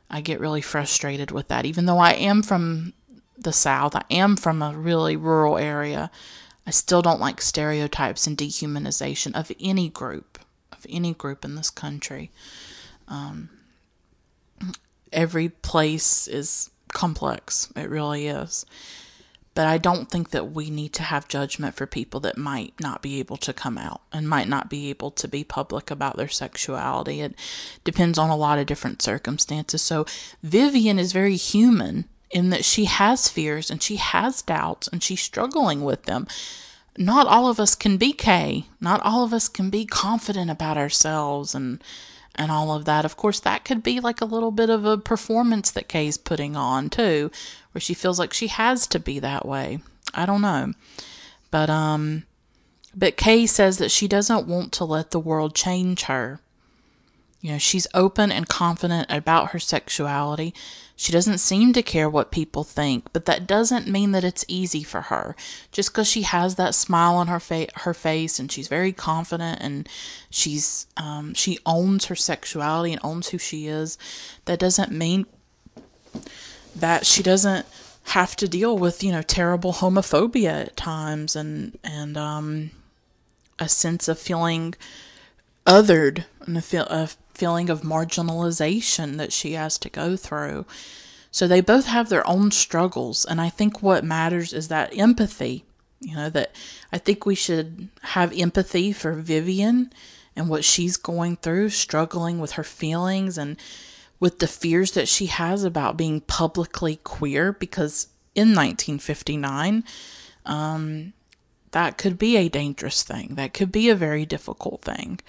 I 0.09 0.21
get 0.21 0.39
really 0.39 0.61
frustrated 0.61 1.31
with 1.31 1.49
that 1.49 1.65
even 1.65 1.85
though 1.85 1.97
I 1.97 2.13
am 2.13 2.41
from 2.41 2.93
the 3.37 3.51
south, 3.51 3.95
I 3.95 4.03
am 4.09 4.37
from 4.37 4.61
a 4.61 4.77
really 4.77 5.17
rural 5.17 5.57
area. 5.57 6.09
I 6.65 6.71
still 6.71 7.01
don't 7.01 7.19
like 7.19 7.41
stereotypes 7.41 8.25
and 8.25 8.37
dehumanization 8.37 9.35
of 9.35 9.51
any 9.59 9.89
group, 9.89 10.39
of 10.71 10.85
any 10.89 11.13
group 11.13 11.43
in 11.43 11.55
this 11.55 11.69
country. 11.69 12.31
Um, 13.07 13.49
every 15.11 15.49
place 15.49 16.27
is 16.27 16.71
complex. 16.93 17.71
It 17.75 17.89
really 17.89 18.27
is. 18.27 18.65
But 19.55 19.67
I 19.67 19.77
don't 19.77 20.11
think 20.11 20.29
that 20.31 20.51
we 20.51 20.69
need 20.69 20.91
to 20.93 21.03
have 21.03 21.29
judgment 21.29 21.75
for 21.75 21.87
people 21.87 22.19
that 22.19 22.37
might 22.37 22.73
not 22.79 23.01
be 23.01 23.19
able 23.19 23.37
to 23.37 23.53
come 23.53 23.77
out 23.77 24.01
and 24.11 24.29
might 24.29 24.49
not 24.49 24.69
be 24.69 24.89
able 24.89 25.11
to 25.11 25.27
be 25.29 25.45
public 25.45 25.89
about 25.89 26.17
their 26.17 26.27
sexuality. 26.27 27.21
It 27.21 27.35
depends 27.85 28.17
on 28.17 28.29
a 28.29 28.35
lot 28.35 28.59
of 28.59 28.67
different 28.67 29.01
circumstances. 29.01 29.81
So 29.81 30.05
Vivian 30.43 30.99
is 30.99 31.13
very 31.13 31.37
human 31.37 32.05
in 32.31 32.49
that 32.49 32.65
she 32.65 32.83
has 32.85 33.29
fears 33.29 33.71
and 33.71 33.81
she 33.81 33.95
has 33.95 34.41
doubts 34.41 34.89
and 34.89 35.01
she's 35.01 35.21
struggling 35.21 35.85
with 35.85 36.03
them. 36.03 36.27
Not 36.97 37.25
all 37.27 37.47
of 37.47 37.59
us 37.59 37.75
can 37.75 37.95
be 37.95 38.11
Kay. 38.11 38.65
Not 38.81 39.01
all 39.03 39.23
of 39.23 39.33
us 39.33 39.47
can 39.47 39.69
be 39.69 39.85
confident 39.85 40.51
about 40.51 40.77
ourselves 40.77 41.55
and 41.55 41.81
and 42.35 42.51
all 42.51 42.73
of 42.73 42.85
that. 42.85 43.05
Of 43.05 43.15
course, 43.15 43.39
that 43.39 43.63
could 43.63 43.81
be 43.81 43.99
like 44.01 44.21
a 44.21 44.25
little 44.25 44.51
bit 44.51 44.69
of 44.69 44.85
a 44.85 44.97
performance 44.97 45.71
that 45.71 45.87
Kay's 45.87 46.17
putting 46.17 46.55
on 46.55 46.89
too, 46.89 47.31
where 47.75 47.81
she 47.81 47.93
feels 47.93 48.17
like 48.17 48.33
she 48.33 48.47
has 48.47 48.87
to 48.87 48.99
be 48.99 49.19
that 49.19 49.45
way. 49.45 49.79
I 50.13 50.25
don't 50.25 50.41
know. 50.41 50.71
But 51.51 51.69
um 51.69 52.23
but 52.95 53.17
Kay 53.17 53.45
says 53.45 53.79
that 53.79 53.91
she 53.91 54.07
doesn't 54.07 54.47
want 54.47 54.71
to 54.73 54.85
let 54.85 55.11
the 55.11 55.19
world 55.19 55.53
change 55.53 56.03
her. 56.03 56.39
You 57.41 57.51
know, 57.51 57.57
she's 57.57 57.85
open 57.93 58.31
and 58.31 58.47
confident 58.47 59.07
about 59.11 59.51
her 59.51 59.59
sexuality. 59.59 60.53
She 60.95 61.11
doesn't 61.11 61.39
seem 61.39 61.73
to 61.73 61.83
care 61.83 62.09
what 62.09 62.31
people 62.31 62.63
think, 62.63 63.11
but 63.11 63.25
that 63.25 63.45
doesn't 63.45 63.89
mean 63.89 64.13
that 64.13 64.23
it's 64.23 64.45
easy 64.47 64.81
for 64.81 65.01
her. 65.01 65.35
Just 65.73 65.91
because 65.91 66.07
she 66.07 66.21
has 66.21 66.55
that 66.55 66.73
smile 66.73 67.15
on 67.15 67.27
her 67.27 67.41
fa- 67.41 67.67
her 67.75 67.93
face 67.93 68.39
and 68.39 68.49
she's 68.49 68.69
very 68.69 68.93
confident 68.93 69.59
and 69.61 69.89
she's 70.29 70.87
um, 70.95 71.33
she 71.33 71.59
owns 71.65 72.05
her 72.05 72.15
sexuality 72.15 72.93
and 72.93 73.01
owns 73.03 73.29
who 73.29 73.37
she 73.37 73.67
is, 73.67 73.97
that 74.45 74.59
doesn't 74.59 74.93
mean 74.93 75.25
that 76.75 77.05
she 77.05 77.23
doesn't 77.23 77.65
have 78.09 78.35
to 78.35 78.47
deal 78.47 78.77
with 78.77 79.03
you 79.03 79.11
know 79.11 79.21
terrible 79.21 79.73
homophobia 79.73 80.67
at 80.67 80.77
times 80.77 81.35
and 81.35 81.77
and 81.83 82.17
um, 82.17 82.71
a 83.59 83.67
sense 83.67 84.07
of 84.07 84.19
feeling 84.19 84.75
othered 85.65 86.25
and 86.41 86.57
a, 86.57 86.61
feel, 86.61 86.85
a 86.89 87.09
feeling 87.33 87.69
of 87.69 87.81
marginalization 87.81 89.17
that 89.17 89.33
she 89.33 89.53
has 89.53 89.77
to 89.79 89.89
go 89.89 90.15
through. 90.15 90.65
So 91.31 91.47
they 91.47 91.61
both 91.61 91.87
have 91.87 92.09
their 92.09 92.25
own 92.27 92.51
struggles. 92.51 93.25
And 93.25 93.41
I 93.41 93.49
think 93.49 93.81
what 93.81 94.03
matters 94.03 94.53
is 94.53 94.67
that 94.69 94.97
empathy. 94.97 95.65
You 95.99 96.15
know, 96.15 96.29
that 96.29 96.55
I 96.91 96.97
think 96.97 97.25
we 97.25 97.35
should 97.35 97.89
have 98.01 98.37
empathy 98.37 98.91
for 98.91 99.13
Vivian 99.13 99.91
and 100.35 100.49
what 100.49 100.63
she's 100.63 100.97
going 100.97 101.37
through, 101.37 101.69
struggling 101.69 102.39
with 102.39 102.53
her 102.53 102.63
feelings 102.63 103.37
and 103.37 103.57
with 104.19 104.39
the 104.39 104.47
fears 104.47 104.91
that 104.91 105.07
she 105.07 105.27
has 105.27 105.63
about 105.63 105.97
being 105.97 106.21
publicly 106.21 106.97
queer, 106.97 107.51
because 107.51 108.07
in 108.33 108.49
1959, 108.49 109.83
um, 110.45 111.13
that 111.71 111.97
could 111.97 112.17
be 112.17 112.37
a 112.37 112.49
dangerous 112.49 113.03
thing. 113.03 113.35
That 113.35 113.53
could 113.53 113.71
be 113.71 113.89
a 113.89 113.95
very 113.95 114.25
difficult 114.25 114.81
thing. 114.81 115.19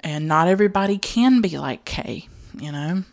And 0.00 0.28
not 0.28 0.48
everybody 0.48 0.98
can 0.98 1.40
be 1.40 1.58
like 1.58 1.84
Kay, 1.84 2.28
you 2.58 2.70
know? 2.70 3.04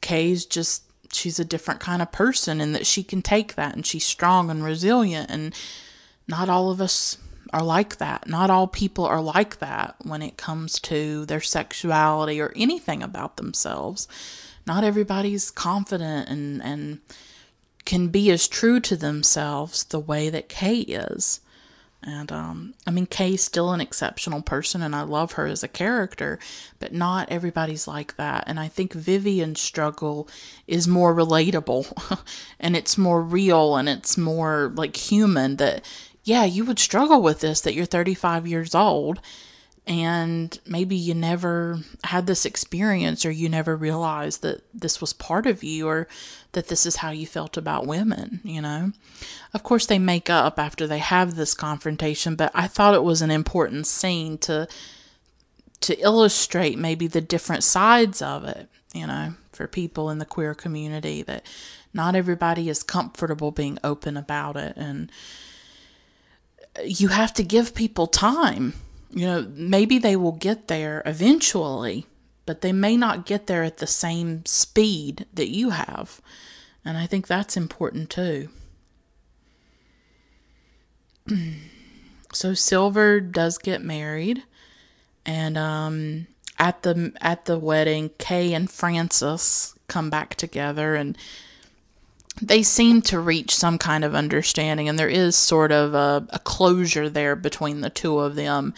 Kay's 0.00 0.46
just, 0.46 0.84
she's 1.12 1.38
a 1.38 1.44
different 1.44 1.80
kind 1.80 2.00
of 2.00 2.12
person 2.12 2.60
in 2.60 2.72
that 2.72 2.86
she 2.86 3.02
can 3.02 3.22
take 3.22 3.54
that 3.54 3.74
and 3.74 3.84
she's 3.84 4.04
strong 4.04 4.50
and 4.50 4.64
resilient. 4.64 5.30
And 5.30 5.54
not 6.26 6.48
all 6.48 6.70
of 6.70 6.80
us 6.80 7.18
are 7.52 7.62
like 7.62 7.98
that. 7.98 8.28
Not 8.28 8.50
all 8.50 8.66
people 8.66 9.04
are 9.04 9.20
like 9.20 9.58
that 9.58 9.96
when 10.02 10.22
it 10.22 10.36
comes 10.36 10.78
to 10.80 11.26
their 11.26 11.40
sexuality 11.40 12.40
or 12.40 12.52
anything 12.56 13.02
about 13.02 13.36
themselves. 13.36 14.08
Not 14.66 14.84
everybody's 14.84 15.50
confident 15.50 16.28
and, 16.28 16.62
and 16.62 17.00
can 17.84 18.08
be 18.08 18.30
as 18.30 18.48
true 18.48 18.80
to 18.80 18.96
themselves 18.96 19.84
the 19.84 20.00
way 20.00 20.28
that 20.28 20.48
Kay 20.48 20.80
is. 20.80 21.40
And 22.02 22.30
um, 22.30 22.74
I 22.86 22.92
mean, 22.92 23.06
Kay's 23.06 23.42
still 23.42 23.72
an 23.72 23.80
exceptional 23.80 24.40
person, 24.40 24.80
and 24.80 24.94
I 24.94 25.02
love 25.02 25.32
her 25.32 25.46
as 25.46 25.64
a 25.64 25.68
character, 25.68 26.38
but 26.78 26.92
not 26.92 27.30
everybody's 27.32 27.88
like 27.88 28.16
that. 28.16 28.44
And 28.46 28.60
I 28.60 28.68
think 28.68 28.92
Vivian's 28.92 29.60
struggle 29.60 30.28
is 30.68 30.86
more 30.86 31.12
relatable, 31.12 32.22
and 32.60 32.76
it's 32.76 32.96
more 32.96 33.20
real, 33.20 33.74
and 33.74 33.88
it's 33.88 34.16
more 34.16 34.72
like 34.76 34.96
human. 34.96 35.56
That 35.56 35.84
yeah, 36.26 36.44
you 36.44 36.64
would 36.64 36.80
struggle 36.80 37.22
with 37.22 37.40
this. 37.40 37.60
That 37.60 37.74
you're 37.74 37.86
35 37.86 38.48
years 38.48 38.74
old, 38.74 39.20
and 39.86 40.58
maybe 40.66 40.96
you 40.96 41.14
never 41.14 41.78
had 42.02 42.26
this 42.26 42.44
experience 42.44 43.24
or 43.24 43.30
you 43.30 43.48
never 43.48 43.76
realized 43.76 44.42
that 44.42 44.64
this 44.74 45.00
was 45.00 45.12
part 45.12 45.46
of 45.46 45.62
you 45.62 45.86
or 45.86 46.08
that 46.50 46.66
this 46.66 46.84
is 46.84 46.96
how 46.96 47.10
you 47.10 47.28
felt 47.28 47.56
about 47.56 47.86
women, 47.86 48.40
you 48.42 48.60
know. 48.60 48.90
Of 49.54 49.62
course 49.62 49.86
they 49.86 50.00
make 50.00 50.28
up 50.28 50.58
after 50.58 50.88
they 50.88 50.98
have 50.98 51.36
this 51.36 51.54
confrontation, 51.54 52.34
but 52.34 52.50
I 52.54 52.66
thought 52.66 52.94
it 52.94 53.04
was 53.04 53.22
an 53.22 53.30
important 53.30 53.86
scene 53.86 54.36
to 54.38 54.66
to 55.82 56.00
illustrate 56.00 56.78
maybe 56.78 57.06
the 57.06 57.20
different 57.20 57.62
sides 57.62 58.20
of 58.20 58.44
it, 58.44 58.68
you 58.92 59.06
know, 59.06 59.34
for 59.52 59.68
people 59.68 60.10
in 60.10 60.18
the 60.18 60.24
queer 60.24 60.54
community 60.54 61.22
that 61.22 61.46
not 61.94 62.16
everybody 62.16 62.68
is 62.68 62.82
comfortable 62.82 63.52
being 63.52 63.78
open 63.84 64.16
about 64.16 64.56
it 64.56 64.76
and 64.76 65.12
you 66.84 67.08
have 67.08 67.32
to 67.34 67.42
give 67.42 67.74
people 67.74 68.06
time 68.06 68.74
you 69.16 69.26
know, 69.26 69.50
maybe 69.54 69.98
they 69.98 70.14
will 70.14 70.32
get 70.32 70.68
there 70.68 71.02
eventually, 71.06 72.06
but 72.44 72.60
they 72.60 72.72
may 72.72 72.98
not 72.98 73.24
get 73.24 73.46
there 73.46 73.62
at 73.62 73.78
the 73.78 73.86
same 73.86 74.44
speed 74.44 75.24
that 75.32 75.48
you 75.48 75.70
have. 75.70 76.20
And 76.84 76.98
I 76.98 77.06
think 77.06 77.26
that's 77.26 77.56
important 77.56 78.10
too. 78.10 78.50
so 82.32 82.52
Silver 82.52 83.20
does 83.20 83.56
get 83.56 83.80
married 83.80 84.42
and 85.24 85.56
um, 85.56 86.26
at 86.58 86.82
the 86.82 87.12
at 87.20 87.46
the 87.46 87.58
wedding 87.58 88.10
Kay 88.18 88.52
and 88.52 88.70
Frances 88.70 89.74
come 89.88 90.10
back 90.10 90.34
together 90.34 90.94
and 90.94 91.16
they 92.40 92.62
seem 92.62 93.02
to 93.02 93.18
reach 93.18 93.54
some 93.54 93.78
kind 93.78 94.04
of 94.04 94.14
understanding, 94.14 94.88
and 94.88 94.98
there 94.98 95.08
is 95.08 95.36
sort 95.36 95.72
of 95.72 95.94
a, 95.94 96.26
a 96.30 96.38
closure 96.40 97.08
there 97.08 97.36
between 97.36 97.80
the 97.80 97.90
two 97.90 98.18
of 98.18 98.34
them. 98.34 98.74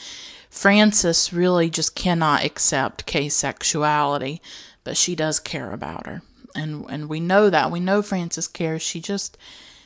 Frances 0.50 1.32
really 1.32 1.68
just 1.68 1.94
cannot 1.94 2.44
accept 2.44 3.06
Kay's 3.06 3.34
sexuality, 3.34 4.40
but 4.84 4.96
she 4.96 5.14
does 5.14 5.40
care 5.40 5.72
about 5.72 6.06
her. 6.06 6.22
And 6.54 6.86
and 6.88 7.08
we 7.08 7.20
know 7.20 7.50
that. 7.50 7.70
We 7.70 7.80
know 7.80 8.02
Frances 8.02 8.48
cares. 8.48 8.82
She 8.82 9.00
just 9.00 9.36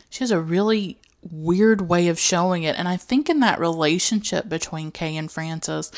she 0.09 0.21
has 0.21 0.31
a 0.31 0.41
really 0.41 0.99
weird 1.31 1.89
way 1.89 2.09
of 2.09 2.19
showing 2.19 2.63
it. 2.65 2.79
And 2.79 2.89
I 2.89 2.97
think 2.97 3.29
in 3.29 3.41
that 3.41 3.61
relationship 3.61 4.49
between 4.49 4.91
Kay 4.91 5.17
and 5.17 5.31
Frances, 5.31 5.91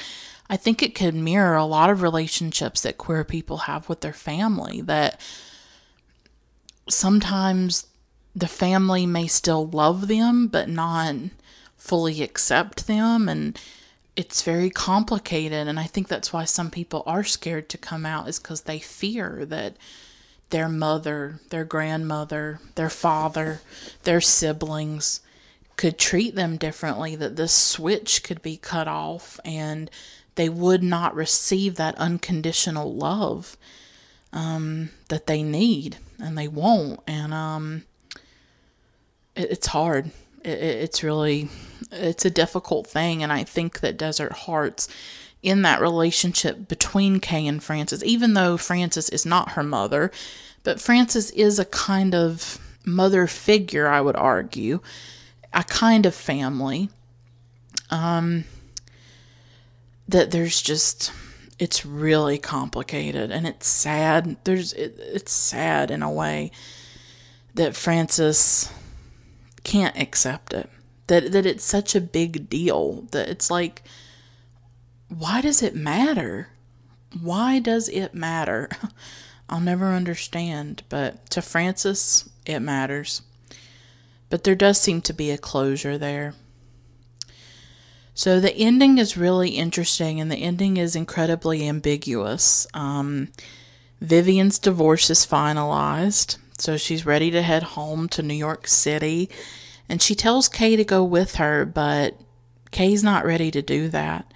I 0.49 0.57
think 0.57 0.83
it 0.83 0.95
could 0.95 1.15
mirror 1.15 1.57
a 1.57 1.65
lot 1.65 1.91
of 1.91 2.03
relationships 2.03 2.83
that 2.83 2.99
queer 2.99 3.25
people 3.25 3.59
have 3.59 3.89
with 3.89 4.01
their 4.01 4.13
family 4.13 4.81
that 4.83 5.21
sometimes 6.89 7.87
the 8.35 8.49
family 8.49 9.07
may 9.07 9.27
still 9.27 9.67
love 9.69 10.09
them 10.09 10.49
but 10.49 10.69
not 10.69 11.15
fully 11.77 12.23
accept 12.23 12.87
them 12.87 13.29
and 13.29 13.59
it's 14.17 14.43
very 14.43 14.71
complicated 14.71 15.67
and 15.67 15.79
i 15.79 15.85
think 15.85 16.09
that's 16.09 16.33
why 16.33 16.45
some 16.45 16.71
people 16.71 17.03
are 17.07 17.25
scared 17.25 17.69
to 17.69 17.79
come 17.79 18.05
out 18.05 18.29
is 18.29 18.39
because 18.39 18.63
they 18.63 18.79
fear 18.79 19.45
that 19.47 19.77
their 20.51 20.69
mother 20.69 21.41
their 21.51 21.65
grandmother 21.65 22.61
their 22.75 22.91
father 22.91 23.61
their 24.05 24.21
siblings 24.21 25.21
could 25.77 25.99
treat 25.99 26.35
them 26.35 26.57
differently 26.57 27.17
that 27.17 27.37
this 27.37 27.53
switch 27.53 28.23
could 28.23 28.41
be 28.43 28.57
cut 28.57 28.87
off 28.87 29.41
and 29.45 29.91
they 30.37 30.49
would 30.49 30.83
not 30.83 31.15
receive 31.15 31.77
that 31.77 31.95
unconditional 31.97 32.95
love 32.95 33.57
um, 34.33 34.91
that 35.09 35.27
they 35.27 35.43
need 35.43 35.97
and 36.19 36.37
they 36.37 36.49
won't. 36.49 37.01
And 37.07 37.33
um, 37.33 37.85
it, 39.35 39.51
it's 39.53 39.67
hard. 39.69 40.11
It, 40.43 40.59
it's 40.59 41.03
really 41.03 41.49
it's 41.93 42.25
a 42.25 42.31
difficult 42.31 42.87
thing, 42.87 43.23
and 43.23 43.33
I 43.33 43.45
think 43.45 43.81
that 43.81 43.97
Desert 43.97 44.33
Hearts 44.33 44.89
in 45.43 45.63
that 45.63 45.81
relationship 45.81 46.69
between 46.69 47.21
Kay 47.21 47.47
and 47.47 47.63
Frances, 47.63 48.03
even 48.03 48.33
though 48.33 48.57
Frances 48.57 49.11
is 49.11 49.27
not 49.27 49.53
her 49.53 49.63
mother, 49.63 50.11
but 50.63 50.81
Frances 50.81 51.31
is 51.33 51.59
a 51.59 51.67
kind 51.67 52.15
of 52.15 52.59
mother 52.87 53.27
figure, 53.27 53.87
I 53.87 54.01
would 54.01 54.17
argue, 54.17 54.81
a 55.53 55.63
kind 55.65 56.07
of 56.07 56.15
family. 56.15 56.89
Um, 57.91 58.45
that 60.09 60.31
there's 60.31 60.61
just 60.61 61.13
it's 61.65 61.87
really 61.87 62.37
complicated 62.37 63.31
and 63.31 63.47
it's 63.47 63.67
sad. 63.67 64.37
There's 64.45 64.75
it, 64.75 64.97
it's 64.99 65.33
sad 65.33 65.91
in 65.91 66.03
a 66.03 66.13
way 66.13 66.51
that 67.55 67.75
Frances 67.75 68.71
can't 69.63 69.97
accept 69.97 70.53
it. 70.53 70.69
That 71.07 71.33
that 71.33 71.47
it's 71.47 71.65
such 71.65 71.95
a 71.95 72.03
big 72.03 72.51
deal 72.51 73.07
that 73.13 73.31
it's 73.31 73.51
like 73.51 73.83
why 75.09 75.41
does 75.41 75.63
it 75.63 75.75
matter? 75.75 76.49
Why 77.19 77.61
does 77.61 77.89
it 77.89 78.13
matter? 78.13 78.69
I'll 79.49 79.61
never 79.61 79.87
understand, 79.87 80.83
but 80.91 81.31
to 81.31 81.41
Frances 81.41 82.29
it 82.45 82.61
matters. 82.61 83.23
But 84.29 84.45
there 84.45 84.55
does 84.55 84.79
seem 84.79 85.01
to 85.03 85.15
be 85.15 85.31
a 85.31 85.39
closure 85.39 85.97
there. 85.97 86.35
So 88.15 88.39
the 88.39 88.55
ending 88.57 88.99
is 88.99 89.17
really 89.17 89.51
interesting, 89.51 90.21
and 90.21 90.31
the 90.31 90.37
ending 90.37 90.77
is 90.77 90.95
incredibly 90.95 91.69
ambiguous. 91.69 92.67
Um, 92.73 93.29
Vivian's 94.01 94.59
divorce 94.59 95.11
is 95.11 95.27
finalized, 95.27 96.39
so 96.57 96.77
she's 96.77 97.05
ready 97.05 97.33
to 97.33 97.43
head 97.43 97.63
home 97.63 98.09
to 98.11 98.23
New 98.23 98.35
York 98.35 98.69
City, 98.69 99.29
and 99.89 100.01
she 100.01 100.15
tells 100.15 100.49
Kay 100.49 100.77
to 100.77 100.85
go 100.85 101.03
with 101.03 101.37
her, 101.37 101.65
but 101.65 102.15
Kay's 102.71 103.03
not 103.03 103.25
ready 103.27 103.51
to 103.51 103.63
do 103.63 103.89
that. 103.89 104.31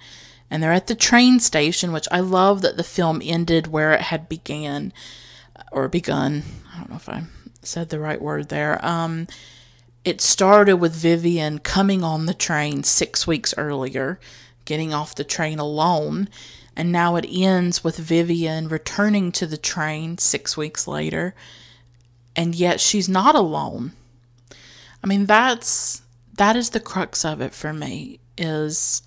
And 0.51 0.61
they're 0.61 0.73
at 0.73 0.87
the 0.87 0.95
train 0.95 1.39
station, 1.39 1.91
which 1.91 2.07
I 2.11 2.19
love 2.19 2.61
that 2.61 2.75
the 2.75 2.83
film 2.83 3.21
ended 3.23 3.67
where 3.67 3.93
it 3.93 4.01
had 4.01 4.27
began 4.27 4.91
or 5.71 5.87
begun. 5.87 6.43
I 6.73 6.79
don't 6.79 6.89
know 6.89 6.95
if 6.95 7.07
I 7.07 7.23
said 7.61 7.89
the 7.89 7.99
right 7.99 8.21
word 8.21 8.49
there. 8.49 8.83
Um, 8.85 9.27
it 10.09 10.19
started 10.21 10.77
with 10.77 10.95
Vivian 10.95 11.59
coming 11.59 12.03
on 12.03 12.25
the 12.25 12.33
train 12.33 12.83
six 12.83 13.27
weeks 13.27 13.53
earlier, 13.57 14.19
getting 14.65 14.91
off 14.91 15.13
the 15.13 15.23
train 15.23 15.59
alone, 15.59 16.27
and 16.75 16.91
now 16.91 17.15
it 17.15 17.27
ends 17.29 17.83
with 17.83 17.97
Vivian 17.97 18.67
returning 18.67 19.31
to 19.33 19.45
the 19.45 19.57
train 19.57 20.17
six 20.17 20.57
weeks 20.57 20.87
later, 20.87 21.35
and 22.35 22.55
yet 22.55 22.81
she's 22.81 23.07
not 23.07 23.35
alone. 23.35 23.91
I 25.03 25.07
mean, 25.07 25.27
that's 25.27 26.01
that 26.37 26.55
is 26.55 26.71
the 26.71 26.79
crux 26.79 27.23
of 27.23 27.39
it 27.39 27.53
for 27.53 27.71
me 27.71 28.19
is 28.37 29.03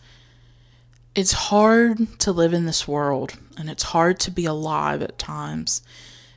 it's 1.14 1.32
hard 1.32 2.18
to 2.20 2.30
live 2.30 2.52
in 2.54 2.66
this 2.66 2.86
world 2.86 3.36
and 3.58 3.68
it's 3.68 3.82
hard 3.82 4.20
to 4.20 4.30
be 4.30 4.44
alive 4.44 5.02
at 5.02 5.18
times 5.18 5.82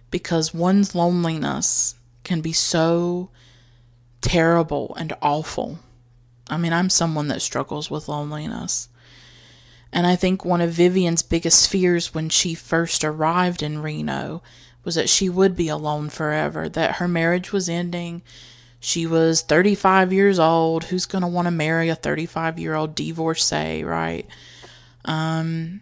because 0.10 0.54
one's 0.54 0.96
loneliness 0.96 1.96
can 2.24 2.42
be 2.42 2.54
so 2.54 3.30
terrible 4.22 4.96
and 4.98 5.14
awful. 5.22 5.80
I 6.50 6.58
mean, 6.58 6.74
I'm 6.74 6.90
someone 6.90 7.28
that 7.30 7.42
struggles 7.42 7.90
with 7.90 8.08
loneliness. 8.08 8.90
And 9.92 10.06
I 10.06 10.16
think 10.16 10.44
one 10.44 10.62
of 10.62 10.72
Vivian's 10.72 11.22
biggest 11.22 11.70
fears 11.70 12.14
when 12.14 12.30
she 12.30 12.54
first 12.54 13.04
arrived 13.04 13.64
in 13.64 13.82
Reno 13.82 14.44
was 14.84 14.96
that 14.96 15.10
she 15.10 15.30
would 15.30 15.56
be 15.56 15.68
alone 15.70 16.10
forever, 16.10 16.70
that 16.70 16.98
her 16.98 17.08
marriage 17.08 17.52
was 17.52 17.70
ending. 17.70 18.22
She 18.80 19.08
was 19.08 19.42
35 19.42 20.14
years 20.14 20.38
old. 20.38 20.86
Who's 20.86 21.06
going 21.06 21.24
to 21.24 21.28
want 21.28 21.48
to 21.48 21.52
marry 21.52 21.90
a 21.90 21.96
35 21.96 22.60
year 22.60 22.76
old 22.76 22.94
divorcee, 22.94 23.84
right? 23.84 24.28
Um, 25.06 25.82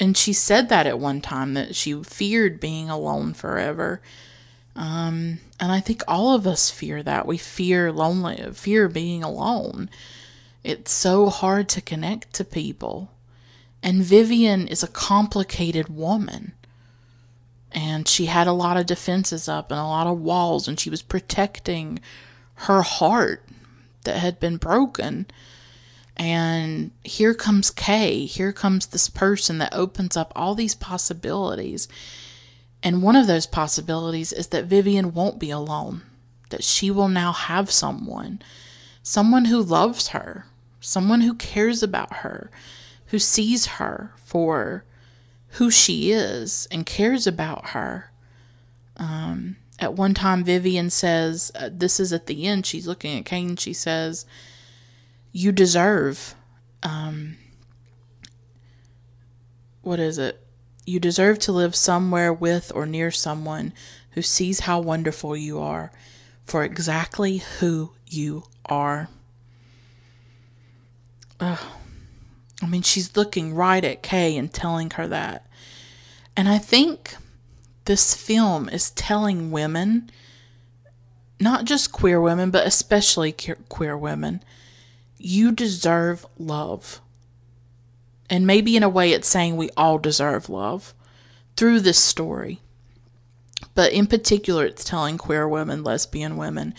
and 0.00 0.16
she 0.16 0.32
said 0.32 0.68
that 0.70 0.86
at 0.86 0.98
one 0.98 1.20
time 1.20 1.54
that 1.54 1.76
she 1.76 2.02
feared 2.02 2.58
being 2.58 2.88
alone 2.88 3.34
forever. 3.34 4.00
Um, 4.80 5.40
and 5.60 5.70
I 5.70 5.80
think 5.80 6.02
all 6.08 6.34
of 6.34 6.46
us 6.46 6.70
fear 6.70 7.02
that. 7.02 7.26
We 7.26 7.36
fear 7.36 7.92
lonely, 7.92 8.42
fear 8.54 8.88
being 8.88 9.22
alone. 9.22 9.90
It's 10.64 10.90
so 10.90 11.28
hard 11.28 11.68
to 11.68 11.82
connect 11.82 12.32
to 12.34 12.46
people. 12.46 13.10
And 13.82 14.02
Vivian 14.02 14.66
is 14.66 14.82
a 14.82 14.88
complicated 14.88 15.94
woman. 15.94 16.52
And 17.70 18.08
she 18.08 18.26
had 18.26 18.46
a 18.46 18.52
lot 18.52 18.78
of 18.78 18.86
defenses 18.86 19.50
up 19.50 19.70
and 19.70 19.78
a 19.78 19.84
lot 19.84 20.06
of 20.06 20.18
walls, 20.18 20.66
and 20.66 20.80
she 20.80 20.88
was 20.88 21.02
protecting 21.02 22.00
her 22.54 22.80
heart 22.80 23.44
that 24.04 24.16
had 24.16 24.40
been 24.40 24.56
broken. 24.56 25.26
And 26.16 26.90
here 27.04 27.34
comes 27.34 27.70
Kay. 27.70 28.24
Here 28.24 28.52
comes 28.52 28.86
this 28.86 29.10
person 29.10 29.58
that 29.58 29.74
opens 29.74 30.16
up 30.16 30.32
all 30.34 30.54
these 30.54 30.74
possibilities. 30.74 31.86
And 32.82 33.02
one 33.02 33.16
of 33.16 33.26
those 33.26 33.46
possibilities 33.46 34.32
is 34.32 34.48
that 34.48 34.64
Vivian 34.64 35.12
won't 35.12 35.38
be 35.38 35.50
alone, 35.50 36.02
that 36.48 36.64
she 36.64 36.90
will 36.90 37.08
now 37.08 37.32
have 37.32 37.70
someone, 37.70 38.40
someone 39.02 39.46
who 39.46 39.62
loves 39.62 40.08
her, 40.08 40.46
someone 40.80 41.20
who 41.20 41.34
cares 41.34 41.82
about 41.82 42.16
her, 42.18 42.50
who 43.06 43.18
sees 43.18 43.66
her 43.66 44.12
for 44.16 44.84
who 45.54 45.70
she 45.70 46.12
is 46.12 46.66
and 46.70 46.86
cares 46.86 47.26
about 47.26 47.70
her. 47.70 48.10
Um, 48.96 49.56
at 49.78 49.94
one 49.94 50.14
time, 50.14 50.44
Vivian 50.44 50.90
says, 50.90 51.50
uh, 51.54 51.70
This 51.72 52.00
is 52.00 52.12
at 52.12 52.26
the 52.26 52.46
end, 52.46 52.66
she's 52.66 52.86
looking 52.86 53.18
at 53.18 53.24
Kane, 53.24 53.56
she 53.56 53.72
says, 53.72 54.26
You 55.32 55.52
deserve, 55.52 56.34
um, 56.82 57.36
what 59.82 59.98
is 59.98 60.18
it? 60.18 60.46
You 60.90 60.98
deserve 60.98 61.38
to 61.40 61.52
live 61.52 61.76
somewhere 61.76 62.32
with 62.32 62.72
or 62.74 62.84
near 62.84 63.12
someone 63.12 63.72
who 64.10 64.22
sees 64.22 64.60
how 64.60 64.80
wonderful 64.80 65.36
you 65.36 65.60
are 65.60 65.92
for 66.44 66.64
exactly 66.64 67.36
who 67.60 67.92
you 68.08 68.46
are. 68.66 69.08
Ugh. 71.38 71.60
I 72.60 72.66
mean, 72.66 72.82
she's 72.82 73.16
looking 73.16 73.54
right 73.54 73.84
at 73.84 74.02
Kay 74.02 74.36
and 74.36 74.52
telling 74.52 74.90
her 74.90 75.06
that. 75.06 75.46
And 76.36 76.48
I 76.48 76.58
think 76.58 77.14
this 77.84 78.16
film 78.16 78.68
is 78.68 78.90
telling 78.90 79.52
women, 79.52 80.10
not 81.38 81.66
just 81.66 81.92
queer 81.92 82.20
women, 82.20 82.50
but 82.50 82.66
especially 82.66 83.32
queer 83.68 83.96
women, 83.96 84.42
you 85.18 85.52
deserve 85.52 86.26
love. 86.36 87.00
And 88.30 88.46
maybe 88.46 88.76
in 88.76 88.84
a 88.84 88.88
way, 88.88 89.12
it's 89.12 89.28
saying 89.28 89.56
we 89.56 89.70
all 89.76 89.98
deserve 89.98 90.48
love 90.48 90.94
through 91.56 91.80
this 91.80 91.98
story. 91.98 92.60
But 93.74 93.92
in 93.92 94.06
particular, 94.06 94.64
it's 94.64 94.84
telling 94.84 95.18
queer 95.18 95.48
women, 95.48 95.82
lesbian 95.82 96.36
women, 96.36 96.74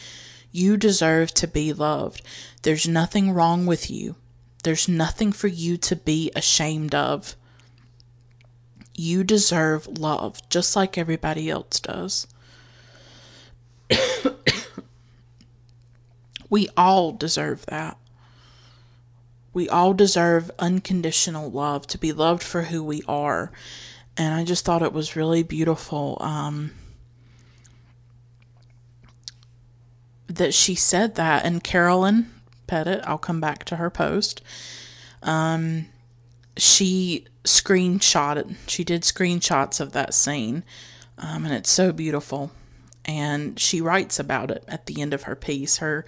you 0.52 0.78
deserve 0.78 1.34
to 1.36 1.48
be 1.48 1.74
loved. 1.74 2.22
There's 2.64 2.88
nothing 2.88 3.32
wrong 3.32 3.66
with 3.66 3.92
you. 3.92 4.16
There's 4.64 4.88
nothing 4.88 5.32
for 5.32 5.48
you 5.48 5.78
to 5.78 5.96
be 5.96 6.32
ashamed 6.36 6.96
of. 6.96 7.36
You 8.96 9.24
deserve 9.24 9.88
love 9.88 10.48
just 10.50 10.76
like 10.76 10.98
everybody 10.98 11.50
else 11.50 11.80
does. 11.80 12.28
we 16.50 16.70
all 16.78 17.12
deserve 17.12 17.66
that. 17.68 17.98
We 19.54 19.68
all 19.68 19.94
deserve 19.94 20.52
unconditional 20.60 21.52
love, 21.52 21.88
to 21.88 21.98
be 21.98 22.12
loved 22.12 22.44
for 22.44 22.64
who 22.64 22.84
we 22.84 23.04
are. 23.08 23.52
And 24.18 24.34
I 24.34 24.44
just 24.44 24.66
thought 24.66 24.82
it 24.82 24.94
was 24.94 25.16
really 25.16 25.44
beautiful 25.44 26.18
um, 26.22 26.72
that 30.28 30.54
she 30.54 30.76
said 30.76 31.16
that. 31.16 31.46
And 31.46 31.64
Carolyn 31.64 32.32
Petit, 32.68 33.02
I'll 33.02 33.18
come 33.18 33.42
back 33.42 33.66
to 33.66 33.76
her 33.76 33.90
post. 33.90 34.42
Um, 35.22 35.88
she 36.56 37.26
screenshotted, 37.44 38.56
she 38.68 38.84
did 38.84 39.02
screenshots 39.02 39.80
of 39.80 39.92
that 39.92 40.14
scene, 40.14 40.64
um, 41.18 41.46
and 41.46 41.54
it's 41.54 41.70
so 41.70 41.92
beautiful. 41.92 42.52
And 43.04 43.60
she 43.60 43.82
writes 43.82 44.20
about 44.20 44.52
it 44.52 44.64
at 44.68 44.86
the 44.86 45.02
end 45.02 45.14
of 45.14 45.24
her 45.24 45.36
piece, 45.36 45.78
her 45.78 46.06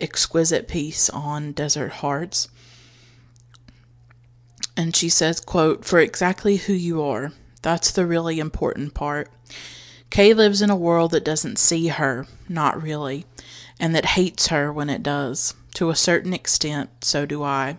exquisite 0.00 0.68
piece 0.68 1.08
on 1.08 1.52
Desert 1.52 1.92
Hearts. 1.92 2.48
And 4.76 4.94
she 4.94 5.08
says, 5.08 5.40
quote, 5.40 5.84
For 5.84 5.98
exactly 6.00 6.56
who 6.56 6.72
you 6.72 7.02
are, 7.02 7.32
that's 7.62 7.90
the 7.90 8.06
really 8.06 8.40
important 8.40 8.94
part. 8.94 9.30
Kay 10.10 10.34
lives 10.34 10.62
in 10.62 10.70
a 10.70 10.76
world 10.76 11.10
that 11.12 11.24
doesn't 11.24 11.58
see 11.58 11.88
her, 11.88 12.26
not 12.48 12.80
really, 12.82 13.26
and 13.80 13.94
that 13.94 14.04
hates 14.04 14.48
her 14.48 14.72
when 14.72 14.90
it 14.90 15.02
does. 15.02 15.54
To 15.74 15.90
a 15.90 15.96
certain 15.96 16.32
extent, 16.32 16.90
so 17.02 17.26
do 17.26 17.42
I. 17.42 17.78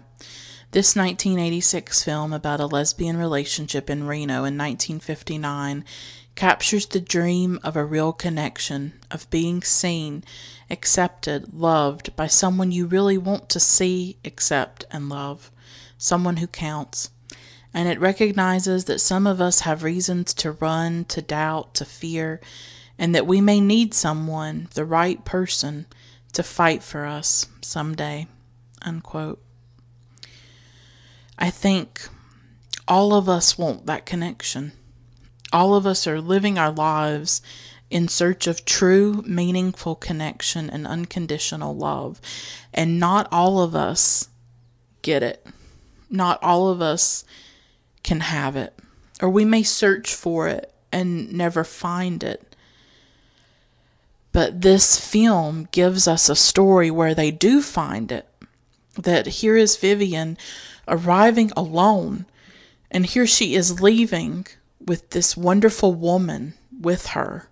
This 0.71 0.95
1986 0.95 2.03
film 2.03 2.33
about 2.33 2.59
a 2.59 2.65
lesbian 2.65 3.15
relationship 3.15 3.89
in 3.89 4.05
Reno 4.05 4.43
in 4.43 4.57
1959 4.57 5.85
captures 6.35 6.85
the 6.85 6.99
dream 6.99 7.59
of 7.63 7.77
a 7.77 7.85
real 7.85 8.11
connection, 8.11 8.91
of 9.09 9.29
being 9.29 9.63
seen, 9.63 10.23
accepted, 10.69 11.53
loved 11.53 12.13
by 12.17 12.27
someone 12.27 12.73
you 12.73 12.85
really 12.85 13.17
want 13.17 13.47
to 13.47 13.59
see, 13.59 14.17
accept, 14.25 14.83
and 14.91 15.07
love, 15.07 15.49
someone 15.97 16.37
who 16.37 16.47
counts. 16.47 17.09
And 17.73 17.89
it 17.89 17.99
recognizes 17.99 18.85
that 18.85 19.01
some 19.01 19.27
of 19.27 19.41
us 19.41 19.61
have 19.61 19.83
reasons 19.83 20.33
to 20.35 20.51
run, 20.51 21.05
to 21.05 21.21
doubt, 21.21 21.73
to 21.75 21.85
fear, 21.85 22.39
and 22.97 23.13
that 23.13 23.27
we 23.27 23.41
may 23.41 23.59
need 23.59 23.93
someone, 23.93 24.69
the 24.73 24.85
right 24.85 25.23
person, 25.25 25.85
to 26.33 26.43
fight 26.43 26.83
for 26.83 27.05
us 27.05 27.47
someday. 27.61 28.27
Unquote. 28.81 29.41
I 31.37 31.49
think 31.49 32.07
all 32.87 33.13
of 33.13 33.27
us 33.27 33.57
want 33.57 33.85
that 33.87 34.05
connection. 34.05 34.71
All 35.51 35.75
of 35.75 35.85
us 35.85 36.07
are 36.07 36.21
living 36.21 36.57
our 36.57 36.71
lives 36.71 37.41
in 37.89 38.07
search 38.07 38.47
of 38.47 38.65
true, 38.65 39.23
meaningful 39.25 39.95
connection 39.95 40.69
and 40.69 40.87
unconditional 40.87 41.75
love. 41.75 42.21
And 42.73 42.99
not 42.99 43.27
all 43.31 43.61
of 43.61 43.75
us 43.75 44.29
get 45.01 45.23
it. 45.23 45.45
Not 46.15 46.41
all 46.41 46.69
of 46.69 46.81
us 46.81 47.25
can 48.03 48.21
have 48.21 48.55
it. 48.55 48.73
Or 49.21 49.29
we 49.29 49.45
may 49.45 49.63
search 49.63 50.13
for 50.13 50.47
it 50.47 50.73
and 50.91 51.33
never 51.33 51.63
find 51.63 52.23
it. 52.23 52.55
But 54.31 54.61
this 54.61 54.99
film 54.99 55.67
gives 55.71 56.07
us 56.07 56.29
a 56.29 56.35
story 56.35 56.91
where 56.91 57.15
they 57.15 57.31
do 57.31 57.61
find 57.61 58.11
it. 58.11 58.27
That 58.95 59.27
here 59.27 59.57
is 59.57 59.77
Vivian 59.77 60.37
arriving 60.87 61.51
alone. 61.55 62.25
And 62.91 63.05
here 63.05 63.27
she 63.27 63.55
is 63.55 63.81
leaving 63.81 64.47
with 64.85 65.09
this 65.09 65.35
wonderful 65.35 65.93
woman 65.93 66.53
with 66.79 67.07
her 67.07 67.49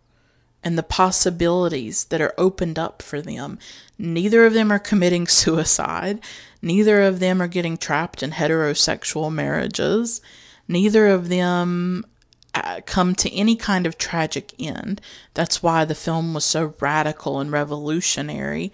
and 0.63 0.77
the 0.77 0.83
possibilities 0.83 2.05
that 2.05 2.21
are 2.21 2.33
opened 2.37 2.79
up 2.79 3.01
for 3.01 3.21
them. 3.21 3.59
Neither 3.97 4.45
of 4.45 4.53
them 4.53 4.71
are 4.71 4.79
committing 4.79 5.27
suicide. 5.27 6.19
Neither 6.63 7.01
of 7.01 7.19
them 7.19 7.41
are 7.41 7.47
getting 7.49 7.75
trapped 7.75 8.23
in 8.23 8.31
heterosexual 8.31 9.31
marriages. 9.31 10.21
Neither 10.65 11.07
of 11.07 11.27
them 11.27 12.05
uh, 12.53 12.79
come 12.85 13.15
to 13.15 13.33
any 13.33 13.57
kind 13.57 13.85
of 13.85 13.97
tragic 13.97 14.53
end. 14.57 15.01
That's 15.33 15.61
why 15.61 15.83
the 15.83 15.93
film 15.93 16.33
was 16.33 16.45
so 16.45 16.73
radical 16.79 17.41
and 17.41 17.51
revolutionary 17.51 18.71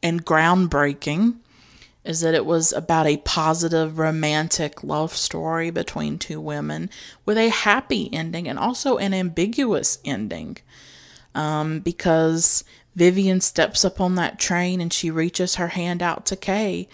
and 0.00 0.24
groundbreaking 0.24 1.38
is 2.04 2.20
that 2.20 2.34
it 2.34 2.46
was 2.46 2.72
about 2.72 3.06
a 3.06 3.16
positive 3.16 3.98
romantic 3.98 4.84
love 4.84 5.16
story 5.16 5.70
between 5.70 6.18
two 6.18 6.40
women 6.40 6.88
with 7.26 7.36
a 7.36 7.48
happy 7.48 8.10
ending 8.12 8.46
and 8.46 8.60
also 8.60 8.96
an 8.98 9.12
ambiguous 9.12 9.98
ending. 10.04 10.56
Um, 11.34 11.80
because 11.80 12.62
Vivian 12.94 13.40
steps 13.40 13.84
up 13.84 14.00
on 14.00 14.14
that 14.14 14.38
train 14.38 14.80
and 14.80 14.92
she 14.92 15.10
reaches 15.10 15.56
her 15.56 15.68
hand 15.68 16.00
out 16.00 16.26
to 16.26 16.36
Kay 16.36 16.88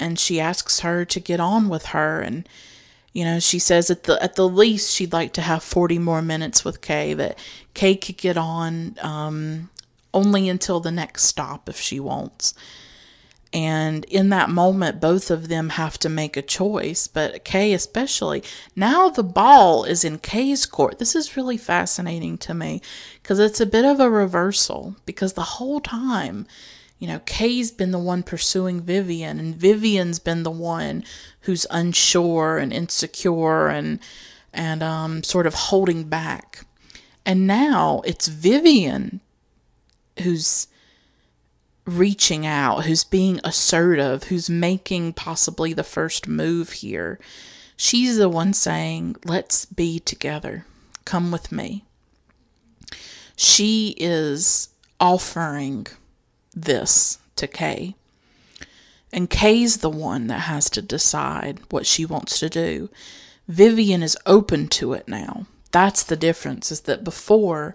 and 0.00 0.18
she 0.18 0.40
asks 0.40 0.80
her 0.80 1.04
to 1.04 1.20
get 1.20 1.40
on 1.40 1.68
with 1.68 1.86
her 1.86 2.20
and 2.20 2.48
you 3.12 3.24
know 3.24 3.38
she 3.38 3.58
says 3.58 3.90
at 3.90 4.04
the 4.04 4.22
at 4.22 4.34
the 4.34 4.48
least 4.48 4.94
she'd 4.94 5.12
like 5.12 5.32
to 5.32 5.42
have 5.42 5.62
40 5.62 5.98
more 5.98 6.22
minutes 6.22 6.64
with 6.64 6.80
Kay 6.80 7.14
that 7.14 7.38
Kay 7.74 7.96
could 7.96 8.16
get 8.16 8.36
on 8.36 8.96
um, 9.02 9.70
only 10.12 10.48
until 10.48 10.80
the 10.80 10.90
next 10.90 11.24
stop 11.24 11.68
if 11.68 11.78
she 11.78 12.00
wants 12.00 12.54
and 13.52 14.04
in 14.04 14.28
that 14.28 14.48
moment, 14.48 15.00
both 15.00 15.28
of 15.30 15.48
them 15.48 15.70
have 15.70 15.98
to 15.98 16.08
make 16.08 16.36
a 16.36 16.42
choice, 16.42 17.08
but 17.08 17.44
Kay 17.44 17.72
especially. 17.72 18.44
Now 18.76 19.08
the 19.08 19.24
ball 19.24 19.82
is 19.82 20.04
in 20.04 20.18
Kay's 20.18 20.66
court. 20.66 21.00
This 21.00 21.16
is 21.16 21.36
really 21.36 21.56
fascinating 21.56 22.38
to 22.38 22.54
me 22.54 22.80
because 23.20 23.40
it's 23.40 23.60
a 23.60 23.66
bit 23.66 23.84
of 23.84 23.98
a 23.98 24.08
reversal 24.08 24.94
because 25.04 25.32
the 25.32 25.42
whole 25.42 25.80
time, 25.80 26.46
you 27.00 27.08
know, 27.08 27.20
Kay's 27.24 27.72
been 27.72 27.90
the 27.90 27.98
one 27.98 28.22
pursuing 28.22 28.82
Vivian, 28.82 29.40
and 29.40 29.56
Vivian's 29.56 30.18
been 30.18 30.42
the 30.42 30.50
one 30.50 31.02
who's 31.40 31.66
unsure 31.70 32.58
and 32.58 32.72
insecure 32.72 33.68
and 33.68 33.98
and 34.52 34.82
um, 34.82 35.22
sort 35.22 35.46
of 35.46 35.54
holding 35.54 36.04
back. 36.04 36.66
And 37.24 37.46
now 37.46 38.02
it's 38.04 38.28
Vivian 38.28 39.20
who's 40.22 40.68
reaching 41.86 42.44
out, 42.44 42.84
who's 42.84 43.04
being 43.04 43.40
assertive, 43.44 44.24
who's 44.24 44.50
making 44.50 45.14
possibly 45.14 45.72
the 45.72 45.84
first 45.84 46.28
move 46.28 46.72
here. 46.72 47.18
She's 47.76 48.18
the 48.18 48.28
one 48.28 48.52
saying, 48.52 49.16
Let's 49.24 49.64
be 49.64 50.00
together. 50.00 50.66
Come 51.06 51.30
with 51.30 51.50
me. 51.50 51.84
She 53.36 53.94
is 53.98 54.68
offering 55.00 55.86
this 56.54 57.18
to 57.36 57.46
Kay. 57.46 57.94
And 59.12 59.28
Kay's 59.28 59.78
the 59.78 59.90
one 59.90 60.28
that 60.28 60.40
has 60.40 60.70
to 60.70 60.82
decide 60.82 61.60
what 61.70 61.86
she 61.86 62.04
wants 62.04 62.38
to 62.38 62.48
do. 62.48 62.90
Vivian 63.48 64.02
is 64.02 64.16
open 64.26 64.68
to 64.68 64.92
it 64.92 65.08
now. 65.08 65.46
That's 65.72 66.02
the 66.02 66.16
difference, 66.16 66.70
is 66.70 66.82
that 66.82 67.02
before 67.02 67.74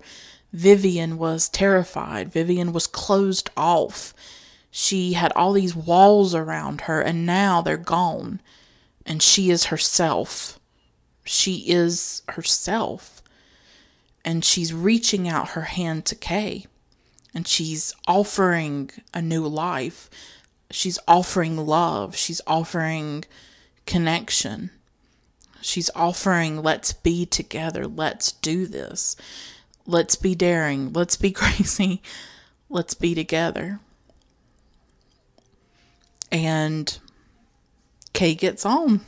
Vivian 0.53 1.17
was 1.17 1.49
terrified, 1.49 2.31
Vivian 2.31 2.71
was 2.71 2.87
closed 2.87 3.49
off. 3.57 4.13
She 4.71 5.13
had 5.13 5.33
all 5.33 5.53
these 5.53 5.75
walls 5.75 6.33
around 6.33 6.81
her, 6.81 7.01
and 7.01 7.25
now 7.25 7.61
they're 7.61 7.77
gone. 7.77 8.41
And 9.05 9.21
she 9.21 9.49
is 9.51 9.65
herself. 9.65 10.59
She 11.25 11.69
is 11.69 12.21
herself. 12.29 13.21
And 14.23 14.43
she's 14.43 14.73
reaching 14.73 15.27
out 15.27 15.49
her 15.49 15.63
hand 15.63 16.05
to 16.05 16.15
Kay. 16.15 16.65
And 17.35 17.47
she's 17.47 17.93
offering 18.07 18.89
a 19.13 19.21
new 19.21 19.45
life. 19.45 20.09
She's 20.71 20.97
offering 21.07 21.57
love. 21.57 22.15
She's 22.15 22.41
offering 22.47 23.25
connection. 23.85 24.71
She's 25.61 25.89
offering, 25.95 26.61
let's 26.61 26.93
be 26.93 27.25
together. 27.25 27.87
Let's 27.87 28.31
do 28.31 28.65
this. 28.65 29.15
Let's 29.85 30.15
be 30.15 30.33
daring. 30.35 30.93
Let's 30.93 31.17
be 31.17 31.31
crazy. 31.33 32.01
Let's 32.69 32.93
be 32.93 33.13
together. 33.13 33.79
And 36.31 36.97
Kay 38.13 38.35
gets 38.35 38.65
on. 38.65 39.01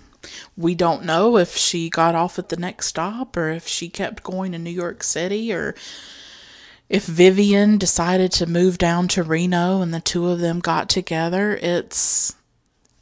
We 0.58 0.76
don't 0.76 1.06
know 1.06 1.38
if 1.38 1.56
she 1.56 1.90
got 1.90 2.16
off 2.16 2.38
at 2.38 2.50
the 2.50 2.58
next 2.58 2.88
stop 2.88 3.38
or 3.38 3.50
if 3.50 3.68
she 3.68 3.88
kept 3.88 4.24
going 4.24 4.52
to 4.52 4.58
New 4.58 4.70
York 4.72 5.04
City 5.04 5.54
or 5.54 5.76
if 6.90 7.06
Vivian 7.06 7.78
decided 7.78 8.32
to 8.34 8.46
move 8.46 8.78
down 8.78 9.08
to 9.10 9.24
Reno 9.24 9.82
and 9.82 9.94
the 9.94 10.00
two 10.00 10.28
of 10.30 10.40
them 10.40 10.60
got 10.60 10.90
together. 10.90 11.58
It's 11.62 12.36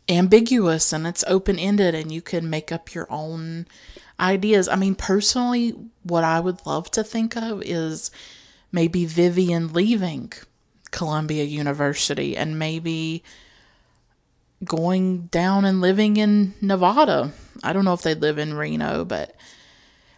ambiguous 0.09 0.93
and 0.93 1.05
it's 1.05 1.23
open 1.27 1.59
ended 1.59 1.95
and 1.95 2.11
you 2.11 2.21
can 2.21 2.49
make 2.49 2.71
up 2.71 2.93
your 2.93 3.07
own 3.09 3.67
ideas. 4.19 4.67
I 4.67 4.75
mean, 4.75 4.95
personally, 4.95 5.75
what 6.03 6.23
I 6.23 6.39
would 6.39 6.65
love 6.65 6.89
to 6.91 7.03
think 7.03 7.35
of 7.35 7.61
is 7.63 8.11
maybe 8.71 9.05
Vivian 9.05 9.73
leaving 9.73 10.33
Columbia 10.91 11.43
University 11.43 12.35
and 12.35 12.57
maybe 12.57 13.23
going 14.63 15.27
down 15.27 15.65
and 15.65 15.81
living 15.81 16.17
in 16.17 16.53
Nevada. 16.61 17.31
I 17.63 17.73
don't 17.73 17.85
know 17.85 17.93
if 17.93 18.01
they 18.01 18.15
live 18.15 18.37
in 18.37 18.53
Reno, 18.53 19.05
but 19.05 19.35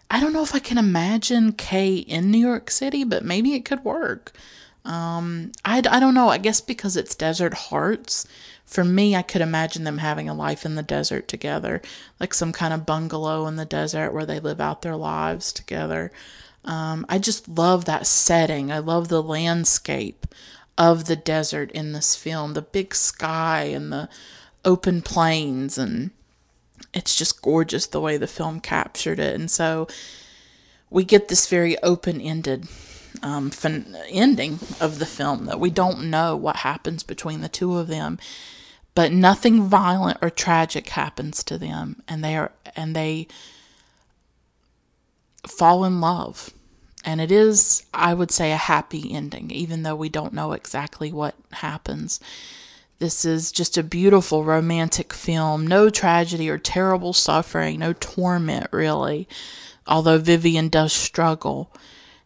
I 0.09 0.19
don't 0.19 0.34
know 0.34 0.43
if 0.43 0.55
I 0.55 0.59
can 0.59 0.77
imagine 0.77 1.51
Kay 1.51 1.95
in 1.97 2.31
New 2.31 2.38
York 2.38 2.71
City, 2.71 3.03
but 3.03 3.25
maybe 3.25 3.53
it 3.53 3.65
could 3.65 3.84
work. 3.84 4.31
Um, 4.85 5.51
I, 5.65 5.79
I 5.89 5.99
don't 5.99 6.13
know. 6.13 6.29
I 6.29 6.38
guess 6.38 6.61
because 6.61 6.95
it's 6.95 7.13
Desert 7.13 7.53
Hearts, 7.53 8.25
for 8.63 8.84
me, 8.84 9.15
I 9.15 9.21
could 9.21 9.41
imagine 9.41 9.84
them 9.84 9.97
having 9.97 10.29
a 10.29 10.34
life 10.34 10.65
in 10.65 10.75
the 10.75 10.84
desert 10.84 11.27
together, 11.27 11.81
like 12.19 12.34
some 12.34 12.51
kind 12.53 12.73
of 12.73 12.85
bungalow 12.85 13.47
in 13.47 13.57
the 13.57 13.65
desert 13.65 14.11
where 14.13 14.25
they 14.25 14.39
live 14.39 14.61
out 14.61 14.81
their 14.81 14.95
lives 14.95 15.51
together. 15.51 16.11
Um, 16.63 17.05
I 17.07 17.17
just 17.17 17.47
love 17.47 17.85
that 17.85 18.05
setting. 18.07 18.71
I 18.71 18.79
love 18.79 19.07
the 19.07 19.23
landscape 19.23 20.25
of 20.77 21.05
the 21.05 21.15
desert 21.15 21.71
in 21.71 21.93
this 21.93 22.15
film, 22.15 22.53
the 22.53 22.61
big 22.61 22.93
sky 22.93 23.63
and 23.63 23.91
the 23.91 24.09
open 24.63 25.01
plains, 25.01 25.77
and 25.77 26.11
it's 26.93 27.15
just 27.15 27.41
gorgeous 27.41 27.88
the 27.88 28.01
way 28.01 28.18
the 28.18 28.27
film 28.27 28.59
captured 28.59 29.19
it. 29.19 29.35
And 29.35 29.49
so 29.49 29.88
we 30.89 31.03
get 31.03 31.27
this 31.27 31.47
very 31.47 31.81
open 31.84 32.22
ended 32.22 32.68
um, 33.23 33.49
fin- 33.49 33.95
ending 34.09 34.59
of 34.80 34.99
the 34.99 35.05
film 35.05 35.45
that 35.45 35.59
we 35.59 35.69
don't 35.69 36.09
know 36.09 36.35
what 36.35 36.57
happens 36.57 37.03
between 37.03 37.41
the 37.41 37.49
two 37.49 37.77
of 37.77 37.88
them 37.88 38.19
but 38.93 39.11
nothing 39.11 39.61
violent 39.64 40.18
or 40.23 40.30
tragic 40.31 40.89
happens 40.89 41.43
to 41.43 41.57
them 41.57 42.01
and 42.07 42.23
they 42.23 42.35
are 42.35 42.51
and 42.76 42.95
they 42.95 43.27
fall 45.47 45.85
in 45.85 46.01
love 46.01 46.51
and 47.05 47.22
it 47.22 47.31
is 47.31 47.85
i 47.93 48.14
would 48.14 48.31
say 48.31 48.51
a 48.51 48.57
happy 48.57 49.14
ending 49.14 49.51
even 49.51 49.84
though 49.84 49.95
we 49.95 50.09
don't 50.09 50.34
know 50.34 50.51
exactly 50.51 51.11
what 51.11 51.35
happens 51.53 52.19
this 52.99 53.25
is 53.25 53.51
just 53.51 53.77
a 53.77 53.83
beautiful 53.83 54.43
romantic 54.43 55.13
film 55.13 55.65
no 55.65 55.89
tragedy 55.89 56.49
or 56.49 56.57
terrible 56.57 57.13
suffering 57.13 57.79
no 57.79 57.93
torment 57.93 58.67
really 58.71 59.27
although 59.85 60.17
vivian 60.17 60.69
does 60.69 60.93
struggle 60.93 61.71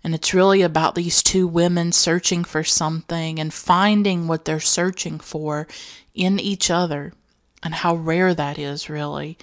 and 0.03 0.15
it's 0.15 0.33
really 0.33 0.61
about 0.61 0.95
these 0.95 1.21
two 1.21 1.47
women 1.47 1.91
searching 1.91 2.43
for 2.43 2.63
something 2.63 3.39
and 3.39 3.53
finding 3.53 4.27
what 4.27 4.45
they're 4.45 4.59
searching 4.59 5.19
for 5.19 5.67
in 6.13 6.39
each 6.39 6.69
other, 6.69 7.13
and 7.63 7.75
how 7.75 7.95
rare 7.95 8.33
that 8.33 8.57
is, 8.57 8.89
really, 8.89 9.37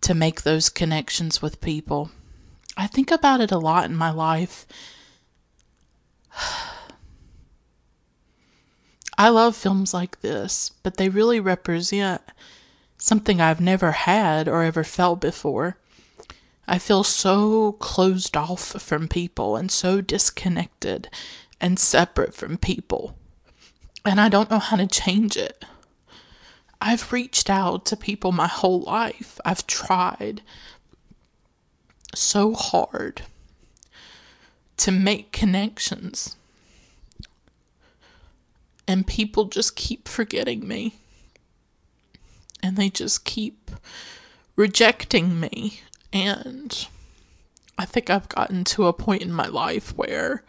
to 0.00 0.14
make 0.14 0.42
those 0.42 0.68
connections 0.68 1.40
with 1.40 1.60
people. 1.60 2.10
I 2.76 2.88
think 2.88 3.10
about 3.10 3.40
it 3.40 3.52
a 3.52 3.58
lot 3.58 3.84
in 3.84 3.96
my 3.96 4.10
life. 4.10 4.66
I 9.16 9.28
love 9.28 9.56
films 9.56 9.94
like 9.94 10.20
this, 10.20 10.72
but 10.82 10.96
they 10.96 11.08
really 11.08 11.40
represent 11.40 12.22
something 12.98 13.40
I've 13.40 13.60
never 13.60 13.92
had 13.92 14.48
or 14.48 14.62
ever 14.62 14.82
felt 14.82 15.20
before. 15.20 15.76
I 16.66 16.78
feel 16.78 17.04
so 17.04 17.72
closed 17.72 18.36
off 18.36 18.80
from 18.82 19.06
people 19.08 19.56
and 19.56 19.70
so 19.70 20.00
disconnected 20.00 21.08
and 21.60 21.78
separate 21.78 22.34
from 22.34 22.56
people. 22.56 23.16
And 24.04 24.20
I 24.20 24.28
don't 24.28 24.50
know 24.50 24.58
how 24.58 24.76
to 24.76 24.86
change 24.86 25.36
it. 25.36 25.64
I've 26.80 27.12
reached 27.12 27.48
out 27.48 27.86
to 27.86 27.96
people 27.96 28.32
my 28.32 28.48
whole 28.48 28.80
life. 28.80 29.38
I've 29.44 29.66
tried 29.66 30.42
so 32.14 32.54
hard 32.54 33.22
to 34.78 34.90
make 34.90 35.32
connections. 35.32 36.36
And 38.86 39.06
people 39.06 39.46
just 39.46 39.76
keep 39.76 40.08
forgetting 40.08 40.66
me. 40.66 40.94
And 42.62 42.76
they 42.76 42.90
just 42.90 43.24
keep 43.24 43.70
rejecting 44.56 45.40
me 45.40 45.80
and 46.12 46.86
I 47.76 47.84
think 47.84 48.08
I've 48.08 48.28
gotten 48.28 48.62
to 48.64 48.86
a 48.86 48.92
point 48.92 49.22
in 49.22 49.32
my 49.32 49.46
life 49.46 49.96
where 49.96 50.44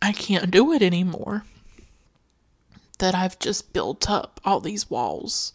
I 0.00 0.12
can't 0.12 0.50
do 0.50 0.72
it 0.72 0.82
anymore. 0.82 1.44
That 2.98 3.14
I've 3.14 3.38
just 3.38 3.72
built 3.72 4.08
up 4.08 4.40
all 4.44 4.58
these 4.60 4.90
walls 4.90 5.52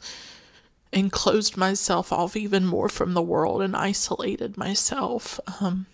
and 0.93 1.11
closed 1.11 1.57
myself 1.57 2.13
off 2.13 2.35
even 2.35 2.65
more 2.65 2.87
from 2.87 3.15
the 3.15 3.21
world 3.21 3.61
and 3.61 3.75
isolated 3.75 4.57
myself. 4.57 5.39
Um, 5.59 5.87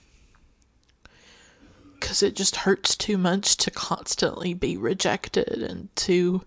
because 1.99 2.23
it 2.23 2.35
just 2.35 2.57
hurts 2.57 2.95
too 2.95 3.17
much 3.17 3.57
to 3.57 3.71
constantly 3.71 4.53
be 4.53 4.77
rejected 4.77 5.61
and 5.61 5.93
to 5.95 6.43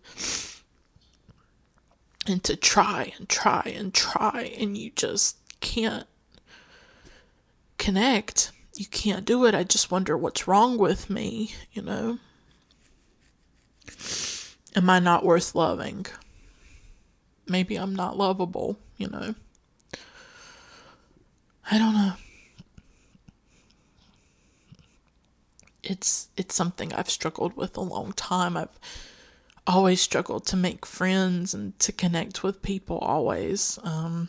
and 2.27 2.43
to 2.45 2.57
try 2.57 3.13
and 3.19 3.29
try 3.29 3.73
and 3.75 3.93
try 3.93 4.53
and 4.59 4.77
you 4.77 4.91
just 4.91 5.37
can't 5.61 6.07
connect. 7.79 8.53
You 8.75 8.87
can't 8.87 9.25
do 9.25 9.45
it. 9.45 9.55
I 9.55 9.65
just 9.65 9.91
wonder 9.91 10.17
what's 10.17 10.49
wrong 10.49 10.79
with 10.79 11.11
me, 11.11 11.53
you 11.73 11.83
know? 11.83 12.19
Am 14.75 14.89
I 14.89 14.99
not 14.99 15.25
worth 15.25 15.55
loving? 15.55 16.07
Maybe 17.47 17.77
I'm 17.77 17.95
not 17.95 18.17
lovable, 18.17 18.79
you 18.97 19.09
know? 19.09 19.35
I 21.71 21.79
don't 21.79 21.95
know. 21.95 22.13
It's 25.83 26.29
it's 26.37 26.55
something 26.55 26.93
I've 26.93 27.11
struggled 27.11 27.57
with 27.57 27.77
a 27.77 27.81
long 27.81 28.13
time. 28.13 28.57
I've 28.57 28.79
always 29.67 30.01
struggled 30.01 30.47
to 30.47 30.57
make 30.57 30.87
friends 30.87 31.55
and 31.55 31.79
to 31.81 31.93
connect 31.93 32.43
with 32.43 32.63
people 32.63 32.99
always. 32.99 33.79
Um, 33.83 34.29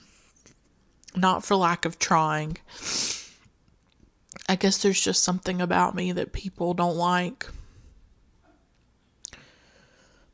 not 1.16 1.44
for 1.46 1.56
lack 1.56 1.86
of 1.86 2.00
trying 2.00 2.58
I 4.48 4.56
guess 4.56 4.78
there's 4.78 5.02
just 5.02 5.24
something 5.24 5.62
about 5.62 5.96
me 5.96 6.12
that 6.12 6.34
people 6.34 6.74
don't 6.74 6.98
like. 6.98 7.48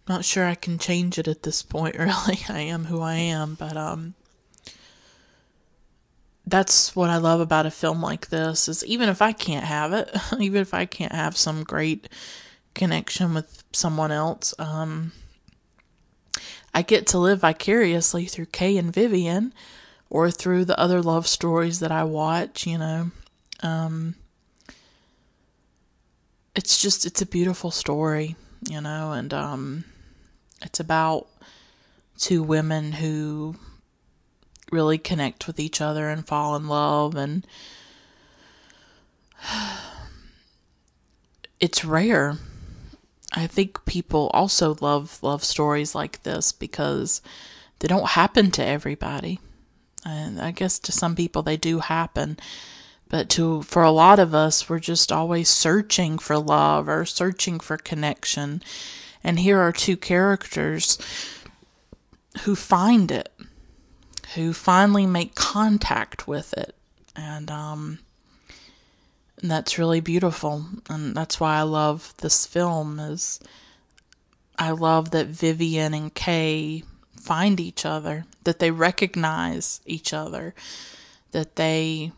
Not 0.07 0.25
sure 0.25 0.45
I 0.47 0.55
can 0.55 0.79
change 0.79 1.19
it 1.19 1.27
at 1.27 1.43
this 1.43 1.61
point, 1.61 1.95
really. 1.99 2.39
I 2.49 2.61
am 2.61 2.85
who 2.85 3.01
I 3.01 3.15
am, 3.15 3.55
but 3.55 3.77
um 3.77 4.15
that's 6.49 6.95
what 6.95 7.09
I 7.09 7.17
love 7.17 7.39
about 7.39 7.65
a 7.65 7.71
film 7.71 8.01
like 8.01 8.30
this 8.30 8.67
is 8.67 8.85
even 8.85 9.09
if 9.09 9.21
I 9.21 9.31
can't 9.31 9.65
have 9.65 9.93
it, 9.93 10.09
even 10.39 10.61
if 10.61 10.73
I 10.73 10.85
can't 10.85 11.13
have 11.13 11.38
some 11.38 11.63
great 11.63 12.09
connection 12.73 13.34
with 13.34 13.63
someone 13.71 14.11
else, 14.11 14.53
um 14.59 15.11
I 16.73 16.81
get 16.81 17.07
to 17.07 17.17
live 17.17 17.41
vicariously 17.41 18.26
through 18.26 18.47
Kay 18.47 18.77
and 18.77 18.93
Vivian 18.93 19.53
or 20.09 20.31
through 20.31 20.65
the 20.65 20.80
other 20.80 21.01
love 21.01 21.27
stories 21.27 21.80
that 21.80 21.91
I 21.91 22.03
watch, 22.03 22.65
you 22.65 22.77
know. 22.77 23.11
Um, 23.61 24.15
it's 26.55 26.81
just 26.81 27.05
it's 27.05 27.21
a 27.21 27.26
beautiful 27.26 27.71
story, 27.71 28.35
you 28.69 28.81
know, 28.81 29.11
and 29.11 29.34
um, 29.34 29.84
it's 30.61 30.80
about 30.80 31.27
two 32.17 32.43
women 32.43 32.93
who 32.93 33.55
really 34.71 34.97
connect 34.97 35.47
with 35.47 35.59
each 35.59 35.81
other 35.81 36.09
and 36.09 36.27
fall 36.27 36.55
in 36.55 36.67
love 36.67 37.15
and 37.15 37.45
it's 41.59 41.85
rare. 41.85 42.37
I 43.33 43.47
think 43.47 43.85
people 43.85 44.31
also 44.33 44.75
love 44.81 45.19
love 45.21 45.43
stories 45.43 45.93
like 45.93 46.23
this 46.23 46.51
because 46.51 47.21
they 47.79 47.87
don't 47.87 48.09
happen 48.09 48.51
to 48.51 48.65
everybody. 48.65 49.39
And 50.05 50.41
I 50.41 50.51
guess 50.51 50.79
to 50.79 50.91
some 50.91 51.15
people 51.15 51.41
they 51.41 51.57
do 51.57 51.79
happen, 51.79 52.37
but 53.09 53.29
to 53.31 53.61
for 53.63 53.83
a 53.83 53.91
lot 53.91 54.19
of 54.19 54.33
us 54.33 54.69
we're 54.69 54.79
just 54.79 55.11
always 55.11 55.49
searching 55.49 56.17
for 56.17 56.37
love 56.37 56.87
or 56.89 57.05
searching 57.05 57.59
for 57.59 57.77
connection. 57.77 58.63
And 59.23 59.39
here 59.39 59.59
are 59.59 59.73
two 59.73 59.97
characters 59.97 60.97
who 62.41 62.55
find 62.55 63.11
it, 63.11 63.31
who 64.35 64.53
finally 64.53 65.06
make 65.06 65.35
contact 65.35 66.27
with 66.27 66.53
it. 66.53 66.76
And 67.15 67.49
um 67.49 67.99
that's 69.41 69.77
really 69.77 70.01
beautiful 70.01 70.65
and 70.89 71.15
that's 71.15 71.39
why 71.39 71.57
I 71.57 71.61
love 71.61 72.14
this 72.18 72.45
film 72.45 72.99
is 72.99 73.39
I 74.57 74.72
love 74.72 75.11
that 75.11 75.27
Vivian 75.27 75.93
and 75.93 76.14
Kay 76.14 76.84
find 77.15 77.60
each 77.60 77.85
other, 77.85 78.26
that 78.43 78.60
they 78.60 78.72
recognize 78.72 79.80
each 79.85 80.14
other, 80.14 80.53
that 81.31 81.56
they 81.56 82.11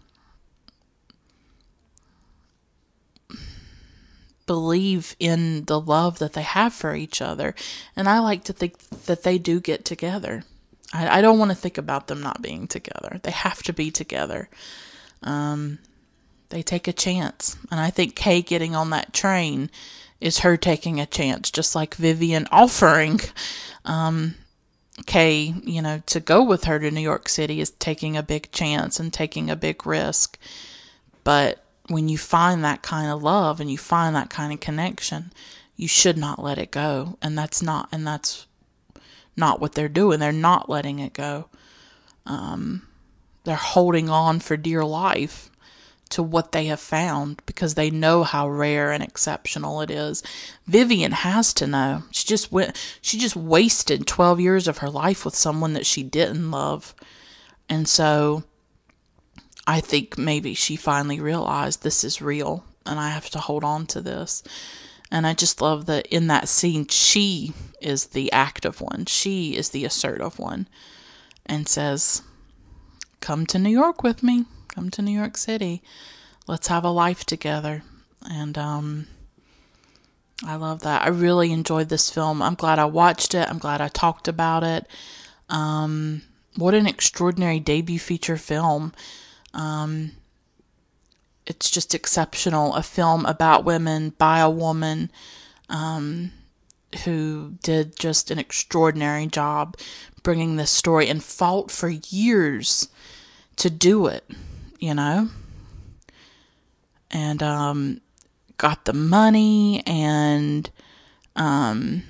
believe 4.48 5.16
in 5.20 5.66
the 5.66 5.80
love 5.80 6.20
that 6.20 6.34
they 6.34 6.42
have 6.42 6.74
for 6.74 6.96
each 6.96 7.22
other. 7.22 7.54
And 7.96 8.10
I 8.10 8.20
like 8.20 8.44
to 8.46 8.54
think 8.54 8.80
that 9.06 9.24
they 9.24 9.38
do 9.38 9.60
get 9.60 9.86
together. 9.86 10.44
I, 10.94 11.20
I 11.20 11.22
don't 11.22 11.40
want 11.40 11.52
to 11.52 11.56
think 11.56 11.78
about 11.78 12.08
them 12.08 12.22
not 12.22 12.42
being 12.42 12.68
together. 12.68 13.20
They 13.24 13.32
have 13.32 13.64
to 13.64 13.74
be 13.74 13.92
together. 13.92 14.50
Um, 15.24 15.80
they 16.50 16.62
take 16.62 16.88
a 16.88 16.94
chance. 16.94 17.58
And 17.70 17.80
I 17.80 17.90
think 17.90 18.16
Kay 18.16 18.42
getting 18.42 18.76
on 18.76 18.90
that 18.90 19.14
train 19.14 19.70
is 20.20 20.40
her 20.40 20.58
taking 20.58 21.00
a 21.00 21.06
chance, 21.06 21.50
just 21.50 21.76
like 21.76 21.96
Vivian 21.96 22.48
offering 22.52 23.20
um, 23.86 24.36
Kay, 25.06 25.56
you 25.64 25.82
know, 25.82 26.04
to 26.08 26.20
go 26.20 26.44
with 26.44 26.66
her 26.66 26.80
to 26.80 26.92
New 26.92 27.02
York 27.02 27.28
City 27.30 27.60
is 27.60 27.72
taking 27.72 28.16
a 28.16 28.24
big 28.24 28.52
chance 28.52 29.00
and 29.00 29.12
taking 29.12 29.50
a 29.50 29.56
big 29.56 29.86
risk. 29.86 30.38
But 31.24 31.64
when 31.88 32.10
you 32.10 32.18
find 32.18 32.64
that 32.64 32.82
kind 32.82 33.12
of 33.12 33.24
love 33.24 33.60
and 33.60 33.72
you 33.72 33.78
find 33.78 34.16
that 34.16 34.30
kind 34.30 34.54
of 34.54 34.60
connection, 34.60 35.32
you 35.76 35.88
should 35.88 36.18
not 36.18 36.44
let 36.44 36.58
it 36.58 36.72
go. 36.72 37.18
And 37.22 37.38
that's 37.38 37.62
not, 37.62 37.90
and 37.92 38.06
that's 38.06 38.46
not 39.36 39.60
what 39.60 39.74
they're 39.74 39.90
doing. 39.90 40.20
They're 40.20 40.32
not 40.32 40.70
letting 40.70 41.00
it 41.00 41.14
go. 41.14 41.48
Um, 42.26 42.88
they're 43.44 43.56
holding 43.56 44.10
on 44.10 44.40
for 44.40 44.58
dear 44.58 44.84
life 44.84 45.50
to 46.12 46.22
what 46.22 46.52
they 46.52 46.66
have 46.66 46.80
found 46.80 47.42
because 47.46 47.74
they 47.74 47.90
know 47.90 48.24
how 48.24 48.48
rare 48.48 48.92
and 48.92 49.02
exceptional 49.02 49.82
it 49.82 49.90
is. 49.90 50.22
Vivian 50.68 51.14
has 51.14 51.54
to 51.56 51.66
know. 51.66 52.04
She 52.12 52.28
just 52.28 52.52
went 52.52 52.78
she 53.02 53.18
just 53.18 53.36
wasted 53.36 54.06
12 54.06 54.40
years 54.40 54.68
of 54.68 54.80
her 54.80 54.90
life 54.90 55.26
with 55.26 55.36
someone 55.36 55.74
that 55.74 55.86
she 55.86 56.04
didn't 56.04 56.52
love. 56.52 56.94
And 57.70 57.88
so 57.88 58.44
I 59.66 59.80
think 59.80 60.18
maybe 60.18 60.54
she 60.54 60.76
finally 60.76 61.20
realized 61.20 61.82
this 61.82 62.04
is 62.04 62.22
real 62.22 62.66
and 62.86 63.00
I 63.00 63.10
have 63.10 63.30
to 63.32 63.40
hold 63.40 63.64
on 63.64 63.86
to 63.88 64.02
this. 64.02 64.44
And 65.12 65.28
I 65.28 65.34
just 65.34 65.62
love 65.62 65.86
that 65.88 66.08
in 66.08 66.28
that 66.28 66.48
scene 66.48 66.88
she 66.88 67.54
is 67.82 68.08
the 68.08 68.32
active 68.32 68.80
one. 68.80 69.06
She 69.06 69.56
is 69.56 69.70
the 69.70 69.86
assertive 69.86 70.40
one 70.40 70.68
and 71.46 71.68
says, 71.68 72.22
"Come 73.20 73.46
to 73.48 73.60
New 73.60 73.70
York 73.70 74.04
with 74.04 74.24
me." 74.24 74.46
come 74.72 74.90
to 74.90 75.02
New 75.02 75.18
York 75.18 75.38
City. 75.38 75.84
Let's 76.48 76.68
have 76.68 76.84
a 76.84 76.90
life 76.90 77.26
together. 77.26 77.84
And 78.30 78.58
um, 78.58 79.08
I 80.46 80.56
love 80.56 80.82
that. 80.82 81.04
I 81.04 81.10
really 81.10 81.52
enjoyed 81.52 81.90
this 81.90 82.10
film. 82.10 82.42
I'm 82.42 82.56
glad 82.56 82.80
I 82.80 82.86
watched 82.86 83.36
it. 83.36 83.50
I'm 83.50 83.60
glad 83.60 83.82
I 83.82 83.90
talked 83.90 84.28
about 84.28 84.64
it. 84.64 84.88
Um, 85.50 86.24
what 86.56 86.74
an 86.74 86.88
extraordinary 86.88 87.60
debut 87.60 88.00
feature 88.00 88.38
film. 88.38 88.94
Um, 89.54 90.12
it's 91.52 91.70
just 91.70 91.94
exceptional. 91.94 92.76
A 92.76 92.82
film 92.82 93.26
about 93.26 93.66
women 93.66 94.10
by 94.18 94.40
a 94.40 94.50
woman 94.50 95.12
um, 95.70 96.32
who 97.04 97.54
did 97.62 98.00
just 98.00 98.32
an 98.32 98.40
extraordinary 98.40 99.28
job 99.28 99.78
bringing 100.24 100.56
this 100.56 100.72
story 100.72 101.08
and 101.08 101.24
fought 101.24 101.70
for 101.70 101.90
years 101.90 102.90
to 103.58 103.70
do 103.70 104.08
it 104.08 104.30
you 104.82 104.96
know, 104.96 105.30
and 107.12 107.42
um, 107.42 108.02
got 108.58 108.84
the 108.84 108.94
money 108.94 109.84
and 109.86 110.70
um, 111.36 112.04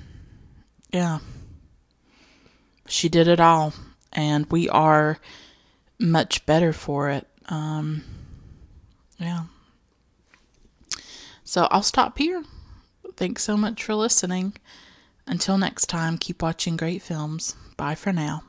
yeah, 0.90 1.18
she 2.88 3.08
did 3.08 3.28
it 3.28 3.38
all, 3.38 3.74
and 4.12 4.46
we 4.50 4.68
are 4.70 5.18
much 6.00 6.44
better 6.46 6.72
for 6.72 7.10
it. 7.10 7.26
Um, 7.46 8.02
yeah. 9.22 9.44
So 11.44 11.68
I'll 11.70 11.82
stop 11.82 12.18
here. 12.18 12.44
Thanks 13.16 13.42
so 13.42 13.56
much 13.56 13.82
for 13.84 13.94
listening. 13.94 14.54
Until 15.26 15.58
next 15.58 15.86
time, 15.86 16.18
keep 16.18 16.42
watching 16.42 16.76
great 16.76 17.02
films. 17.02 17.54
Bye 17.76 17.94
for 17.94 18.12
now. 18.12 18.42